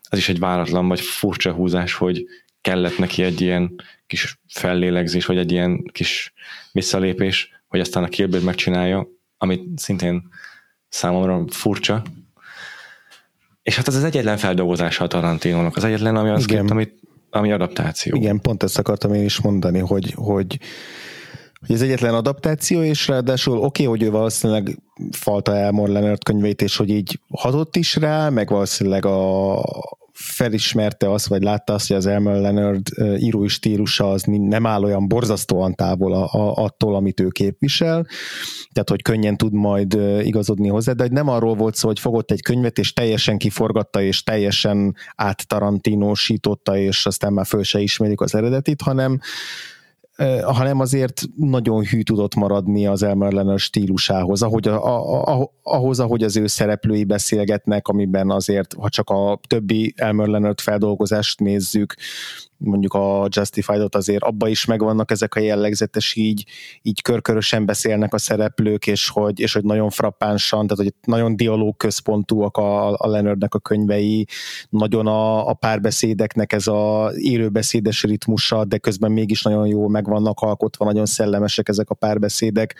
Ez 0.09 0.17
is 0.17 0.29
egy 0.29 0.39
váratlan 0.39 0.87
vagy 0.87 0.99
furcsa 0.99 1.51
húzás, 1.51 1.93
hogy 1.93 2.25
kellett 2.61 2.97
neki 2.97 3.23
egy 3.23 3.41
ilyen 3.41 3.75
kis 4.07 4.39
fellélegzés, 4.47 5.25
vagy 5.25 5.37
egy 5.37 5.51
ilyen 5.51 5.83
kis 5.91 6.33
visszalépés, 6.71 7.49
hogy 7.67 7.79
aztán 7.79 8.03
a 8.03 8.07
Kill 8.07 8.27
Bill 8.27 8.41
megcsinálja, 8.41 9.07
amit 9.37 9.79
szintén 9.79 10.29
számomra 10.89 11.43
furcsa. 11.49 12.03
És 13.61 13.75
hát 13.75 13.87
ez 13.87 13.95
az 13.95 14.03
egyetlen 14.03 14.37
feldolgozása 14.37 15.03
a 15.03 15.07
Tarantinónak, 15.07 15.75
az 15.75 15.83
egyetlen, 15.83 16.15
ami 16.15 16.29
az 16.29 16.45
kért, 16.45 16.71
amit, 16.71 16.99
ami 17.29 17.51
adaptáció. 17.51 18.15
Igen, 18.15 18.39
pont 18.41 18.63
ezt 18.63 18.77
akartam 18.77 19.13
én 19.13 19.23
is 19.23 19.41
mondani, 19.41 19.79
hogy, 19.79 20.13
hogy, 20.15 20.59
hogy 21.59 21.75
ez 21.75 21.81
egyetlen 21.81 22.13
adaptáció, 22.13 22.83
és 22.83 23.07
ráadásul 23.07 23.57
oké, 23.57 23.65
okay, 23.65 23.85
hogy 23.85 24.07
ő 24.07 24.11
valószínűleg 24.11 24.77
falta 25.11 25.55
el 25.55 25.71
Leonard 25.71 26.23
könyveit, 26.23 26.61
és 26.61 26.77
hogy 26.77 26.89
így 26.89 27.19
hatott 27.29 27.75
is 27.75 27.95
rá, 27.95 28.29
meg 28.29 28.49
valószínűleg 28.49 29.05
a, 29.05 29.59
felismerte 30.15 31.11
azt, 31.11 31.27
vagy 31.27 31.43
látta 31.43 31.73
azt, 31.73 31.87
hogy 31.87 31.97
az 31.97 32.05
Elmer 32.05 32.35
Leonard 32.35 32.87
írói 33.17 33.47
stílusa 33.47 34.09
az 34.09 34.23
nem 34.25 34.65
áll 34.65 34.83
olyan 34.83 35.07
borzasztóan 35.07 35.73
távol 35.73 36.13
a, 36.13 36.33
a, 36.33 36.63
attól, 36.63 36.95
amit 36.95 37.19
ő 37.19 37.27
képvisel, 37.27 38.07
tehát 38.71 38.89
hogy 38.89 39.01
könnyen 39.01 39.37
tud 39.37 39.53
majd 39.53 39.93
igazodni 40.21 40.67
hozzá, 40.67 40.91
de 40.91 41.07
nem 41.09 41.27
arról 41.27 41.55
volt 41.55 41.75
szó, 41.75 41.87
hogy 41.87 41.99
fogott 41.99 42.31
egy 42.31 42.41
könyvet, 42.41 42.77
és 42.77 42.93
teljesen 42.93 43.37
kiforgatta, 43.37 44.01
és 44.01 44.23
teljesen 44.23 44.95
áttarantinósította, 45.15 46.77
és 46.77 47.05
aztán 47.05 47.33
már 47.33 47.45
föl 47.45 47.63
se 47.63 47.79
ismerik 47.79 48.21
az 48.21 48.35
eredetit, 48.35 48.81
hanem 48.81 49.19
hanem 50.43 50.79
azért 50.79 51.21
nagyon 51.35 51.83
hű 51.83 52.01
tudott 52.01 52.35
maradni 52.35 52.87
az 52.87 53.03
Elmer 53.03 53.31
Leonard 53.31 53.59
stílusához, 53.59 54.41
ahogy 54.41 54.67
a, 54.67 54.85
a, 54.85 55.41
a, 55.41 55.51
ahhoz, 55.63 55.99
ahogy 55.99 56.23
az 56.23 56.37
ő 56.37 56.47
szereplői 56.47 57.03
beszélgetnek, 57.03 57.87
amiben 57.87 58.31
azért, 58.31 58.73
ha 58.73 58.89
csak 58.89 59.09
a 59.09 59.39
többi 59.47 59.93
Elmer 59.97 60.27
Leonard 60.27 60.59
feldolgozást 60.59 61.39
nézzük, 61.39 61.95
mondjuk 62.57 62.93
a 62.93 63.27
Justified-ot 63.29 63.95
azért 63.95 64.23
abba 64.23 64.47
is 64.47 64.65
megvannak 64.65 65.11
ezek 65.11 65.35
a 65.35 65.39
jellegzetes 65.39 66.15
így, 66.15 66.45
így 66.81 67.01
körkörösen 67.01 67.65
beszélnek 67.65 68.13
a 68.13 68.17
szereplők, 68.17 68.87
és 68.87 69.09
hogy, 69.09 69.39
és 69.39 69.53
hogy 69.53 69.63
nagyon 69.63 69.89
frappánsan, 69.89 70.67
tehát 70.67 70.83
hogy 70.83 70.93
nagyon 71.07 71.35
dialóg 71.35 71.77
központúak 71.77 72.57
a, 72.57 72.93
a 72.97 73.07
Leonardnek 73.07 73.53
a 73.53 73.59
könyvei, 73.59 74.27
nagyon 74.69 75.07
a, 75.07 75.47
a 75.47 75.53
párbeszédeknek 75.53 76.53
ez 76.53 76.67
a 76.67 77.11
élőbeszédes 77.15 78.03
ritmusa, 78.03 78.65
de 78.65 78.77
közben 78.77 79.11
mégis 79.11 79.41
nagyon 79.41 79.67
jól 79.67 79.89
meg 79.89 80.05
vannak 80.05 80.39
alkotva, 80.39 80.85
nagyon 80.85 81.05
szellemesek 81.05 81.69
ezek 81.69 81.89
a 81.89 81.95
párbeszédek, 81.95 82.75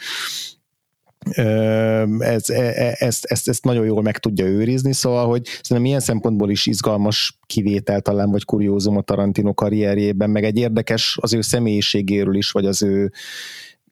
ez, 2.20 2.50
e, 2.50 2.62
e, 2.62 2.96
ezt, 3.00 3.26
ezt, 3.26 3.48
ezt 3.48 3.64
nagyon 3.64 3.86
jól 3.86 4.02
meg 4.02 4.18
tudja 4.18 4.46
őrizni, 4.46 4.94
szóval, 4.94 5.28
hogy 5.28 5.46
szerintem 5.46 5.86
ilyen 5.86 6.00
szempontból 6.00 6.50
is 6.50 6.66
izgalmas 6.66 7.40
kivétel 7.46 8.02
talán, 8.02 8.32
vagy 8.32 8.46
kuriózum 8.46 8.98
a 8.98 9.02
Tarantino 9.02 9.54
karrierjében, 9.54 10.30
meg 10.30 10.44
egy 10.44 10.58
érdekes 10.58 11.18
az 11.22 11.34
ő 11.34 11.42
személyiségéről 11.42 12.36
is, 12.36 12.52
vagy 12.52 12.66
az 12.66 12.84
ő 12.84 13.12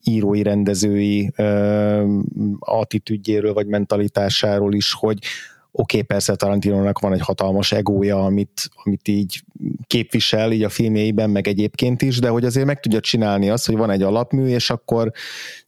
írói, 0.03 0.43
rendezői 0.43 1.31
attitűdjéről, 2.59 3.53
vagy 3.53 3.67
mentalitásáról 3.67 4.73
is, 4.73 4.93
hogy 4.93 5.17
oké, 5.75 5.97
okay, 5.97 6.01
persze 6.01 6.35
Tarantinónak 6.35 6.99
van 6.99 7.13
egy 7.13 7.21
hatalmas 7.21 7.71
egója, 7.71 8.25
amit, 8.25 8.69
amit 8.83 9.07
így 9.07 9.43
képvisel 9.87 10.51
így 10.51 10.63
a 10.63 10.69
filmjeiben, 10.69 11.29
meg 11.29 11.47
egyébként 11.47 12.01
is, 12.01 12.19
de 12.19 12.29
hogy 12.29 12.45
azért 12.45 12.65
meg 12.65 12.79
tudja 12.79 12.99
csinálni 12.99 13.49
azt, 13.49 13.65
hogy 13.65 13.77
van 13.77 13.89
egy 13.89 14.01
alapmű, 14.01 14.45
és 14.45 14.69
akkor 14.69 15.11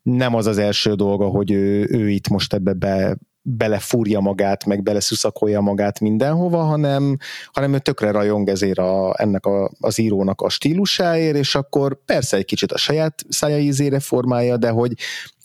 nem 0.02 0.36
az 0.36 0.45
az 0.45 0.57
első 0.57 0.94
dolga, 0.94 1.27
hogy 1.27 1.52
ő, 1.52 1.88
ő 1.90 2.10
itt 2.10 2.27
most 2.27 2.53
ebbe 2.53 2.73
be, 2.73 3.18
belefúrja 3.48 4.19
magát, 4.19 4.65
meg 4.65 4.84
beleszuszakolja 4.84 5.61
magát 5.61 5.99
mindenhova, 5.99 6.64
hanem, 6.64 7.18
hanem 7.52 7.73
ő 7.73 7.80
tökre 7.80 8.11
rajong 8.11 8.49
ezért 8.49 8.77
a, 8.77 9.14
ennek 9.18 9.45
a, 9.45 9.72
az 9.80 9.99
írónak 9.99 10.41
a 10.41 10.49
stílusáért, 10.49 11.36
és 11.36 11.56
akkor 11.56 12.06
persze 12.06 12.38
egy 12.38 12.45
kicsit 12.45 12.72
a 12.72 12.77
saját 12.77 13.26
szája 13.30 13.57
ízére 13.57 13.99
formálja, 13.99 14.57
de 14.57 14.69
hogy 14.69 14.94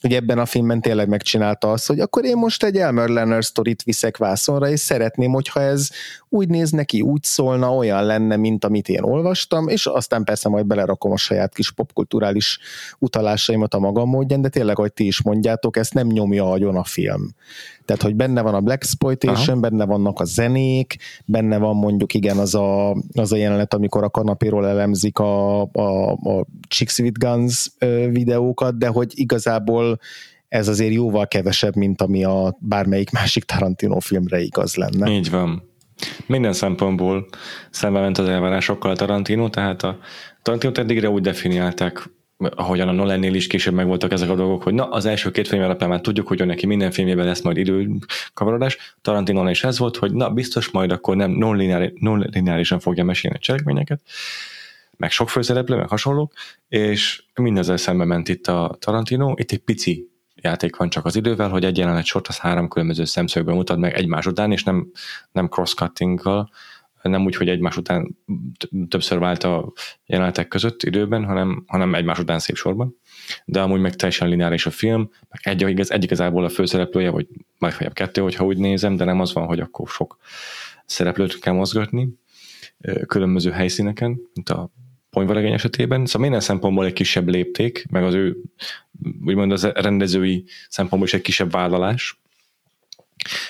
hogy 0.01 0.13
ebben 0.13 0.39
a 0.39 0.47
filmben 0.47 0.81
tényleg 0.81 1.09
megcsinálta 1.09 1.73
azt, 1.73 1.87
hogy 1.87 2.01
akkor 2.01 2.25
én 2.25 2.37
most 2.37 2.65
egy 2.65 2.77
Elmer 2.77 3.09
Leonard 3.09 3.43
sztorit 3.43 3.83
viszek 3.83 4.17
vászonra, 4.17 4.69
és 4.69 4.81
szeretném, 4.81 5.33
hogyha 5.33 5.61
ez 5.61 5.89
úgy 6.29 6.49
néz 6.49 6.71
neki, 6.71 7.01
úgy 7.01 7.23
szólna, 7.23 7.75
olyan 7.75 8.05
lenne, 8.05 8.37
mint 8.37 8.65
amit 8.65 8.89
én 8.89 9.03
olvastam, 9.03 9.69
és 9.69 9.87
aztán 9.87 10.25
persze 10.25 10.49
majd 10.49 10.67
belerakom 10.67 11.13
a 11.13 11.17
saját 11.17 11.55
kis 11.55 11.71
popkulturális 11.71 12.59
utalásaimat 12.99 13.75
a 13.75 13.79
magam 13.79 14.09
módján, 14.09 14.41
de 14.41 14.49
tényleg, 14.49 14.77
hogy 14.77 14.93
ti 14.93 15.07
is 15.07 15.23
mondjátok, 15.23 15.77
ezt 15.77 15.95
nem 15.95 16.07
nyomja 16.07 16.51
agyon 16.51 16.77
a 16.77 16.85
film. 16.85 17.35
Tehát, 17.85 18.03
hogy 18.03 18.15
benne 18.15 18.43
van 18.43 18.55
a 18.55 18.61
Black 18.61 18.83
Exploitation, 18.83 19.59
Aha. 19.59 19.69
benne 19.69 19.85
vannak 19.85 20.21
a 20.21 20.25
zenék, 20.25 20.97
benne 21.25 21.59
van 21.59 21.77
mondjuk 21.77 22.15
igen 22.15 22.39
az 22.39 22.55
a, 22.55 22.97
az 23.15 23.33
a 23.33 23.37
jelenet, 23.37 23.75
amikor 23.75 24.05
a 24.05 24.11
kanapéról 24.11 24.67
elemzik 24.67 25.19
a, 25.19 25.61
a, 25.63 26.11
a 26.11 26.47
Chicks 26.69 26.99
with 26.99 27.19
Guns 27.19 27.73
videókat, 28.11 28.79
de 28.79 28.87
hogy 28.87 29.13
igazából 29.15 29.90
ez 30.49 30.69
azért 30.69 30.93
jóval 30.93 31.27
kevesebb, 31.27 31.77
mint 31.77 32.03
ami 32.03 32.25
a 32.25 32.57
bármelyik 32.61 33.11
másik 33.11 33.45
Tarantino 33.45 34.01
filmre 34.01 34.41
igaz 34.41 34.75
lenne. 34.75 35.11
Így 35.11 35.31
van. 35.31 35.69
Minden 36.27 36.53
szempontból 36.53 37.29
szembe 37.71 38.01
ment 38.01 38.19
az 38.19 38.29
elvárásokkal 38.29 38.91
a 38.91 38.97
Tarantino, 38.97 39.49
tehát 39.49 39.83
a 39.83 39.99
Tarantino 40.43 40.73
eddigre 40.77 41.11
úgy 41.11 41.23
definiálták 41.23 42.11
ahogyan 42.49 42.89
a 42.89 42.93
Nolannél 42.93 43.35
is 43.35 43.47
később 43.47 43.75
megvoltak 43.75 44.13
ezek 44.13 44.31
a 44.31 44.35
dolgok, 44.35 44.63
hogy 44.63 44.75
na, 44.75 44.89
az 44.89 45.07
első 45.07 45.31
két 45.31 45.49
film 45.49 45.63
alapján 45.63 45.89
már 45.89 46.01
tudjuk, 46.01 46.29
hogy 46.29 46.47
neki 46.47 46.67
minden 46.67 46.91
filmjében 46.91 47.27
lesz 47.27 47.43
majd 47.43 47.57
időkavarodás. 47.57 48.97
Tarantino 49.03 49.51
is 49.51 49.65
ez 49.65 49.79
volt, 49.79 49.97
hogy 49.97 50.13
na, 50.13 50.31
biztos 50.31 50.71
majd 50.71 50.93
akkor 50.93 51.17
nem 51.17 51.31
non-lineárisan 51.31 52.81
fogja 52.81 53.05
mesélni 53.05 53.37
a 53.37 53.41
cselekményeket, 53.41 54.01
meg 55.01 55.11
sok 55.11 55.29
főszereplő, 55.29 55.77
meg 55.77 55.89
hasonlók, 55.89 56.33
és 56.69 57.25
mindezzel 57.35 57.77
szembe 57.77 58.05
ment 58.05 58.29
itt 58.29 58.47
a 58.47 58.77
Tarantino, 58.79 59.35
itt 59.37 59.51
egy 59.51 59.59
pici 59.59 60.11
játék 60.35 60.77
van 60.77 60.89
csak 60.89 61.05
az 61.05 61.17
idővel, 61.17 61.49
hogy 61.49 61.65
egy 61.65 61.79
jelenet 61.79 62.05
sort 62.05 62.29
az 62.29 62.39
három 62.39 62.69
különböző 62.69 63.05
szemszögben 63.05 63.55
mutat 63.55 63.79
meg 63.79 63.95
egymás 63.95 64.27
után, 64.27 64.53
és 64.53 64.65
nem, 64.65 64.91
nem 65.33 65.49
cross-cuttinggal, 65.49 66.51
nem 67.03 67.25
úgy, 67.25 67.37
hogy 67.37 67.49
egymás 67.49 67.77
után 67.77 68.17
többször 68.89 69.19
vált 69.19 69.45
a 69.45 69.73
jelenetek 70.07 70.49
között 70.49 70.83
időben, 70.83 71.25
hanem, 71.25 71.65
hanem 71.67 71.95
egymás 71.95 72.19
után 72.19 72.39
szép 72.39 72.57
sorban. 72.57 72.97
De 73.45 73.61
amúgy 73.61 73.81
meg 73.81 73.97
teljesen 73.97 74.29
lineáris 74.29 74.67
a 74.67 74.71
film, 74.71 75.11
meg 75.29 75.41
egy, 75.43 75.65
egy, 75.65 75.81
egy 75.89 76.03
igazából 76.03 76.45
a 76.45 76.49
főszereplője, 76.49 77.11
vagy 77.11 77.27
legfeljebb 77.59 77.95
kettő, 77.95 78.23
hogyha 78.23 78.45
úgy 78.45 78.59
nézem, 78.59 78.97
de 78.97 79.05
nem 79.05 79.21
az 79.21 79.33
van, 79.33 79.47
hogy 79.47 79.61
akkor 79.61 79.89
sok 79.89 80.19
szereplőt 80.87 81.39
kell 81.39 81.55
mozgatni 81.55 82.19
különböző 83.07 83.51
helyszíneken, 83.51 84.21
mint 84.35 84.49
a 84.49 84.71
ponyvaregény 85.11 85.53
esetében, 85.53 86.07
szóval 86.07 86.23
minden 86.23 86.41
szempontból 86.41 86.85
egy 86.85 86.93
kisebb 86.93 87.29
lépték, 87.29 87.87
meg 87.91 88.05
az 88.05 88.15
ő, 88.15 88.37
úgymond 89.25 89.53
az 89.53 89.65
rendezői 89.65 90.45
szempontból 90.69 91.09
is 91.09 91.15
egy 91.15 91.23
kisebb 91.23 91.51
vállalás, 91.51 92.21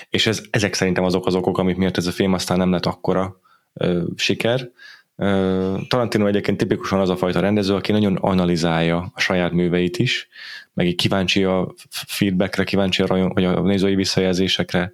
és 0.09 0.27
ez, 0.27 0.41
ezek 0.49 0.73
szerintem 0.73 1.03
azok 1.03 1.25
az 1.25 1.35
okok, 1.35 1.57
amik 1.57 1.75
miatt 1.75 1.97
ez 1.97 2.07
a 2.07 2.11
film 2.11 2.33
aztán 2.33 2.57
nem 2.57 2.71
lett 2.71 2.85
akkora 2.85 3.39
ö, 3.73 4.03
siker. 4.15 4.69
Ö, 5.15 5.77
Tarantino 5.87 6.27
egyébként 6.27 6.57
tipikusan 6.57 6.99
az 6.99 7.09
a 7.09 7.17
fajta 7.17 7.39
rendező, 7.39 7.73
aki 7.73 7.91
nagyon 7.91 8.15
analizálja 8.15 9.11
a 9.13 9.19
saját 9.19 9.51
műveit 9.51 9.97
is, 9.97 10.27
meg 10.73 10.87
így 10.87 10.95
kíváncsi 10.95 11.43
a 11.43 11.73
feedbackre, 11.89 12.63
kíváncsi 12.63 13.01
a, 13.01 13.07
vagy 13.07 13.45
a 13.45 13.61
nézői 13.61 13.95
visszajelzésekre, 13.95 14.93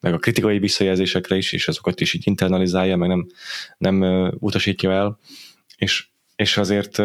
meg 0.00 0.14
a 0.14 0.18
kritikai 0.18 0.58
visszajelzésekre 0.58 1.36
is, 1.36 1.52
és 1.52 1.68
azokat 1.68 2.00
is 2.00 2.14
így 2.14 2.26
internalizálja, 2.26 2.96
meg 2.96 3.08
nem, 3.08 3.26
nem 3.78 4.30
utasítja 4.38 4.92
el, 4.92 5.18
és, 5.76 6.08
és 6.36 6.56
azért 6.56 6.98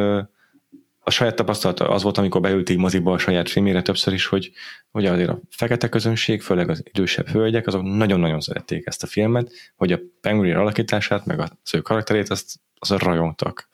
a 1.03 1.09
saját 1.09 1.35
tapasztalata 1.35 1.89
az 1.89 2.03
volt, 2.03 2.17
amikor 2.17 2.41
beült 2.41 2.69
így 2.69 2.77
moziba 2.77 3.13
a 3.13 3.17
saját 3.17 3.49
filmére 3.49 3.81
többször 3.81 4.13
is, 4.13 4.25
hogy, 4.25 4.51
hogy 4.91 5.05
azért 5.05 5.29
a 5.29 5.39
fekete 5.49 5.89
közönség, 5.89 6.41
főleg 6.41 6.69
az 6.69 6.83
idősebb 6.85 7.27
hölgyek, 7.27 7.67
azok 7.67 7.81
nagyon-nagyon 7.83 8.39
szerették 8.39 8.87
ezt 8.87 9.03
a 9.03 9.07
filmet, 9.07 9.51
hogy 9.75 9.91
a 9.91 9.99
Penguin 10.21 10.55
alakítását, 10.55 11.25
meg 11.25 11.39
az 11.39 11.49
ő 11.73 11.81
karakterét, 11.81 12.29
azt, 12.29 12.59
azt 12.79 13.01
rajongtak. 13.01 13.67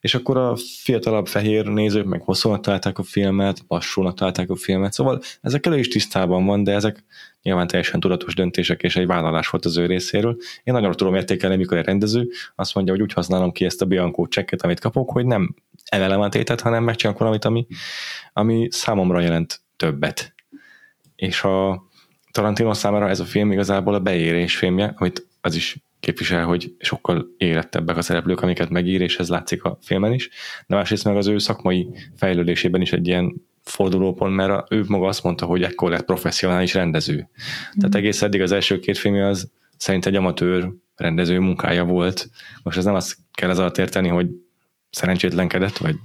És 0.00 0.14
akkor 0.14 0.36
a 0.36 0.56
fiatalabb 0.82 1.26
fehér 1.26 1.66
nézők 1.66 2.06
meg 2.06 2.22
hosszúnak 2.22 2.60
találták 2.60 2.98
a 2.98 3.02
filmet, 3.02 3.64
lassúnak 3.68 4.14
találták 4.14 4.50
a 4.50 4.56
filmet, 4.56 4.92
szóval 4.92 5.22
ezek 5.40 5.66
elő 5.66 5.78
is 5.78 5.88
tisztában 5.88 6.44
van, 6.44 6.64
de 6.64 6.72
ezek 6.72 7.04
nyilván 7.42 7.66
teljesen 7.66 8.00
tudatos 8.00 8.34
döntések 8.34 8.82
és 8.82 8.96
egy 8.96 9.06
vállalás 9.06 9.48
volt 9.48 9.64
az 9.64 9.76
ő 9.76 9.86
részéről. 9.86 10.36
Én 10.64 10.74
nagyon 10.74 10.92
tudom 10.92 11.14
értékelni, 11.14 11.56
mikor 11.56 11.76
egy 11.76 11.84
rendező 11.84 12.28
azt 12.54 12.74
mondja, 12.74 12.92
hogy 12.92 13.02
úgy 13.02 13.12
használom 13.12 13.52
ki 13.52 13.64
ezt 13.64 13.82
a 13.82 13.86
Bianco 13.86 14.26
csekket, 14.26 14.62
amit 14.62 14.80
kapok, 14.80 15.10
hogy 15.10 15.26
nem 15.26 15.54
emelem 15.84 16.20
a 16.20 16.28
tétet, 16.28 16.60
hanem 16.60 16.84
megcsinálok 16.84 17.20
valamit, 17.20 17.44
ami, 17.44 17.66
ami 18.32 18.68
számomra 18.70 19.20
jelent 19.20 19.60
többet. 19.76 20.34
És 21.16 21.42
a 21.42 21.86
Tarantino 22.30 22.74
számára 22.74 23.08
ez 23.08 23.20
a 23.20 23.24
film 23.24 23.52
igazából 23.52 23.94
a 23.94 24.00
beérés 24.00 24.56
filmje, 24.56 24.94
amit 24.96 25.26
az 25.40 25.54
is 25.54 25.76
képvisel, 26.00 26.44
hogy 26.44 26.74
sokkal 26.78 27.26
érettebbek 27.36 27.96
a 27.96 28.02
szereplők, 28.02 28.40
amiket 28.40 28.68
megír, 28.68 29.00
és 29.00 29.18
ez 29.18 29.28
látszik 29.28 29.64
a 29.64 29.78
filmen 29.82 30.12
is, 30.12 30.28
de 30.66 30.76
másrészt 30.76 31.04
meg 31.04 31.16
az 31.16 31.26
ő 31.26 31.38
szakmai 31.38 31.88
fejlődésében 32.16 32.80
is 32.80 32.92
egy 32.92 33.06
ilyen 33.06 33.47
fordulópont, 33.68 34.34
mert 34.34 34.72
ő 34.72 34.84
maga 34.86 35.06
azt 35.06 35.22
mondta, 35.22 35.46
hogy 35.46 35.62
ekkor 35.62 35.90
lett 35.90 36.04
professzionális 36.04 36.74
rendező. 36.74 37.14
Mm. 37.14 37.78
Tehát 37.78 37.94
egész 37.94 38.22
eddig 38.22 38.40
az 38.40 38.52
első 38.52 38.78
két 38.78 38.98
filmje 38.98 39.26
az 39.26 39.50
szerint 39.76 40.06
egy 40.06 40.16
amatőr 40.16 40.72
rendező 40.96 41.38
munkája 41.38 41.84
volt. 41.84 42.28
Most 42.62 42.78
ez 42.78 42.84
nem 42.84 42.94
azt 42.94 43.16
kell 43.32 43.50
ez 43.50 43.58
alatt 43.58 43.78
érteni, 43.78 44.08
hogy 44.08 44.28
szerencsétlenkedett, 44.90 45.76
vagy 45.76 45.96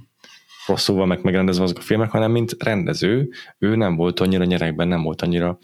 rosszul 0.66 0.96
van 0.96 1.08
meg 1.08 1.22
megrendezve 1.22 1.62
azok 1.62 1.78
a 1.78 1.80
filmek, 1.80 2.10
hanem 2.10 2.30
mint 2.30 2.56
rendező, 2.58 3.28
ő 3.58 3.76
nem 3.76 3.96
volt 3.96 4.20
annyira 4.20 4.44
nyerekben, 4.44 4.88
nem 4.88 5.02
volt 5.02 5.22
annyira 5.22 5.58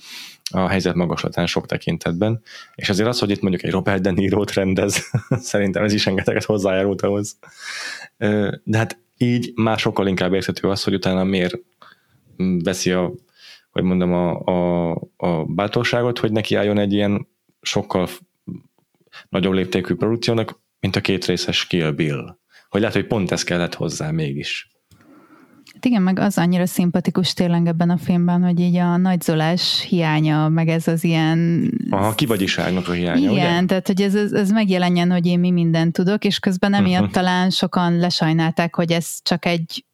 a 0.50 0.68
helyzet 0.68 0.94
magaslatán 0.94 1.46
sok 1.46 1.66
tekintetben, 1.66 2.42
és 2.74 2.88
azért 2.88 3.08
az, 3.08 3.18
hogy 3.18 3.30
itt 3.30 3.40
mondjuk 3.40 3.62
egy 3.62 3.70
Robert 3.70 4.02
De 4.02 4.10
Niro-t 4.10 4.52
rendez, 4.52 5.10
szerintem 5.52 5.84
ez 5.84 5.92
is 5.92 6.04
rengeteget 6.04 6.44
hozzájárult 6.44 7.02
ahhoz. 7.02 7.38
De 8.64 8.78
hát 8.78 8.98
így 9.16 9.52
már 9.54 9.78
sokkal 9.78 10.06
inkább 10.06 10.34
érthető 10.34 10.68
az, 10.68 10.84
hogy 10.84 10.94
utána 10.94 11.24
miért 11.24 11.58
veszi 12.64 12.90
a, 12.90 13.12
hogy 13.70 13.82
mondom, 13.82 14.12
a, 14.12 14.38
a, 14.38 14.90
a 15.16 15.44
bátorságot, 15.44 16.18
hogy 16.18 16.32
neki 16.32 16.54
álljon 16.54 16.78
egy 16.78 16.92
ilyen 16.92 17.28
sokkal 17.60 18.08
nagyobb 19.28 19.52
léptékű 19.52 19.94
produkciónak, 19.94 20.60
mint 20.80 20.96
a 20.96 21.00
két 21.00 21.24
részes 21.24 21.66
Kill 21.66 21.90
Bill. 21.90 22.36
Hogy 22.68 22.80
lehet, 22.80 22.96
hogy 22.96 23.06
pont 23.06 23.30
ez 23.30 23.42
kellett 23.42 23.74
hozzá 23.74 24.10
mégis. 24.10 24.70
Hát 25.74 25.84
igen, 25.84 26.02
meg 26.02 26.18
az 26.18 26.38
annyira 26.38 26.66
szimpatikus 26.66 27.32
tényleg 27.32 27.66
ebben 27.66 27.90
a 27.90 27.96
filmben, 27.96 28.42
hogy 28.42 28.60
így 28.60 28.76
a 28.76 28.96
nagyzolás 28.96 29.86
hiánya, 29.88 30.48
meg 30.48 30.68
ez 30.68 30.88
az 30.88 31.04
ilyen... 31.04 31.70
Aha, 31.90 32.14
kivagyiságnak 32.14 32.88
a 32.88 32.92
hiánya, 32.92 33.30
Igen, 33.30 33.32
ugye? 33.32 33.66
tehát 33.66 33.86
hogy 33.86 34.02
ez, 34.02 34.14
ez, 34.14 34.32
ez 34.32 34.50
megjelenjen, 34.50 35.10
hogy 35.10 35.26
én 35.26 35.38
mi 35.38 35.50
mindent 35.50 35.92
tudok, 35.92 36.24
és 36.24 36.38
közben 36.38 36.74
emiatt 36.74 37.00
uh-huh. 37.00 37.14
talán 37.14 37.50
sokan 37.50 37.98
lesajnálták, 37.98 38.74
hogy 38.74 38.92
ez 38.92 39.18
csak 39.22 39.46
egy 39.46 39.84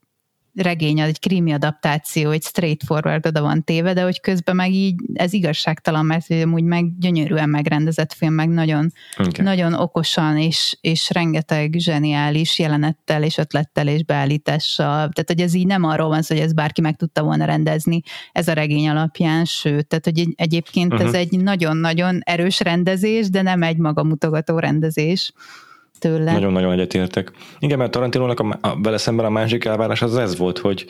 regény, 0.57 1.01
egy 1.01 1.19
krimi 1.19 1.53
adaptáció, 1.53 2.31
egy 2.31 2.43
straightforward 2.43 3.27
oda 3.27 3.41
van 3.41 3.65
téve, 3.65 3.93
de 3.93 4.03
hogy 4.03 4.21
közben 4.21 4.57
meg 4.57 4.73
így 4.73 4.95
ez 5.15 5.33
igazságtalan, 5.33 6.07
mert 6.07 6.31
amúgy 6.31 6.63
meg 6.63 6.99
gyönyörűen 6.99 7.49
megrendezett 7.49 8.13
film, 8.13 8.35
meg 8.35 8.49
nagyon, 8.49 8.93
okay. 9.19 9.45
nagyon 9.45 9.75
okosan, 9.75 10.39
és, 10.39 10.77
és 10.81 11.11
rengeteg 11.11 11.75
zseniális 11.79 12.59
jelenettel, 12.59 13.23
és 13.23 13.39
ötlettel, 13.39 13.89
és 13.89 14.05
beállítással. 14.05 14.87
Tehát, 14.87 15.25
hogy 15.27 15.41
ez 15.41 15.55
így 15.55 15.67
nem 15.67 15.85
arról 15.85 16.09
van 16.09 16.23
hogy 16.29 16.39
ez 16.39 16.53
bárki 16.53 16.81
meg 16.81 16.97
tudta 16.97 17.23
volna 17.23 17.45
rendezni 17.45 18.01
ez 18.33 18.49
a 18.49 18.53
regény 18.53 18.89
alapján, 18.89 19.45
sőt, 19.45 19.87
tehát, 19.87 20.05
hogy 20.05 20.29
egyébként 20.35 20.93
uh-huh. 20.93 21.07
ez 21.07 21.13
mhm. 21.13 21.21
egy 21.21 21.41
nagyon-nagyon 21.41 22.21
erős 22.25 22.61
rendezés, 22.61 23.31
de 23.31 23.43
nem 23.43 23.63
egy 23.63 23.77
magamutogató 23.77 24.59
rendezés 24.59 25.33
tőle. 25.99 26.33
Nagyon-nagyon 26.33 26.73
egyetértek. 26.73 27.33
Igen, 27.59 27.79
mert 27.79 27.91
Tarantinónak 27.91 28.41
a, 28.41 28.59
a, 28.61 28.81
vele 28.81 28.99
szemben 28.99 29.27
a 29.27 29.31
másik 29.31 29.65
elvárás 29.65 30.03
az 30.03 30.17
ez 30.17 30.37
volt, 30.37 30.59
hogy, 30.59 30.87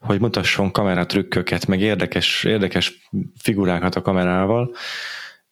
hogy 0.00 0.20
mutasson 0.20 0.70
kameratrükköket, 0.70 1.66
meg 1.66 1.80
érdekes, 1.80 2.44
érdekes 2.44 3.08
figurákat 3.38 3.94
a 3.94 4.02
kamerával, 4.02 4.74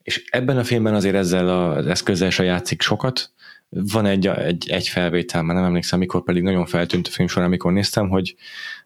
és 0.03 0.25
ebben 0.31 0.59
a 0.59 0.65
filmben 0.65 0.95
azért 0.95 1.15
ezzel 1.15 1.49
az 1.49 1.87
eszközzel 1.87 2.31
se 2.31 2.45
játszik 2.45 2.83
sokat, 2.83 3.33
van 3.69 4.07
egy, 4.07 4.27
egy, 4.27 4.71
egy 4.71 4.89
felvétel, 4.89 5.43
már 5.43 5.57
nem 5.57 5.65
emlékszem, 5.65 5.99
mikor 5.99 6.23
pedig 6.23 6.43
nagyon 6.43 6.67
feltűnt 6.67 7.07
a 7.07 7.11
film 7.11 7.29
során, 7.29 7.49
amikor 7.49 7.73
néztem, 7.73 8.09
hogy 8.09 8.35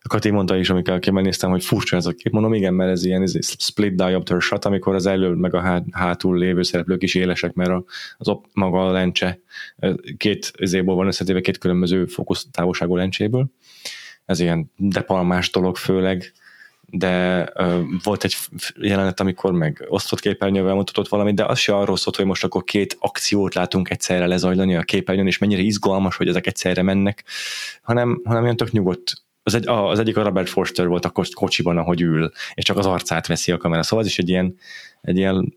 Kati 0.08 0.30
mondta 0.30 0.56
is, 0.56 0.70
amikor 0.70 0.98
képben 0.98 1.22
néztem, 1.22 1.50
hogy 1.50 1.64
furcsa 1.64 1.96
ez 1.96 2.06
a 2.06 2.12
kép, 2.12 2.32
mondom, 2.32 2.54
igen, 2.54 2.74
mert 2.74 2.90
ez 2.90 3.04
ilyen 3.04 3.22
ez 3.22 3.38
split 3.58 3.94
diopter 3.94 4.40
shot, 4.40 4.64
amikor 4.64 4.94
az 4.94 5.06
elő 5.06 5.30
meg 5.30 5.54
a 5.54 5.60
hát, 5.60 5.84
hátul 5.90 6.38
lévő 6.38 6.62
szereplők 6.62 7.02
is 7.02 7.14
élesek, 7.14 7.54
mert 7.54 7.70
az 8.16 8.28
op, 8.28 8.46
maga 8.52 8.86
a 8.86 8.90
lencse 8.90 9.40
két 10.16 10.52
izéból 10.58 10.94
van 10.94 11.06
összetéve 11.06 11.40
két 11.40 11.58
különböző 11.58 12.06
fókusz 12.06 12.46
távolságú 12.50 12.96
lencséből. 12.96 13.46
Ez 14.24 14.40
ilyen 14.40 14.70
depalmás 14.76 15.50
dolog 15.50 15.76
főleg, 15.76 16.32
de 16.90 17.44
uh, 17.54 17.82
volt 18.02 18.24
egy 18.24 18.36
jelenet, 18.76 19.20
amikor 19.20 19.52
meg 19.52 19.86
osztott 19.88 20.20
képernyővel 20.20 20.74
mutatott 20.74 21.08
valamit, 21.08 21.34
de 21.34 21.44
az 21.44 21.58
se 21.58 21.76
arról 21.76 21.96
szólt, 21.96 22.16
hogy 22.16 22.24
most 22.24 22.44
akkor 22.44 22.64
két 22.64 22.96
akciót 23.00 23.54
látunk 23.54 23.90
egyszerre 23.90 24.26
lezajlani 24.26 24.76
a 24.76 24.82
képernyőn, 24.82 25.26
és 25.26 25.38
mennyire 25.38 25.60
izgalmas, 25.60 26.16
hogy 26.16 26.28
ezek 26.28 26.46
egyszerre 26.46 26.82
mennek, 26.82 27.24
hanem, 27.82 28.20
hanem 28.24 28.42
ilyen 28.42 28.56
tök 28.56 28.70
nyugodt 28.70 29.26
az, 29.48 29.54
egy, 29.54 29.68
az 29.68 29.98
egyik 29.98 30.16
a 30.16 30.22
Robert 30.22 30.48
Forster 30.48 30.86
volt 30.86 31.04
a 31.04 31.12
kocsiban, 31.34 31.78
ahogy 31.78 32.00
ül, 32.00 32.30
és 32.54 32.64
csak 32.64 32.76
az 32.76 32.86
arcát 32.86 33.26
veszi 33.26 33.52
a 33.52 33.56
kamera. 33.56 33.82
Szóval 33.82 34.04
ez 34.04 34.10
is 34.10 34.18
egy 34.18 34.28
ilyen, 34.28 34.54
egy 35.00 35.16
ilyen 35.16 35.54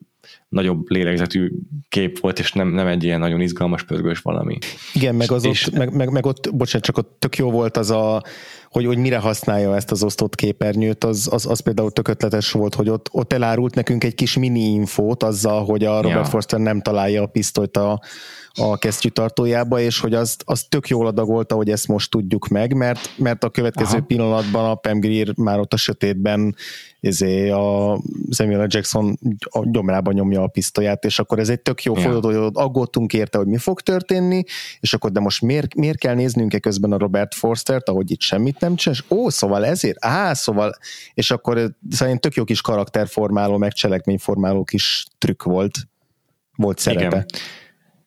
nagyobb 0.50 0.90
lélegzetű 0.90 1.52
kép 1.90 2.20
volt, 2.20 2.40
és 2.40 2.52
nem, 2.52 2.68
nem 2.68 2.88
egy 2.88 3.04
ilyen 3.04 3.20
nagyon 3.20 3.42
izgalmas, 3.42 3.84
pörgős 3.84 4.20
valami. 4.20 4.58
Igen, 4.94 5.16
meg, 5.16 5.32
az 5.32 5.46
és, 5.46 5.68
ott, 5.68 5.74
meg, 5.74 5.94
meg, 5.94 6.10
meg 6.10 6.26
ott, 6.26 6.56
bocsánat, 6.56 6.86
csak 6.86 6.98
ott 6.98 7.16
tök 7.20 7.38
jó 7.38 7.52
volt 7.52 7.78
az 7.78 7.90
a, 7.90 8.24
hogy, 8.70 8.86
hogy 8.86 8.98
mire 8.98 9.18
használja 9.18 9.76
ezt 9.76 9.92
az 9.92 10.04
osztott 10.04 10.36
képernyőt, 10.36 11.04
az, 11.04 11.30
az, 11.32 11.46
az 11.46 11.60
például 11.60 11.92
tök 11.92 12.08
ötletes 12.08 12.52
volt, 12.52 12.76
hogy 12.76 12.90
ott, 12.90 13.10
ott 13.12 13.34
elárult 13.34 13.76
nekünk 13.76 14.04
egy 14.04 14.16
kis 14.16 14.38
mini 14.38 14.64
infót 14.64 15.24
azzal, 15.24 15.66
hogy 15.66 15.84
a 15.84 16.02
Robert 16.02 16.26
ja. 16.26 16.32
Forster 16.32 16.60
nem 16.60 16.82
találja 16.82 17.22
a 17.22 17.28
pisztolyt 17.28 17.78
a, 17.78 18.02
a 18.54 18.78
kesztyűtartójába, 18.78 19.80
és 19.80 20.00
hogy 20.00 20.14
azt, 20.14 20.44
azt 20.46 20.70
tök 20.70 20.88
jól 20.88 21.08
adagolta, 21.08 21.56
hogy 21.56 21.70
ezt 21.70 21.88
most 21.88 22.10
tudjuk 22.10 22.48
meg, 22.48 22.74
mert, 22.74 23.10
mert 23.18 23.44
a 23.44 23.50
következő 23.50 23.98
Aha. 23.98 24.06
pillanatban 24.06 24.70
a 24.70 24.76
Pam 24.76 25.00
Grier 25.00 25.38
már 25.38 25.60
ott 25.60 25.74
a 25.74 25.78
sötétben 25.78 26.56
izé, 27.00 27.50
a 27.50 28.00
Samuel 28.30 28.68
Jackson 28.70 29.18
a 29.44 29.70
gyomrában 29.70 30.14
nyomja 30.14 30.42
a 30.42 30.48
pisztolyát, 30.48 31.06
és 31.06 31.20
akkor 31.20 31.40
ez 31.40 31.50
egy 31.50 31.62
tök 31.62 31.84
jó 31.84 31.96
ja. 31.96 32.02
forduló, 32.02 32.42
hogy 32.42 32.52
aggódtunk 32.54 33.14
érte, 33.14 33.38
hogy 33.38 33.48
mi 33.48 33.58
fog 33.58 33.82
történni, 33.82 34.44
és 34.80 34.94
akkor 34.94 35.12
de 35.12 35.20
most 35.20 35.42
miért, 35.42 35.76
miért 35.76 35.98
kell 35.98 36.16
néznünk-e 36.16 36.60
közben 36.60 36.92
a 36.92 36.98
Robert 36.98 37.36
Forstert, 37.36 37.90
ahogy 37.90 38.12
itt 38.12 38.22
semmit 38.22 38.60
nem 38.60 38.76
csinál, 38.76 38.98
ó, 39.10 39.30
szóval 39.30 39.66
ezért, 39.66 40.06
á, 40.06 40.34
szóval, 40.34 40.76
és 41.14 41.32
akkor 41.32 41.76
szerintem 41.90 42.20
tök 42.20 42.34
jó 42.34 42.44
kis 42.44 42.62
karakterformáló, 42.62 43.58
meg 43.58 43.74
cselekményformáló 43.74 44.64
kis 44.64 45.06
trükk 45.18 45.44
volt, 45.44 45.78
volt 46.56 46.80
szerepe. 46.80 47.06
Igen. 47.06 47.26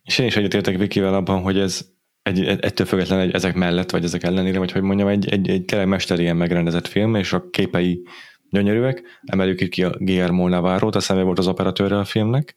És 0.04 0.18
én 0.18 0.26
is 0.26 0.36
egyetértek 0.36 0.78
Vikivel 0.78 1.14
abban, 1.14 1.42
hogy 1.42 1.58
ez 1.58 1.88
egy, 2.22 2.44
ettől 2.44 2.86
függetlenül 2.86 3.24
egy, 3.24 3.34
ezek 3.34 3.54
mellett, 3.54 3.90
vagy 3.90 4.04
ezek 4.04 4.22
ellenére, 4.22 4.58
vagy 4.58 4.72
hogy 4.72 4.82
mondjam, 4.82 5.08
egy, 5.08 5.28
egy, 5.28 5.48
egy 5.48 5.64
tényleg 5.64 5.88
mesterien 5.88 6.36
megrendezett 6.36 6.86
film, 6.86 7.14
és 7.14 7.32
a 7.32 7.50
képei 7.50 8.02
gyönyörűek. 8.50 9.02
Emeljük 9.24 9.68
ki 9.68 9.84
a 9.84 9.90
Guillermo 9.98 10.48
Navarro-t, 10.48 10.94
a 10.94 11.14
volt 11.14 11.38
az 11.38 11.46
operatőre 11.46 11.98
a 11.98 12.04
filmnek. 12.04 12.56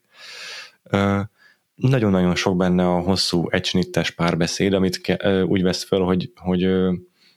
Nagyon-nagyon 1.74 2.34
sok 2.34 2.56
benne 2.56 2.88
a 2.88 3.00
hosszú 3.00 3.48
egysnittes 3.50 4.10
párbeszéd, 4.10 4.72
amit 4.72 5.00
ke, 5.00 5.44
úgy 5.44 5.62
vesz 5.62 5.84
föl, 5.84 6.00
hogy, 6.00 6.32
hogy 6.34 6.66
uh, 6.66 6.94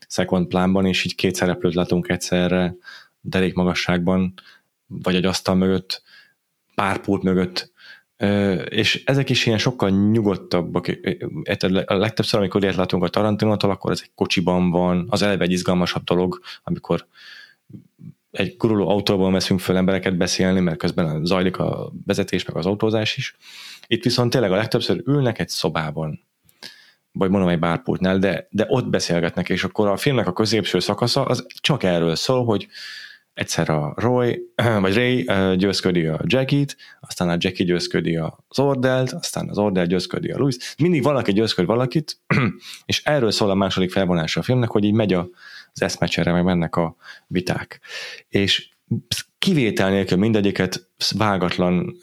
second 0.07 0.47
plánban, 0.47 0.85
és 0.85 1.05
így 1.05 1.15
két 1.15 1.35
szereplőt 1.35 1.73
látunk 1.73 2.09
egyszerre 2.09 2.75
derék 3.21 3.53
magasságban, 3.53 4.33
vagy 4.87 5.15
egy 5.15 5.25
asztal 5.25 5.55
mögött, 5.55 6.01
pár 6.75 6.97
pult 6.97 7.23
mögött 7.23 7.70
és 8.69 9.03
ezek 9.05 9.29
is 9.29 9.45
ilyen 9.45 9.57
sokkal 9.57 9.89
nyugodtabbak. 9.89 10.87
A 11.85 11.93
legtöbbször, 11.93 12.39
amikor 12.39 12.61
ilyet 12.63 12.75
látunk 12.75 13.03
a 13.03 13.07
Tarantinótól, 13.07 13.69
akkor 13.69 13.91
ez 13.91 13.99
egy 14.03 14.11
kocsiban 14.15 14.69
van, 14.69 15.05
az 15.09 15.21
eleve 15.21 15.43
egy 15.43 15.51
izgalmasabb 15.51 16.03
dolog, 16.03 16.39
amikor 16.63 17.07
egy 18.31 18.55
guruló 18.57 18.89
autóban 18.89 19.31
veszünk 19.31 19.59
föl 19.59 19.75
embereket 19.75 20.17
beszélni, 20.17 20.59
mert 20.59 20.77
közben 20.77 21.25
zajlik 21.25 21.57
a 21.57 21.91
vezetés, 22.05 22.45
meg 22.45 22.55
az 22.55 22.65
autózás 22.65 23.17
is. 23.17 23.35
Itt 23.87 24.03
viszont 24.03 24.31
tényleg 24.31 24.51
a 24.51 24.55
legtöbbször 24.55 25.01
ülnek 25.05 25.39
egy 25.39 25.49
szobában, 25.49 26.19
vagy 27.11 27.29
mondom 27.29 27.49
egy 27.49 27.59
bárpultnál, 27.59 28.17
de, 28.17 28.47
de 28.49 28.65
ott 28.67 28.87
beszélgetnek, 28.87 29.49
és 29.49 29.63
akkor 29.63 29.87
a 29.87 29.97
filmnek 29.97 30.27
a 30.27 30.33
középső 30.33 30.79
szakasza 30.79 31.25
az 31.25 31.45
csak 31.61 31.83
erről 31.83 32.15
szól, 32.15 32.45
hogy 32.45 32.67
egyszer 33.33 33.69
a 33.69 33.93
Roy, 33.95 34.41
vagy 34.81 34.95
Ray 34.95 35.29
győzködi 35.55 36.05
a 36.05 36.19
Jackie-t, 36.23 36.77
aztán 36.99 37.29
a 37.29 37.35
Jackie 37.37 37.65
győzködi 37.65 38.15
az 38.15 38.59
Ordelt, 38.59 39.11
aztán 39.11 39.49
az 39.49 39.57
Ordel 39.57 39.85
győzködi 39.85 40.31
a 40.31 40.37
Louis. 40.37 40.75
Mindig 40.77 41.03
valaki 41.03 41.31
győzköd 41.31 41.65
valakit, 41.65 42.19
és 42.85 43.03
erről 43.03 43.31
szól 43.31 43.49
a 43.49 43.55
második 43.55 43.91
felvonása 43.91 44.39
a 44.39 44.43
filmnek, 44.43 44.69
hogy 44.69 44.83
így 44.83 44.93
megy 44.93 45.13
az 45.13 45.27
eszmecsere, 45.73 46.31
meg 46.31 46.43
mennek 46.43 46.75
a 46.75 46.95
viták. 47.27 47.79
És 48.27 48.69
kivétel 49.37 49.89
nélkül 49.89 50.17
mindegyiket 50.17 50.89
vágatlan 51.17 51.97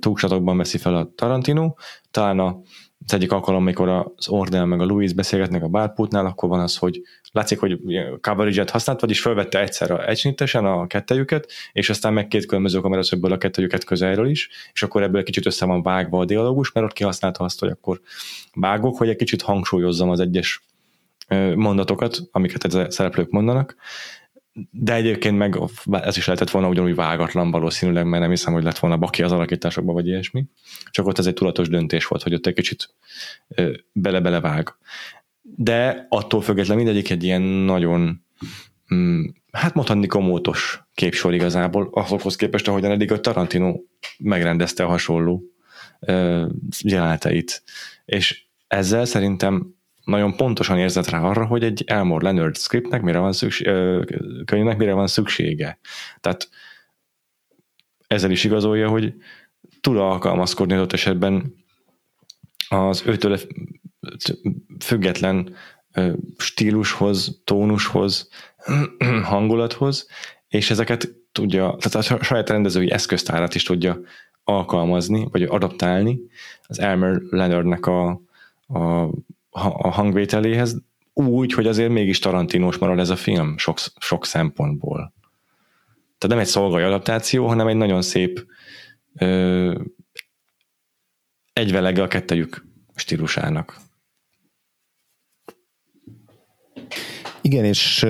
túlsatokban 0.00 0.56
veszi 0.56 0.78
fel 0.78 0.96
a 0.96 1.12
Tarantino, 1.14 1.74
talán 2.10 2.38
a 2.38 2.60
az 3.06 3.14
egyik 3.14 3.32
alkalom, 3.32 3.60
amikor 3.60 3.88
az 3.88 4.28
Ordel 4.28 4.66
meg 4.66 4.80
a 4.80 4.84
Louis 4.84 5.12
beszélgetnek 5.12 5.62
a 5.62 5.68
bárpultnál, 5.68 6.26
akkor 6.26 6.48
van 6.48 6.60
az, 6.60 6.76
hogy 6.76 7.02
látszik, 7.32 7.58
hogy 7.58 7.78
coverage-et 8.20 8.70
használt, 8.70 9.00
vagyis 9.00 9.20
felvette 9.20 9.60
egyszerre 9.60 10.06
egysnittesen 10.06 10.64
a 10.64 10.86
kettejüket, 10.86 11.52
és 11.72 11.90
aztán 11.90 12.12
meg 12.12 12.28
két 12.28 12.46
különböző 12.46 12.80
kameraszögből 12.80 13.32
a 13.32 13.38
kettejüket 13.38 13.84
közelről 13.84 14.28
is, 14.28 14.48
és 14.72 14.82
akkor 14.82 15.02
ebből 15.02 15.22
kicsit 15.22 15.46
össze 15.46 15.64
van 15.64 15.82
vágva 15.82 16.18
a 16.18 16.24
dialógus, 16.24 16.72
mert 16.72 16.86
ott 16.86 16.92
kihasználta 16.92 17.44
azt, 17.44 17.60
hogy 17.60 17.68
akkor 17.68 18.00
vágok, 18.54 18.96
hogy 18.96 19.08
egy 19.08 19.16
kicsit 19.16 19.42
hangsúlyozzam 19.42 20.10
az 20.10 20.20
egyes 20.20 20.62
mondatokat, 21.54 22.18
amiket 22.30 22.64
a 22.64 22.90
szereplők 22.90 23.30
mondanak, 23.30 23.76
de 24.70 24.94
egyébként 24.94 25.38
meg 25.38 25.58
ez 25.90 26.16
is 26.16 26.26
lehetett 26.26 26.50
volna 26.50 26.68
ugyanúgy 26.68 26.94
vágatlan 26.94 27.50
valószínűleg, 27.50 28.06
mert 28.06 28.22
nem 28.22 28.30
hiszem, 28.30 28.52
hogy 28.52 28.62
lett 28.62 28.78
volna 28.78 28.96
baki 28.96 29.22
az 29.22 29.32
alakításokban, 29.32 29.94
vagy 29.94 30.06
ilyesmi. 30.06 30.44
Csak 30.90 31.06
ott 31.06 31.18
ez 31.18 31.26
egy 31.26 31.34
tudatos 31.34 31.68
döntés 31.68 32.06
volt, 32.06 32.22
hogy 32.22 32.34
ott 32.34 32.46
egy 32.46 32.54
kicsit 32.54 32.94
bele-bele 33.92 34.40
vág. 34.40 34.76
De 35.42 36.06
attól 36.08 36.40
függetlenül 36.40 36.84
mindegyik 36.84 37.10
egy 37.10 37.24
ilyen 37.24 37.42
nagyon 37.42 38.24
mm, 38.94 39.24
hát 39.52 39.74
mondhatni 39.74 40.06
komótos 40.06 40.82
képsor 40.94 41.34
igazából, 41.34 41.88
azokhoz 41.92 42.36
képest, 42.36 42.68
ahogyan 42.68 42.90
eddig 42.90 43.12
a 43.12 43.20
Tarantino 43.20 43.80
megrendezte 44.18 44.84
a 44.84 44.88
hasonló 44.88 45.42
jeleneteit. 46.82 47.62
És 48.04 48.44
ezzel 48.66 49.04
szerintem 49.04 49.74
nagyon 50.04 50.36
pontosan 50.36 50.78
érzett 50.78 51.08
rá 51.08 51.20
arra, 51.20 51.46
hogy 51.46 51.64
egy 51.64 51.84
Elmore 51.86 52.24
Leonard 52.30 52.56
scriptnek 52.56 53.02
mire 53.02 53.18
van 53.18 53.32
szükség, 53.32 53.66
könyvnek 54.44 54.76
mire 54.76 54.92
van 54.92 55.06
szüksége. 55.06 55.78
Tehát 56.20 56.48
ezzel 58.06 58.30
is 58.30 58.44
igazolja, 58.44 58.88
hogy 58.88 59.14
tud 59.80 59.96
alkalmazkodni 59.96 60.74
adott 60.74 60.92
esetben 60.92 61.54
az 62.68 63.02
őtől 63.06 63.38
független 64.80 65.54
stílushoz, 66.36 67.40
tónushoz, 67.44 68.28
hangulathoz, 69.22 70.06
és 70.48 70.70
ezeket 70.70 71.14
tudja, 71.32 71.76
tehát 71.80 72.10
a 72.10 72.24
saját 72.24 72.50
rendezői 72.50 72.90
eszköztárat 72.90 73.54
is 73.54 73.62
tudja 73.62 74.00
alkalmazni, 74.44 75.28
vagy 75.30 75.42
adaptálni 75.42 76.20
az 76.62 76.78
Elmer 76.78 77.20
Leonardnek 77.30 77.86
a, 77.86 78.20
a 78.66 79.10
a 79.52 79.90
hangvételéhez, 79.90 80.76
úgy, 81.12 81.52
hogy 81.52 81.66
azért 81.66 81.90
mégis 81.90 82.18
Tarantinos 82.18 82.78
marad 82.78 82.98
ez 82.98 83.10
a 83.10 83.16
film 83.16 83.58
sok, 83.58 83.78
sok 83.98 84.26
szempontból. 84.26 85.12
Tehát 86.18 86.36
nem 86.36 86.38
egy 86.38 86.46
szolgai 86.46 86.82
adaptáció, 86.82 87.46
hanem 87.46 87.66
egy 87.66 87.76
nagyon 87.76 88.02
szép 88.02 88.46
ö, 89.18 89.80
egyvelege 91.52 92.02
a 92.02 92.08
kettejük 92.08 92.66
stílusának. 92.94 93.76
Igen, 97.42 97.64
és 97.64 98.06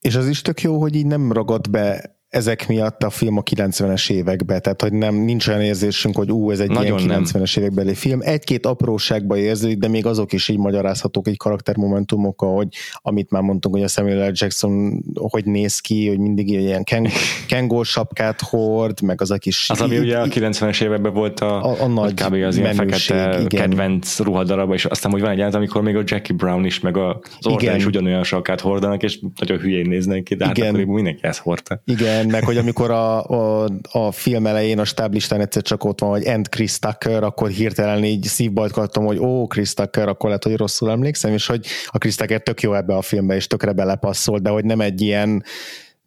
és 0.00 0.14
az 0.14 0.28
is 0.28 0.42
tök 0.42 0.62
jó, 0.62 0.80
hogy 0.80 0.94
így 0.94 1.06
nem 1.06 1.32
ragad 1.32 1.70
be 1.70 2.19
ezek 2.30 2.68
miatt 2.68 3.02
a 3.02 3.10
film 3.10 3.36
a 3.36 3.42
90-es 3.42 4.10
évekbe, 4.10 4.58
tehát 4.58 4.82
hogy 4.82 4.92
nem, 4.92 5.14
nincs 5.14 5.48
olyan 5.48 5.60
érzésünk, 5.60 6.16
hogy 6.16 6.30
ú, 6.30 6.50
ez 6.50 6.60
egy 6.60 6.68
Nagyon 6.68 6.98
ilyen 6.98 7.22
90-es 7.24 7.58
évekbeli 7.58 7.94
film. 7.94 8.20
Egy-két 8.22 8.66
apróságba 8.66 9.36
érződik, 9.36 9.78
de 9.78 9.88
még 9.88 10.06
azok 10.06 10.32
is 10.32 10.48
így 10.48 10.58
magyarázhatók 10.58 11.28
egy 11.28 11.36
karaktermomentumok, 11.36 12.40
hogy 12.40 12.68
amit 12.94 13.30
már 13.30 13.42
mondtunk, 13.42 13.74
hogy 13.74 13.84
a 13.84 13.88
Samuel 13.88 14.28
L. 14.28 14.32
Jackson 14.34 15.02
hogy 15.14 15.44
néz 15.44 15.78
ki, 15.78 16.08
hogy 16.08 16.18
mindig 16.18 16.48
ilyen 16.48 16.84
ken, 16.84 17.08
kengol 17.48 17.84
sapkát 17.84 18.40
hord, 18.40 19.00
meg 19.00 19.20
az 19.20 19.30
a 19.30 19.38
kis... 19.38 19.70
Az, 19.70 19.80
ami 19.80 19.98
ugye 19.98 20.18
a 20.18 20.26
90-es 20.26 20.82
években 20.82 21.12
volt 21.12 21.40
a, 21.40 21.64
a, 21.64 21.82
a 21.82 21.86
nagy 21.86 22.14
kb. 22.14 22.32
az 22.32 22.56
ilyen 22.56 22.76
menőség, 22.76 23.16
fekete 23.16 23.40
igen. 23.40 23.60
kedvenc 23.60 24.18
ruhadarab, 24.18 24.72
és 24.72 24.84
aztán 24.84 25.12
hogy 25.12 25.20
van 25.20 25.30
egy 25.30 25.54
amikor 25.54 25.82
még 25.82 25.96
a 25.96 26.02
Jackie 26.04 26.36
Brown 26.36 26.64
is, 26.64 26.80
meg 26.80 26.96
az 26.96 27.46
Orton 27.46 27.76
is 27.76 27.86
ugyanolyan 27.86 28.24
sapkát 28.24 28.60
hordanak, 28.60 29.02
és 29.02 29.20
nagyon 29.40 29.58
hülyén 29.58 29.88
néznek 29.88 30.22
ki, 30.22 30.34
de 30.34 30.46
hát 30.46 30.56
igen. 30.56 30.74
akkor 30.74 30.84
mindenki 30.84 31.20
ezt 31.22 31.40
hordta. 31.40 31.82
Igen, 31.84 32.19
igen, 32.20 32.32
meg 32.32 32.44
hogy 32.44 32.56
amikor 32.56 32.90
a, 32.90 33.24
a, 33.24 33.68
a 33.92 34.12
film 34.12 34.46
elején 34.46 34.78
a 34.78 34.84
stáblistán 34.84 35.40
egyszer 35.40 35.62
csak 35.62 35.84
ott 35.84 36.00
van, 36.00 36.10
hogy 36.10 36.22
End 36.22 36.48
Chris 36.48 36.78
Tucker, 36.78 37.22
akkor 37.22 37.48
hirtelen 37.48 38.04
így 38.04 38.24
szívbajt 38.24 38.72
kaptam, 38.72 39.04
hogy 39.04 39.18
ó, 39.18 39.46
Chris 39.46 39.74
Tucker, 39.74 40.08
akkor 40.08 40.26
lehet, 40.26 40.44
hogy 40.44 40.56
rosszul 40.56 40.90
emlékszem, 40.90 41.32
és 41.32 41.46
hogy 41.46 41.66
a 41.86 41.98
Chris 41.98 42.14
Tucker 42.14 42.40
tök 42.40 42.62
jó 42.62 42.74
ebbe 42.74 42.96
a 42.96 43.02
filmbe, 43.02 43.34
és 43.34 43.46
tökre 43.46 43.72
belepasszol, 43.72 44.38
de 44.38 44.50
hogy 44.50 44.64
nem 44.64 44.80
egy 44.80 45.00
ilyen 45.00 45.44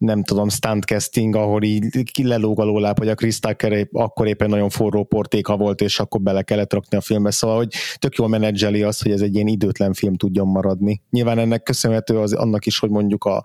nem 0.04 0.22
tudom, 0.22 0.48
stuntcasting, 0.48 1.36
ahol 1.36 1.62
így 1.62 2.10
lelóg 2.22 2.60
a 2.60 2.64
lóláp, 2.64 2.98
hogy 2.98 3.08
a 3.08 3.14
Chris 3.14 3.38
Tucker 3.38 3.72
épp, 3.72 3.94
akkor 3.94 4.26
éppen 4.26 4.48
nagyon 4.48 4.68
forró 4.68 5.04
portéka 5.04 5.56
volt, 5.56 5.80
és 5.80 6.00
akkor 6.00 6.20
bele 6.20 6.42
kellett 6.42 6.72
rakni 6.72 6.96
a 6.96 7.00
filmbe, 7.00 7.30
szóval, 7.30 7.56
hogy 7.56 7.74
tök 7.98 8.16
jól 8.16 8.28
menedzseli 8.28 8.82
azt, 8.82 9.02
hogy 9.02 9.12
ez 9.12 9.20
egy 9.20 9.34
ilyen 9.34 9.46
időtlen 9.46 9.92
film 9.92 10.16
tudjon 10.16 10.46
maradni. 10.46 11.02
Nyilván 11.10 11.38
ennek 11.38 11.62
köszönhető 11.62 12.18
az, 12.18 12.32
annak 12.32 12.66
is, 12.66 12.78
hogy 12.78 12.90
mondjuk 12.90 13.24
a 13.24 13.42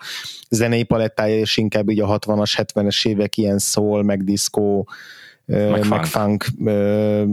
zenei 0.49 0.83
palettája, 0.83 1.37
és 1.37 1.57
inkább 1.57 1.89
így 1.89 1.99
a 1.99 2.19
60-as, 2.19 2.65
70-es 2.73 3.07
évek 3.07 3.37
ilyen 3.37 3.57
szól, 3.57 4.03
meg 4.03 4.23
diszkó, 4.23 4.87
meg, 5.49 5.87
meg 5.89 6.05
funk, 6.05 6.45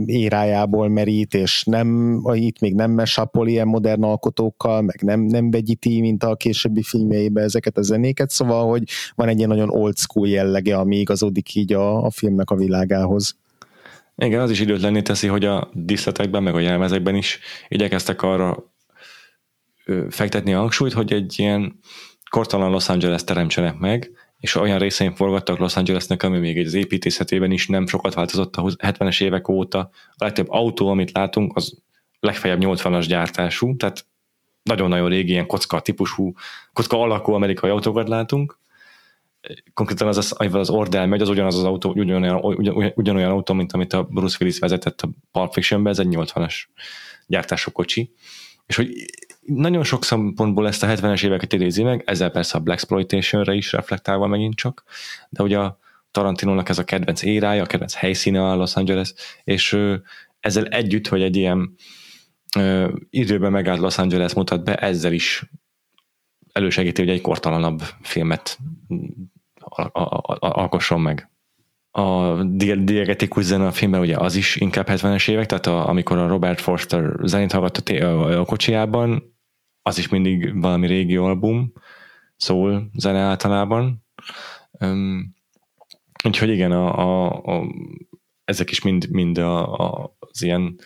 érájából 0.05 0.89
merít, 0.89 1.33
és 1.33 1.63
nem, 1.63 2.19
itt 2.33 2.59
még 2.59 2.75
nem 2.75 2.91
mesapol 2.91 3.47
ilyen 3.47 3.67
modern 3.67 4.03
alkotókkal, 4.03 4.81
meg 4.81 5.01
nem, 5.01 5.21
nem 5.21 5.51
vegyíti, 5.51 5.99
mint 5.99 6.23
a 6.23 6.35
későbbi 6.35 6.81
filmjeiben 6.83 7.43
ezeket 7.43 7.77
a 7.77 7.81
zenéket, 7.81 8.29
szóval, 8.29 8.69
hogy 8.69 8.83
van 9.15 9.27
egy 9.27 9.37
ilyen 9.37 9.49
nagyon 9.49 9.69
old 9.69 9.97
school 9.97 10.27
jellege, 10.27 10.77
ami 10.77 10.97
igazodik 10.97 11.55
így 11.55 11.73
a, 11.73 12.05
a 12.05 12.09
filmnek 12.09 12.49
a 12.49 12.55
világához. 12.55 13.37
Igen, 14.15 14.41
az 14.41 14.51
is 14.51 14.59
időtlenné 14.59 15.01
teszi, 15.01 15.27
hogy 15.27 15.45
a 15.45 15.69
díszletekben, 15.73 16.43
meg 16.43 16.55
a 16.55 16.59
jelmezekben 16.59 17.15
is 17.15 17.39
igyekeztek 17.67 18.21
arra 18.21 18.71
fektetni 20.09 20.53
a 20.53 20.59
hangsúlyt, 20.59 20.93
hogy 20.93 21.13
egy 21.13 21.33
ilyen 21.37 21.79
kortalan 22.29 22.71
Los 22.71 22.89
Angeles 22.89 23.23
teremtsenek 23.23 23.77
meg, 23.77 24.11
és 24.39 24.55
olyan 24.55 24.79
részein 24.79 25.15
forgattak 25.15 25.57
Los 25.57 25.75
Angelesnek, 25.75 26.23
ami 26.23 26.37
még 26.37 26.65
az 26.65 26.73
építészetében 26.73 27.51
is 27.51 27.67
nem 27.67 27.87
sokat 27.87 28.13
változott 28.13 28.55
a 28.55 28.61
70-es 28.63 29.23
évek 29.23 29.47
óta. 29.47 29.79
A 30.11 30.23
legtöbb 30.23 30.49
autó, 30.49 30.87
amit 30.87 31.11
látunk, 31.11 31.55
az 31.55 31.77
legfeljebb 32.19 32.61
80-as 32.61 33.05
gyártású, 33.07 33.75
tehát 33.75 34.05
nagyon-nagyon 34.63 35.09
régi, 35.09 35.31
ilyen 35.31 35.45
kocka 35.45 35.79
típusú, 35.79 36.33
kocka 36.73 37.01
alakú 37.01 37.31
amerikai 37.31 37.69
autókat 37.69 38.07
látunk. 38.07 38.59
Konkrétan 39.73 40.07
az, 40.07 40.17
az, 40.17 40.53
az 40.53 40.69
Ordel 40.69 41.07
megy, 41.07 41.21
az 41.21 41.29
ugyanaz 41.29 41.55
az 41.55 41.63
autó, 41.63 41.89
ugyanolyan, 41.89 42.43
ugyan, 42.43 42.91
ugyanolyan 42.95 43.31
autó, 43.31 43.53
mint 43.53 43.73
amit 43.73 43.93
a 43.93 44.03
Bruce 44.03 44.37
Willis 44.39 44.59
vezetett 44.59 45.01
a 45.01 45.09
Pulp 45.31 45.53
Fiction-ben, 45.53 45.91
ez 45.91 45.99
egy 45.99 46.07
80-as 46.09 46.55
gyártású 47.27 47.71
kocsi. 47.71 48.13
És 48.65 48.75
hogy 48.75 48.89
nagyon 49.47 49.83
sok 49.83 50.03
szempontból 50.03 50.67
ezt 50.67 50.83
a 50.83 50.87
70-es 50.87 51.25
éveket 51.25 51.53
idézi 51.53 51.83
meg, 51.83 52.03
ezzel 52.05 52.29
persze 52.29 52.57
a 52.57 52.61
Black 52.61 52.79
Exploitation-re 52.79 53.53
is 53.53 53.71
reflektálva 53.71 54.27
megint 54.27 54.55
csak, 54.55 54.83
de 55.29 55.43
ugye 55.43 55.59
a 55.59 55.79
Tarantinónak 56.11 56.69
ez 56.69 56.77
a 56.77 56.83
kedvenc 56.83 57.21
érája, 57.21 57.63
a 57.63 57.65
kedvenc 57.65 57.93
helyszíne 57.93 58.49
a 58.49 58.55
Los 58.55 58.75
Angeles, 58.75 59.13
és 59.43 59.77
ezzel 60.39 60.65
együtt, 60.65 61.07
hogy 61.07 61.21
egy 61.21 61.35
ilyen 61.35 61.75
időben 63.09 63.51
megállt 63.51 63.79
Los 63.79 63.97
Angeles 63.97 64.33
mutat 64.33 64.63
be, 64.63 64.75
ezzel 64.75 65.13
is 65.13 65.49
elősegíti, 66.51 67.01
hogy 67.01 67.11
egy 67.11 67.21
kortalanabb 67.21 67.81
filmet 68.01 68.57
alkosson 70.39 71.01
meg. 71.01 71.31
A 71.91 72.43
diegetikus 72.43 73.43
zene 73.43 73.65
a 73.65 73.71
filmben 73.71 74.01
ugye 74.01 74.17
az 74.17 74.35
is 74.35 74.55
inkább 74.55 74.87
70-es 74.89 75.29
évek, 75.29 75.45
tehát 75.45 75.65
a, 75.65 75.89
amikor 75.89 76.17
a 76.17 76.27
Robert 76.27 76.61
Forster 76.61 77.13
zenét 77.23 77.51
hallgatott 77.51 77.89
a, 77.89 78.39
a 78.39 78.45
kocsiában, 78.45 79.36
az 79.87 79.97
is 79.97 80.07
mindig 80.07 80.61
valami 80.61 80.87
régi 80.87 81.15
album, 81.15 81.73
szól 82.37 82.89
zene 82.93 83.19
általában. 83.19 84.05
Um, 84.71 85.35
úgyhogy 86.23 86.49
igen, 86.49 86.71
a, 86.71 86.97
a, 86.99 87.27
a, 87.27 87.67
ezek 88.43 88.71
is 88.71 88.81
mind, 88.81 89.09
mind 89.09 89.37
a, 89.37 89.79
a, 89.79 90.15
az 90.19 90.41
ilyen 90.41 90.79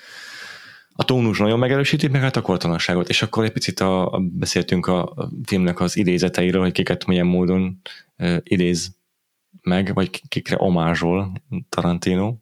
a 0.94 1.04
tónus 1.04 1.38
nagyon 1.38 1.60
megerősíti, 1.60 2.08
meg 2.08 2.22
hát 2.22 2.36
a 2.36 2.42
kortalanságot. 2.42 3.10
És 3.10 3.22
akkor 3.22 3.44
egy 3.44 3.52
picit 3.52 3.80
a, 3.80 4.14
a, 4.14 4.20
beszéltünk 4.20 4.88
a 4.88 5.30
filmnek 5.46 5.80
az 5.80 5.98
idézeteiről, 5.98 6.62
hogy 6.62 6.72
kiket 6.72 7.06
milyen 7.06 7.26
módon 7.26 7.82
uh, 8.18 8.38
idéz 8.44 8.96
meg, 9.62 9.94
vagy 9.94 10.22
kikre 10.28 10.56
omázsol 10.60 11.32
Tarantino. 11.70 12.36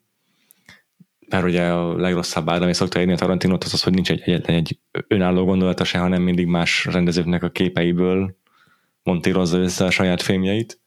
Mert 1.29 1.43
ugye 1.43 1.63
a 1.63 1.95
legrosszabb 1.95 2.49
ára, 2.49 2.63
ami 2.63 2.73
szokta 2.73 2.99
írni 2.99 3.13
a 3.13 3.15
Tarantinot, 3.15 3.63
az 3.63 3.73
az, 3.73 3.83
hogy 3.83 3.93
nincs 3.93 4.11
egy, 4.11 4.21
egyetlen 4.21 4.55
egy 4.55 4.79
önálló 5.07 5.45
gondolata 5.45 5.83
se, 5.83 5.97
hanem 5.97 6.21
mindig 6.21 6.47
más 6.47 6.85
rendezőknek 6.85 7.43
a 7.43 7.49
képeiből 7.49 8.37
montírozza 9.03 9.57
össze 9.57 9.85
a 9.85 9.91
saját 9.91 10.21
filmjeit. 10.21 10.79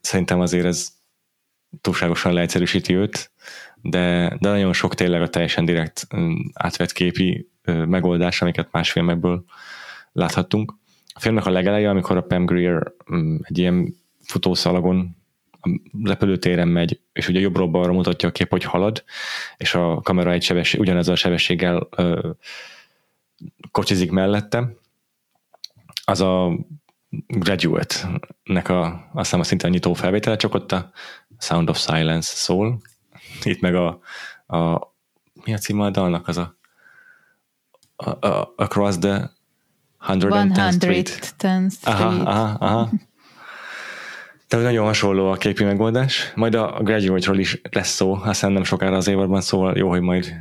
Szerintem 0.00 0.40
azért 0.40 0.64
ez 0.64 0.88
túlságosan 1.80 2.32
leegyszerűsíti 2.32 2.94
őt, 2.94 3.32
de, 3.76 4.36
de 4.40 4.48
nagyon 4.48 4.72
sok 4.72 4.94
tényleg 4.94 5.22
a 5.22 5.28
teljesen 5.28 5.64
direkt 5.64 6.06
átvett 6.52 6.92
képi 6.92 7.48
megoldás, 7.64 8.42
amiket 8.42 8.68
más 8.72 8.90
filmekből 8.90 9.44
láthattunk. 10.12 10.74
A 11.14 11.20
filmnek 11.20 11.46
a 11.46 11.50
legeleje, 11.50 11.90
amikor 11.90 12.16
a 12.16 12.22
Pam 12.22 12.44
Grier 12.44 12.92
egy 13.40 13.58
ilyen 13.58 13.94
futószalagon 14.24 15.15
a 15.66 16.08
repülőtéren 16.08 16.68
megy, 16.68 17.00
és 17.12 17.28
ugye 17.28 17.40
jobbról 17.40 17.68
balra 17.68 17.92
mutatja 17.92 18.28
a 18.28 18.32
kép, 18.32 18.50
hogy 18.50 18.64
halad, 18.64 19.04
és 19.56 19.74
a 19.74 20.00
kamera 20.00 20.32
egy 20.32 20.42
sebesség, 20.42 20.80
ugyanezzel 20.80 21.14
a 21.14 21.16
sebességgel 21.16 21.88
ö, 21.96 22.30
kocsizik 23.70 24.10
mellette, 24.10 24.74
az 26.04 26.20
a 26.20 26.52
Graduate-nek 27.26 28.68
a, 28.68 28.84
azt 29.12 29.24
hiszem 29.24 29.40
a 29.40 29.44
szinte 29.44 29.66
a 29.66 29.70
nyitó 29.70 29.94
felvétele, 29.94 30.36
csak 30.36 30.54
ott 30.54 30.72
a 30.72 30.90
Sound 31.38 31.68
of 31.68 31.78
Silence 31.78 32.32
szól. 32.34 32.80
Itt 33.42 33.60
meg 33.60 33.74
a, 33.74 34.00
a 34.46 34.92
mi 35.44 35.54
a 35.54 35.58
címe 35.58 35.84
a 35.84 35.90
dalnak? 35.90 36.28
Az 36.28 36.36
a, 36.36 36.56
a, 37.96 38.26
a 38.26 38.52
Across 38.56 38.96
the 38.98 39.30
110th 40.06 40.72
Street. 40.72 41.08
Street. 41.08 41.72
Aha, 41.82 42.06
aha, 42.06 42.56
aha. 42.58 42.90
Tehát 44.48 44.64
nagyon 44.64 44.84
hasonló 44.84 45.30
a 45.30 45.34
képi 45.34 45.64
megoldás. 45.64 46.32
Majd 46.34 46.54
a 46.54 46.80
Graduate-ról 46.82 47.38
is 47.38 47.60
lesz 47.70 47.88
szó, 47.94 48.18
aztán 48.22 48.52
nem 48.52 48.64
sokára 48.64 48.96
az 48.96 49.08
évadban, 49.08 49.40
szóval 49.40 49.76
jó, 49.76 49.88
hogy 49.88 50.00
majd 50.00 50.34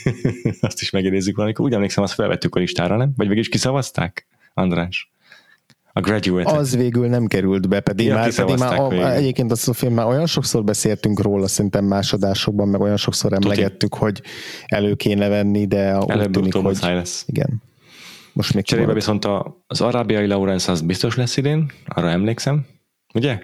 azt 0.60 0.80
is 0.80 0.90
megidézzük 0.90 1.36
valamikor. 1.36 1.64
Úgy 1.64 1.72
emlékszem, 1.72 2.04
azt 2.04 2.14
felvettük 2.14 2.54
a 2.54 2.58
listára, 2.58 2.96
nem? 2.96 3.12
Vagy 3.16 3.26
végig 3.26 3.42
is 3.42 3.48
kiszavazták, 3.48 4.26
András? 4.54 5.10
A 5.92 6.00
Graduate. 6.00 6.50
Az 6.50 6.76
végül 6.76 7.08
nem 7.08 7.26
került 7.26 7.68
be, 7.68 7.80
pedig 7.80 8.06
ja, 8.06 8.14
már, 8.14 8.34
pedig 8.34 8.58
már 8.58 8.78
a, 8.78 9.12
egyébként 9.12 9.50
azt 9.50 9.68
a 9.68 9.72
film 9.72 9.94
már 9.94 10.06
olyan 10.06 10.26
sokszor 10.26 10.64
beszéltünk 10.64 11.20
róla, 11.20 11.46
szerintem 11.46 11.84
másodásokban, 11.84 12.68
meg 12.68 12.80
olyan 12.80 12.96
sokszor 12.96 13.32
emlegettük, 13.32 13.90
Tuti. 13.90 14.04
hogy 14.04 14.22
elő 14.66 14.94
kéne 14.94 15.28
venni, 15.28 15.66
de 15.66 15.78
Előbb 15.78 16.26
úgy 16.26 16.30
tűnik, 16.30 16.54
hogy 16.54 16.78
lesz. 16.80 17.24
igen. 17.26 17.62
Most 18.32 18.54
még 18.54 18.64
Cserébe 18.64 18.92
viszont 18.92 19.24
a, 19.24 19.62
az 19.66 19.80
arábiai 19.80 20.26
Lawrence 20.26 20.72
az 20.72 20.80
biztos 20.80 21.16
lesz 21.16 21.36
idén, 21.36 21.70
arra 21.86 22.10
emlékszem, 22.10 22.66
ugye? 23.16 23.42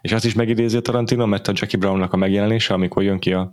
És 0.00 0.12
azt 0.12 0.24
is 0.24 0.34
megidézi 0.34 0.76
a 0.76 0.80
Tarantino, 0.80 1.26
mert 1.26 1.48
a 1.48 1.52
Jackie 1.54 1.78
Brownnak 1.78 2.12
a 2.12 2.16
megjelenése, 2.16 2.74
amikor 2.74 3.02
jön 3.02 3.18
ki 3.18 3.32
a, 3.32 3.52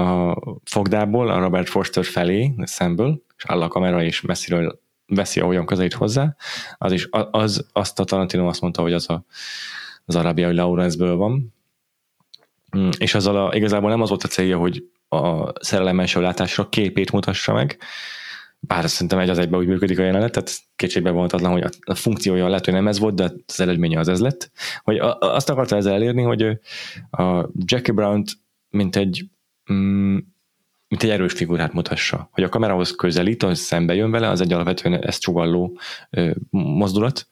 a 0.00 0.36
fogdából, 0.64 1.28
a 1.28 1.38
Robert 1.38 1.68
Forster 1.68 2.04
felé, 2.04 2.54
szemből, 2.58 3.22
és 3.36 3.44
áll 3.46 3.62
a 3.62 3.68
kamera, 3.68 4.02
és 4.02 4.20
messziről 4.20 4.80
veszi, 5.06 5.40
ahogyan 5.40 5.66
közelít 5.66 5.94
hozzá, 5.94 6.36
az 6.78 6.92
is, 6.92 7.08
az, 7.30 7.66
azt 7.72 8.00
a 8.00 8.04
Tarantino 8.04 8.46
azt 8.46 8.60
mondta, 8.60 8.82
hogy 8.82 8.92
az 8.92 9.10
a, 9.10 9.24
az 10.04 10.16
arábiai 10.16 10.54
Lawrence-ből 10.54 11.16
van, 11.16 11.54
mm, 12.76 12.88
és 12.98 13.14
azzal 13.14 13.46
a, 13.46 13.54
igazából 13.54 13.90
nem 13.90 14.00
az 14.00 14.08
volt 14.08 14.22
a 14.22 14.28
célja, 14.28 14.58
hogy 14.58 14.84
a 15.08 15.52
szerelem 15.64 16.00
első 16.00 16.20
látásra 16.20 16.68
képét 16.68 17.12
mutassa 17.12 17.52
meg, 17.52 17.78
bár 18.60 18.88
szerintem 18.88 19.18
egy 19.18 19.28
az 19.28 19.38
egyben 19.38 19.60
úgy 19.60 19.66
működik 19.66 19.98
a 19.98 20.02
jelenet, 20.02 20.32
tehát 20.32 20.58
kétségbe 20.76 21.10
vonhatatlan, 21.10 21.52
hogy 21.52 21.64
a 21.80 21.94
funkciója 21.94 22.48
lehet, 22.48 22.64
hogy 22.64 22.74
nem 22.74 22.88
ez 22.88 22.98
volt, 22.98 23.14
de 23.14 23.32
az 23.46 23.60
eredménye 23.60 23.98
az 23.98 24.08
ez 24.08 24.20
lett. 24.20 24.50
Hogy 24.82 24.98
azt 25.18 25.50
akarta 25.50 25.76
ezzel 25.76 25.92
elérni, 25.94 26.22
hogy 26.22 26.42
a 27.10 27.48
Jackie 27.64 27.94
Brown-t 27.94 28.30
mint 28.70 28.96
egy 28.96 29.24
mm, 29.72 30.18
mint 30.88 31.02
egy 31.02 31.10
erős 31.10 31.32
figurát 31.32 31.72
mutassa. 31.72 32.28
Hogy 32.32 32.44
a 32.44 32.48
kamerához 32.48 32.90
közelít, 32.90 33.42
az 33.42 33.58
szembe 33.58 33.94
jön 33.94 34.10
vele, 34.10 34.28
az 34.28 34.40
egy 34.40 34.52
alapvetően 34.52 35.02
ezt 35.02 35.20
csugalló 35.20 35.78
mozdulat 36.50 37.26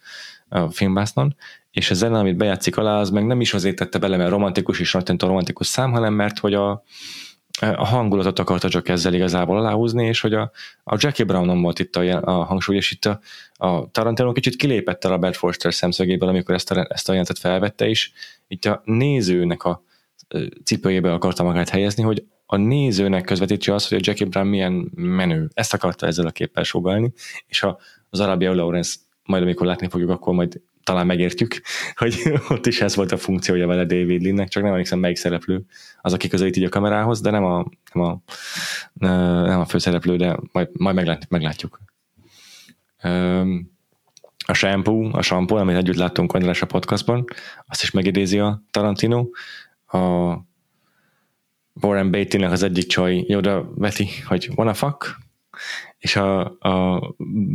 a 0.49 0.71
filmbásznon, 0.71 1.37
és 1.71 1.91
a 1.91 1.95
zene, 1.95 2.19
amit 2.19 2.37
bejátszik 2.37 2.77
alá, 2.77 3.01
az 3.01 3.11
meg 3.11 3.27
nem 3.27 3.41
is 3.41 3.55
azért 3.55 3.77
tette 3.77 3.99
bele, 3.99 4.17
mert 4.17 4.31
romantikus 4.31 4.81
és 4.81 4.95
a 4.95 5.03
romantikus 5.19 5.67
szám, 5.67 5.93
hanem 5.93 6.15
mert 6.15 6.39
hogy 6.39 6.55
a, 6.55 6.85
a 7.61 7.85
hangulatot 7.85 8.39
akarta 8.39 8.69
csak 8.69 8.89
ezzel 8.89 9.15
igazából 9.15 9.57
aláhúzni, 9.57 10.07
és 10.07 10.21
hogy 10.21 10.35
a, 10.35 10.51
a 10.85 10.97
Jackie 10.99 11.25
Brownon 11.25 11.63
volt 11.63 11.79
itt 11.79 11.97
a, 11.97 12.21
a 12.23 12.45
hangsúly, 12.45 12.77
és 12.77 12.91
itt 12.91 13.05
a, 13.05 13.21
a 13.55 13.91
Tarantino 13.91 14.33
kicsit 14.33 14.57
kilépett 14.57 15.05
a 15.05 15.09
Robert 15.09 15.37
Forster 15.37 15.75
szemszögéből, 15.75 16.29
amikor 16.29 16.55
ezt 16.55 16.71
a, 16.71 16.87
ezt 16.89 17.09
a 17.09 17.13
jelentet 17.13 17.39
felvette, 17.39 17.89
és 17.89 18.11
itt 18.49 18.65
a 18.65 18.83
nézőnek 18.85 19.65
a 19.65 19.85
cipőjébe 20.65 21.13
akarta 21.13 21.43
magát 21.43 21.69
helyezni, 21.69 22.03
hogy 22.03 22.25
a 22.47 22.57
nézőnek 22.57 23.25
közvetítse 23.25 23.75
azt, 23.75 23.89
hogy 23.89 23.99
a 23.99 24.01
Jackie 24.05 24.27
Brown 24.27 24.47
milyen 24.47 24.91
menő. 24.95 25.49
Ezt 25.55 25.75
akarta 25.75 26.07
ezzel 26.07 26.27
a 26.27 26.31
képpel 26.31 26.63
sugalni, 26.65 27.13
és 27.47 27.63
a, 27.63 27.79
az 28.11 28.21
Arabia 28.21 28.55
Lawrence 28.55 28.97
majd 29.25 29.43
amikor 29.43 29.67
látni 29.67 29.89
fogjuk, 29.89 30.11
akkor 30.11 30.35
majd 30.35 30.61
talán 30.87 31.07
megértjük, 31.07 31.61
hogy 31.95 32.33
ott 32.49 32.67
is 32.67 32.81
ez 32.81 32.97
volt 32.97 33.13
a 33.13 33.17
funkciója 33.17 33.67
vele 33.67 33.85
David 33.85 34.23
Linnek, 34.23 34.49
csak 34.49 34.63
nem 34.63 34.73
emlékszem 34.73 34.99
melyik 34.99 35.17
szereplő 35.17 35.65
az, 36.01 36.13
aki 36.13 36.29
közelít 36.29 36.57
így 36.57 36.65
a 36.65 36.69
kamerához, 36.69 37.21
de 37.21 37.31
nem 37.31 37.45
a, 37.45 37.65
nem 37.93 38.05
a, 38.05 38.23
nem 39.47 39.61
a 39.61 39.65
főszereplő, 39.65 40.17
de 40.17 40.37
majd, 40.53 40.69
majd 40.73 40.95
meglát, 40.95 41.29
meglátjuk. 41.29 41.81
A 44.47 44.53
shampoo, 44.53 45.09
a 45.13 45.23
shampoo, 45.23 45.59
amit 45.59 45.77
együtt 45.77 45.97
láttunk 45.97 46.33
András 46.33 46.63
a 46.63 46.67
podcastban, 46.67 47.25
azt 47.67 47.83
is 47.83 47.91
megidézi 47.91 48.39
a 48.39 48.63
Tarantino. 48.71 49.27
A 49.87 50.35
Warren 51.81 52.11
Beatty-nek 52.11 52.51
az 52.51 52.63
egyik 52.63 52.87
csaj 52.87 53.25
oda 53.29 53.73
veti, 53.75 54.09
hogy 54.27 54.51
wanna 54.57 54.75
fuck, 54.75 55.17
és 55.99 56.17
a, 56.17 56.41
a 56.59 57.01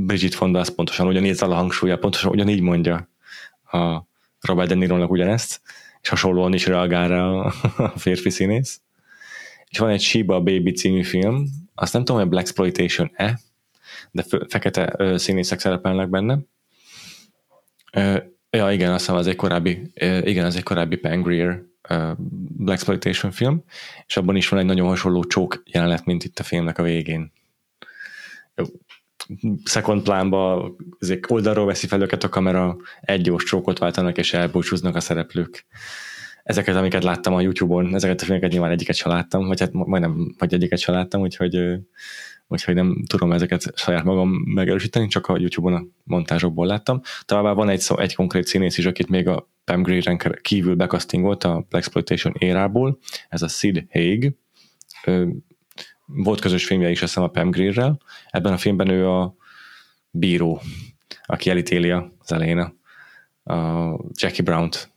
Bridget 0.06 0.34
Fonda 0.34 0.60
az 0.60 0.76
pontosan 0.76 1.08
ugyanígy 1.08 1.38
a 1.40 1.54
hangsúlya, 1.54 1.98
pontosan 1.98 2.32
ugyanígy 2.32 2.62
mondja 2.62 3.10
a 3.72 4.08
Robert 4.40 4.70
De 4.70 4.76
Niro-nak 4.76 5.12
ugyanezt, 5.12 5.62
és 6.02 6.10
hasonlóan 6.10 6.54
is 6.54 6.66
reagál 6.66 7.08
rá 7.08 7.26
a, 7.26 7.52
férfi 7.98 8.30
színész. 8.30 8.82
És 9.68 9.78
van 9.78 9.90
egy 9.90 10.02
Shiba 10.02 10.42
Baby 10.42 10.72
című 10.72 11.04
film, 11.04 11.46
azt 11.76 11.94
nem 11.94 12.04
tudom, 12.04 12.22
hogy 12.22 12.30
Black 12.30 12.48
Exploitation-e, 12.48 13.40
de 14.12 14.24
fekete 14.48 14.94
ö, 14.98 15.18
színészek 15.18 15.60
szerepelnek 15.60 16.10
benne. 16.10 16.40
Ja, 18.50 18.72
igen, 18.72 18.92
azt 18.92 19.00
hiszem 19.00 19.16
az 19.16 19.28
egy 19.28 19.36
korábbi, 19.36 19.92
igen, 20.22 20.46
az 20.46 20.56
egy 20.56 20.64
korábbi 20.64 20.96
Pangrier 20.96 21.62
Black 22.58 22.80
Exploitation 22.80 23.32
film, 23.32 23.64
és 24.06 24.18
abban 24.18 24.36
is 24.36 24.50
van 24.50 24.60
egy 24.60 24.66
nagyon 24.66 24.88
hasonló 24.88 25.24
csók 25.24 25.64
jelenet, 25.66 26.06
mint 26.06 26.24
itt 26.24 26.40
a 26.40 26.44
filmnek 26.44 26.78
a 26.78 26.84
végén 26.84 27.32
second 29.64 30.02
plánba 30.02 30.72
ezek 31.00 31.26
oldalról 31.30 31.66
veszi 31.66 31.88
fel 31.88 32.02
őket 32.02 32.24
a 32.24 32.30
kamera, 32.30 32.78
egy 33.02 33.22
gyors 33.22 33.44
csókot 33.44 33.80
váltanak, 33.80 34.18
és 34.18 34.34
elbúcsúznak 34.34 34.96
a 34.96 35.00
szereplők. 35.00 35.66
Ezeket, 36.44 36.76
amiket 36.76 37.04
láttam 37.04 37.34
a 37.34 37.42
YouTube-on, 37.42 37.96
ezeket 37.96 38.22
a 38.22 38.26
filmeket 38.26 38.52
nyilván 38.52 38.72
egyiket 38.72 38.96
sem 38.96 39.12
láttam, 39.12 39.48
vagy 39.48 39.60
hát 39.60 39.74
majdnem, 39.74 40.36
vagy 40.38 40.54
egyiket 40.54 40.80
sem 40.80 40.96
láttam, 40.96 41.22
úgyhogy, 41.22 41.60
úgyhogy 42.48 42.76
nem 42.76 43.04
tudom 43.08 43.32
ezeket 43.32 43.72
saját 43.76 44.04
magam 44.04 44.30
megerősíteni, 44.30 45.08
csak 45.08 45.28
a 45.28 45.38
YouTube-on 45.38 45.74
a 45.74 45.86
montázsokból 46.04 46.66
láttam. 46.66 47.02
Továbbá 47.26 47.52
van 47.52 47.70
egy, 47.70 47.86
egy 47.96 48.16
konkrét 48.16 48.46
színész 48.46 48.78
is, 48.78 48.86
akit 48.86 49.10
még 49.10 49.28
a 49.28 49.50
Pam 49.64 49.82
Grier 49.82 50.42
kívül 50.42 50.76
bekasztingolt 50.76 51.44
a 51.44 51.66
Exploitation 51.70 52.34
érából, 52.38 53.00
ez 53.30 53.42
a 53.42 53.48
Sid 53.48 53.86
Haig, 53.92 54.34
volt 56.14 56.40
közös 56.40 56.66
filmje 56.66 56.90
is, 56.90 57.02
azt 57.02 57.18
a 57.18 57.28
Pam 57.28 57.50
Greerrel. 57.50 58.00
Ebben 58.30 58.54
a 58.54 58.58
filmben 58.58 58.90
ő 58.90 59.10
a 59.10 59.36
bíró, 60.10 60.62
aki 61.26 61.50
elítéli 61.50 61.90
az 61.90 62.32
elején 62.32 62.58
a, 62.58 62.74
Jackie 64.14 64.44
Brown-t. 64.44 64.90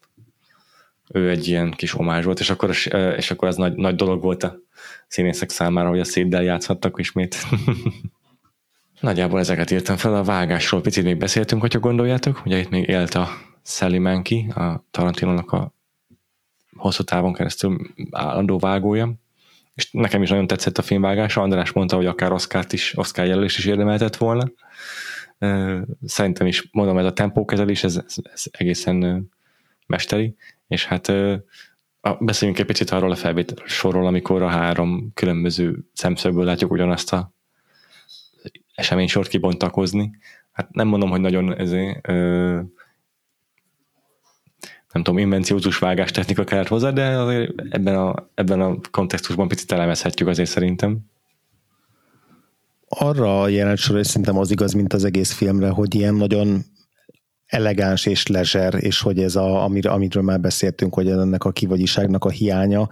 Ő 1.09 1.31
egy 1.31 1.49
ilyen 1.49 1.71
kis 1.71 1.95
omázs 1.95 2.25
volt, 2.25 2.41
és 2.41 2.51
akkor, 2.51 2.71
és 3.17 3.31
akkor 3.31 3.49
ez 3.49 3.57
nagy, 3.57 3.75
nagy 3.75 3.95
dolog 3.95 4.23
volt 4.23 4.43
a 4.43 4.59
színészek 5.07 5.51
számára, 5.51 5.89
hogy 5.89 6.01
a 6.01 6.05
széddel 6.05 6.43
játszhattak 6.43 6.99
ismét. 6.99 7.37
Nagyjából 9.01 9.39
ezeket 9.39 9.71
írtam 9.71 9.97
fel, 9.97 10.15
a 10.15 10.23
vágásról 10.23 10.81
picit 10.81 11.05
még 11.05 11.17
beszéltünk, 11.17 11.61
hogyha 11.61 11.79
gondoljátok. 11.79 12.43
Ugye 12.45 12.59
itt 12.59 12.71
még 12.71 12.89
élt 12.89 13.15
a 13.15 13.29
Sally 13.63 13.99
Menki, 13.99 14.47
a 14.55 14.85
Tarantinónak 14.91 15.53
a 15.53 15.75
hosszú 16.77 17.03
távon 17.03 17.33
keresztül 17.33 17.81
állandó 18.11 18.59
vágója 18.59 19.15
és 19.75 19.91
nekem 19.91 20.23
is 20.23 20.29
nagyon 20.29 20.47
tetszett 20.47 20.79
a 20.79 20.83
filmvágása, 20.83 21.41
András 21.41 21.73
mondta, 21.73 21.97
hogy 21.97 22.07
akár 22.07 22.33
Oscar-t 22.33 22.73
is, 22.73 22.97
Oscar 22.97 23.27
jelölést 23.27 23.59
is 23.59 23.67
érdemeltett 23.67 24.17
volna. 24.17 24.51
Szerintem 26.05 26.47
is, 26.47 26.69
mondom, 26.73 26.99
ez 26.99 27.05
a 27.05 27.13
tempókezelés, 27.13 27.85
ez, 27.85 27.97
ez, 28.07 28.15
ez 28.33 28.45
egészen 28.51 29.29
mesteri, 29.87 30.37
és 30.67 30.87
hát 30.87 31.13
beszéljünk 32.21 32.61
egy 32.61 32.67
picit 32.67 32.91
arról 32.91 33.11
a 33.11 33.17
felvétel 33.17 33.65
sorról, 33.67 34.07
amikor 34.07 34.43
a 34.43 34.49
három 34.49 35.11
különböző 35.15 35.79
szemszögből 35.93 36.45
látjuk 36.45 36.71
ugyanazt 36.71 37.13
a 37.13 37.33
eseménysort 38.75 39.29
kibontakozni. 39.29 40.11
Hát 40.53 40.71
nem 40.71 40.89
mondom, 40.89 41.11
hogy 41.11 41.21
nagyon 41.21 41.59
ezért, 41.59 42.07
nem 44.95 45.03
tudom, 45.03 45.19
invenciózus 45.19 45.79
vágás 45.79 46.11
technika 46.11 46.45
kellett 46.45 46.69
hozzá, 46.69 46.91
de 46.91 47.07
azért 47.07 47.53
ebben 47.71 47.97
a, 47.97 48.29
ebben 48.35 48.61
a 48.61 48.77
kontextusban 48.91 49.49
picit 49.49 49.73
elemezhetjük 49.73 50.29
azért 50.29 50.49
szerintem. 50.49 50.99
Arra 52.89 53.41
a 53.41 53.49
jelent 53.49 53.79
sor, 53.79 54.07
szerintem 54.07 54.39
az 54.39 54.51
igaz, 54.51 54.73
mint 54.73 54.93
az 54.93 55.05
egész 55.05 55.33
filmre, 55.33 55.69
hogy 55.69 55.95
ilyen 55.95 56.15
nagyon 56.15 56.65
elegáns 57.47 58.07
és 58.07 58.27
lezser, 58.27 58.75
és 58.75 59.01
hogy 59.01 59.19
ez 59.19 59.37
a, 59.37 59.65
amir, 59.65 59.87
amiről 59.87 60.23
már 60.23 60.41
beszéltünk, 60.41 60.95
hogy 60.95 61.09
ennek 61.09 61.45
a 61.45 61.53
kivagyiságnak 61.53 62.25
a 62.25 62.31
hiánya 62.31 62.89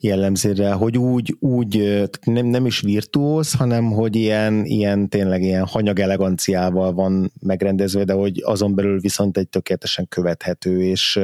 jellemzére, 0.00 0.72
hogy 0.72 0.98
úgy, 0.98 1.36
úgy 1.40 2.02
nem, 2.24 2.46
nem 2.46 2.66
is 2.66 2.80
virtuóz, 2.80 3.52
hanem 3.52 3.90
hogy 3.90 4.16
ilyen, 4.16 4.64
ilyen 4.64 5.08
tényleg 5.08 5.42
ilyen 5.42 5.66
hanyag 5.66 5.98
eleganciával 5.98 6.92
van 6.92 7.32
megrendezve, 7.40 8.04
de 8.04 8.12
hogy 8.12 8.42
azon 8.44 8.74
belül 8.74 9.00
viszont 9.00 9.36
egy 9.36 9.48
tökéletesen 9.48 10.08
követhető 10.08 10.82
és, 10.82 11.20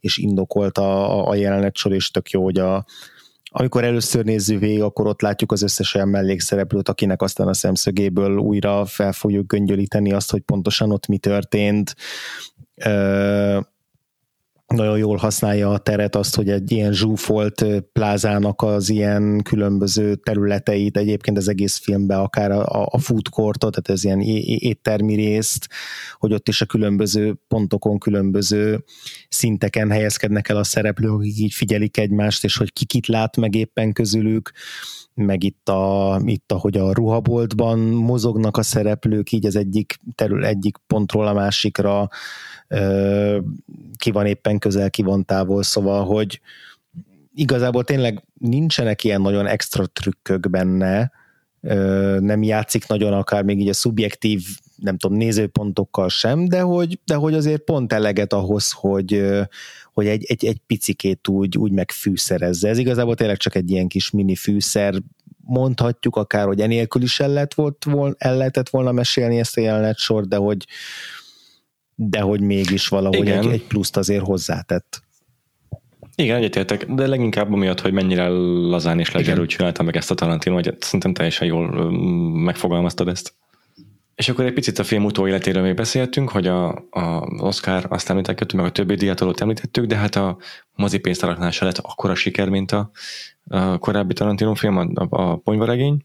és 0.00 0.18
indokolt 0.18 0.78
a, 0.78 1.28
a 1.28 1.34
jelenet 1.34 1.76
sor, 1.76 1.92
és 1.92 2.10
tök 2.10 2.30
jó, 2.30 2.42
hogy 2.42 2.58
a, 2.58 2.84
amikor 3.54 3.84
először 3.84 4.24
nézzük 4.24 4.60
végig, 4.60 4.82
akkor 4.82 5.06
ott 5.06 5.20
látjuk 5.20 5.52
az 5.52 5.62
összes 5.62 5.94
olyan 5.94 6.08
mellékszereplőt, 6.08 6.88
akinek 6.88 7.22
aztán 7.22 7.48
a 7.48 7.54
szemszögéből 7.54 8.36
újra 8.36 8.84
fel 8.84 9.12
fogjuk 9.12 9.46
göngyölíteni 9.46 10.12
azt, 10.12 10.30
hogy 10.30 10.40
pontosan 10.40 10.92
ott 10.92 11.06
mi 11.06 11.18
történt 11.18 11.94
nagyon 14.72 14.98
jól 14.98 15.16
használja 15.16 15.70
a 15.70 15.78
teret, 15.78 16.16
azt, 16.16 16.36
hogy 16.36 16.50
egy 16.50 16.72
ilyen 16.72 16.92
zsúfolt 16.92 17.64
plázának 17.92 18.62
az 18.62 18.88
ilyen 18.88 19.42
különböző 19.42 20.14
területeit, 20.14 20.96
egyébként 20.96 21.36
az 21.36 21.48
egész 21.48 21.78
filmben 21.78 22.18
akár 22.18 22.50
a, 22.50 22.86
a 22.90 22.98
food 22.98 23.28
courtot, 23.28 23.70
tehát 23.70 23.88
ez 23.88 24.04
ilyen 24.04 24.20
éttermi 24.58 25.14
részt, 25.14 25.68
hogy 26.18 26.32
ott 26.32 26.48
is 26.48 26.60
a 26.60 26.66
különböző 26.66 27.34
pontokon, 27.48 27.98
különböző 27.98 28.84
szinteken 29.32 29.90
helyezkednek 29.90 30.48
el 30.48 30.56
a 30.56 30.64
szereplők, 30.64 31.12
akik 31.12 31.38
így 31.38 31.52
figyelik 31.52 31.96
egymást, 31.96 32.44
és 32.44 32.56
hogy 32.56 32.72
ki 32.72 32.84
kit 32.84 33.06
lát 33.06 33.36
meg 33.36 33.54
éppen 33.54 33.92
közülük, 33.92 34.52
meg 35.14 35.44
itt, 35.44 35.68
a, 35.68 36.20
itt 36.24 36.52
ahogy 36.52 36.76
a 36.76 36.92
ruhaboltban 36.92 37.78
mozognak 37.78 38.56
a 38.56 38.62
szereplők, 38.62 39.32
így 39.32 39.46
az 39.46 39.56
egyik 39.56 39.98
terül, 40.14 40.44
egyik 40.44 40.76
pontról 40.86 41.26
a 41.26 41.32
másikra 41.32 42.08
ki 43.96 44.10
van 44.10 44.26
éppen 44.26 44.58
közel, 44.58 44.90
ki 44.90 45.02
van 45.02 45.24
távol, 45.24 45.62
szóval, 45.62 46.04
hogy 46.04 46.40
igazából 47.34 47.84
tényleg 47.84 48.24
nincsenek 48.38 49.04
ilyen 49.04 49.20
nagyon 49.20 49.46
extra 49.46 49.86
trükkök 49.86 50.50
benne, 50.50 51.10
nem 52.20 52.42
játszik 52.42 52.86
nagyon 52.86 53.12
akár 53.12 53.42
még 53.42 53.60
így 53.60 53.68
a 53.68 53.72
szubjektív, 53.72 54.42
nem 54.82 54.96
tudom, 54.96 55.16
nézőpontokkal 55.16 56.08
sem, 56.08 56.48
de 56.48 56.60
hogy, 56.60 56.98
de 57.04 57.14
hogy 57.14 57.34
azért 57.34 57.62
pont 57.62 57.92
eleget 57.92 58.32
ahhoz, 58.32 58.70
hogy, 58.70 59.22
hogy 59.92 60.06
egy, 60.06 60.24
egy, 60.28 60.44
egy 60.44 60.60
picikét 60.66 61.28
úgy, 61.28 61.58
úgy 61.58 61.72
megfűszerezze. 61.72 62.68
Ez 62.68 62.78
igazából 62.78 63.14
tényleg 63.14 63.36
csak 63.36 63.54
egy 63.54 63.70
ilyen 63.70 63.88
kis 63.88 64.10
mini 64.10 64.36
fűszer, 64.36 64.94
mondhatjuk 65.44 66.16
akár, 66.16 66.46
hogy 66.46 66.60
enélkül 66.60 67.02
is 67.02 67.20
el, 67.20 67.28
lett 67.28 67.54
volt, 67.54 67.86
el 68.18 68.36
lehetett 68.36 68.68
volna 68.68 68.92
mesélni 68.92 69.38
ezt 69.38 69.56
a 69.56 69.60
jelenet 69.60 69.98
sor, 69.98 70.26
de 70.26 70.36
hogy, 70.36 70.66
de 71.94 72.20
hogy 72.20 72.40
mégis 72.40 72.88
valahogy 72.88 73.28
egy, 73.28 73.46
egy 73.46 73.66
pluszt 73.66 73.96
azért 73.96 74.24
hozzátett. 74.24 75.02
Igen, 76.14 76.36
egyetértek, 76.36 76.86
de 76.86 77.06
leginkább 77.06 77.52
amiatt, 77.52 77.80
hogy 77.80 77.92
mennyire 77.92 78.28
lazán 78.28 78.98
és 78.98 79.10
legerül 79.10 79.46
csinálta 79.46 79.82
meg 79.82 79.96
ezt 79.96 80.10
a 80.10 80.14
Tarantino, 80.14 80.54
hogy 80.54 80.76
szerintem 80.78 81.12
teljesen 81.12 81.46
jól 81.46 81.90
megfogalmaztad 82.30 83.08
ezt. 83.08 83.34
És 84.14 84.28
akkor 84.28 84.44
egy 84.44 84.52
picit 84.52 84.78
a 84.78 84.84
film 84.84 85.04
utóéletéről 85.04 85.62
még 85.62 85.74
beszéltünk, 85.74 86.30
hogy 86.30 86.46
a, 86.46 86.68
a 86.90 87.26
Oscar 87.38 87.86
azt 87.88 88.10
említettük, 88.10 88.52
meg 88.52 88.64
a 88.64 88.70
többi 88.70 88.94
díjatolót 88.94 89.40
említettük, 89.40 89.84
de 89.84 89.96
hát 89.96 90.16
a 90.16 90.38
mozipénztaraknál 90.74 91.50
se 91.50 91.64
lett 91.64 91.78
akkora 91.78 92.14
siker, 92.14 92.48
mint 92.48 92.72
a, 92.72 92.90
a 93.44 93.78
korábbi 93.78 94.14
Tarantino 94.14 94.54
film, 94.54 94.76
a, 94.76 95.06
a 95.10 95.36
ponyvaregény. 95.36 96.04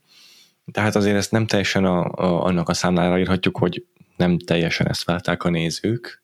Tehát 0.72 0.96
azért 0.96 1.16
ezt 1.16 1.32
nem 1.32 1.46
teljesen 1.46 1.86
a, 1.86 2.06
a, 2.06 2.44
annak 2.44 2.70
a 2.70 2.74
számlára 2.74 3.20
írhatjuk, 3.20 3.58
hogy 3.58 3.86
nem 4.18 4.40
teljesen 4.40 4.88
ezt 4.88 5.04
várták 5.04 5.44
a 5.44 5.50
nézők. 5.50 6.24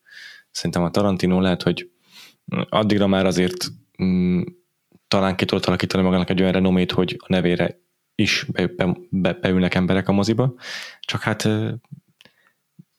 Szerintem 0.51 0.83
a 0.83 0.91
Tarantino 0.91 1.39
lehet, 1.39 1.63
hogy 1.63 1.89
addigra 2.69 3.07
már 3.07 3.25
azért 3.25 3.65
mm, 4.03 4.41
talán 5.07 5.35
ki 5.35 5.45
tudott 5.45 5.65
alakítani 5.65 6.03
magának 6.03 6.29
egy 6.29 6.39
olyan 6.41 6.51
renomét, 6.51 6.91
hogy 6.91 7.15
a 7.19 7.25
nevére 7.27 7.79
is 8.15 8.45
be, 8.51 8.67
be, 8.67 8.97
be, 9.09 9.33
beülnek 9.33 9.75
emberek 9.75 10.07
a 10.07 10.11
moziba, 10.11 10.53
csak 10.99 11.21
hát 11.21 11.49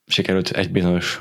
sikerült 0.07 0.51
egy 0.51 0.71
bizonyos 0.71 1.21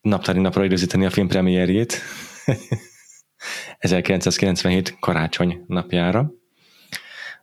naptári 0.00 0.40
napra 0.40 0.64
időzíteni 0.64 1.04
a 1.04 1.10
film 1.10 1.28
premierjét 1.28 2.00
1997 3.78 4.96
karácsony 5.00 5.64
napjára, 5.66 6.32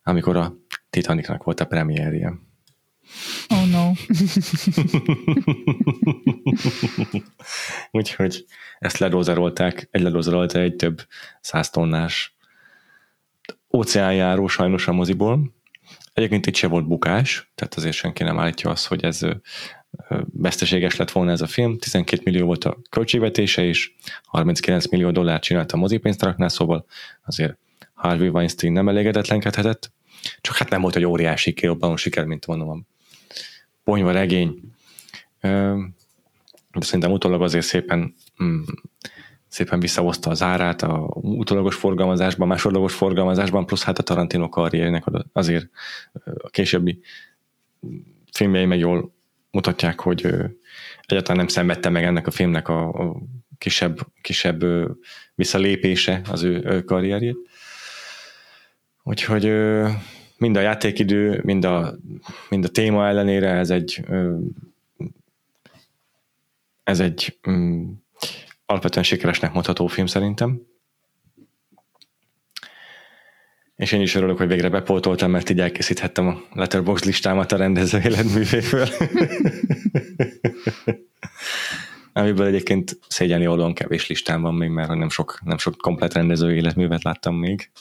amikor 0.04 0.38
a 0.38 0.56
Titanicnak 0.90 1.44
volt 1.44 1.60
a 1.60 1.66
premierje. 1.66 2.34
Oh 3.50 3.70
no. 3.70 3.92
Úgyhogy 8.00 8.46
ezt 8.80 8.98
ledózerolták, 8.98 9.88
egy 9.92 10.02
ledózerolta 10.02 10.60
egy 10.60 10.76
több 10.76 11.08
száz 11.42 11.70
tonnás 11.70 12.36
óceánjáró 13.74 14.48
sajnos 14.48 14.88
a 14.88 14.92
moziból. 14.92 15.54
Egyébként 16.14 16.46
itt 16.46 16.56
se 16.56 16.68
volt 16.68 16.88
bukás, 16.88 17.52
tehát 17.56 17.74
azért 17.74 17.96
senki 17.96 18.24
nem 18.24 18.40
állítja 18.40 18.70
azt, 18.70 18.88
hogy 18.88 19.04
ez 19.04 19.20
veszteséges 20.34 20.96
lett 20.96 21.12
volna 21.12 21.32
ez 21.32 21.42
a 21.42 21.48
film. 21.48 21.78
12 21.78 22.22
millió 22.26 22.46
volt 22.46 22.66
a 22.66 22.78
költségvetése, 22.90 23.64
és 23.64 23.92
39 24.24 24.88
millió 24.88 25.12
dollár 25.12 25.40
csinált 25.40 25.72
a 25.72 25.78
mozipénztaraknál, 25.78 26.50
szóval 26.50 26.86
azért 27.26 27.58
Harvey 27.94 28.28
Weinstein 28.28 28.74
nem 28.74 28.90
elégedetlenkedhetett. 28.90 29.92
Csak 30.42 30.56
hát 30.56 30.70
nem 30.70 30.82
volt 30.82 30.96
egy 30.96 31.06
óriási 31.06 31.54
kirobbanó 31.54 31.96
siker, 31.96 32.26
mint 32.26 32.48
mondom, 32.48 32.88
ponyva 33.84 34.12
regény, 34.12 34.60
de 36.72 36.80
szerintem 36.80 37.12
utólag 37.12 37.42
azért 37.42 37.66
szépen 37.66 38.16
mm, 38.44 38.62
szépen 39.52 39.80
visszahozta 39.80 40.30
az 40.30 40.42
árát 40.42 40.82
a 40.82 41.10
utólagos 41.14 41.76
forgalmazásban, 41.76 42.48
másodlagos 42.48 42.94
forgalmazásban, 42.94 43.66
plusz 43.66 43.84
hát 43.84 43.98
a 43.98 44.04
Tarantino 44.04 44.50
karriernek 44.50 45.04
azért 45.34 45.70
a 46.38 46.50
későbbi 46.50 47.00
filmjei 48.32 48.66
meg 48.66 48.80
jól 48.80 49.14
mutatják, 49.52 50.00
hogy 50.00 50.26
egyáltalán 51.02 51.38
nem 51.38 51.48
szenvedte 51.48 51.90
meg 51.90 52.04
ennek 52.04 52.28
a 52.28 52.32
filmnek 52.32 52.68
a, 52.68 53.16
kisebb, 53.58 54.00
kisebb 54.22 54.64
visszalépése 55.36 56.22
az 56.30 56.44
ő 56.44 56.84
karrierjét. 56.84 57.38
Úgyhogy 59.04 59.52
mind 60.38 60.58
a 60.58 60.62
játékidő, 60.62 61.42
mind 61.44 61.66
a, 61.66 61.96
mind 62.50 62.66
a 62.66 62.70
téma 62.70 63.08
ellenére 63.08 63.50
ez 63.50 63.70
egy 63.70 64.04
ez 66.84 67.00
egy 67.00 67.40
um, 67.48 68.01
alapvetően 68.72 69.06
sikeresnek 69.06 69.54
mondható 69.54 69.88
film 69.88 70.06
szerintem. 70.06 70.62
És 73.76 73.92
én 73.92 74.02
is 74.02 74.16
örülök, 74.16 74.38
hogy 74.38 74.48
végre 74.48 74.70
bepótoltam, 74.70 75.32
mert 75.32 75.50
így 75.50 75.60
elkészíthettem 75.60 76.28
a 76.28 76.42
Letterboxd 76.54 77.06
listámat 77.06 77.52
a 77.52 77.58
rendező 77.58 78.02
életművéről. 78.04 78.88
Amiből 82.14 82.46
egyébként 82.46 83.00
szégyenli 83.08 83.48
oldalon 83.48 83.74
kevés 83.74 84.08
listám 84.08 84.42
van 84.42 84.54
még, 84.54 84.70
mert 84.70 84.90
nem 84.90 85.10
sok, 85.10 85.40
nem 85.44 85.58
sok 85.58 85.78
komplet 85.78 86.14
rendező 86.14 86.56
életművet 86.56 87.04
láttam 87.04 87.36
még. 87.36 87.72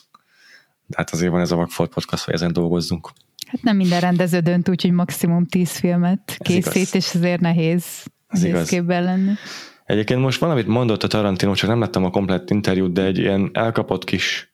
De 0.87 0.97
hát 0.97 1.11
azért 1.11 1.31
van 1.31 1.41
ez 1.41 1.51
a 1.51 1.57
Vagfolt 1.57 1.93
podcast, 1.93 2.25
hogy 2.25 2.35
ezen 2.35 2.53
dolgozzunk. 2.53 3.11
Hát 3.47 3.63
nem 3.63 3.77
minden 3.77 4.01
rendező 4.01 4.41
dönt 4.41 4.69
úgy, 4.69 4.83
hogy 4.83 4.93
maximum 4.93 5.47
tíz 5.47 5.77
filmet 5.77 6.37
készít, 6.39 6.95
és 6.95 7.15
azért 7.15 7.41
nehéz, 7.41 7.85
ez 8.29 8.69
képben 8.69 9.05
lenni. 9.05 9.33
Egyébként 9.91 10.21
most 10.21 10.41
valamit 10.41 10.67
mondott 10.67 11.03
a 11.03 11.07
Tarantino, 11.07 11.55
csak 11.55 11.69
nem 11.69 11.81
láttam 11.81 12.05
a 12.05 12.11
komplett 12.11 12.51
interjút, 12.51 12.93
de 12.93 13.05
egy 13.05 13.19
ilyen 13.19 13.51
elkapott 13.53 14.05
kis 14.05 14.51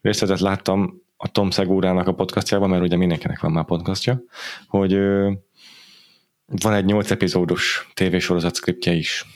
részletet 0.00 0.40
láttam 0.40 1.02
a 1.16 1.28
Tom 1.28 1.50
Segúrának 1.50 2.06
a 2.06 2.14
podcastjában, 2.14 2.68
mert 2.68 2.82
ugye 2.82 2.96
mindenkinek 2.96 3.40
van 3.40 3.52
már 3.52 3.64
podcastja, 3.64 4.22
hogy 4.66 4.92
van 6.46 6.72
egy 6.74 6.84
nyolc 6.84 7.10
epizódos 7.10 7.90
tévésorozat 7.94 8.56
skriptje 8.56 8.92
is. 8.92 9.26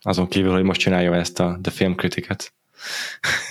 Azon 0.00 0.28
kívül, 0.28 0.52
hogy 0.52 0.62
most 0.62 0.80
csinálja 0.80 1.14
ezt 1.14 1.40
a 1.40 1.58
The 1.62 1.72
Film 1.72 1.94
Critic-et. 1.94 2.52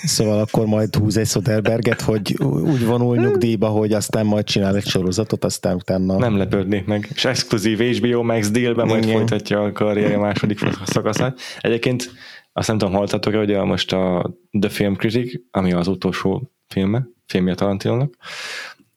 Szóval 0.03 0.39
akkor 0.39 0.65
majd 0.65 0.95
húz 0.95 1.17
egy 1.17 1.27
Soderberget, 1.27 2.01
hogy 2.01 2.35
úgy 2.43 2.85
vonul 2.85 3.17
nyugdíjba, 3.17 3.67
hogy 3.67 3.93
aztán 3.93 4.25
majd 4.25 4.45
csinál 4.45 4.75
egy 4.75 4.87
sorozatot, 4.87 5.43
aztán 5.43 5.75
utána... 5.75 6.17
Nem 6.17 6.37
lepődnék 6.37 6.85
meg. 6.85 7.09
És 7.13 7.25
exkluzív 7.25 7.79
HBO 7.79 8.23
Max 8.23 8.51
dealben 8.51 8.87
majd 8.87 9.03
Igen. 9.03 9.15
folytatja 9.15 9.63
a 9.63 9.71
karrierje 9.71 10.17
második 10.17 10.59
szakaszát. 10.85 11.39
Egyébként 11.59 12.11
azt 12.53 12.67
nem 12.67 12.77
tudom, 12.77 12.93
hallottatok 12.93 13.33
hogy 13.33 13.53
a, 13.53 13.65
most 13.65 13.93
a 13.93 14.33
The 14.59 14.69
Film 14.69 14.95
Critic, 14.95 15.41
ami 15.51 15.73
az 15.73 15.87
utolsó 15.87 16.51
filme, 16.67 17.07
filmje 17.25 17.55
Tarantinónak, 17.55 18.13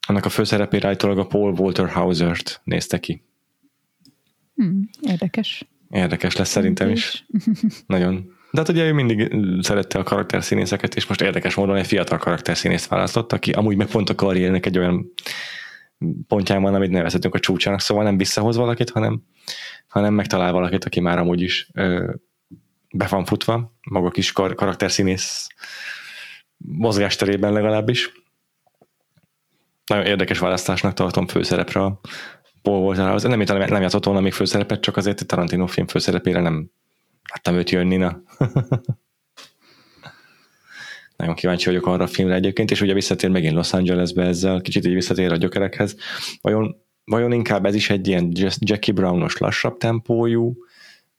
annak 0.06 0.24
a 0.24 0.28
főszerepére 0.28 0.86
állítólag 0.86 1.18
a 1.18 1.26
Paul 1.26 1.54
Walter 1.58 1.88
Hauser-t 1.88 2.60
nézte 2.64 2.98
ki. 2.98 3.22
Hmm, 4.54 4.88
érdekes. 5.02 5.68
Érdekes 5.90 6.36
lesz 6.36 6.48
szerintem 6.48 6.90
is. 6.90 7.26
Nagyon. 7.86 8.38
De 8.50 8.58
hát 8.58 8.68
ugye 8.68 8.84
ő 8.84 8.92
mindig 8.92 9.36
szerette 9.60 9.98
a 9.98 10.02
karakterszínészeket, 10.02 10.94
és 10.94 11.06
most 11.06 11.20
érdekes 11.20 11.54
módon 11.54 11.76
egy 11.76 11.86
fiatal 11.86 12.18
karakterszínészt 12.18 12.88
választott, 12.88 13.32
aki 13.32 13.50
amúgy 13.50 13.76
meg 13.76 13.86
pont 13.86 14.10
a 14.10 14.14
karriernek 14.14 14.66
egy 14.66 14.78
olyan 14.78 15.12
pontján 16.26 16.62
van, 16.62 16.74
amit 16.74 16.90
nevezhetünk 16.90 17.34
a 17.34 17.38
csúcsának, 17.38 17.80
szóval 17.80 18.04
nem 18.04 18.16
visszahoz 18.16 18.56
valakit, 18.56 18.90
hanem, 18.90 19.22
hanem 19.88 20.14
megtalál 20.14 20.52
valakit, 20.52 20.84
aki 20.84 21.00
már 21.00 21.18
amúgy 21.18 21.40
is 21.40 21.70
ö, 21.74 22.12
be 22.92 23.06
van 23.06 23.24
futva, 23.24 23.72
maga 23.88 24.10
kis 24.10 24.32
kar- 24.32 24.54
karakterszínész 24.54 25.46
mozgásterében 26.56 27.52
legalábbis. 27.52 28.12
Nagyon 29.86 30.06
érdekes 30.06 30.38
választásnak 30.38 30.94
tartom 30.94 31.26
főszerepre 31.26 31.82
a 31.82 32.00
Paul 32.62 32.84
Walter 32.84 33.08
az 33.08 33.22
nem, 33.22 33.38
nem 33.40 33.82
játszott 33.82 34.04
volna 34.04 34.20
még 34.20 34.32
főszerepet, 34.32 34.80
csak 34.80 34.96
azért 34.96 35.20
a 35.20 35.24
Tarantino 35.24 35.66
film 35.66 35.86
főszerepére 35.86 36.40
nem 36.40 36.70
láttam 37.30 37.54
őt 37.54 37.70
jönni, 37.70 37.96
na. 37.96 38.22
Nagyon 41.16 41.34
kíváncsi 41.34 41.66
vagyok 41.66 41.86
arra 41.86 42.04
a 42.04 42.06
filmre 42.06 42.34
egyébként, 42.34 42.70
és 42.70 42.80
ugye 42.80 42.94
visszatér 42.94 43.30
megint 43.30 43.54
Los 43.54 43.72
Angelesbe 43.72 44.24
ezzel, 44.24 44.60
kicsit 44.60 44.84
így 44.84 44.94
visszatér 44.94 45.32
a 45.32 45.36
gyökerekhez. 45.36 45.96
Vajon, 46.40 46.76
vajon 47.04 47.32
inkább 47.32 47.66
ez 47.66 47.74
is 47.74 47.90
egy 47.90 48.08
ilyen 48.08 48.32
Jackie 48.58 48.94
Brownos 48.94 49.36
lassabb 49.36 49.76
tempójú, 49.76 50.56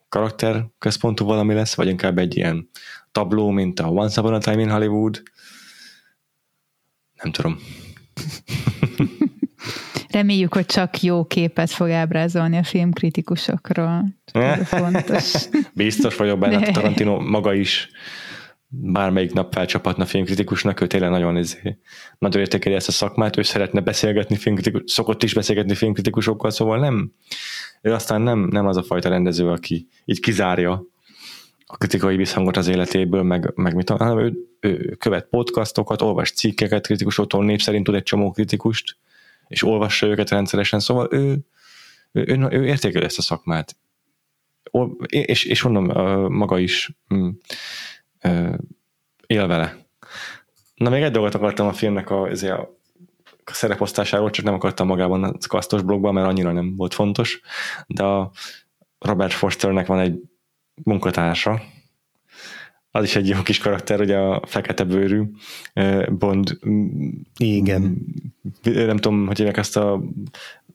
karakterközpontú 0.10 1.26
valami 1.26 1.54
lesz, 1.54 1.76
vagy 1.76 1.88
inkább 1.88 2.18
egy 2.18 2.36
ilyen 2.38 2.70
tabló, 3.12 3.50
mint 3.50 3.80
a 3.80 3.88
Once 3.88 4.22
Upon 4.22 4.34
a 4.34 4.38
Time 4.38 4.62
in 4.62 4.70
Hollywood? 4.70 5.24
Nem 7.24 7.32
tudom. 7.32 7.60
Reméljük, 10.12 10.54
hogy 10.54 10.66
csak 10.66 11.02
jó 11.02 11.26
képet 11.26 11.72
fog 11.72 11.90
ábrázolni 11.90 12.58
a 12.58 12.64
filmkritikusokról. 12.64 14.06
Ez 14.34 14.68
fontos. 14.68 15.34
Biztos 15.74 16.16
vagyok 16.16 16.40
benne, 16.40 16.60
De... 16.60 16.72
Tarantino 16.72 17.20
maga 17.20 17.54
is 17.54 17.90
bármelyik 18.68 19.34
nap 19.34 19.54
felcsapatna 19.54 20.06
filmkritikusnak, 20.06 20.82
ő 20.82 20.88
tényleg 20.88 21.10
nagyon, 21.10 21.38
izé, 21.38 21.78
nagyon 22.18 22.42
értékeli 22.42 22.76
ezt 22.76 22.88
a 22.88 22.92
szakmát, 22.92 23.38
ő 23.38 23.42
szeretne 23.42 23.80
beszélgetni 23.80 24.36
filmkritikus, 24.36 24.92
szokott 24.92 25.24
is 25.24 25.34
beszélgetni 25.34 25.76
filmkritikusokkal, 25.76 26.52
szóval 26.52 26.80
nem, 26.80 27.12
ő 27.82 27.94
aztán 27.94 28.22
nem, 28.22 28.48
nem 28.52 28.68
az 28.68 28.78
a 28.78 28.84
fajta 28.84 29.10
rendező, 29.10 29.50
aki 29.50 29.88
így 30.06 30.20
kizárja 30.20 30.86
a 31.66 31.78
kritikai 31.78 32.16
visszhangot 32.16 32.58
az 32.58 32.68
életéből, 32.68 33.24
meg, 33.24 33.52
meg 33.56 33.76
mit 33.76 33.90
hanem 33.90 34.20
ő, 34.20 34.34
ő 34.60 34.96
követ 35.00 35.28
podcastokat, 35.30 36.02
olvas 36.02 36.32
cikkeket 36.32 36.86
kritikusoktól, 36.86 37.46
név 37.46 37.60
szerint 37.60 37.84
tud 37.84 37.96
egy 37.96 38.04
csomó 38.04 38.32
kritikust, 38.32 38.98
és 39.52 39.64
olvassa 39.64 40.07
őket 40.07 40.30
rendszeresen, 40.30 40.80
szóval 40.80 41.07
ő, 41.11 41.38
ő, 42.11 42.23
ő, 42.28 42.48
ő 42.52 42.65
értékeli 42.65 43.06
ezt 43.06 43.18
a 43.18 43.22
szakmát. 43.22 43.76
És, 45.06 45.44
és 45.44 45.61
mondom, 45.61 45.86
maga 46.34 46.60
is 46.60 46.91
mm, 47.14 47.30
él 49.28 49.48
vele. 49.48 49.86
Na 50.76 50.90
még 50.90 51.02
egy 51.02 51.11
dolgot 51.11 51.36
akartam 51.36 51.68
a 51.68 51.73
filmnek 51.73 52.10
a, 52.10 52.30
a, 52.30 52.60
a 53.44 53.53
szereposztásáról, 53.53 54.30
csak 54.30 54.45
nem 54.45 54.53
akartam 54.53 54.88
magában 54.88 55.23
a 55.23 55.34
kasztos 55.48 55.82
blogban, 55.82 56.14
mert 56.14 56.28
annyira 56.28 56.52
nem 56.52 56.76
volt 56.76 56.94
fontos, 56.94 57.41
de 57.88 58.03
a 58.03 58.32
Robert 58.99 59.34
Fosternek 59.34 59.88
van 59.88 59.99
egy 59.99 60.22
munkatársa, 60.84 61.61
az 62.91 63.03
is 63.03 63.15
egy 63.15 63.27
jó 63.27 63.41
kis 63.41 63.57
karakter, 63.57 63.99
ugye 63.99 64.18
a 64.18 64.41
fekete 64.45 64.84
bőrű 64.84 65.22
Bond. 66.09 66.57
Igen. 67.38 67.97
Nem 68.63 68.97
tudom, 68.97 69.27
hogy 69.27 69.38
hívják 69.38 69.57
ezt 69.57 69.77
a 69.77 70.01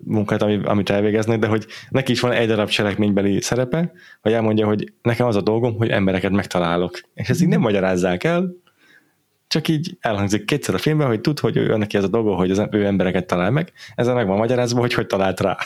munkát, 0.04 0.42
amit 0.42 0.90
elvégeznek, 0.90 1.38
de 1.38 1.46
hogy 1.46 1.66
neki 1.90 2.12
is 2.12 2.20
van 2.20 2.32
egy 2.32 2.48
darab 2.48 2.68
cselekménybeli 2.68 3.40
szerepe, 3.40 3.92
hogy 4.22 4.32
elmondja, 4.32 4.66
hogy 4.66 4.92
nekem 5.02 5.26
az 5.26 5.36
a 5.36 5.40
dolgom, 5.40 5.76
hogy 5.76 5.88
embereket 5.88 6.30
megtalálok. 6.30 7.00
És 7.14 7.28
ezt 7.28 7.42
így 7.42 7.48
nem 7.48 7.60
magyarázzák 7.60 8.24
el, 8.24 8.54
csak 9.48 9.68
így 9.68 9.96
elhangzik 10.00 10.44
kétszer 10.44 10.74
a 10.74 10.78
filmben, 10.78 11.06
hogy 11.06 11.20
tud, 11.20 11.38
hogy 11.38 11.56
ő 11.56 11.76
neki 11.76 11.96
ez 11.96 12.04
a 12.04 12.08
dolga, 12.08 12.34
hogy 12.34 12.50
az 12.50 12.62
ő 12.70 12.84
embereket 12.86 13.26
talál 13.26 13.50
meg. 13.50 13.72
Ezzel 13.94 14.14
meg 14.14 14.26
van 14.26 14.36
magyarázva, 14.36 14.80
hogy 14.80 14.94
hogy 14.94 15.06
talált 15.06 15.40
rá 15.40 15.56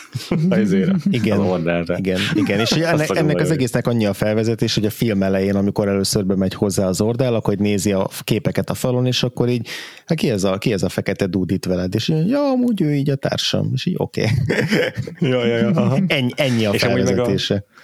ezért, 0.49 0.91
igen, 1.09 1.39
az 1.39 1.47
orderre. 1.47 1.97
Igen, 1.97 2.19
igen, 2.33 2.59
és 2.59 2.71
ennek, 2.71 3.09
ennek 3.09 3.39
az 3.39 3.51
egésznek 3.51 3.87
annyi 3.87 4.05
a 4.05 4.13
felvezetés, 4.13 4.75
hogy 4.75 4.85
a 4.85 4.89
film 4.89 5.23
elején, 5.23 5.55
amikor 5.55 5.87
először 5.87 6.25
bemegy 6.25 6.53
hozzá 6.53 6.87
az 6.87 7.01
ordel, 7.01 7.33
akkor 7.35 7.55
nézi 7.55 7.91
a 7.91 8.09
képeket 8.23 8.69
a 8.69 8.73
falon, 8.73 9.05
és 9.05 9.23
akkor 9.23 9.49
így, 9.49 9.67
hát 10.05 10.17
ki 10.17 10.29
ez 10.29 10.43
a, 10.43 10.57
ki 10.57 10.73
ez 10.73 10.83
a 10.83 10.89
fekete 10.89 11.25
dúdít 11.25 11.65
veled? 11.65 11.95
És 11.95 12.07
így, 12.07 12.27
ja, 12.27 12.39
amúgy 12.39 12.81
ő 12.81 12.93
így 12.93 13.09
a 13.09 13.15
társam, 13.15 13.69
és 13.73 13.85
így 13.85 13.95
oké. 13.97 14.21
Okay. 14.21 15.29
ja, 15.31 15.45
ja, 15.45 15.57
ja, 15.57 15.69
aha. 15.69 15.97
Ennyi, 16.07 16.31
ennyi 16.35 16.65
a 16.65 16.71
és 16.73 16.81
felvezetése. 16.81 17.55
A 17.55 17.80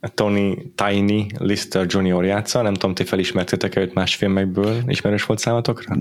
Tony 0.00 0.72
Tiny 0.74 1.26
Lister 1.38 1.86
Junior 1.88 2.24
játsza, 2.24 2.62
nem 2.62 2.74
tudom, 2.74 2.94
ti 2.94 3.04
felismertétek-e 3.04 3.80
őt 3.80 3.94
más 3.94 4.14
filmekből, 4.14 4.82
ismerős 4.86 5.24
volt 5.24 5.38
számotokra? 5.38 5.96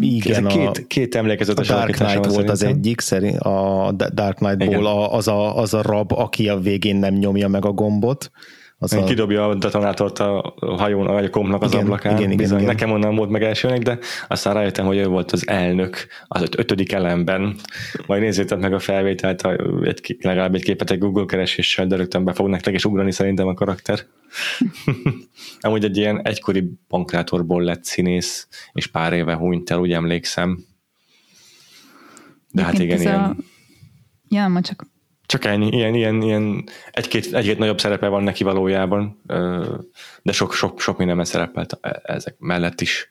Igen, 0.00 0.46
két, 0.46 0.66
a, 0.66 0.86
két 0.86 1.14
emlékezetes 1.14 1.70
a 1.70 1.74
Dark 1.74 1.94
Knight 1.94 2.26
volt 2.26 2.50
az 2.50 2.62
egyik, 2.62 3.00
szerint 3.00 3.38
a 3.38 3.92
Dark 4.12 4.36
Knight-ból 4.36 4.86
az 4.86 5.28
a, 5.28 5.58
az 5.58 5.74
a 5.74 5.82
rab, 5.82 6.12
aki 6.12 6.48
a 6.48 6.58
végén 6.58 6.96
nem 6.96 7.14
nyomja 7.14 7.48
meg 7.48 7.64
a 7.64 7.72
gombot, 7.72 8.30
az 8.78 8.92
a... 8.92 9.04
Kidobja 9.04 9.48
a 9.48 9.54
detonátort 9.54 10.18
a 10.18 10.54
hajón, 10.58 11.06
vagy 11.06 11.24
a 11.24 11.30
kompnak 11.30 11.62
az 11.62 11.72
igen, 11.72 11.84
ablakán. 11.84 12.12
Igen, 12.12 12.24
igen, 12.24 12.36
Bizony, 12.36 12.60
igen. 12.60 12.70
Nekem 12.70 12.90
onnan 12.90 13.14
volt 13.14 13.30
meg 13.30 13.42
elsőnek, 13.42 13.82
de 13.82 13.98
aztán 14.28 14.54
rájöttem, 14.54 14.86
hogy 14.86 14.96
ő 14.96 15.06
volt 15.06 15.32
az 15.32 15.48
elnök 15.48 16.06
az 16.26 16.42
öt, 16.42 16.58
ötödik 16.58 16.92
elemben. 16.92 17.56
Majd 18.06 18.22
nézzétek 18.22 18.58
meg 18.58 18.72
a 18.72 18.78
felvételt, 18.78 19.46
egy, 19.82 20.16
legalább 20.20 20.54
egy 20.54 20.62
képet 20.62 20.90
egy 20.90 20.98
Google 20.98 21.24
kereséssel, 21.24 21.86
de 21.86 21.96
rögtön 21.96 22.24
be 22.24 22.32
fog 22.32 22.48
nektek 22.48 22.74
is 22.74 22.84
ugrani 22.84 23.12
szerintem 23.12 23.46
a 23.46 23.54
karakter. 23.54 24.00
Amúgy 25.60 25.84
egy 25.84 25.96
ilyen 25.96 26.22
egykori 26.22 26.70
bankrátorból 26.88 27.62
lett 27.62 27.84
színész, 27.84 28.48
és 28.72 28.86
pár 28.86 29.12
éve 29.12 29.34
hunyt 29.34 29.70
el, 29.70 29.78
úgy 29.78 29.92
emlékszem. 29.92 30.64
De 32.50 32.62
hát 32.62 32.78
igen, 32.78 33.00
ilyen... 33.00 33.20
A... 33.20 33.36
Ja, 34.28 34.60
csak 34.62 34.86
csak 35.26 35.44
ennyi, 35.44 35.68
ilyen, 35.68 35.94
ilyen, 35.94 36.22
ilyen 36.22 36.64
egy-két, 36.90 37.34
egy-két 37.34 37.58
nagyobb 37.58 37.80
szerepe 37.80 38.08
van 38.08 38.22
neki 38.22 38.44
valójában, 38.44 39.22
de 40.26 40.32
sok, 40.32 40.52
sok, 40.52 40.80
sok 40.80 40.98
mindenben 40.98 41.24
szerepelt 41.24 41.78
e, 41.80 42.00
ezek 42.04 42.34
mellett 42.38 42.80
is. 42.80 43.08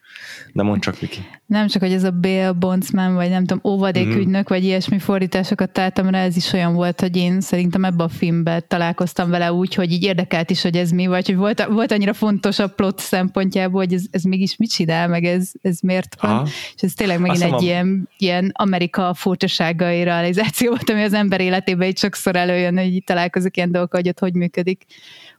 De 0.52 0.62
mondd 0.62 0.80
csak, 0.80 0.98
Viki. 0.98 1.18
Nem 1.46 1.66
csak, 1.66 1.82
hogy 1.82 1.92
ez 1.92 2.04
a 2.04 2.10
bail 2.10 2.52
bondsman, 2.52 3.14
vagy 3.14 3.28
nem 3.28 3.44
tudom, 3.44 3.72
óvadékügynök, 3.72 4.42
mm. 4.42 4.54
vagy 4.54 4.64
ilyesmi 4.64 4.98
fordításokat 4.98 5.70
találtam 5.70 6.08
rá, 6.08 6.22
ez 6.22 6.36
is 6.36 6.52
olyan 6.52 6.74
volt, 6.74 7.00
hogy 7.00 7.16
én 7.16 7.40
szerintem 7.40 7.84
ebbe 7.84 8.04
a 8.04 8.08
filmbe 8.08 8.60
találkoztam 8.60 9.30
vele 9.30 9.52
úgy, 9.52 9.74
hogy 9.74 9.92
így 9.92 10.02
érdekelt 10.02 10.50
is, 10.50 10.62
hogy 10.62 10.76
ez 10.76 10.90
mi, 10.90 11.06
vagy 11.06 11.26
hogy 11.26 11.36
volt, 11.36 11.64
volt 11.64 11.92
annyira 11.92 12.12
fontos 12.12 12.58
a 12.58 12.66
plot 12.66 12.98
szempontjából, 12.98 13.80
hogy 13.80 13.92
ez, 13.92 14.04
ez 14.10 14.22
mégis 14.22 14.56
mit 14.56 14.70
csinál, 14.70 15.08
meg 15.08 15.24
ez, 15.24 15.50
ez 15.62 15.80
miért 15.80 16.20
van. 16.20 16.30
Aha. 16.30 16.46
És 16.74 16.82
ez 16.82 16.92
tényleg 16.92 17.20
megint 17.20 17.42
Azt 17.42 17.52
egy 17.52 17.62
a... 17.62 17.64
ilyen, 17.64 18.08
ilyen 18.18 18.50
Amerika 18.54 19.14
furcsaságai 19.14 20.02
realizáció 20.02 20.68
volt, 20.68 20.90
ami 20.90 21.02
az 21.02 21.12
ember 21.12 21.40
életében 21.40 21.88
így 21.88 21.98
sokszor 21.98 22.36
előjön, 22.36 22.76
hogy 22.76 22.94
így 22.94 23.04
találkozik 23.04 23.56
ilyen 23.56 23.72
dolgok, 23.72 23.94
hogy 23.94 24.08
ott 24.08 24.18
hogy 24.18 24.34
működik, 24.34 24.86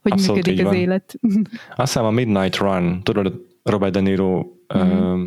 hogy 0.02 0.12
Abszolút 0.12 0.46
működik 0.46 0.66
az 0.66 0.72
van. 0.72 0.80
élet. 0.80 1.14
Azt 1.76 1.92
hiszem 1.92 2.04
a 2.04 2.10
Midnight 2.10 2.56
Run, 2.56 3.02
tudod, 3.02 3.32
Robert 3.62 3.92
De 3.92 4.00
Niro 4.00 4.46
mm-hmm. 4.76 5.24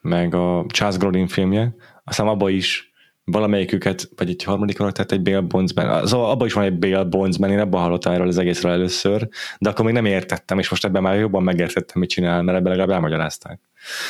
meg 0.00 0.34
a 0.34 0.66
Charles 0.68 0.98
Grodin 0.98 1.26
filmje, 1.26 1.74
aztán 2.04 2.26
abban 2.26 2.50
is 2.50 2.92
valamelyiküket, 3.24 4.08
vagy 4.16 4.28
egy 4.28 4.44
harmadik 4.44 4.76
karaktert 4.76 5.12
egy 5.12 5.22
Bale 5.22 5.40
Bondsman, 5.40 6.06
szóval 6.06 6.30
abban 6.30 6.46
is 6.46 6.52
van 6.52 6.64
egy 6.64 6.78
Bale 6.78 7.04
Bondsman, 7.04 7.50
én 7.50 7.58
abban 7.58 7.80
hallottam 7.80 8.12
erről 8.12 8.26
az 8.26 8.38
egészről 8.38 8.72
először, 8.72 9.28
de 9.58 9.68
akkor 9.68 9.84
még 9.84 9.94
nem 9.94 10.04
értettem, 10.04 10.58
és 10.58 10.68
most 10.68 10.84
ebben 10.84 11.02
már 11.02 11.18
jobban 11.18 11.42
megértettem, 11.42 12.00
mit 12.00 12.10
csinál, 12.10 12.42
mert 12.42 12.58
ebben 12.58 12.70
legalább 12.70 12.94
elmagyarázták. 12.94 13.60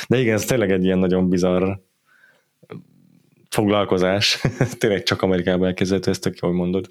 De 0.07 0.19
igen, 0.19 0.33
ez 0.33 0.45
tényleg 0.45 0.71
egy 0.71 0.83
ilyen 0.83 0.99
nagyon 0.99 1.29
bizarr 1.29 1.71
foglalkozás. 3.49 4.41
tényleg 4.79 5.03
csak 5.03 5.21
Amerikában 5.21 5.67
elkezdett, 5.67 6.05
ezt 6.05 6.21
tök 6.21 6.37
jól 6.37 6.53
mondod. 6.53 6.87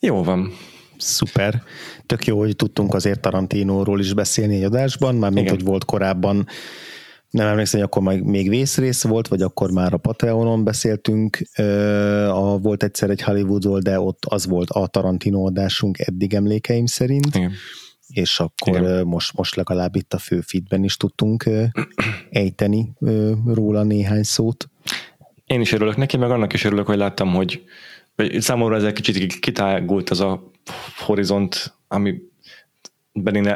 Jó 0.00 0.22
van. 0.22 0.52
Szuper. 0.98 1.62
Tök 2.06 2.26
jó, 2.26 2.38
hogy 2.38 2.56
tudtunk 2.56 2.94
azért 2.94 3.20
Tarantinóról 3.20 4.00
is 4.00 4.14
beszélni 4.14 4.56
egy 4.56 4.64
adásban, 4.64 5.14
már 5.14 5.30
mint 5.30 5.50
hogy 5.50 5.64
volt 5.64 5.84
korábban 5.84 6.46
nem 7.30 7.46
emlékszem, 7.46 7.80
hogy 7.80 7.88
akkor 7.92 8.22
még 8.22 8.48
vészrész 8.48 9.02
volt, 9.02 9.28
vagy 9.28 9.42
akkor 9.42 9.70
már 9.70 9.92
a 9.92 9.96
Patreonon 9.96 10.64
beszéltünk, 10.64 11.38
a, 12.28 12.58
volt 12.58 12.82
egyszer 12.82 13.10
egy 13.10 13.22
Hollywoodról, 13.22 13.80
de 13.80 14.00
ott 14.00 14.24
az 14.24 14.46
volt 14.46 14.70
a 14.70 14.86
Tarantino 14.86 15.46
adásunk 15.46 15.98
eddig 15.98 16.34
emlékeim 16.34 16.86
szerint. 16.86 17.34
Igen. 17.34 17.52
És 18.08 18.40
akkor 18.40 18.80
Igen. 18.80 19.06
most, 19.06 19.36
most 19.36 19.54
legalább 19.54 19.96
itt 19.96 20.12
a 20.12 20.18
fő 20.18 20.40
feedben 20.40 20.84
is 20.84 20.96
tudtunk 20.96 21.50
ejteni 22.30 22.92
róla 23.46 23.82
néhány 23.82 24.22
szót. 24.22 24.68
Én 25.46 25.60
is 25.60 25.72
örülök 25.72 25.96
neki, 25.96 26.16
meg 26.16 26.30
annak 26.30 26.52
is 26.52 26.64
örülök, 26.64 26.86
hogy 26.86 26.96
láttam, 26.96 27.34
hogy 27.34 27.62
számomra 28.38 28.76
ez 28.76 28.84
egy 28.84 28.92
kicsit 28.92 29.38
kitágult 29.38 30.10
az 30.10 30.20
a 30.20 30.50
horizont, 30.98 31.74
ami 31.88 32.14
én 33.32 33.46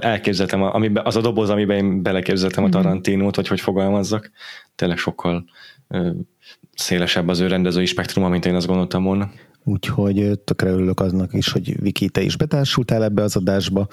elképzeltem, 0.00 0.62
amiben, 0.62 1.06
az 1.06 1.16
a 1.16 1.20
doboz, 1.20 1.50
amiben 1.50 1.76
én 1.76 2.02
beleképzeltem 2.02 2.64
a 2.64 2.66
mhm. 2.66 2.76
Tarantinót, 2.76 3.36
vagy 3.36 3.48
hogy 3.48 3.60
fogalmazzak, 3.60 4.30
tényleg 4.74 4.96
sokkal 4.96 5.44
ö, 5.88 6.10
szélesebb 6.74 7.28
az 7.28 7.40
ő 7.40 7.46
rendezői 7.46 7.86
spektruma, 7.86 8.28
mint 8.28 8.46
én 8.46 8.54
azt 8.54 8.66
gondoltam 8.66 9.04
volna. 9.04 9.30
Úgyhogy 9.64 10.38
tökre 10.44 10.70
örülök 10.70 11.00
aznak 11.00 11.32
is, 11.32 11.52
hogy 11.52 11.80
Viki, 11.80 12.08
te 12.08 12.20
is 12.20 12.36
betársultál 12.36 13.04
ebbe 13.04 13.22
az 13.22 13.36
adásba, 13.36 13.86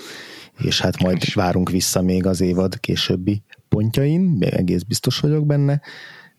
és 0.58 0.82
hát 0.82 1.02
majd 1.02 1.34
várunk 1.34 1.70
vissza 1.70 2.02
még 2.02 2.26
az 2.26 2.42
évad 2.42 2.80
későbbi 2.80 3.44
pontjain, 3.70 4.38
egész 4.40 4.82
biztos 4.82 5.20
vagyok 5.20 5.46
benne. 5.46 5.82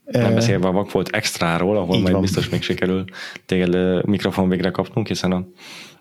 Nem 0.04 0.34
beszélve 0.34 0.66
a 0.66 0.72
Vakfolt 0.72 1.08
extráról, 1.08 1.76
ahol 1.76 2.00
majd 2.00 2.12
van. 2.12 2.20
biztos 2.20 2.48
még 2.48 2.62
sikerül 2.62 3.04
téged 3.46 4.04
mikrofon 4.06 4.48
végre 4.48 4.70
kapnunk, 4.70 5.06
hiszen 5.06 5.32
a 5.32 5.46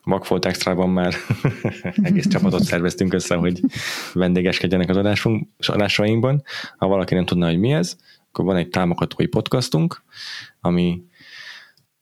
Vakfolt 0.04 0.46
extrában 0.46 0.90
már 0.90 1.14
egész 2.04 2.28
csapatot 2.28 2.64
szerveztünk 2.64 3.14
össze, 3.14 3.36
hogy 3.36 3.60
vendégeskedjenek 4.14 4.90
az 4.90 4.98
adásunk, 4.98 5.48
adásainkban. 5.58 6.44
Ha 6.78 6.88
valaki 6.88 7.14
nem 7.14 7.26
tudna, 7.26 7.46
hogy 7.46 7.60
mi 7.60 7.74
ez, 7.74 7.98
akkor 8.30 8.46
van 8.46 8.56
egy 8.56 8.70
támogatói 8.70 9.26
podcastunk, 9.26 10.04
ami 10.62 11.04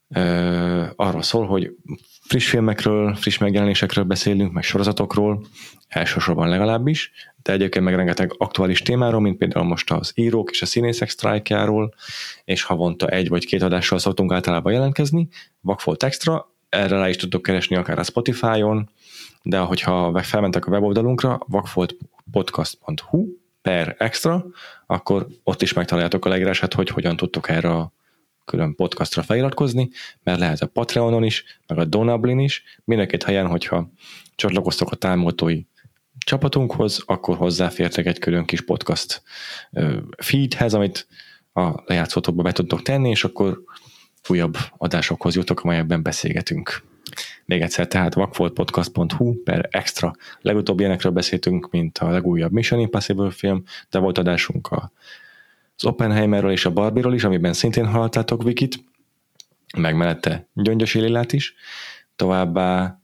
ö, 0.08 0.84
arról 0.96 1.22
szól, 1.22 1.46
hogy 1.46 1.76
friss 2.32 2.48
filmekről, 2.48 3.14
friss 3.14 3.38
megjelenésekről 3.38 4.04
beszélünk, 4.04 4.52
meg 4.52 4.62
sorozatokról, 4.62 5.44
elsősorban 5.88 6.48
legalábbis, 6.48 7.10
de 7.42 7.52
egyébként 7.52 7.84
meg 7.84 7.94
rengeteg 7.94 8.34
aktuális 8.38 8.82
témáról, 8.82 9.20
mint 9.20 9.38
például 9.38 9.66
most 9.66 9.90
az 9.90 10.12
írók 10.14 10.50
és 10.50 10.62
a 10.62 10.66
színészek 10.66 11.08
sztrájkjáról, 11.08 11.94
és 12.44 12.62
havonta 12.62 13.06
egy 13.06 13.28
vagy 13.28 13.46
két 13.46 13.62
adással 13.62 13.98
szoktunk 13.98 14.32
általában 14.32 14.72
jelentkezni, 14.72 15.28
Vakfolt 15.60 16.02
Extra, 16.02 16.52
erre 16.68 16.96
rá 16.96 17.08
is 17.08 17.16
tudtok 17.16 17.42
keresni 17.42 17.76
akár 17.76 17.98
a 17.98 18.02
Spotify-on, 18.02 18.90
de 19.42 19.58
hogyha 19.58 20.22
felmentek 20.22 20.66
a 20.66 20.70
weboldalunkra, 20.70 21.40
vakfoltpodcast.hu 21.46 23.26
per 23.62 23.94
extra, 23.98 24.44
akkor 24.86 25.26
ott 25.42 25.62
is 25.62 25.72
megtaláljátok 25.72 26.24
a 26.24 26.28
leírását, 26.28 26.74
hogy 26.74 26.88
hogyan 26.88 27.16
tudtok 27.16 27.48
erre 27.48 27.68
a 27.68 27.92
külön 28.44 28.74
podcastra 28.74 29.22
feliratkozni, 29.22 29.90
mert 30.22 30.38
lehet 30.38 30.60
a 30.60 30.66
Patreonon 30.66 31.24
is, 31.24 31.44
meg 31.66 31.78
a 31.78 31.84
Donablin 31.84 32.38
is, 32.38 32.62
mindenkit 32.84 33.22
helyen, 33.22 33.46
hogyha 33.46 33.90
csatlakoztok 34.34 34.90
a 34.90 34.96
támogatói 34.96 35.62
csapatunkhoz, 36.18 37.02
akkor 37.06 37.36
hozzáfértek 37.36 38.06
egy 38.06 38.18
külön 38.18 38.44
kis 38.44 38.60
podcast 38.60 39.22
feedhez, 40.16 40.74
amit 40.74 41.06
a 41.52 41.82
lejátszótokba 41.84 42.42
be 42.42 42.52
tudtok 42.52 42.82
tenni, 42.82 43.08
és 43.08 43.24
akkor 43.24 43.62
újabb 44.28 44.56
adásokhoz 44.76 45.34
jutok, 45.34 45.60
amelyekben 45.60 46.02
beszélgetünk. 46.02 46.82
Még 47.44 47.60
egyszer, 47.60 47.86
tehát 47.86 48.14
vakfoltpodcast.hu 48.14 49.42
per 49.42 49.68
extra. 49.70 50.12
Legutóbb 50.40 50.80
ilyenekről 50.80 51.12
beszéltünk, 51.12 51.70
mint 51.70 51.98
a 51.98 52.10
legújabb 52.10 52.52
Mission 52.52 52.80
Impossible 52.80 53.30
film, 53.30 53.62
de 53.90 53.98
volt 53.98 54.18
adásunk 54.18 54.66
a 54.66 54.92
az 55.82 55.90
Oppenheimerről 55.90 56.50
és 56.50 56.64
a 56.64 56.70
Barbie-ról 56.70 57.14
is, 57.14 57.24
amiben 57.24 57.52
szintén 57.52 57.86
hallottátok 57.86 58.42
Vikit, 58.42 58.84
meg 59.76 59.96
mellette 59.96 60.48
Gyöngyösi 60.54 61.00
Lillát 61.00 61.32
is, 61.32 61.54
továbbá 62.16 63.00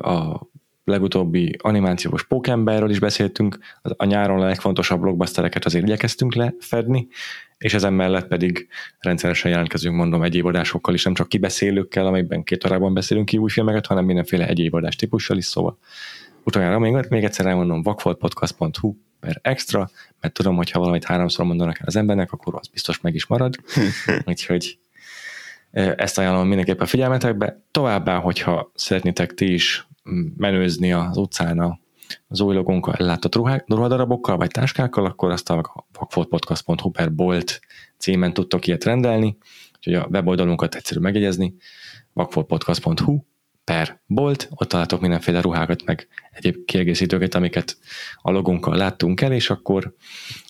a 0.00 0.40
legutóbbi 0.84 1.56
animációs 1.58 2.26
pókemberről 2.26 2.90
is 2.90 2.98
beszéltünk, 2.98 3.58
a 3.82 4.04
nyáron 4.04 4.40
a 4.40 4.46
legfontosabb 4.46 5.00
blockbustereket 5.00 5.64
azért 5.64 5.84
igyekeztünk 5.84 6.34
lefedni, 6.34 7.08
és 7.58 7.74
ezen 7.74 7.92
mellett 7.92 8.26
pedig 8.26 8.68
rendszeresen 8.98 9.50
jelentkezünk, 9.50 9.96
mondom, 9.96 10.22
egyéb 10.22 10.46
adásokkal 10.46 10.94
is, 10.94 11.04
nem 11.04 11.14
csak 11.14 11.28
kibeszélőkkel, 11.28 12.06
amelyben 12.06 12.42
két 12.42 12.66
órában 12.66 12.94
beszélünk 12.94 13.26
ki 13.26 13.38
új 13.38 13.50
filmeket, 13.50 13.86
hanem 13.86 14.04
mindenféle 14.04 14.46
egyéb 14.46 14.74
adás 14.74 14.96
típussal 14.96 15.36
is, 15.36 15.44
szóval 15.44 15.78
utoljára 16.44 16.78
még, 16.78 17.06
még 17.08 17.24
egyszer 17.24 17.46
elmondom, 17.46 17.82
vakfoltpodcast.hu 17.82 18.94
per 19.20 19.38
extra, 19.42 19.90
mert 20.20 20.34
tudom, 20.34 20.56
hogy 20.56 20.70
ha 20.70 20.78
valamit 20.78 21.04
háromszor 21.04 21.44
mondanak 21.44 21.78
el 21.78 21.86
az 21.86 21.96
embernek, 21.96 22.32
akkor 22.32 22.54
az 22.54 22.68
biztos 22.68 23.00
meg 23.00 23.14
is 23.14 23.26
marad. 23.26 23.54
Úgyhogy 24.26 24.78
ezt 25.72 26.18
ajánlom 26.18 26.46
mindenképpen 26.46 26.86
figyelmetekbe. 26.86 27.62
Továbbá, 27.70 28.18
hogyha 28.18 28.70
szeretnétek 28.74 29.34
ti 29.34 29.52
is 29.52 29.86
menőzni 30.36 30.92
az 30.92 31.16
utcán 31.16 31.80
az 32.28 32.40
új 32.40 32.54
logónkkal 32.54 32.94
ellátott 32.94 33.34
ruhadarabokkal 33.66 34.36
vagy 34.36 34.50
táskákkal, 34.50 35.04
akkor 35.04 35.30
azt 35.30 35.50
a 35.50 35.86
vakfoltpodcast.hu 35.92 36.90
per 36.90 37.12
bolt 37.14 37.60
címen 37.96 38.32
tudtok 38.32 38.66
ilyet 38.66 38.84
rendelni, 38.84 39.36
úgyhogy 39.76 39.94
a 39.94 40.08
weboldalunkat 40.10 40.74
egyszerű 40.74 41.00
megjegyezni, 41.00 41.54
vakfoltpodcast.hu 42.12 43.18
per 43.68 44.00
bolt, 44.06 44.48
ott 44.50 44.68
találtok 44.68 45.00
mindenféle 45.00 45.40
ruhákat, 45.40 45.84
meg 45.84 46.08
egyéb 46.32 46.64
kiegészítőket, 46.64 47.34
amiket 47.34 47.76
a 48.22 48.30
logunkkal 48.30 48.76
láttunk 48.76 49.20
el, 49.20 49.32
és 49.32 49.50
akkor 49.50 49.94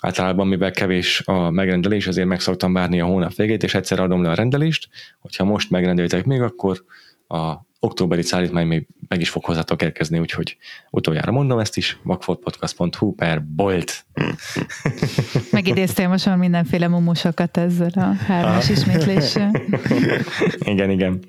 általában, 0.00 0.46
mivel 0.46 0.70
kevés 0.70 1.22
a 1.24 1.50
megrendelés, 1.50 2.06
azért 2.06 2.26
meg 2.26 2.40
szoktam 2.40 2.72
várni 2.72 3.00
a 3.00 3.04
hónap 3.04 3.34
végét, 3.34 3.62
és 3.62 3.74
egyszer 3.74 4.00
adom 4.00 4.22
le 4.22 4.30
a 4.30 4.34
rendelést, 4.34 4.88
hogyha 5.18 5.44
most 5.44 5.70
megrendelitek 5.70 6.24
még, 6.24 6.40
akkor 6.40 6.84
a 7.28 7.54
októberi 7.80 8.22
szállítmány 8.22 8.66
még 8.66 8.86
meg 9.08 9.20
is 9.20 9.30
fog 9.30 9.44
hozzátok 9.44 9.82
érkezni, 9.82 10.18
úgyhogy 10.18 10.56
utoljára 10.90 11.32
mondom 11.32 11.58
ezt 11.58 11.76
is, 11.76 11.98
vakfoltpodcast.hu 12.02 13.14
per 13.14 13.44
bolt. 13.44 14.06
Megidéztél 15.50 16.08
most 16.08 16.26
már 16.26 16.36
mindenféle 16.36 16.88
mumusokat 16.88 17.56
ezzel 17.56 17.90
a 17.94 18.12
hármas 18.12 18.68
ismétléssel. 18.68 19.62
igen, 20.58 20.90
igen 20.90 21.20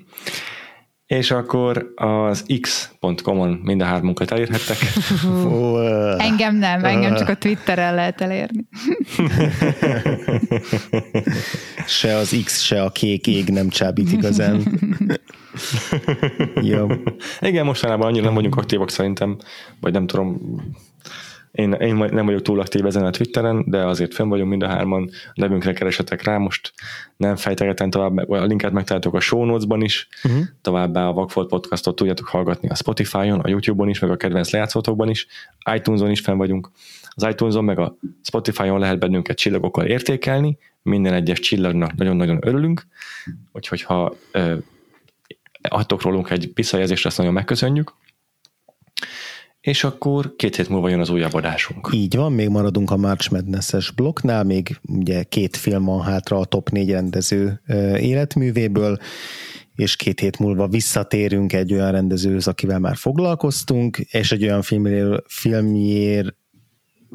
és 1.10 1.30
akkor 1.30 1.92
az 1.94 2.44
x.com-on 2.60 3.60
mind 3.62 3.80
a 3.80 3.84
hármunkat 3.84 4.30
elérhettek. 4.30 4.76
engem 6.18 6.56
nem, 6.56 6.84
engem 6.84 7.14
csak 7.14 7.28
a 7.28 7.34
Twitteren 7.34 7.94
lehet 7.94 8.20
elérni. 8.20 8.66
se 11.86 12.16
az 12.16 12.36
X, 12.44 12.60
se 12.60 12.82
a 12.82 12.90
kék 12.90 13.26
ég 13.26 13.48
nem 13.48 13.68
csábít 13.68 14.12
igazán. 14.12 14.80
Jó. 16.72 16.86
Igen, 17.40 17.64
mostanában 17.64 18.06
annyira 18.06 18.24
nem 18.24 18.34
vagyunk 18.34 18.56
aktívak 18.56 18.90
szerintem, 18.90 19.38
vagy 19.80 19.92
nem 19.92 20.06
tudom, 20.06 20.40
én, 21.50 21.72
én 21.72 21.94
nem 21.94 22.24
vagyok 22.24 22.42
túl 22.42 22.60
aktív 22.60 22.86
ezen 22.86 23.04
a 23.04 23.10
Twitteren, 23.10 23.64
de 23.66 23.86
azért 23.86 24.14
fenn 24.14 24.28
vagyunk 24.28 24.50
mind 24.50 24.62
a 24.62 24.68
hárman, 24.68 25.10
nevünkre 25.34 25.72
keresetek 25.72 26.22
rá, 26.22 26.36
most 26.36 26.72
nem 27.16 27.36
fejtegetem 27.36 27.90
tovább, 27.90 28.30
a 28.30 28.44
linket 28.44 28.72
megtaláltok 28.72 29.14
a 29.14 29.20
show 29.20 29.44
notes-ban 29.44 29.82
is, 29.82 30.08
uh-huh. 30.24 30.42
továbbá 30.62 31.06
a 31.06 31.12
Vagfolt 31.12 31.48
podcastot 31.48 31.96
tudjátok 31.96 32.26
hallgatni 32.26 32.68
a 32.68 32.74
Spotify-on, 32.74 33.40
a 33.40 33.48
YouTube-on 33.48 33.88
is, 33.88 33.98
meg 33.98 34.10
a 34.10 34.16
kedvenc 34.16 34.50
lejátszótokban 34.50 35.10
is, 35.10 35.26
iTunes-on 35.74 36.10
is 36.10 36.20
fenn 36.20 36.36
vagyunk. 36.36 36.70
Az 37.14 37.26
iTunes-on 37.28 37.64
meg 37.64 37.78
a 37.78 37.96
Spotify-on 38.22 38.78
lehet 38.78 38.98
bennünket 38.98 39.36
csillagokkal 39.36 39.86
értékelni, 39.86 40.58
minden 40.82 41.14
egyes 41.14 41.40
csillagnak 41.40 41.94
nagyon-nagyon 41.94 42.38
örülünk, 42.40 42.86
úgyhogy 43.52 43.82
ha 43.82 44.16
ö, 44.32 44.54
adtok 45.68 46.02
rólunk 46.02 46.30
egy 46.30 46.50
visszajelzést, 46.54 47.06
azt 47.06 47.18
nagyon 47.18 47.32
megköszönjük 47.32 47.92
és 49.60 49.84
akkor 49.84 50.36
két 50.36 50.56
hét 50.56 50.68
múlva 50.68 50.88
jön 50.88 51.00
az 51.00 51.10
újabb 51.10 51.34
adásunk. 51.34 51.88
Így 51.92 52.16
van, 52.16 52.32
még 52.32 52.48
maradunk 52.48 52.90
a 52.90 52.96
March 52.96 53.32
Madness-es 53.32 53.90
blokknál, 53.90 54.44
még 54.44 54.80
ugye 54.82 55.22
két 55.22 55.56
film 55.56 55.84
van 55.84 56.02
hátra 56.02 56.38
a 56.38 56.44
top 56.44 56.68
négy 56.68 56.90
rendező 56.90 57.60
életművéből, 57.96 58.98
és 59.74 59.96
két 59.96 60.20
hét 60.20 60.38
múlva 60.38 60.68
visszatérünk 60.68 61.52
egy 61.52 61.72
olyan 61.72 61.92
rendezőhöz, 61.92 62.48
akivel 62.48 62.78
már 62.78 62.96
foglalkoztunk, 62.96 63.98
és 63.98 64.32
egy 64.32 64.42
olyan 64.42 64.62
filmről, 64.62 65.24
filmjér, 65.28 66.34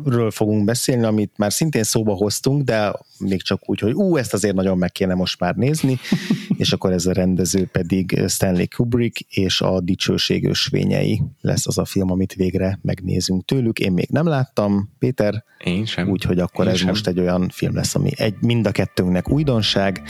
ről 0.03 0.31
fogunk 0.31 0.65
beszélni, 0.65 1.03
amit 1.03 1.31
már 1.37 1.53
szintén 1.53 1.83
szóba 1.83 2.13
hoztunk, 2.13 2.63
de 2.63 2.93
még 3.19 3.41
csak 3.41 3.69
úgy, 3.69 3.79
hogy 3.79 3.93
ú, 3.93 4.17
ezt 4.17 4.33
azért 4.33 4.55
nagyon 4.55 4.77
meg 4.77 4.91
kéne 4.91 5.13
most 5.13 5.39
már 5.39 5.55
nézni, 5.55 5.99
és 6.57 6.71
akkor 6.71 6.91
ez 6.91 7.05
a 7.05 7.13
rendező 7.13 7.69
pedig 7.71 8.21
Stanley 8.27 8.65
Kubrick 8.75 9.19
és 9.19 9.61
a 9.61 9.79
Dicsőség 9.79 10.47
ösvényei 10.47 11.21
lesz 11.41 11.67
az 11.67 11.77
a 11.77 11.85
film, 11.85 12.11
amit 12.11 12.33
végre 12.33 12.79
megnézünk 12.81 13.45
tőlük. 13.45 13.79
Én 13.79 13.91
még 13.91 14.07
nem 14.09 14.27
láttam, 14.27 14.89
Péter. 14.99 15.43
Én 15.63 15.85
sem. 15.85 16.09
Úgyhogy 16.09 16.39
akkor 16.39 16.65
Én 16.65 16.71
ez 16.71 16.77
sem. 16.77 16.87
most 16.87 17.07
egy 17.07 17.19
olyan 17.19 17.49
film 17.49 17.75
lesz, 17.75 17.95
ami 17.95 18.11
egy, 18.15 18.35
mind 18.39 18.67
a 18.67 18.71
kettőnknek 18.71 19.29
újdonság. 19.29 20.01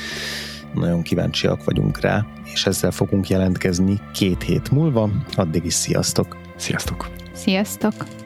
Nagyon 0.74 1.02
kíváncsiak 1.02 1.64
vagyunk 1.64 2.00
rá, 2.00 2.26
és 2.54 2.66
ezzel 2.66 2.92
fogunk 2.92 3.30
jelentkezni 3.30 4.00
két 4.14 4.44
hét 4.44 4.72
múlva. 4.72 5.10
Addig 5.36 5.66
is 5.66 5.74
sziasztok! 5.74 6.38
Sziasztok! 6.58 7.10
Sziasztok! 7.34 8.25